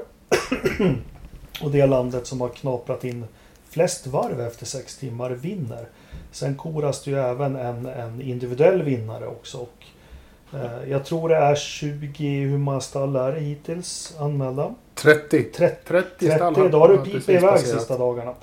och 1.62 1.72
det 1.72 1.86
landet 1.86 2.28
som 2.28 2.42
har 2.42 2.50
knaprat 2.50 3.04
in 3.04 3.26
flest 3.70 4.08
varv 4.08 4.42
efter 4.42 4.66
sex 4.66 4.98
timmar 4.98 5.30
vinner. 5.30 5.88
Sen 6.32 6.56
koras 6.56 7.04
det 7.04 7.12
ju 7.12 7.18
även 7.18 7.56
en, 7.56 7.86
en 7.86 8.22
individuell 8.22 8.84
vinnare 8.84 9.28
också. 9.28 9.58
Och, 9.58 9.86
jag 10.90 11.06
tror 11.06 11.30
det 11.30 11.36
är 11.36 11.56
20, 11.56 12.40
hur 12.44 12.58
många 12.58 12.80
stall 12.80 13.16
är 13.16 13.32
det 13.32 13.40
hittills 13.40 14.16
anmälda? 14.20 14.74
30. 14.96 15.44
30. 15.44 15.76
30 15.88 16.32
stall 16.32 16.56
30, 16.56 16.70
då 16.70 16.80
har 16.80 16.88
du 16.90 16.98
pipit 16.98 17.30
iväg 17.30 17.42
passerat. 17.42 17.80
sista 17.80 17.98
dagarna. 17.98 18.34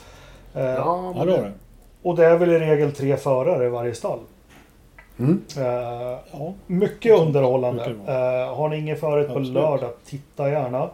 Eh, 0.54 0.62
Ja, 0.64 1.12
men 1.16 1.26
det. 1.26 1.52
Och 2.02 2.16
det 2.16 2.26
är 2.26 2.36
väl 2.36 2.50
i 2.50 2.58
regel 2.58 2.92
tre 2.92 3.16
förare 3.16 3.66
i 3.66 3.68
varje 3.68 3.94
stall. 3.94 4.18
Mm. 5.18 5.40
Eh, 5.56 5.64
Ja. 6.32 6.52
mycket 6.66 7.18
underhållande. 7.20 7.84
Eh, 8.06 8.54
har 8.56 8.68
ni 8.68 8.78
ingen 8.78 8.96
förrätt 8.96 9.26
på 9.26 9.32
Absolut. 9.32 9.52
lördag, 9.54 9.90
titta 10.04 10.50
gärna. 10.50 10.90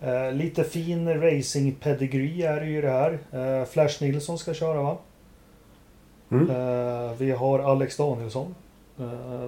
Eh, 0.00 0.32
lite 0.32 0.64
fin 0.64 1.20
racing 1.20 1.72
pedigree 1.80 2.42
är 2.46 2.60
det 2.60 2.66
ju 2.66 2.82
det 2.82 2.90
här. 2.90 3.18
Eh, 3.32 3.64
Flash 3.66 4.02
Nilsson 4.02 4.38
ska 4.38 4.54
köra 4.54 4.82
va? 4.82 4.96
Mm. 6.30 6.50
Eh, 6.50 7.10
vi 7.18 7.30
har 7.30 7.58
Alex 7.58 7.96
Danielsson. 7.96 8.54
Eh, 9.00 9.06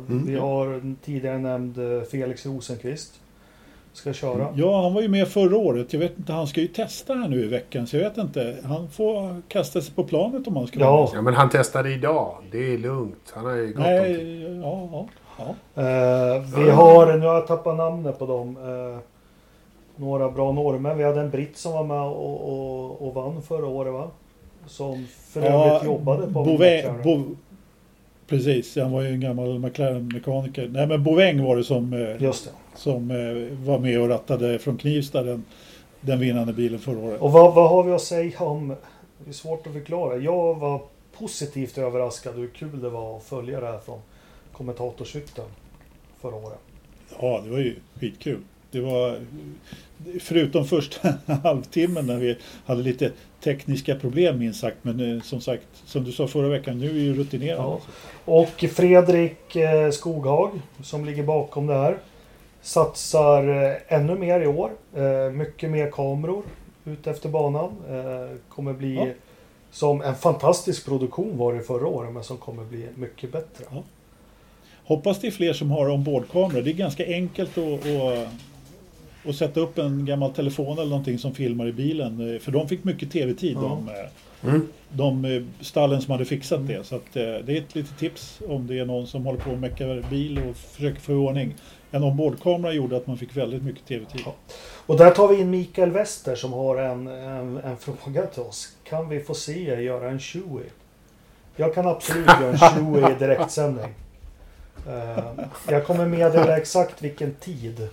Mm. 0.08 0.26
Vi 0.26 0.38
har 0.38 0.82
tidigare 1.04 1.38
nämnd 1.38 1.78
eh, 1.78 2.02
Felix 2.02 2.46
Rosenqvist. 2.46 3.20
Ska 3.92 4.12
köra. 4.12 4.48
Ja, 4.56 4.82
han 4.82 4.94
var 4.94 5.02
ju 5.02 5.08
med 5.08 5.28
förra 5.28 5.56
året. 5.56 5.92
Jag 5.92 6.00
vet 6.00 6.18
inte, 6.18 6.32
han 6.32 6.46
ska 6.46 6.60
ju 6.60 6.66
testa 6.68 7.14
här 7.14 7.28
nu 7.28 7.44
i 7.44 7.46
veckan. 7.48 7.86
Så 7.86 7.96
jag 7.96 8.08
vet 8.08 8.18
inte. 8.18 8.56
Han 8.64 8.88
får 8.90 9.42
kasta 9.48 9.80
sig 9.80 9.94
på 9.94 10.04
planet 10.04 10.46
om 10.48 10.56
han 10.56 10.66
ska 10.66 10.80
Ja. 10.80 10.96
vara. 10.96 11.08
Ja, 11.14 11.22
men 11.22 11.34
han 11.34 11.50
testade 11.50 11.90
idag. 11.92 12.34
Det 12.50 12.74
är 12.74 12.78
lugnt. 12.78 13.32
Han 13.34 13.44
har 13.44 13.54
ju 13.56 13.66
gått 13.66 13.76
om. 13.76 13.82
Nej, 13.82 14.42
ja, 14.62 14.88
ja, 14.92 15.06
ja. 15.38 15.82
Eh, 15.82 16.42
vi 16.64 16.70
har, 16.70 17.16
nu 17.18 17.26
har 17.26 17.34
jag 17.34 17.46
tappat 17.46 17.76
namnet 17.76 18.18
på 18.18 18.26
dem. 18.26 18.56
Eh, 18.56 18.98
några 19.96 20.30
bra 20.30 20.52
norrmän. 20.52 20.98
Vi 20.98 21.04
hade 21.04 21.20
en 21.20 21.30
britt 21.30 21.56
som 21.56 21.72
var 21.72 21.84
med 21.84 22.02
och, 22.02 22.48
och, 22.52 23.06
och 23.08 23.14
vann 23.14 23.42
förra 23.42 23.66
året 23.66 23.92
va? 23.92 24.10
Som 24.66 25.06
för 25.32 25.40
övrigt 25.42 25.84
jobbade 25.84 26.22
på 26.22 26.44
Bouvet, 26.44 26.84
McLaren. 26.84 27.02
Bo, 27.02 27.36
Precis, 28.28 28.76
han 28.76 28.92
var 28.92 29.02
ju 29.02 29.08
en 29.08 29.20
gammal 29.20 29.58
McLaren-mekaniker. 29.58 30.68
Nej 30.68 30.86
men 30.86 31.02
Boväng 31.04 31.42
var 31.42 31.56
det 31.56 31.64
som, 31.64 31.92
eh, 31.92 32.22
Just 32.22 32.44
det. 32.44 32.50
som 32.78 33.10
eh, 33.10 33.66
var 33.66 33.78
med 33.78 34.00
och 34.00 34.08
rattade 34.08 34.58
från 34.58 34.76
Knivsta 34.78 35.22
den, 35.22 35.44
den 36.00 36.20
vinnande 36.20 36.52
bilen 36.52 36.78
förra 36.78 36.98
året. 36.98 37.20
Och 37.20 37.32
vad, 37.32 37.54
vad 37.54 37.70
har 37.70 37.82
vi 37.84 37.92
att 37.92 38.02
säga 38.02 38.38
om... 38.38 38.68
Det 39.24 39.30
är 39.30 39.34
svårt 39.34 39.66
att 39.66 39.72
förklara. 39.72 40.16
Jag 40.16 40.54
var 40.54 40.82
positivt 41.18 41.78
överraskad 41.78 42.34
hur 42.36 42.48
kul 42.48 42.80
det 42.80 42.88
var 42.90 43.16
att 43.16 43.24
följa 43.24 43.60
det 43.60 43.66
här 43.66 43.78
från 43.78 44.00
kommentatorshytten 44.52 45.44
förra 46.20 46.34
året. 46.34 46.58
Ja, 47.20 47.40
det 47.44 47.50
var 47.50 47.58
ju 47.58 47.76
skitkul. 48.00 48.40
Det 48.70 48.80
var 48.80 49.18
förutom 50.20 50.64
första 50.64 51.14
halvtimmen 51.42 52.06
när 52.06 52.16
vi 52.16 52.36
hade 52.66 52.82
lite 52.82 53.12
tekniska 53.44 53.94
problem 53.94 54.38
minst 54.38 54.60
sagt. 54.60 54.76
Men 54.82 55.16
eh, 55.16 55.22
som 55.22 55.40
sagt, 55.40 55.66
som 55.86 56.04
du 56.04 56.12
sa 56.12 56.26
förra 56.26 56.48
veckan, 56.48 56.78
nu 56.78 56.88
är 56.88 57.02
ju 57.02 57.14
rutinerade. 57.14 57.62
Ja. 57.62 57.80
Och 58.24 58.64
Fredrik 58.72 59.56
eh, 59.56 59.90
Skoghag 59.90 60.50
som 60.82 61.04
ligger 61.04 61.22
bakom 61.22 61.66
det 61.66 61.74
här 61.74 61.98
satsar 62.62 63.64
eh, 63.64 63.76
ännu 63.88 64.14
mer 64.14 64.40
i 64.40 64.46
år. 64.46 64.70
Mycket 65.30 65.70
mer 65.70 65.90
kameror 65.90 66.42
ute 66.84 67.10
efter 67.10 67.28
banan. 67.28 67.70
Kommer 68.48 68.72
bli 68.72 68.94
Ja. 68.94 69.06
som 69.70 70.02
en 70.02 70.14
fantastisk 70.14 70.84
produktion 70.84 71.38
var 71.38 71.54
det 71.54 71.60
förra 71.60 71.86
året 71.86 72.12
men 72.12 72.24
som 72.24 72.36
kommer 72.36 72.64
bli 72.64 72.86
mycket 72.94 73.32
bättre. 73.32 73.64
Ja. 73.70 73.82
Hoppas 74.84 75.20
det 75.20 75.26
är 75.26 75.30
fler 75.30 75.52
som 75.52 75.70
har 75.70 75.88
ombordkamera. 75.88 76.62
Det 76.62 76.70
är 76.70 76.74
ganska 76.74 77.06
enkelt 77.06 77.58
att, 77.58 77.86
att, 77.86 78.28
att 79.26 79.36
sätta 79.36 79.60
upp 79.60 79.78
en 79.78 80.04
gammal 80.06 80.30
telefon 80.34 80.78
eller 80.78 80.90
någonting 80.90 81.18
som 81.18 81.34
filmar 81.34 81.66
i 81.66 81.72
bilen. 81.72 82.34
eh, 82.34 82.40
För 82.40 82.52
de 82.52 82.68
fick 82.68 82.84
mycket 82.84 83.10
tv-tid, 83.12 83.52
Ja. 83.56 83.60
de, 83.62 83.88
eh, 83.88 83.94
Mm. 84.42 84.68
de 84.92 85.24
eh, 85.24 85.42
stallen 85.60 86.02
som 86.02 86.12
hade 86.12 86.24
fixat 86.24 86.66
det. 86.66 86.86
Så 86.86 86.96
att, 86.96 87.12
det 87.14 87.20
är 87.22 87.56
ett 87.58 87.74
litet 87.74 87.98
tips 87.98 88.40
om 88.48 88.66
det 88.66 88.78
är 88.78 88.84
någon 88.84 89.06
som 89.06 89.26
håller 89.26 89.38
på 89.40 89.50
och 89.50 89.58
meckar 89.58 90.04
bil 90.10 90.40
och 90.50 90.56
försöker 90.56 91.00
få 91.00 91.12
ordning. 91.14 91.54
En 91.90 92.02
ombordkamera 92.04 92.72
gjorde 92.72 92.96
att 92.96 93.06
man 93.06 93.18
fick 93.18 93.36
väldigt 93.36 93.62
mycket 93.62 93.86
tv-tid. 93.86 94.20
Ja. 94.24 94.34
Och 94.86 94.96
där 94.96 95.10
tar 95.10 95.28
vi 95.28 95.40
in 95.40 95.50
Mikael 95.50 95.90
Wester 95.90 96.34
som 96.36 96.52
har 96.52 96.76
en, 96.76 97.06
en, 97.06 97.56
en 97.58 97.76
fråga 97.76 98.26
till 98.26 98.42
oss. 98.42 98.68
Kan 98.84 99.08
vi 99.08 99.20
få 99.20 99.34
se 99.34 99.70
er 99.70 99.78
göra 99.78 100.10
en 100.10 100.18
Chewie? 100.20 100.64
Jag 101.56 101.74
kan 101.74 101.86
absolut 101.88 102.26
göra 102.26 102.50
en 102.52 102.58
Chewie 102.58 103.10
i 103.10 103.18
direktsändning. 103.18 103.94
Jag 105.68 105.86
kommer 105.86 106.06
meddela 106.06 106.56
exakt 106.56 107.02
vilken 107.02 107.34
tid. 107.34 107.88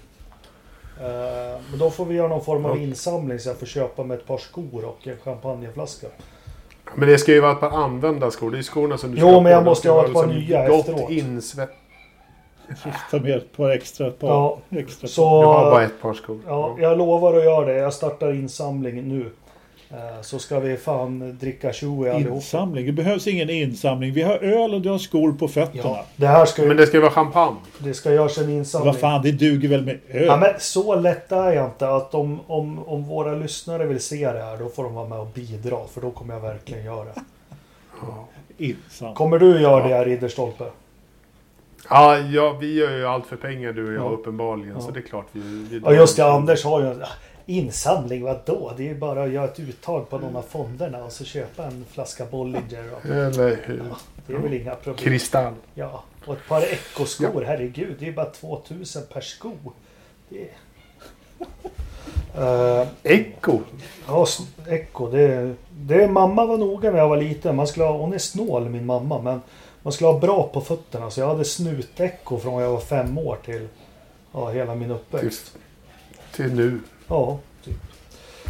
Eh, 1.02 1.60
men 1.70 1.80
då 1.80 1.90
får 1.90 2.06
vi 2.06 2.16
göra 2.16 2.28
någon 2.28 2.44
form 2.44 2.66
av 2.66 2.78
insamling 2.78 3.40
så 3.40 3.50
jag 3.50 3.58
får 3.58 3.66
köpa 3.66 4.04
med 4.04 4.18
ett 4.18 4.28
par 4.28 4.38
skor 4.38 4.86
och 4.86 5.08
en 5.08 5.18
champagneflaska. 5.24 6.08
Men 6.96 7.10
det 7.10 7.18
ska 7.18 7.32
ju 7.32 7.40
vara 7.40 7.52
ett 7.52 7.60
par 7.60 7.70
använda 7.72 8.32
skor. 8.32 8.52
Det 8.52 8.58
är 8.58 8.62
skorna 8.62 8.98
som 8.98 9.12
du 9.12 9.22
Jo, 9.22 9.42
men 9.42 9.52
jag 9.52 9.64
på. 9.64 9.70
Måste 9.70 9.90
ha 9.90 9.96
vara 9.96 10.08
ett 10.08 10.14
par 10.14 10.28
liksom 10.28 10.42
nya 10.48 10.68
gott 10.68 10.80
efteråt. 10.90 11.10
insvett. 11.12 11.70
Ta 13.12 13.18
med 13.20 13.36
ett 13.38 13.58
par 13.58 13.70
extra. 13.70 14.08
Ett 14.08 14.20
par 14.20 14.28
Ja, 14.28 14.58
extra 14.70 15.08
så- 15.08 15.42
Du 15.42 15.48
har 15.48 15.72
bara 15.72 15.84
ett 15.84 16.02
par 16.02 16.14
skor. 16.14 16.40
Ja, 16.48 16.76
jag 16.80 16.98
lovar 16.98 17.38
att 17.38 17.44
göra 17.44 17.66
det. 17.66 17.74
Jag 17.74 17.94
startar 17.94 18.34
insamling 18.34 19.10
nu. 19.10 19.32
Eh, 19.96 20.22
så 20.22 20.40
ska 20.40 20.60
vi 20.60 20.78
fan 20.78 21.38
dricka 21.42 21.74
Chewie 21.74 22.14
allihop. 22.14 22.36
Insamling. 22.36 22.86
Det 22.86 22.92
behövs 22.92 23.28
ingen 23.28 23.50
insamling. 23.50 24.14
Vi 24.14 24.22
har 24.22 24.38
öl 24.38 24.74
och 24.74 24.82
du 24.82 24.90
har 24.90 24.98
skor 24.98 25.32
på 25.34 25.48
fötterna. 25.48 25.84
Ja, 25.84 26.06
det 26.16 26.28
här 26.28 26.46
ska 26.46 26.62
ju, 26.62 26.68
Men 26.68 26.78
det 26.78 26.88
ska 26.88 26.98
ju 26.98 27.02
vara 27.02 27.12
champagne. 27.12 27.58
det 27.80 27.94
ska 27.94 28.14
göras 28.14 28.38
en 28.38 28.50
insamling. 28.50 28.88
Vad 28.92 29.00
fan, 29.00 29.22
det 29.22 29.32
duger 29.32 29.70
väl 29.70 29.86
med 29.86 30.00
öl? 30.10 30.26
Ja, 30.26 30.38
men 30.38 30.54
så 30.60 30.96
lätt 30.96 31.32
är 31.32 31.52
jag 31.52 31.66
inte 31.66 31.90
att 31.90 32.14
om, 32.16 32.40
om, 32.48 32.84
om 32.88 33.04
våra 33.04 33.34
lyssnare 33.36 33.86
vill 33.86 34.00
se 34.00 34.32
det 34.32 34.44
här 34.44 34.58
då 34.58 34.70
får 34.70 34.84
de 34.84 34.94
vara 34.94 35.08
med 35.08 35.20
och 35.20 35.28
bidra 35.28 35.78
för 35.94 36.02
då 36.02 36.12
kommer 36.12 36.34
jag 36.34 36.42
verkligen 36.42 36.86
göra 36.86 37.06
det. 37.06 37.22
Insamling. 38.58 39.16
Kommer 39.16 39.40
du 39.40 39.62
göra 39.62 39.88
det 39.88 40.06
Ridderstolpe? 40.06 40.64
Ja, 41.90 42.18
ja, 42.18 42.58
vi 42.62 42.74
gör 42.74 42.98
ju 42.98 43.06
allt 43.08 43.26
för 43.26 43.36
pengar 43.36 43.72
du 43.74 43.88
och 43.88 43.94
jag 43.94 44.12
Ja. 44.12 44.16
uppenbarligen. 44.16 44.76
Ja. 44.76 44.82
Så 44.82 44.92
det 44.92 45.00
är 45.00 45.02
klart 45.02 45.26
vi... 45.32 45.40
vi 45.70 45.82
Ja 45.86 45.94
just 45.94 46.18
det, 46.18 46.26
Anders 46.26 46.64
har 46.66 46.82
ju 46.82 46.94
insamling, 47.46 48.24
vadå? 48.24 48.74
Det 48.78 48.84
är 48.84 48.88
ju 48.88 48.96
bara 48.96 49.24
att 49.24 49.32
göra 49.32 49.46
ett 49.46 49.60
uttag 49.60 50.10
på 50.10 50.18
någon 50.18 50.36
av 50.36 50.42
fonderna 50.42 51.04
och 51.04 51.12
så 51.12 51.26
köpa 51.26 51.66
en 51.66 51.86
flaska 51.92 52.26
Bollinger. 52.26 52.94
Och, 52.94 53.06
Eller 53.06 53.60
hur? 53.64 53.84
det 54.28 54.34
är 54.34 54.38
väl 54.38 54.54
inga 54.54 54.76
problem. 54.76 55.06
Kristall. 55.06 55.54
Ja, 55.74 56.04
och 56.26 56.34
ett 56.34 56.48
par 56.48 56.62
ekoskor, 56.62 57.44
herregud. 57.48 57.96
Det 58.00 58.08
är 58.08 58.12
bara 58.12 58.26
2000 58.26 59.04
per 59.14 59.22
sko. 59.22 59.52
Det 60.30 60.42
är... 60.42 60.50
Eh, 62.38 62.88
Echo. 63.04 63.60
Ja, 64.08 64.28
Echo. 64.68 65.12
Det, 65.12 65.56
det, 65.72 66.08
mamma 66.08 66.46
var 66.46 66.58
noga 66.58 66.92
när 66.92 66.98
jag 66.98 67.10
var 67.10 67.18
liten. 67.18 67.56
Man 67.56 67.68
skulle 67.68 67.86
ha, 67.86 67.98
hon 67.98 68.14
är 68.14 68.18
snål 68.18 68.70
min 68.70 68.86
mamma. 68.86 69.22
Men 69.22 69.42
man 69.84 69.94
skulle 69.94 70.08
ha 70.08 70.20
bra 70.20 70.50
på 70.54 70.62
fötterna. 70.62 71.12
Så 71.12 71.20
jag 71.20 71.28
hade 71.28 71.46
snutecho 71.46 72.40
från 72.40 72.62
jag 72.62 72.72
var 72.72 72.80
fem 72.80 73.18
år 73.18 73.38
till 73.46 73.68
ja, 74.32 74.50
hela 74.50 74.76
min 74.76 74.92
uppväxt. 74.92 75.58
Till 76.32 76.54
nu. 76.54 76.80
Ja, 77.08 77.40
typ. 77.64 77.76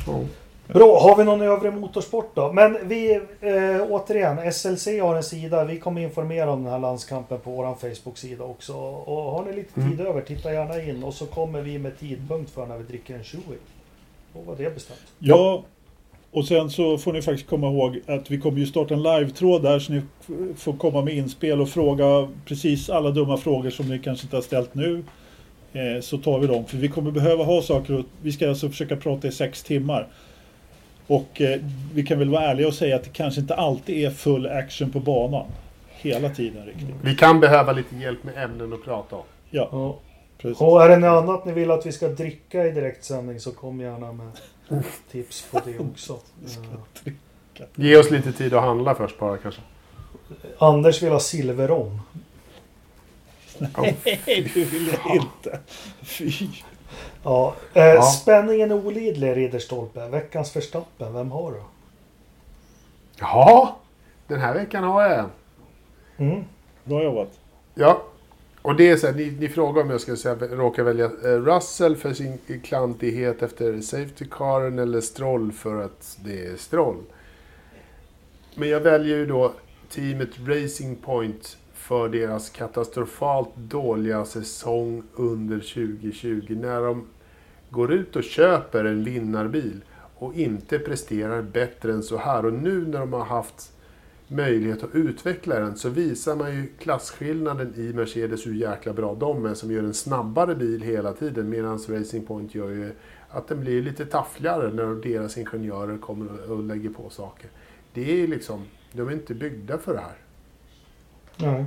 Ja. 0.08 0.20
Bra, 0.68 1.00
har 1.00 1.16
vi 1.18 1.24
någon 1.24 1.42
övrig 1.42 1.74
motorsport 1.74 2.32
då? 2.36 2.54
Men 2.54 2.78
vi, 2.88 3.16
eh, 3.42 3.82
återigen, 3.90 4.52
SLC 4.54 4.88
har 5.00 5.16
en 5.16 5.24
sida. 5.24 5.64
Vi 5.64 5.80
kommer 5.80 6.02
informera 6.02 6.52
om 6.52 6.64
den 6.64 6.72
här 6.72 6.80
landskampen 6.80 7.40
på 7.40 7.52
vår 7.52 7.76
Facebook-sida 7.76 8.44
också. 8.44 8.74
Och 8.74 9.32
har 9.32 9.46
ni 9.46 9.56
lite 9.56 9.74
tid 9.74 10.02
över, 10.02 10.22
titta 10.22 10.54
gärna 10.54 10.82
in. 10.84 11.04
Och 11.04 11.14
så 11.14 11.26
kommer 11.26 11.62
vi 11.62 11.80
med 11.80 12.00
tidpunkt 12.00 12.52
för 12.52 12.66
när 12.66 12.78
vi 12.78 12.84
dricker 12.84 13.16
en 13.16 13.24
Chewie. 13.24 13.58
Då 14.34 14.40
var 14.42 14.56
det 14.56 14.74
bestämt. 14.74 15.00
Ja, 15.20 15.64
och 16.32 16.46
sen 16.46 16.70
så 16.70 16.98
får 16.98 17.14
ni 17.14 17.22
faktiskt 17.22 17.50
komma 17.50 17.68
ihåg 17.68 18.02
att 18.08 18.32
vi 18.32 18.40
kommer 18.40 18.60
ju 18.60 18.66
starta 18.66 18.94
en 18.94 19.04
live-tråd 19.04 19.64
där 19.64 19.80
så 19.80 19.94
ni 19.94 20.02
får 20.56 20.74
komma 20.74 21.02
med 21.02 21.14
inspel 21.14 21.62
och 21.62 21.70
fråga 21.70 22.28
precis 22.46 22.90
alla 22.90 23.12
dumma 23.12 23.38
frågor 23.38 23.70
som 23.70 23.90
ni 23.90 24.00
kanske 24.00 24.26
inte 24.26 24.36
har 24.36 24.42
ställt 24.42 24.76
nu. 24.76 25.04
Eh, 25.76 26.02
så 26.02 26.18
tar 26.18 26.40
vi 26.40 26.48
dem, 26.48 26.66
för 26.66 26.78
vi 26.78 26.88
kommer 26.88 27.12
behöva 27.12 27.44
ha 27.44 27.62
saker 27.62 27.94
och 28.00 28.06
vi 28.22 28.32
ska 28.32 28.50
alltså 28.50 28.70
försöka 28.70 28.96
prata 28.96 29.28
i 29.28 29.32
sex 29.32 29.64
timmar. 29.64 30.08
Och 31.08 31.42
eh, 31.42 31.62
vi 31.94 32.04
kan 32.06 32.20
väl 32.20 32.30
vara 32.30 32.44
ärliga 32.44 32.68
och 32.68 32.74
säga 32.74 32.96
att 32.96 33.04
det 33.04 33.10
kanske 33.10 33.42
inte 33.42 33.56
alltid 33.56 34.06
är 34.06 34.10
full 34.12 34.48
action 34.48 34.92
på 34.92 35.00
banan. 35.00 35.46
hela 35.98 36.30
tiden 36.30 36.66
riktigt. 36.66 36.96
Vi 37.02 37.16
kan 37.16 37.40
behöva 37.40 37.72
lite 37.72 37.96
hjälp 37.96 38.24
med 38.24 38.44
ämnen 38.44 38.74
att 38.74 38.84
prata 38.84 39.16
om. 39.16 39.24
Ja, 39.50 39.70
Ja. 39.72 39.96
precis. 40.38 40.62
Och 40.62 40.84
är 40.84 40.90
det 40.90 40.98
något 40.98 41.24
annat 41.24 41.46
ni 41.46 41.52
vill 41.54 41.72
att 41.72 41.86
vi 41.86 41.92
ska 41.92 42.08
dricka 42.08 42.66
i 42.66 42.72
direktsändning 42.72 43.40
så 43.40 43.52
kom 43.52 43.80
gärna 43.80 44.12
med 44.12 44.32
tips 45.12 45.46
på 45.52 45.62
det 45.66 45.80
också. 45.80 46.14
Eh, 46.46 47.14
Ge 47.76 47.98
oss 47.98 48.12
lite 48.12 48.32
tid 48.32 48.54
att 48.54 48.62
handla 48.64 48.96
först 48.96 49.20
bara 49.20 49.38
kanske. 49.38 49.62
Anders 50.58 51.04
vill 51.04 51.12
ha 51.12 51.20
silverrom. 53.58 53.96
Nej, 54.06 54.52
det 54.54 54.64
vill 54.66 54.88
jag 54.88 55.16
inte. 55.16 55.60
Fy. 56.04 56.32
Ja. 57.24 57.56
Eh, 57.74 57.84
Ja. 57.84 58.02
Spänningen 58.02 58.72
är 58.72 58.86
olidlig, 58.86 59.38
Ridderstolpe. 59.38 60.08
Veckans 60.08 60.52
förstappen, 60.52 61.14
vem 61.14 61.32
har 61.32 61.52
du? 61.52 61.62
Ja, 63.20 63.78
den 64.28 64.40
här 64.40 64.54
veckan 64.54 64.84
har 64.84 65.02
jag 65.04 65.20
en. 65.20 65.30
Mm. 66.18 66.44
Bra 66.84 67.04
jobbat. 67.04 67.40
Ja, 67.76 68.04
och 68.62 68.76
det 68.76 68.90
är 68.90 68.98
så 68.98 69.08
här, 69.08 69.14
ni, 69.14 69.32
ni 69.40 69.50
frågar 69.50 69.82
om 69.82 69.90
jag 69.90 70.02
ska 70.02 70.16
säga, 70.16 70.36
råka 70.36 70.84
välja 70.84 71.06
eh, 71.06 71.10
Russell 71.28 71.96
för 71.96 72.14
sin 72.14 72.38
klantighet 72.64 73.42
efter 73.44 73.82
Safety 73.82 74.26
Caren 74.32 74.80
eller 74.80 75.02
Stroll 75.02 75.52
för 75.52 75.82
att 75.84 76.18
det 76.26 76.46
är 76.46 76.56
Stroll. 76.58 77.04
Men 78.56 78.70
jag 78.70 78.80
väljer 78.80 79.18
ju 79.18 79.26
då 79.26 79.52
teamet 79.90 80.30
Racing 80.48 81.02
Point 81.02 81.58
för 81.88 82.10
deras 82.10 82.50
katastrofalt 82.50 83.50
dåliga 83.56 84.26
säsong 84.26 85.04
under 85.16 85.60
2020. 85.60 86.56
När 86.62 86.82
de 86.82 87.06
går 87.70 87.94
ut 87.94 88.16
och 88.16 88.24
köper 88.24 88.86
en 88.86 89.04
vinnarbil 89.04 89.84
och 90.16 90.36
inte 90.36 90.80
presterar 90.80 91.42
bättre 91.42 91.94
än 91.94 92.04
så 92.04 92.18
här. 92.18 92.46
Och 92.46 92.54
nu 92.54 92.88
när 92.88 93.00
de 93.00 93.14
har 93.14 93.26
haft 93.26 93.72
möjlighet 94.28 94.84
att 94.84 94.96
utveckla 94.96 95.60
den 95.60 95.76
så 95.76 95.90
visar 95.90 96.36
man 96.36 96.56
ju 96.56 96.68
klasskillnaden 96.80 97.74
i 97.76 97.94
Mercedes 97.94 98.48
hur 98.48 98.54
jäkla 98.54 98.94
bra 98.94 99.16
de 99.16 99.46
är 99.46 99.54
som 99.54 99.72
gör 99.72 99.84
en 99.84 99.94
snabbare 99.94 100.56
bil 100.56 100.82
hela 100.82 101.14
tiden 101.14 101.50
medan 101.50 101.80
Racing 101.90 102.26
Point 102.28 102.56
gör 102.56 102.70
ju 102.70 102.92
att 103.30 103.48
den 103.48 103.60
blir 103.60 103.82
lite 103.82 104.06
taffligare 104.06 104.74
när 104.74 105.02
deras 105.02 105.38
ingenjörer 105.38 105.98
kommer 105.98 106.52
och- 106.52 106.64
lägger 106.64 106.90
på 106.90 107.10
saker. 107.10 107.50
Det 107.94 108.24
är 108.24 108.28
liksom, 108.28 108.64
de 108.94 109.08
är 109.08 109.12
inte 109.12 109.34
byggda 109.34 109.78
för 109.78 109.94
det 109.94 110.00
här. 110.00 110.25
Nej. 111.38 111.66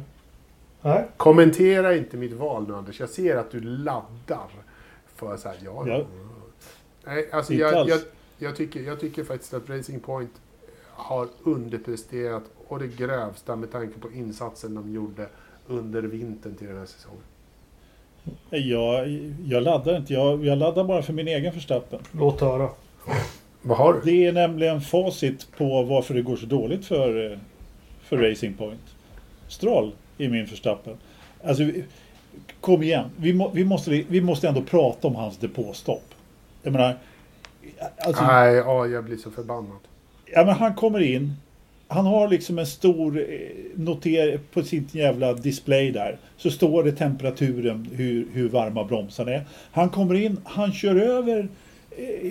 Nej. 0.82 1.04
Kommentera 1.16 1.96
inte 1.96 2.16
mitt 2.16 2.32
val 2.32 2.68
nu 2.68 2.74
Anders, 2.74 3.00
jag 3.00 3.08
ser 3.08 3.36
att 3.36 3.50
du 3.50 3.60
laddar 3.60 4.48
för 5.14 5.36
så 5.36 5.48
här, 5.48 5.56
ja, 5.64 5.84
Ja. 5.88 6.04
Nej, 7.04 7.28
alltså 7.32 7.52
Inte 7.52 7.64
jag, 7.64 7.74
alls. 7.74 7.90
jag, 7.90 8.00
jag, 8.38 8.56
tycker, 8.56 8.80
jag 8.80 9.00
tycker 9.00 9.24
faktiskt 9.24 9.54
att 9.54 9.70
Racing 9.70 10.00
Point 10.00 10.30
har 10.90 11.28
underpresterat 11.44 12.42
och 12.68 12.78
det 12.78 12.86
grövsta 12.86 13.56
med 13.56 13.72
tanke 13.72 13.98
på 13.98 14.12
insatsen 14.12 14.74
de 14.74 14.92
gjorde 14.92 15.26
under 15.66 16.02
vintern 16.02 16.54
till 16.54 16.66
den 16.66 16.78
här 16.78 16.86
säsongen. 16.86 17.22
Jag, 18.50 19.08
jag 19.46 19.62
laddar 19.62 19.96
inte. 19.96 20.12
Jag, 20.12 20.44
jag 20.44 20.58
laddar 20.58 20.84
bara 20.84 21.02
för 21.02 21.12
min 21.12 21.28
egen 21.28 21.52
förstappen. 21.52 22.00
Låt 22.12 22.40
höra. 22.40 22.68
Vad 23.62 23.78
har 23.78 23.92
du? 23.92 24.00
Det 24.04 24.26
är 24.26 24.32
nämligen 24.32 24.80
facit 24.80 25.46
på 25.56 25.82
varför 25.82 26.14
det 26.14 26.22
går 26.22 26.36
så 26.36 26.46
dåligt 26.46 26.86
för, 26.86 27.38
för 28.02 28.16
Racing 28.16 28.54
Point. 28.58 28.80
Stroll 29.48 29.92
i 30.18 30.28
min 30.28 30.46
förstappen. 30.46 30.94
Alltså, 31.44 31.64
vi- 31.64 31.84
kom 32.60 32.82
igen. 32.82 33.04
Vi, 33.16 33.32
må, 33.32 33.48
vi, 33.50 33.64
måste, 33.64 33.90
vi 33.90 34.20
måste 34.20 34.48
ändå 34.48 34.62
prata 34.62 35.08
om 35.08 35.14
hans 35.14 35.36
depåstopp. 35.38 36.04
Jag 36.62 36.72
menar, 36.72 36.94
alltså, 37.98 38.24
Nej, 38.24 38.54
ja, 38.54 38.86
jag 38.86 39.04
blir 39.04 39.16
så 39.16 39.30
förbannad. 39.30 39.78
ja, 40.26 40.44
men 40.44 40.54
han 40.54 40.74
kommer 40.74 41.00
in. 41.00 41.32
Han 41.90 42.06
har 42.06 42.28
liksom 42.28 42.58
en 42.58 42.66
stor 42.66 43.18
eh, 43.18 43.24
noter 43.74 44.40
på 44.52 44.62
sin 44.62 44.88
jävla 44.92 45.32
display 45.34 45.90
där. 45.90 46.18
Så 46.36 46.50
står 46.50 46.84
det 46.84 46.92
temperaturen, 46.92 47.88
hur, 47.92 48.26
hur 48.32 48.48
varma 48.48 48.84
bromsarna 48.84 49.32
är. 49.32 49.44
Han 49.72 49.90
kommer 49.90 50.14
in, 50.14 50.40
han 50.44 50.72
kör 50.72 50.96
över 50.96 51.48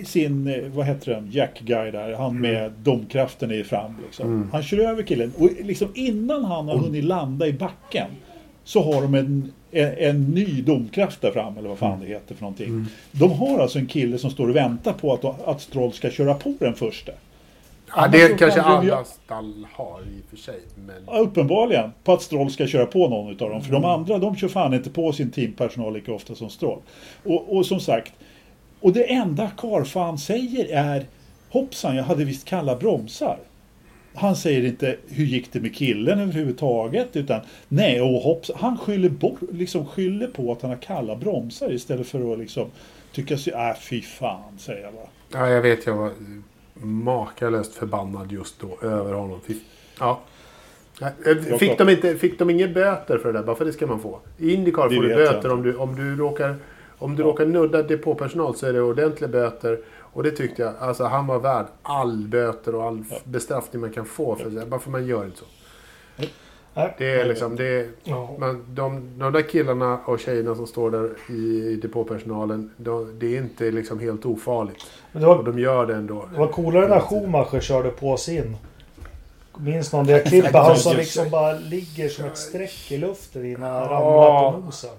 sin, 0.04 0.46
eh, 0.46 0.62
vad 0.74 0.86
heter 0.86 1.12
den, 1.12 1.28
Jack 1.32 1.60
Guy 1.60 1.90
där. 1.90 2.12
Han 2.12 2.40
med 2.40 2.72
domkraften 2.72 3.50
i 3.50 3.64
fram 3.64 3.94
liksom. 4.06 4.26
Mm. 4.26 4.48
Han 4.52 4.62
kör 4.62 4.78
över 4.78 5.02
killen. 5.02 5.32
Och 5.38 5.50
liksom 5.62 5.88
innan 5.94 6.44
han 6.44 6.68
har 6.68 6.76
hunnit 6.78 7.04
landa 7.04 7.46
i 7.46 7.52
backen. 7.52 8.06
Så 8.64 8.82
har 8.92 9.02
de 9.02 9.14
en, 9.14 9.52
en, 9.70 9.94
en 9.98 10.22
ny 10.24 10.62
domkraft 10.62 11.20
där 11.20 11.30
fram, 11.30 11.58
eller 11.58 11.68
vad 11.68 11.78
fan 11.78 12.00
det 12.00 12.06
heter 12.06 12.34
för 12.34 12.42
någonting. 12.42 12.86
De 13.12 13.32
har 13.32 13.58
alltså 13.58 13.78
en 13.78 13.86
kille 13.86 14.18
som 14.18 14.30
står 14.30 14.48
och 14.48 14.56
väntar 14.56 14.92
på 14.92 15.12
att, 15.12 15.48
att 15.48 15.60
Stroll 15.60 15.92
ska 15.92 16.10
köra 16.10 16.34
på 16.34 16.54
den 16.58 16.74
första. 16.74 17.12
Ja, 17.96 18.08
det 18.08 18.28
så 18.28 18.36
kanske 18.36 18.60
kan 18.60 18.76
de 18.80 18.86
ju- 18.86 18.92
alla 18.92 19.04
stall 19.04 19.66
har 19.72 20.00
i 20.00 20.20
och 20.24 20.30
för 20.30 20.36
sig. 20.36 20.60
Men 20.86 20.96
Ja, 21.06 21.18
uppenbarligen. 21.18 21.90
På 22.04 22.12
att 22.12 22.22
Stroll 22.22 22.50
ska 22.50 22.66
köra 22.66 22.86
på 22.86 23.08
någon 23.08 23.32
utav 23.32 23.50
dem. 23.50 23.62
För 23.62 23.72
de 23.72 23.84
andra 23.84 24.18
de 24.18 24.36
kör 24.36 24.48
fan 24.48 24.74
inte 24.74 24.90
på 24.90 25.12
sin 25.12 25.30
teampersonal 25.30 25.94
lika 25.94 26.12
ofta 26.12 26.34
som 26.34 26.50
Stroll. 26.50 26.78
Och, 27.24 27.56
och 27.56 27.66
som 27.66 27.80
sagt. 27.80 28.12
Och 28.80 28.92
det 28.92 29.12
enda 29.12 29.50
Karfan 29.56 30.18
säger 30.18 30.66
är 30.72 31.06
Hoppsan, 31.50 31.96
jag 31.96 32.04
hade 32.04 32.24
visst 32.24 32.44
kalla 32.44 32.76
bromsar. 32.76 33.38
Han 34.14 34.36
säger 34.36 34.64
inte 34.64 34.96
hur 35.08 35.24
gick 35.24 35.52
det 35.52 35.60
med 35.60 35.74
killen 35.74 36.20
överhuvudtaget. 36.20 37.16
Utan 37.16 37.40
nej, 37.68 38.00
och 38.00 38.08
hoppsan. 38.08 38.56
Han 38.60 38.78
skyller, 38.78 39.08
bort, 39.08 39.38
liksom 39.52 39.86
skyller 39.86 40.26
på 40.26 40.52
att 40.52 40.62
han 40.62 40.70
har 40.70 40.78
kalla 40.78 41.16
bromsar 41.16 41.72
istället 41.72 42.06
för 42.06 42.32
att 42.32 42.38
liksom 42.38 42.66
tycka 43.12 43.38
sig, 43.38 43.52
äh 43.52 43.76
fy 43.80 44.02
fan, 44.02 44.58
säger 44.58 44.82
jag 44.82 44.92
bara. 44.94 45.40
ja, 45.40 45.48
jag 45.48 45.62
vet, 45.62 45.86
jag 45.86 45.94
var 45.94 46.12
makalöst 46.82 47.74
förbannad 47.74 48.32
just 48.32 48.60
då 48.60 48.88
över 48.88 49.12
honom. 49.12 49.40
Ja. 50.00 50.20
Eh, 51.00 51.58
Fick 51.58 51.78
de, 51.78 51.88
inte, 51.88 52.16
fick 52.16 52.38
de 52.38 52.50
inga 52.50 52.68
böter 52.68 53.18
för 53.18 53.32
det 53.32 53.38
där? 53.38 53.46
Bara 53.46 53.56
för 53.56 53.64
det 53.64 53.72
ska 53.72 53.86
man 53.86 54.00
få. 54.00 54.20
I 54.38 54.54
Indycar 54.54 54.82
får 54.82 55.02
du 55.02 55.10
jag 55.10 55.34
böter 55.34 55.52
om 55.52 55.62
du, 55.62 55.76
om 55.76 55.96
du 55.96 56.16
råkar... 56.16 56.56
Om 56.98 57.16
du 57.16 57.22
Ja. 57.22 57.28
råkar 57.28 57.46
nudda 57.46 57.82
depåpersonal 57.82 58.54
så 58.56 58.66
är 58.66 58.72
det 58.72 58.80
ordentliga 58.80 59.28
böter. 59.30 59.78
Och 60.12 60.22
det 60.22 60.30
tyckte 60.30 60.62
jag. 60.62 60.72
Alltså 60.80 61.04
han 61.04 61.26
var 61.26 61.38
värd 61.38 61.66
all 61.82 62.16
böter 62.28 62.74
och 62.74 62.82
all 62.84 63.04
Ja. 63.10 63.16
bestraffning 63.24 63.80
man 63.80 63.92
kan 63.92 64.04
få. 64.04 64.36
För 64.36 64.50
det. 64.50 64.66
Bara 64.66 64.80
för 64.80 64.90
man 64.90 65.06
gör 65.06 65.24
inte 65.24 65.38
så. 65.38 65.44
Det 66.98 67.06
är 67.20 67.24
liksom... 67.24 67.56
Det 67.56 67.64
är, 67.80 67.88
Ja. 68.04 68.30
men 68.38 68.64
de, 68.74 69.18
de 69.18 69.32
där 69.32 69.42
killarna 69.42 69.98
och 70.04 70.20
tjejerna 70.20 70.54
som 70.54 70.66
står 70.66 70.90
där 70.90 71.10
i 71.34 71.76
depåpersonalen. 71.82 72.70
De, 72.76 73.18
det 73.18 73.34
är 73.36 73.38
inte 73.38 73.70
liksom 73.70 73.98
helt 74.00 74.26
ofarligt. 74.26 74.86
Men 75.12 75.22
det 75.22 75.28
Och 75.28 75.36
var, 75.36 75.44
de 75.44 75.58
gör 75.58 75.86
det 75.86 75.94
ändå. 75.94 76.28
det 76.32 76.38
var 76.38 76.46
coolare 76.46 76.88
när 76.88 77.00
Schumacher 77.00 77.60
körde 77.60 77.88
på 77.90 78.16
sin. 78.16 78.56
Minns 79.58 79.92
någon 79.92 80.06
det 80.06 80.28
klippet? 80.28 80.52
Han 80.54 80.76
som 80.76 80.96
liksom 80.96 81.30
bara 81.30 81.52
ligger 81.52 82.08
som 82.08 82.24
ett 82.24 82.38
streck 82.38 82.92
i 82.92 82.96
luften 82.98 83.44
innan 83.46 83.70
han 83.74 83.88
ramlar 83.88 84.52
på 84.52 84.58
nosen. 84.58 84.90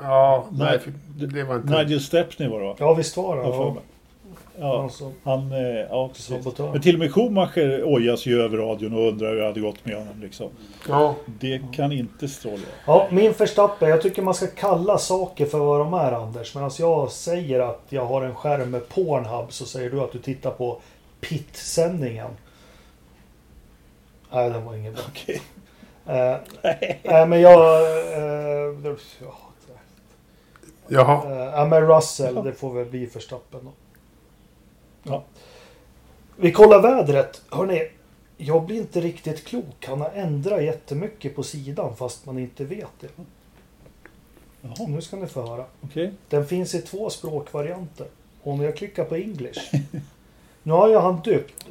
Ja, 0.00 0.46
nej, 0.52 0.78
det 1.16 1.44
var 1.44 1.56
inte... 1.56 1.72
Nigel 1.82 2.00
Stepney 2.00 2.48
var 2.48 2.60
det 2.60 2.66
va? 2.66 2.74
Ja 2.78 2.94
visst 2.94 3.16
var 3.16 3.36
det? 3.36 3.42
Ja. 4.60 4.82
Alltså, 4.82 5.12
han, 5.24 5.52
eh, 5.52 5.58
ja. 5.90 6.10
Men 6.72 6.80
till 6.80 6.94
och 6.94 6.98
med 6.98 7.14
Schumacher 7.14 7.82
ojas 7.84 8.26
ju 8.26 8.42
över 8.42 8.56
radion 8.58 8.94
och 8.94 9.08
undrar 9.08 9.28
hur 9.28 9.36
det 9.36 9.46
hade 9.46 9.60
gått 9.60 9.84
med 9.84 9.96
honom. 9.96 10.20
Liksom. 10.20 10.50
Ja, 10.88 11.14
Det 11.26 11.60
kan 11.72 11.92
inte 11.92 12.28
Stroll 12.28 12.52
göra. 12.52 12.62
Ja, 12.86 13.06
min 13.10 13.34
förstappen. 13.34 13.88
Jag 13.88 14.02
tycker 14.02 14.22
man 14.22 14.34
ska 14.34 14.46
kalla 14.46 14.98
saker 14.98 15.46
för 15.46 15.58
vad 15.58 15.80
de 15.80 15.94
är 15.94 16.12
Anders. 16.12 16.54
Men 16.54 16.64
alltså 16.64 16.82
jag 16.82 17.10
säger 17.10 17.60
att 17.60 17.80
jag 17.88 18.04
har 18.04 18.22
en 18.22 18.34
skärm 18.34 18.70
med 18.70 18.88
Pornhub 18.88 19.52
så 19.52 19.64
säger 19.66 19.90
du 19.90 20.00
att 20.00 20.12
du 20.12 20.18
tittar 20.18 20.50
på 20.50 20.80
Pit-sändningen. 21.20 22.30
Nej, 24.32 24.50
den 24.50 24.64
var 24.64 24.74
ingen 24.74 24.92
bra. 24.94 25.02
Okej. 25.08 25.42
Eh, 26.06 26.36
Nej, 27.04 27.26
men 27.26 27.40
jag... 27.40 27.60
eh, 28.12 28.72
det- 28.82 28.96
ja, 29.22 29.34
jaha. 30.88 31.30
Eh, 31.32 31.38
Ja 31.54 31.64
men 31.66 31.86
Russell, 31.86 32.34
det 32.44 32.52
får 32.52 32.72
väl 32.74 32.86
bli 32.86 33.06
förstappen 33.06 33.60
då. 33.64 33.70
Ja. 35.02 35.22
Vi 36.36 36.52
kollar 36.52 36.82
vädret. 36.82 37.42
Hörrni, 37.50 37.88
jag 38.36 38.62
blir 38.66 38.76
inte 38.76 39.00
riktigt 39.00 39.44
klok. 39.44 39.86
Han 39.86 40.00
har 40.00 40.10
ändrat 40.14 40.62
jättemycket 40.62 41.36
på 41.36 41.42
sidan 41.42 41.96
fast 41.96 42.26
man 42.26 42.38
inte 42.38 42.64
vet 42.64 42.86
det. 43.00 43.08
Jaha, 44.60 44.86
Nu 44.88 45.00
ska 45.00 45.16
ni 45.16 45.26
få 45.26 45.46
höra. 45.46 45.64
okej. 45.80 46.12
Den 46.28 46.46
finns 46.46 46.74
i 46.74 46.82
två 46.82 47.10
språkvarianter. 47.10 48.06
Om 48.42 48.62
jag 48.62 48.76
klickar 48.76 49.04
på 49.04 49.14
English. 49.14 49.60
Nu 50.62 50.72
har 50.72 50.88
jag 50.88 51.00
han 51.00 51.20
döpt, 51.24 51.66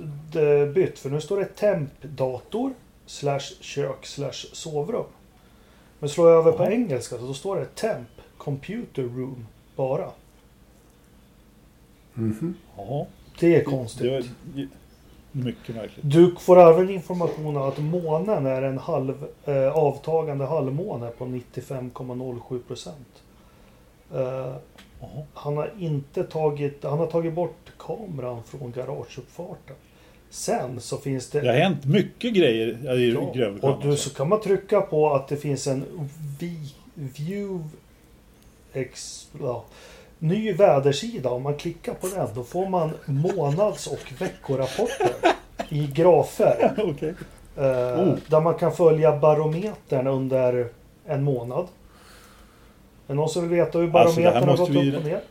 bytt 0.73 0.99
för 0.99 1.09
nu 1.09 1.21
står 1.21 1.37
det 1.39 1.45
temp 1.45 1.89
dator 2.01 2.73
slash 3.05 3.39
kök 3.61 4.05
slash 4.05 4.31
sovrum. 4.53 5.05
Men 5.99 6.09
slår 6.09 6.29
jag 6.29 6.37
över 6.39 6.51
på 6.51 6.63
Jaha. 6.63 6.71
engelska 6.71 7.17
så 7.17 7.27
då 7.27 7.33
står 7.33 7.55
det 7.55 7.75
temp 7.75 8.07
computer 8.47 9.03
room 9.03 9.45
bara. 9.75 10.09
Mhm. 12.13 12.53
Jaha. 12.77 13.05
Det 13.39 13.47
är 13.55 13.57
Det 13.59 13.63
konstigt. 13.63 14.11
var 14.11 14.23
ju- 14.55 14.67
mycket 15.31 15.75
märkligt. 15.75 15.99
Du 16.11 16.35
får 16.39 16.59
även 16.59 16.89
information 16.89 17.57
om 17.57 17.63
att 17.63 17.77
månen 17.77 18.45
är 18.45 18.61
en 18.61 18.77
halv, 18.77 19.25
eh, 19.45 19.71
avtagande 19.77 20.45
halvmåne 20.45 21.09
på 21.17 21.25
95,07 21.25 22.59
procent. 22.59 23.23
Eh, 24.15 24.55
han 25.33 25.57
har 25.57 25.71
inte 25.79 26.23
tagit, 26.23 26.83
han 26.83 26.99
har 26.99 27.07
tagit 27.07 27.33
bort 27.33 27.71
kameran 27.79 28.43
från 28.43 28.71
garageuppfarten. 28.71 29.75
Sen 30.29 30.79
så 30.81 30.97
finns 30.97 31.29
det... 31.29 31.41
Det 31.41 31.47
har 31.47 31.55
hänt 31.55 31.85
mycket 31.85 32.33
grejer 32.33 32.95
i 32.97 33.11
Ja, 33.61 33.69
och 33.71 33.81
du, 33.83 33.97
så 33.97 34.09
kan 34.13 34.29
man 34.29 34.41
trycka 34.41 34.81
på 34.81 35.13
att 35.13 35.27
det 35.27 35.37
finns 35.37 35.67
en 35.67 35.83
vi, 36.39 36.73
view 36.95 37.63
ex, 38.73 39.27
ja, 39.41 39.63
ny 40.19 40.53
vädersida. 40.53 41.29
Om 41.29 41.43
man 41.43 41.55
klickar 41.55 41.93
på 41.93 42.07
den 42.07 42.27
då 42.35 42.43
får 42.43 42.69
man 42.69 42.91
månads 43.05 43.87
och 43.87 44.13
veckorapporter 44.19 45.11
i 45.69 45.87
grafer. 45.87 46.73
Okej. 46.95 47.13
Eh, 47.57 47.63
Oh. 47.99 48.15
Där 48.27 48.41
man 48.41 48.53
kan 48.55 48.71
följa 48.71 49.17
barometern 49.17 50.07
under 50.07 50.69
en 51.05 51.23
månad. 51.23 51.67
Är 53.07 53.13
någon 53.15 53.29
som 53.29 53.41
vill 53.49 53.59
veta 53.59 53.77
hur 53.79 53.95
Alltså, 53.97 54.15
barometern 54.21 54.49
har 54.49 54.57
måste 54.57 54.73
gått 54.73 54.83
vi- 54.83 54.91
upp 54.91 54.97
och 54.97 55.03
ner? 55.05 55.21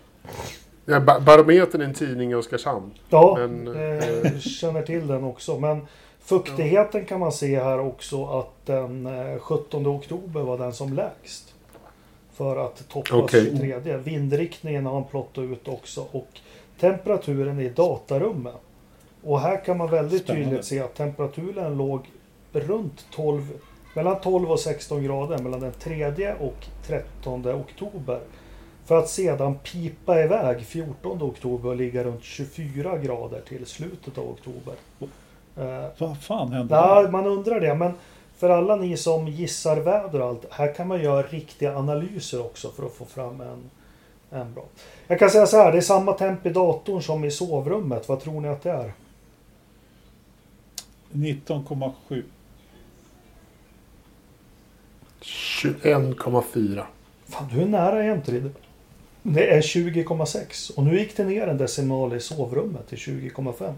Ja, 0.85 1.01
ba- 1.01 1.21
Barometern 1.21 1.81
är 1.81 1.85
en 1.85 1.95
tidning 1.95 2.31
i 2.31 2.35
Oskarshamn. 2.35 2.91
Ja, 3.09 3.37
Men, 3.39 3.69
eh, 3.69 4.39
känner 4.39 4.83
till 4.83 5.07
den 5.07 5.25
också. 5.25 5.59
Men 5.59 5.87
fuktigheten 6.21 7.05
kan 7.05 7.21
man 7.21 7.33
se 7.33 7.61
här 7.61 7.79
också 7.81 8.27
att 8.27 8.67
den 8.67 9.07
eh, 9.07 9.39
17 9.39 9.87
oktober 9.87 10.41
var 10.41 10.59
den 10.59 10.73
som 10.73 10.93
lägst. 10.93 11.55
För 12.37 12.67
att 12.67 12.89
toppas 12.89 13.13
Okej. 13.13 13.57
23. 13.59 13.97
Vindriktningen 13.97 14.87
har 14.87 14.95
han 14.95 15.05
plottat 15.05 15.45
ut 15.45 15.69
också. 15.69 16.07
Och 16.13 16.29
temperaturen 16.81 17.61
i 17.61 17.69
datarummet. 17.69 18.55
Och 19.23 19.41
här 19.41 19.65
kan 19.65 19.79
man 19.79 19.91
väldigt 19.91 20.23
Spännande. 20.23 20.49
tydligt 20.49 20.67
se 20.67 20.81
att 20.81 20.95
temperaturen 20.95 21.77
låg 21.77 22.11
runt 22.53 23.07
12, 23.11 23.43
mellan 23.95 24.21
12 24.21 24.51
och 24.51 24.61
16 24.61 25.03
grader 25.03 25.39
mellan 25.39 25.61
den 25.61 25.73
3 25.73 26.33
och 26.41 26.67
13 26.87 27.47
oktober. 27.47 28.21
För 28.85 28.99
att 28.99 29.09
sedan 29.09 29.55
pipa 29.59 30.23
iväg 30.23 30.65
14 30.65 31.23
oktober 31.23 31.69
och 31.69 31.77
ligga 31.77 32.05
runt 32.05 32.25
24 32.25 32.99
grader 32.99 33.41
till 33.49 33.67
slutet 33.67 34.19
av 34.19 34.31
oktober. 34.31 34.75
Vad 35.99 36.23
fan 36.23 36.53
hände? 36.53 36.77
nej, 36.77 37.11
man 37.11 37.27
undrar 37.27 37.61
det, 37.61 37.75
men 37.75 37.93
för 38.37 38.51
alla 38.51 38.77
ni 38.77 38.97
som 38.97 39.29
gissar 39.29 39.77
väder 39.77 40.21
och 40.21 40.29
allt, 40.29 40.47
här 40.51 40.75
kan 40.75 40.89
man 40.89 41.03
göra 41.03 41.23
riktiga 41.23 41.77
analyser 41.77 42.41
också 42.41 42.71
för 42.71 42.87
att 42.87 42.93
få 42.93 43.05
fram 43.05 43.41
en, 43.41 43.71
en 44.31 44.55
bra. 44.55 44.65
Jag 45.07 45.19
kan 45.19 45.31
säga 45.31 45.47
så 45.47 45.57
här, 45.57 45.73
det 45.73 45.79
är 45.79 45.83
samma 45.83 46.13
temp 46.13 46.47
i 46.47 46.51
datorn 46.51 47.03
som 47.03 47.25
i 47.25 47.31
sovrummet. 47.31 48.09
Vad 48.09 48.21
tror 48.21 48.41
ni 48.41 48.49
att 48.49 48.63
det 48.63 48.71
är? 48.71 48.93
19,7. 51.13 52.23
21,4. 55.21 56.83
Fan, 57.29 57.49
du 57.53 57.63
är 57.63 57.67
nära 57.67 58.05
jämte. 58.05 58.51
Det 59.23 59.55
är 59.55 59.61
20,6 59.61 60.77
och 60.77 60.85
nu 60.85 60.99
gick 60.99 61.17
det 61.17 61.25
ner 61.25 61.47
en 61.47 61.59
decimal 61.59 62.15
i 62.15 62.21
sovrummet 62.21 62.89
till 62.89 62.99
20,5. 62.99 63.65
Eh, 63.65 63.75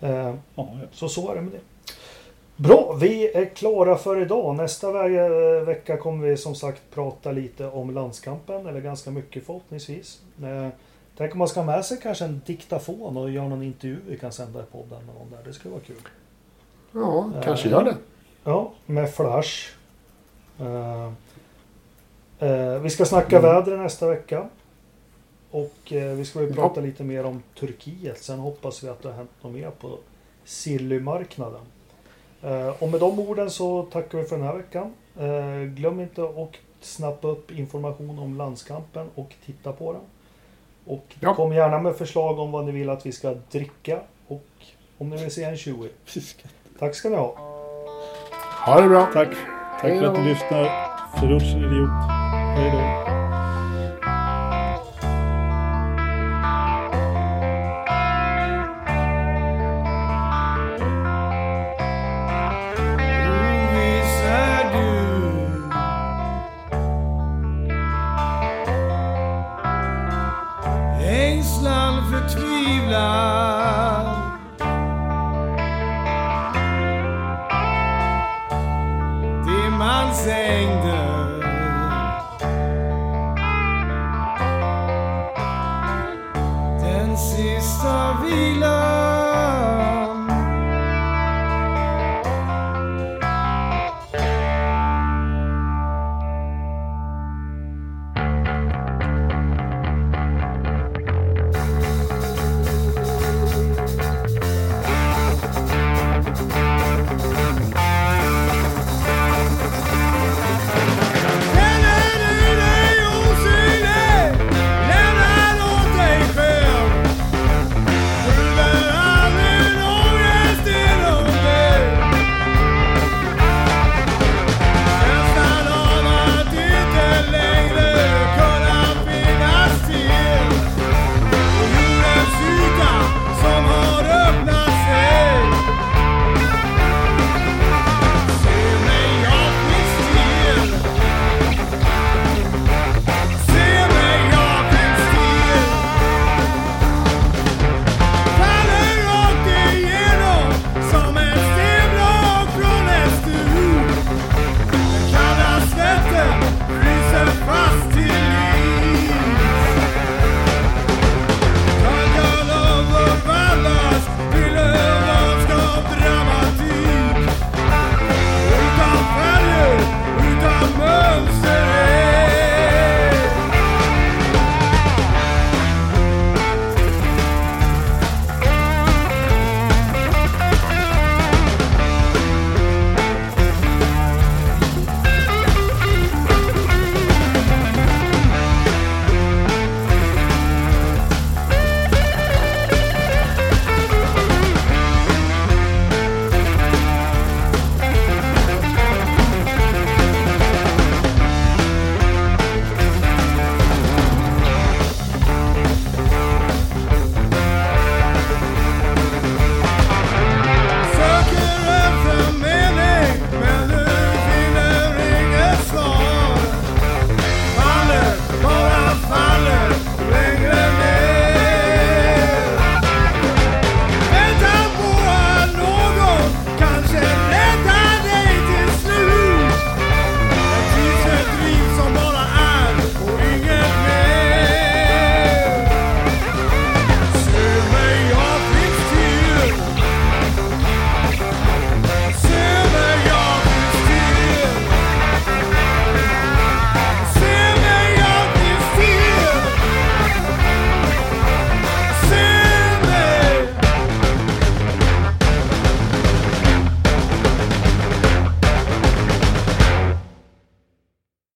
Ja, 0.00 0.34
ja. 0.54 0.68
Så 0.92 1.08
så 1.08 1.30
är 1.30 1.34
det 1.34 1.40
med 1.42 1.52
det. 1.52 1.60
Bra, 2.60 2.96
vi 3.00 3.28
är 3.36 3.44
klara 3.44 3.96
för 3.96 4.20
idag. 4.22 4.54
Nästa 4.56 4.92
ve- 5.08 5.60
vecka 5.60 5.96
kommer 5.96 6.26
vi 6.28 6.36
som 6.36 6.54
sagt 6.54 6.82
prata 6.90 7.32
lite 7.32 7.66
om 7.66 7.94
landskampen, 7.94 8.66
eller 8.66 8.80
ganska 8.80 9.10
mycket 9.10 9.46
förhoppningsvis. 9.46 10.20
Eh, 10.42 10.68
Tänk 11.16 11.32
om 11.32 11.38
man 11.38 11.48
ska 11.48 11.60
ha 11.60 11.66
med 11.66 11.84
sig 11.84 11.98
kanske 12.02 12.24
en 12.24 12.40
diktafon 12.46 13.16
och 13.16 13.30
göra 13.30 13.48
någon 13.48 13.62
intervju 13.62 13.96
vi 14.08 14.18
kan 14.18 14.32
sända 14.32 14.60
i 14.60 14.62
podden 14.72 15.06
med 15.06 15.14
någon 15.14 15.30
där. 15.30 15.38
Det 15.44 15.52
skulle 15.52 15.72
vara 15.72 15.82
kul. 15.82 15.96
Ja, 16.92 17.30
kanske 17.44 17.68
Eh, 17.68 17.72
gör 17.72 17.84
det. 17.84 17.96
Ja, 18.44 18.72
med 18.86 19.10
Flash. 19.14 19.68
Eh, 22.38 22.78
vi 22.82 22.90
ska 22.90 23.04
snacka 23.04 23.38
Mm. 23.38 23.50
väder 23.54 23.76
nästa 23.76 24.06
vecka. 24.08 24.48
Och 25.50 25.74
vi 25.90 26.24
ska 26.24 26.38
väl 26.40 26.54
prata 26.54 26.80
lite 26.80 27.04
mer 27.04 27.24
om 27.26 27.42
Turkiet. 27.60 28.22
Sen 28.22 28.38
hoppas 28.38 28.84
vi 28.84 28.88
att 28.88 29.02
det 29.02 29.08
har 29.08 29.16
hänt 29.16 29.30
något 29.42 29.52
mer 29.52 29.70
på 29.70 29.98
sillymarknaden. 30.44 31.60
Eh, 32.42 32.82
och 32.82 32.88
med 32.88 33.00
de 33.00 33.18
orden 33.20 33.50
så 33.50 33.82
tackar 33.82 34.18
vi 34.18 34.24
för 34.24 34.36
den 34.36 34.46
här 34.46 34.54
veckan. 34.54 34.92
Eh, 35.20 35.62
glöm 35.74 36.00
inte 36.00 36.22
att 36.24 36.54
snappa 36.80 37.28
upp 37.28 37.50
information 37.50 38.18
om 38.18 38.36
landskampen 38.38 39.06
och 39.14 39.34
titta 39.46 39.72
på 39.72 39.92
den. 39.92 40.02
Och 40.86 41.04
Ja. 41.20 41.34
kom 41.34 41.52
gärna 41.52 41.78
med 41.78 41.96
förslag 41.96 42.38
om 42.38 42.52
vad 42.52 42.64
ni 42.64 42.72
vill 42.72 42.90
att 42.90 43.06
vi 43.06 43.12
ska 43.12 43.34
dricka 43.50 44.00
och 44.28 44.44
om 44.98 45.10
ni 45.10 45.16
vill 45.16 45.30
se 45.34 45.44
en 45.44 45.56
Chewie. 45.56 45.90
Tack 46.78 46.94
ska 46.94 47.08
ni 47.08 47.16
ha. 47.16 47.34
Ha 48.66 48.80
det 48.80 48.88
bra. 48.88 49.06
Tack. 49.12 49.28
Tack 49.80 49.82
Hej 49.90 49.98
för 49.98 50.06
att 50.06 50.14
du 50.14 50.22
lyssnar. 50.24 50.64
Ferush 51.20 51.56
idiot. 51.56 51.90
Hej 52.56 52.70
då. 52.72 53.07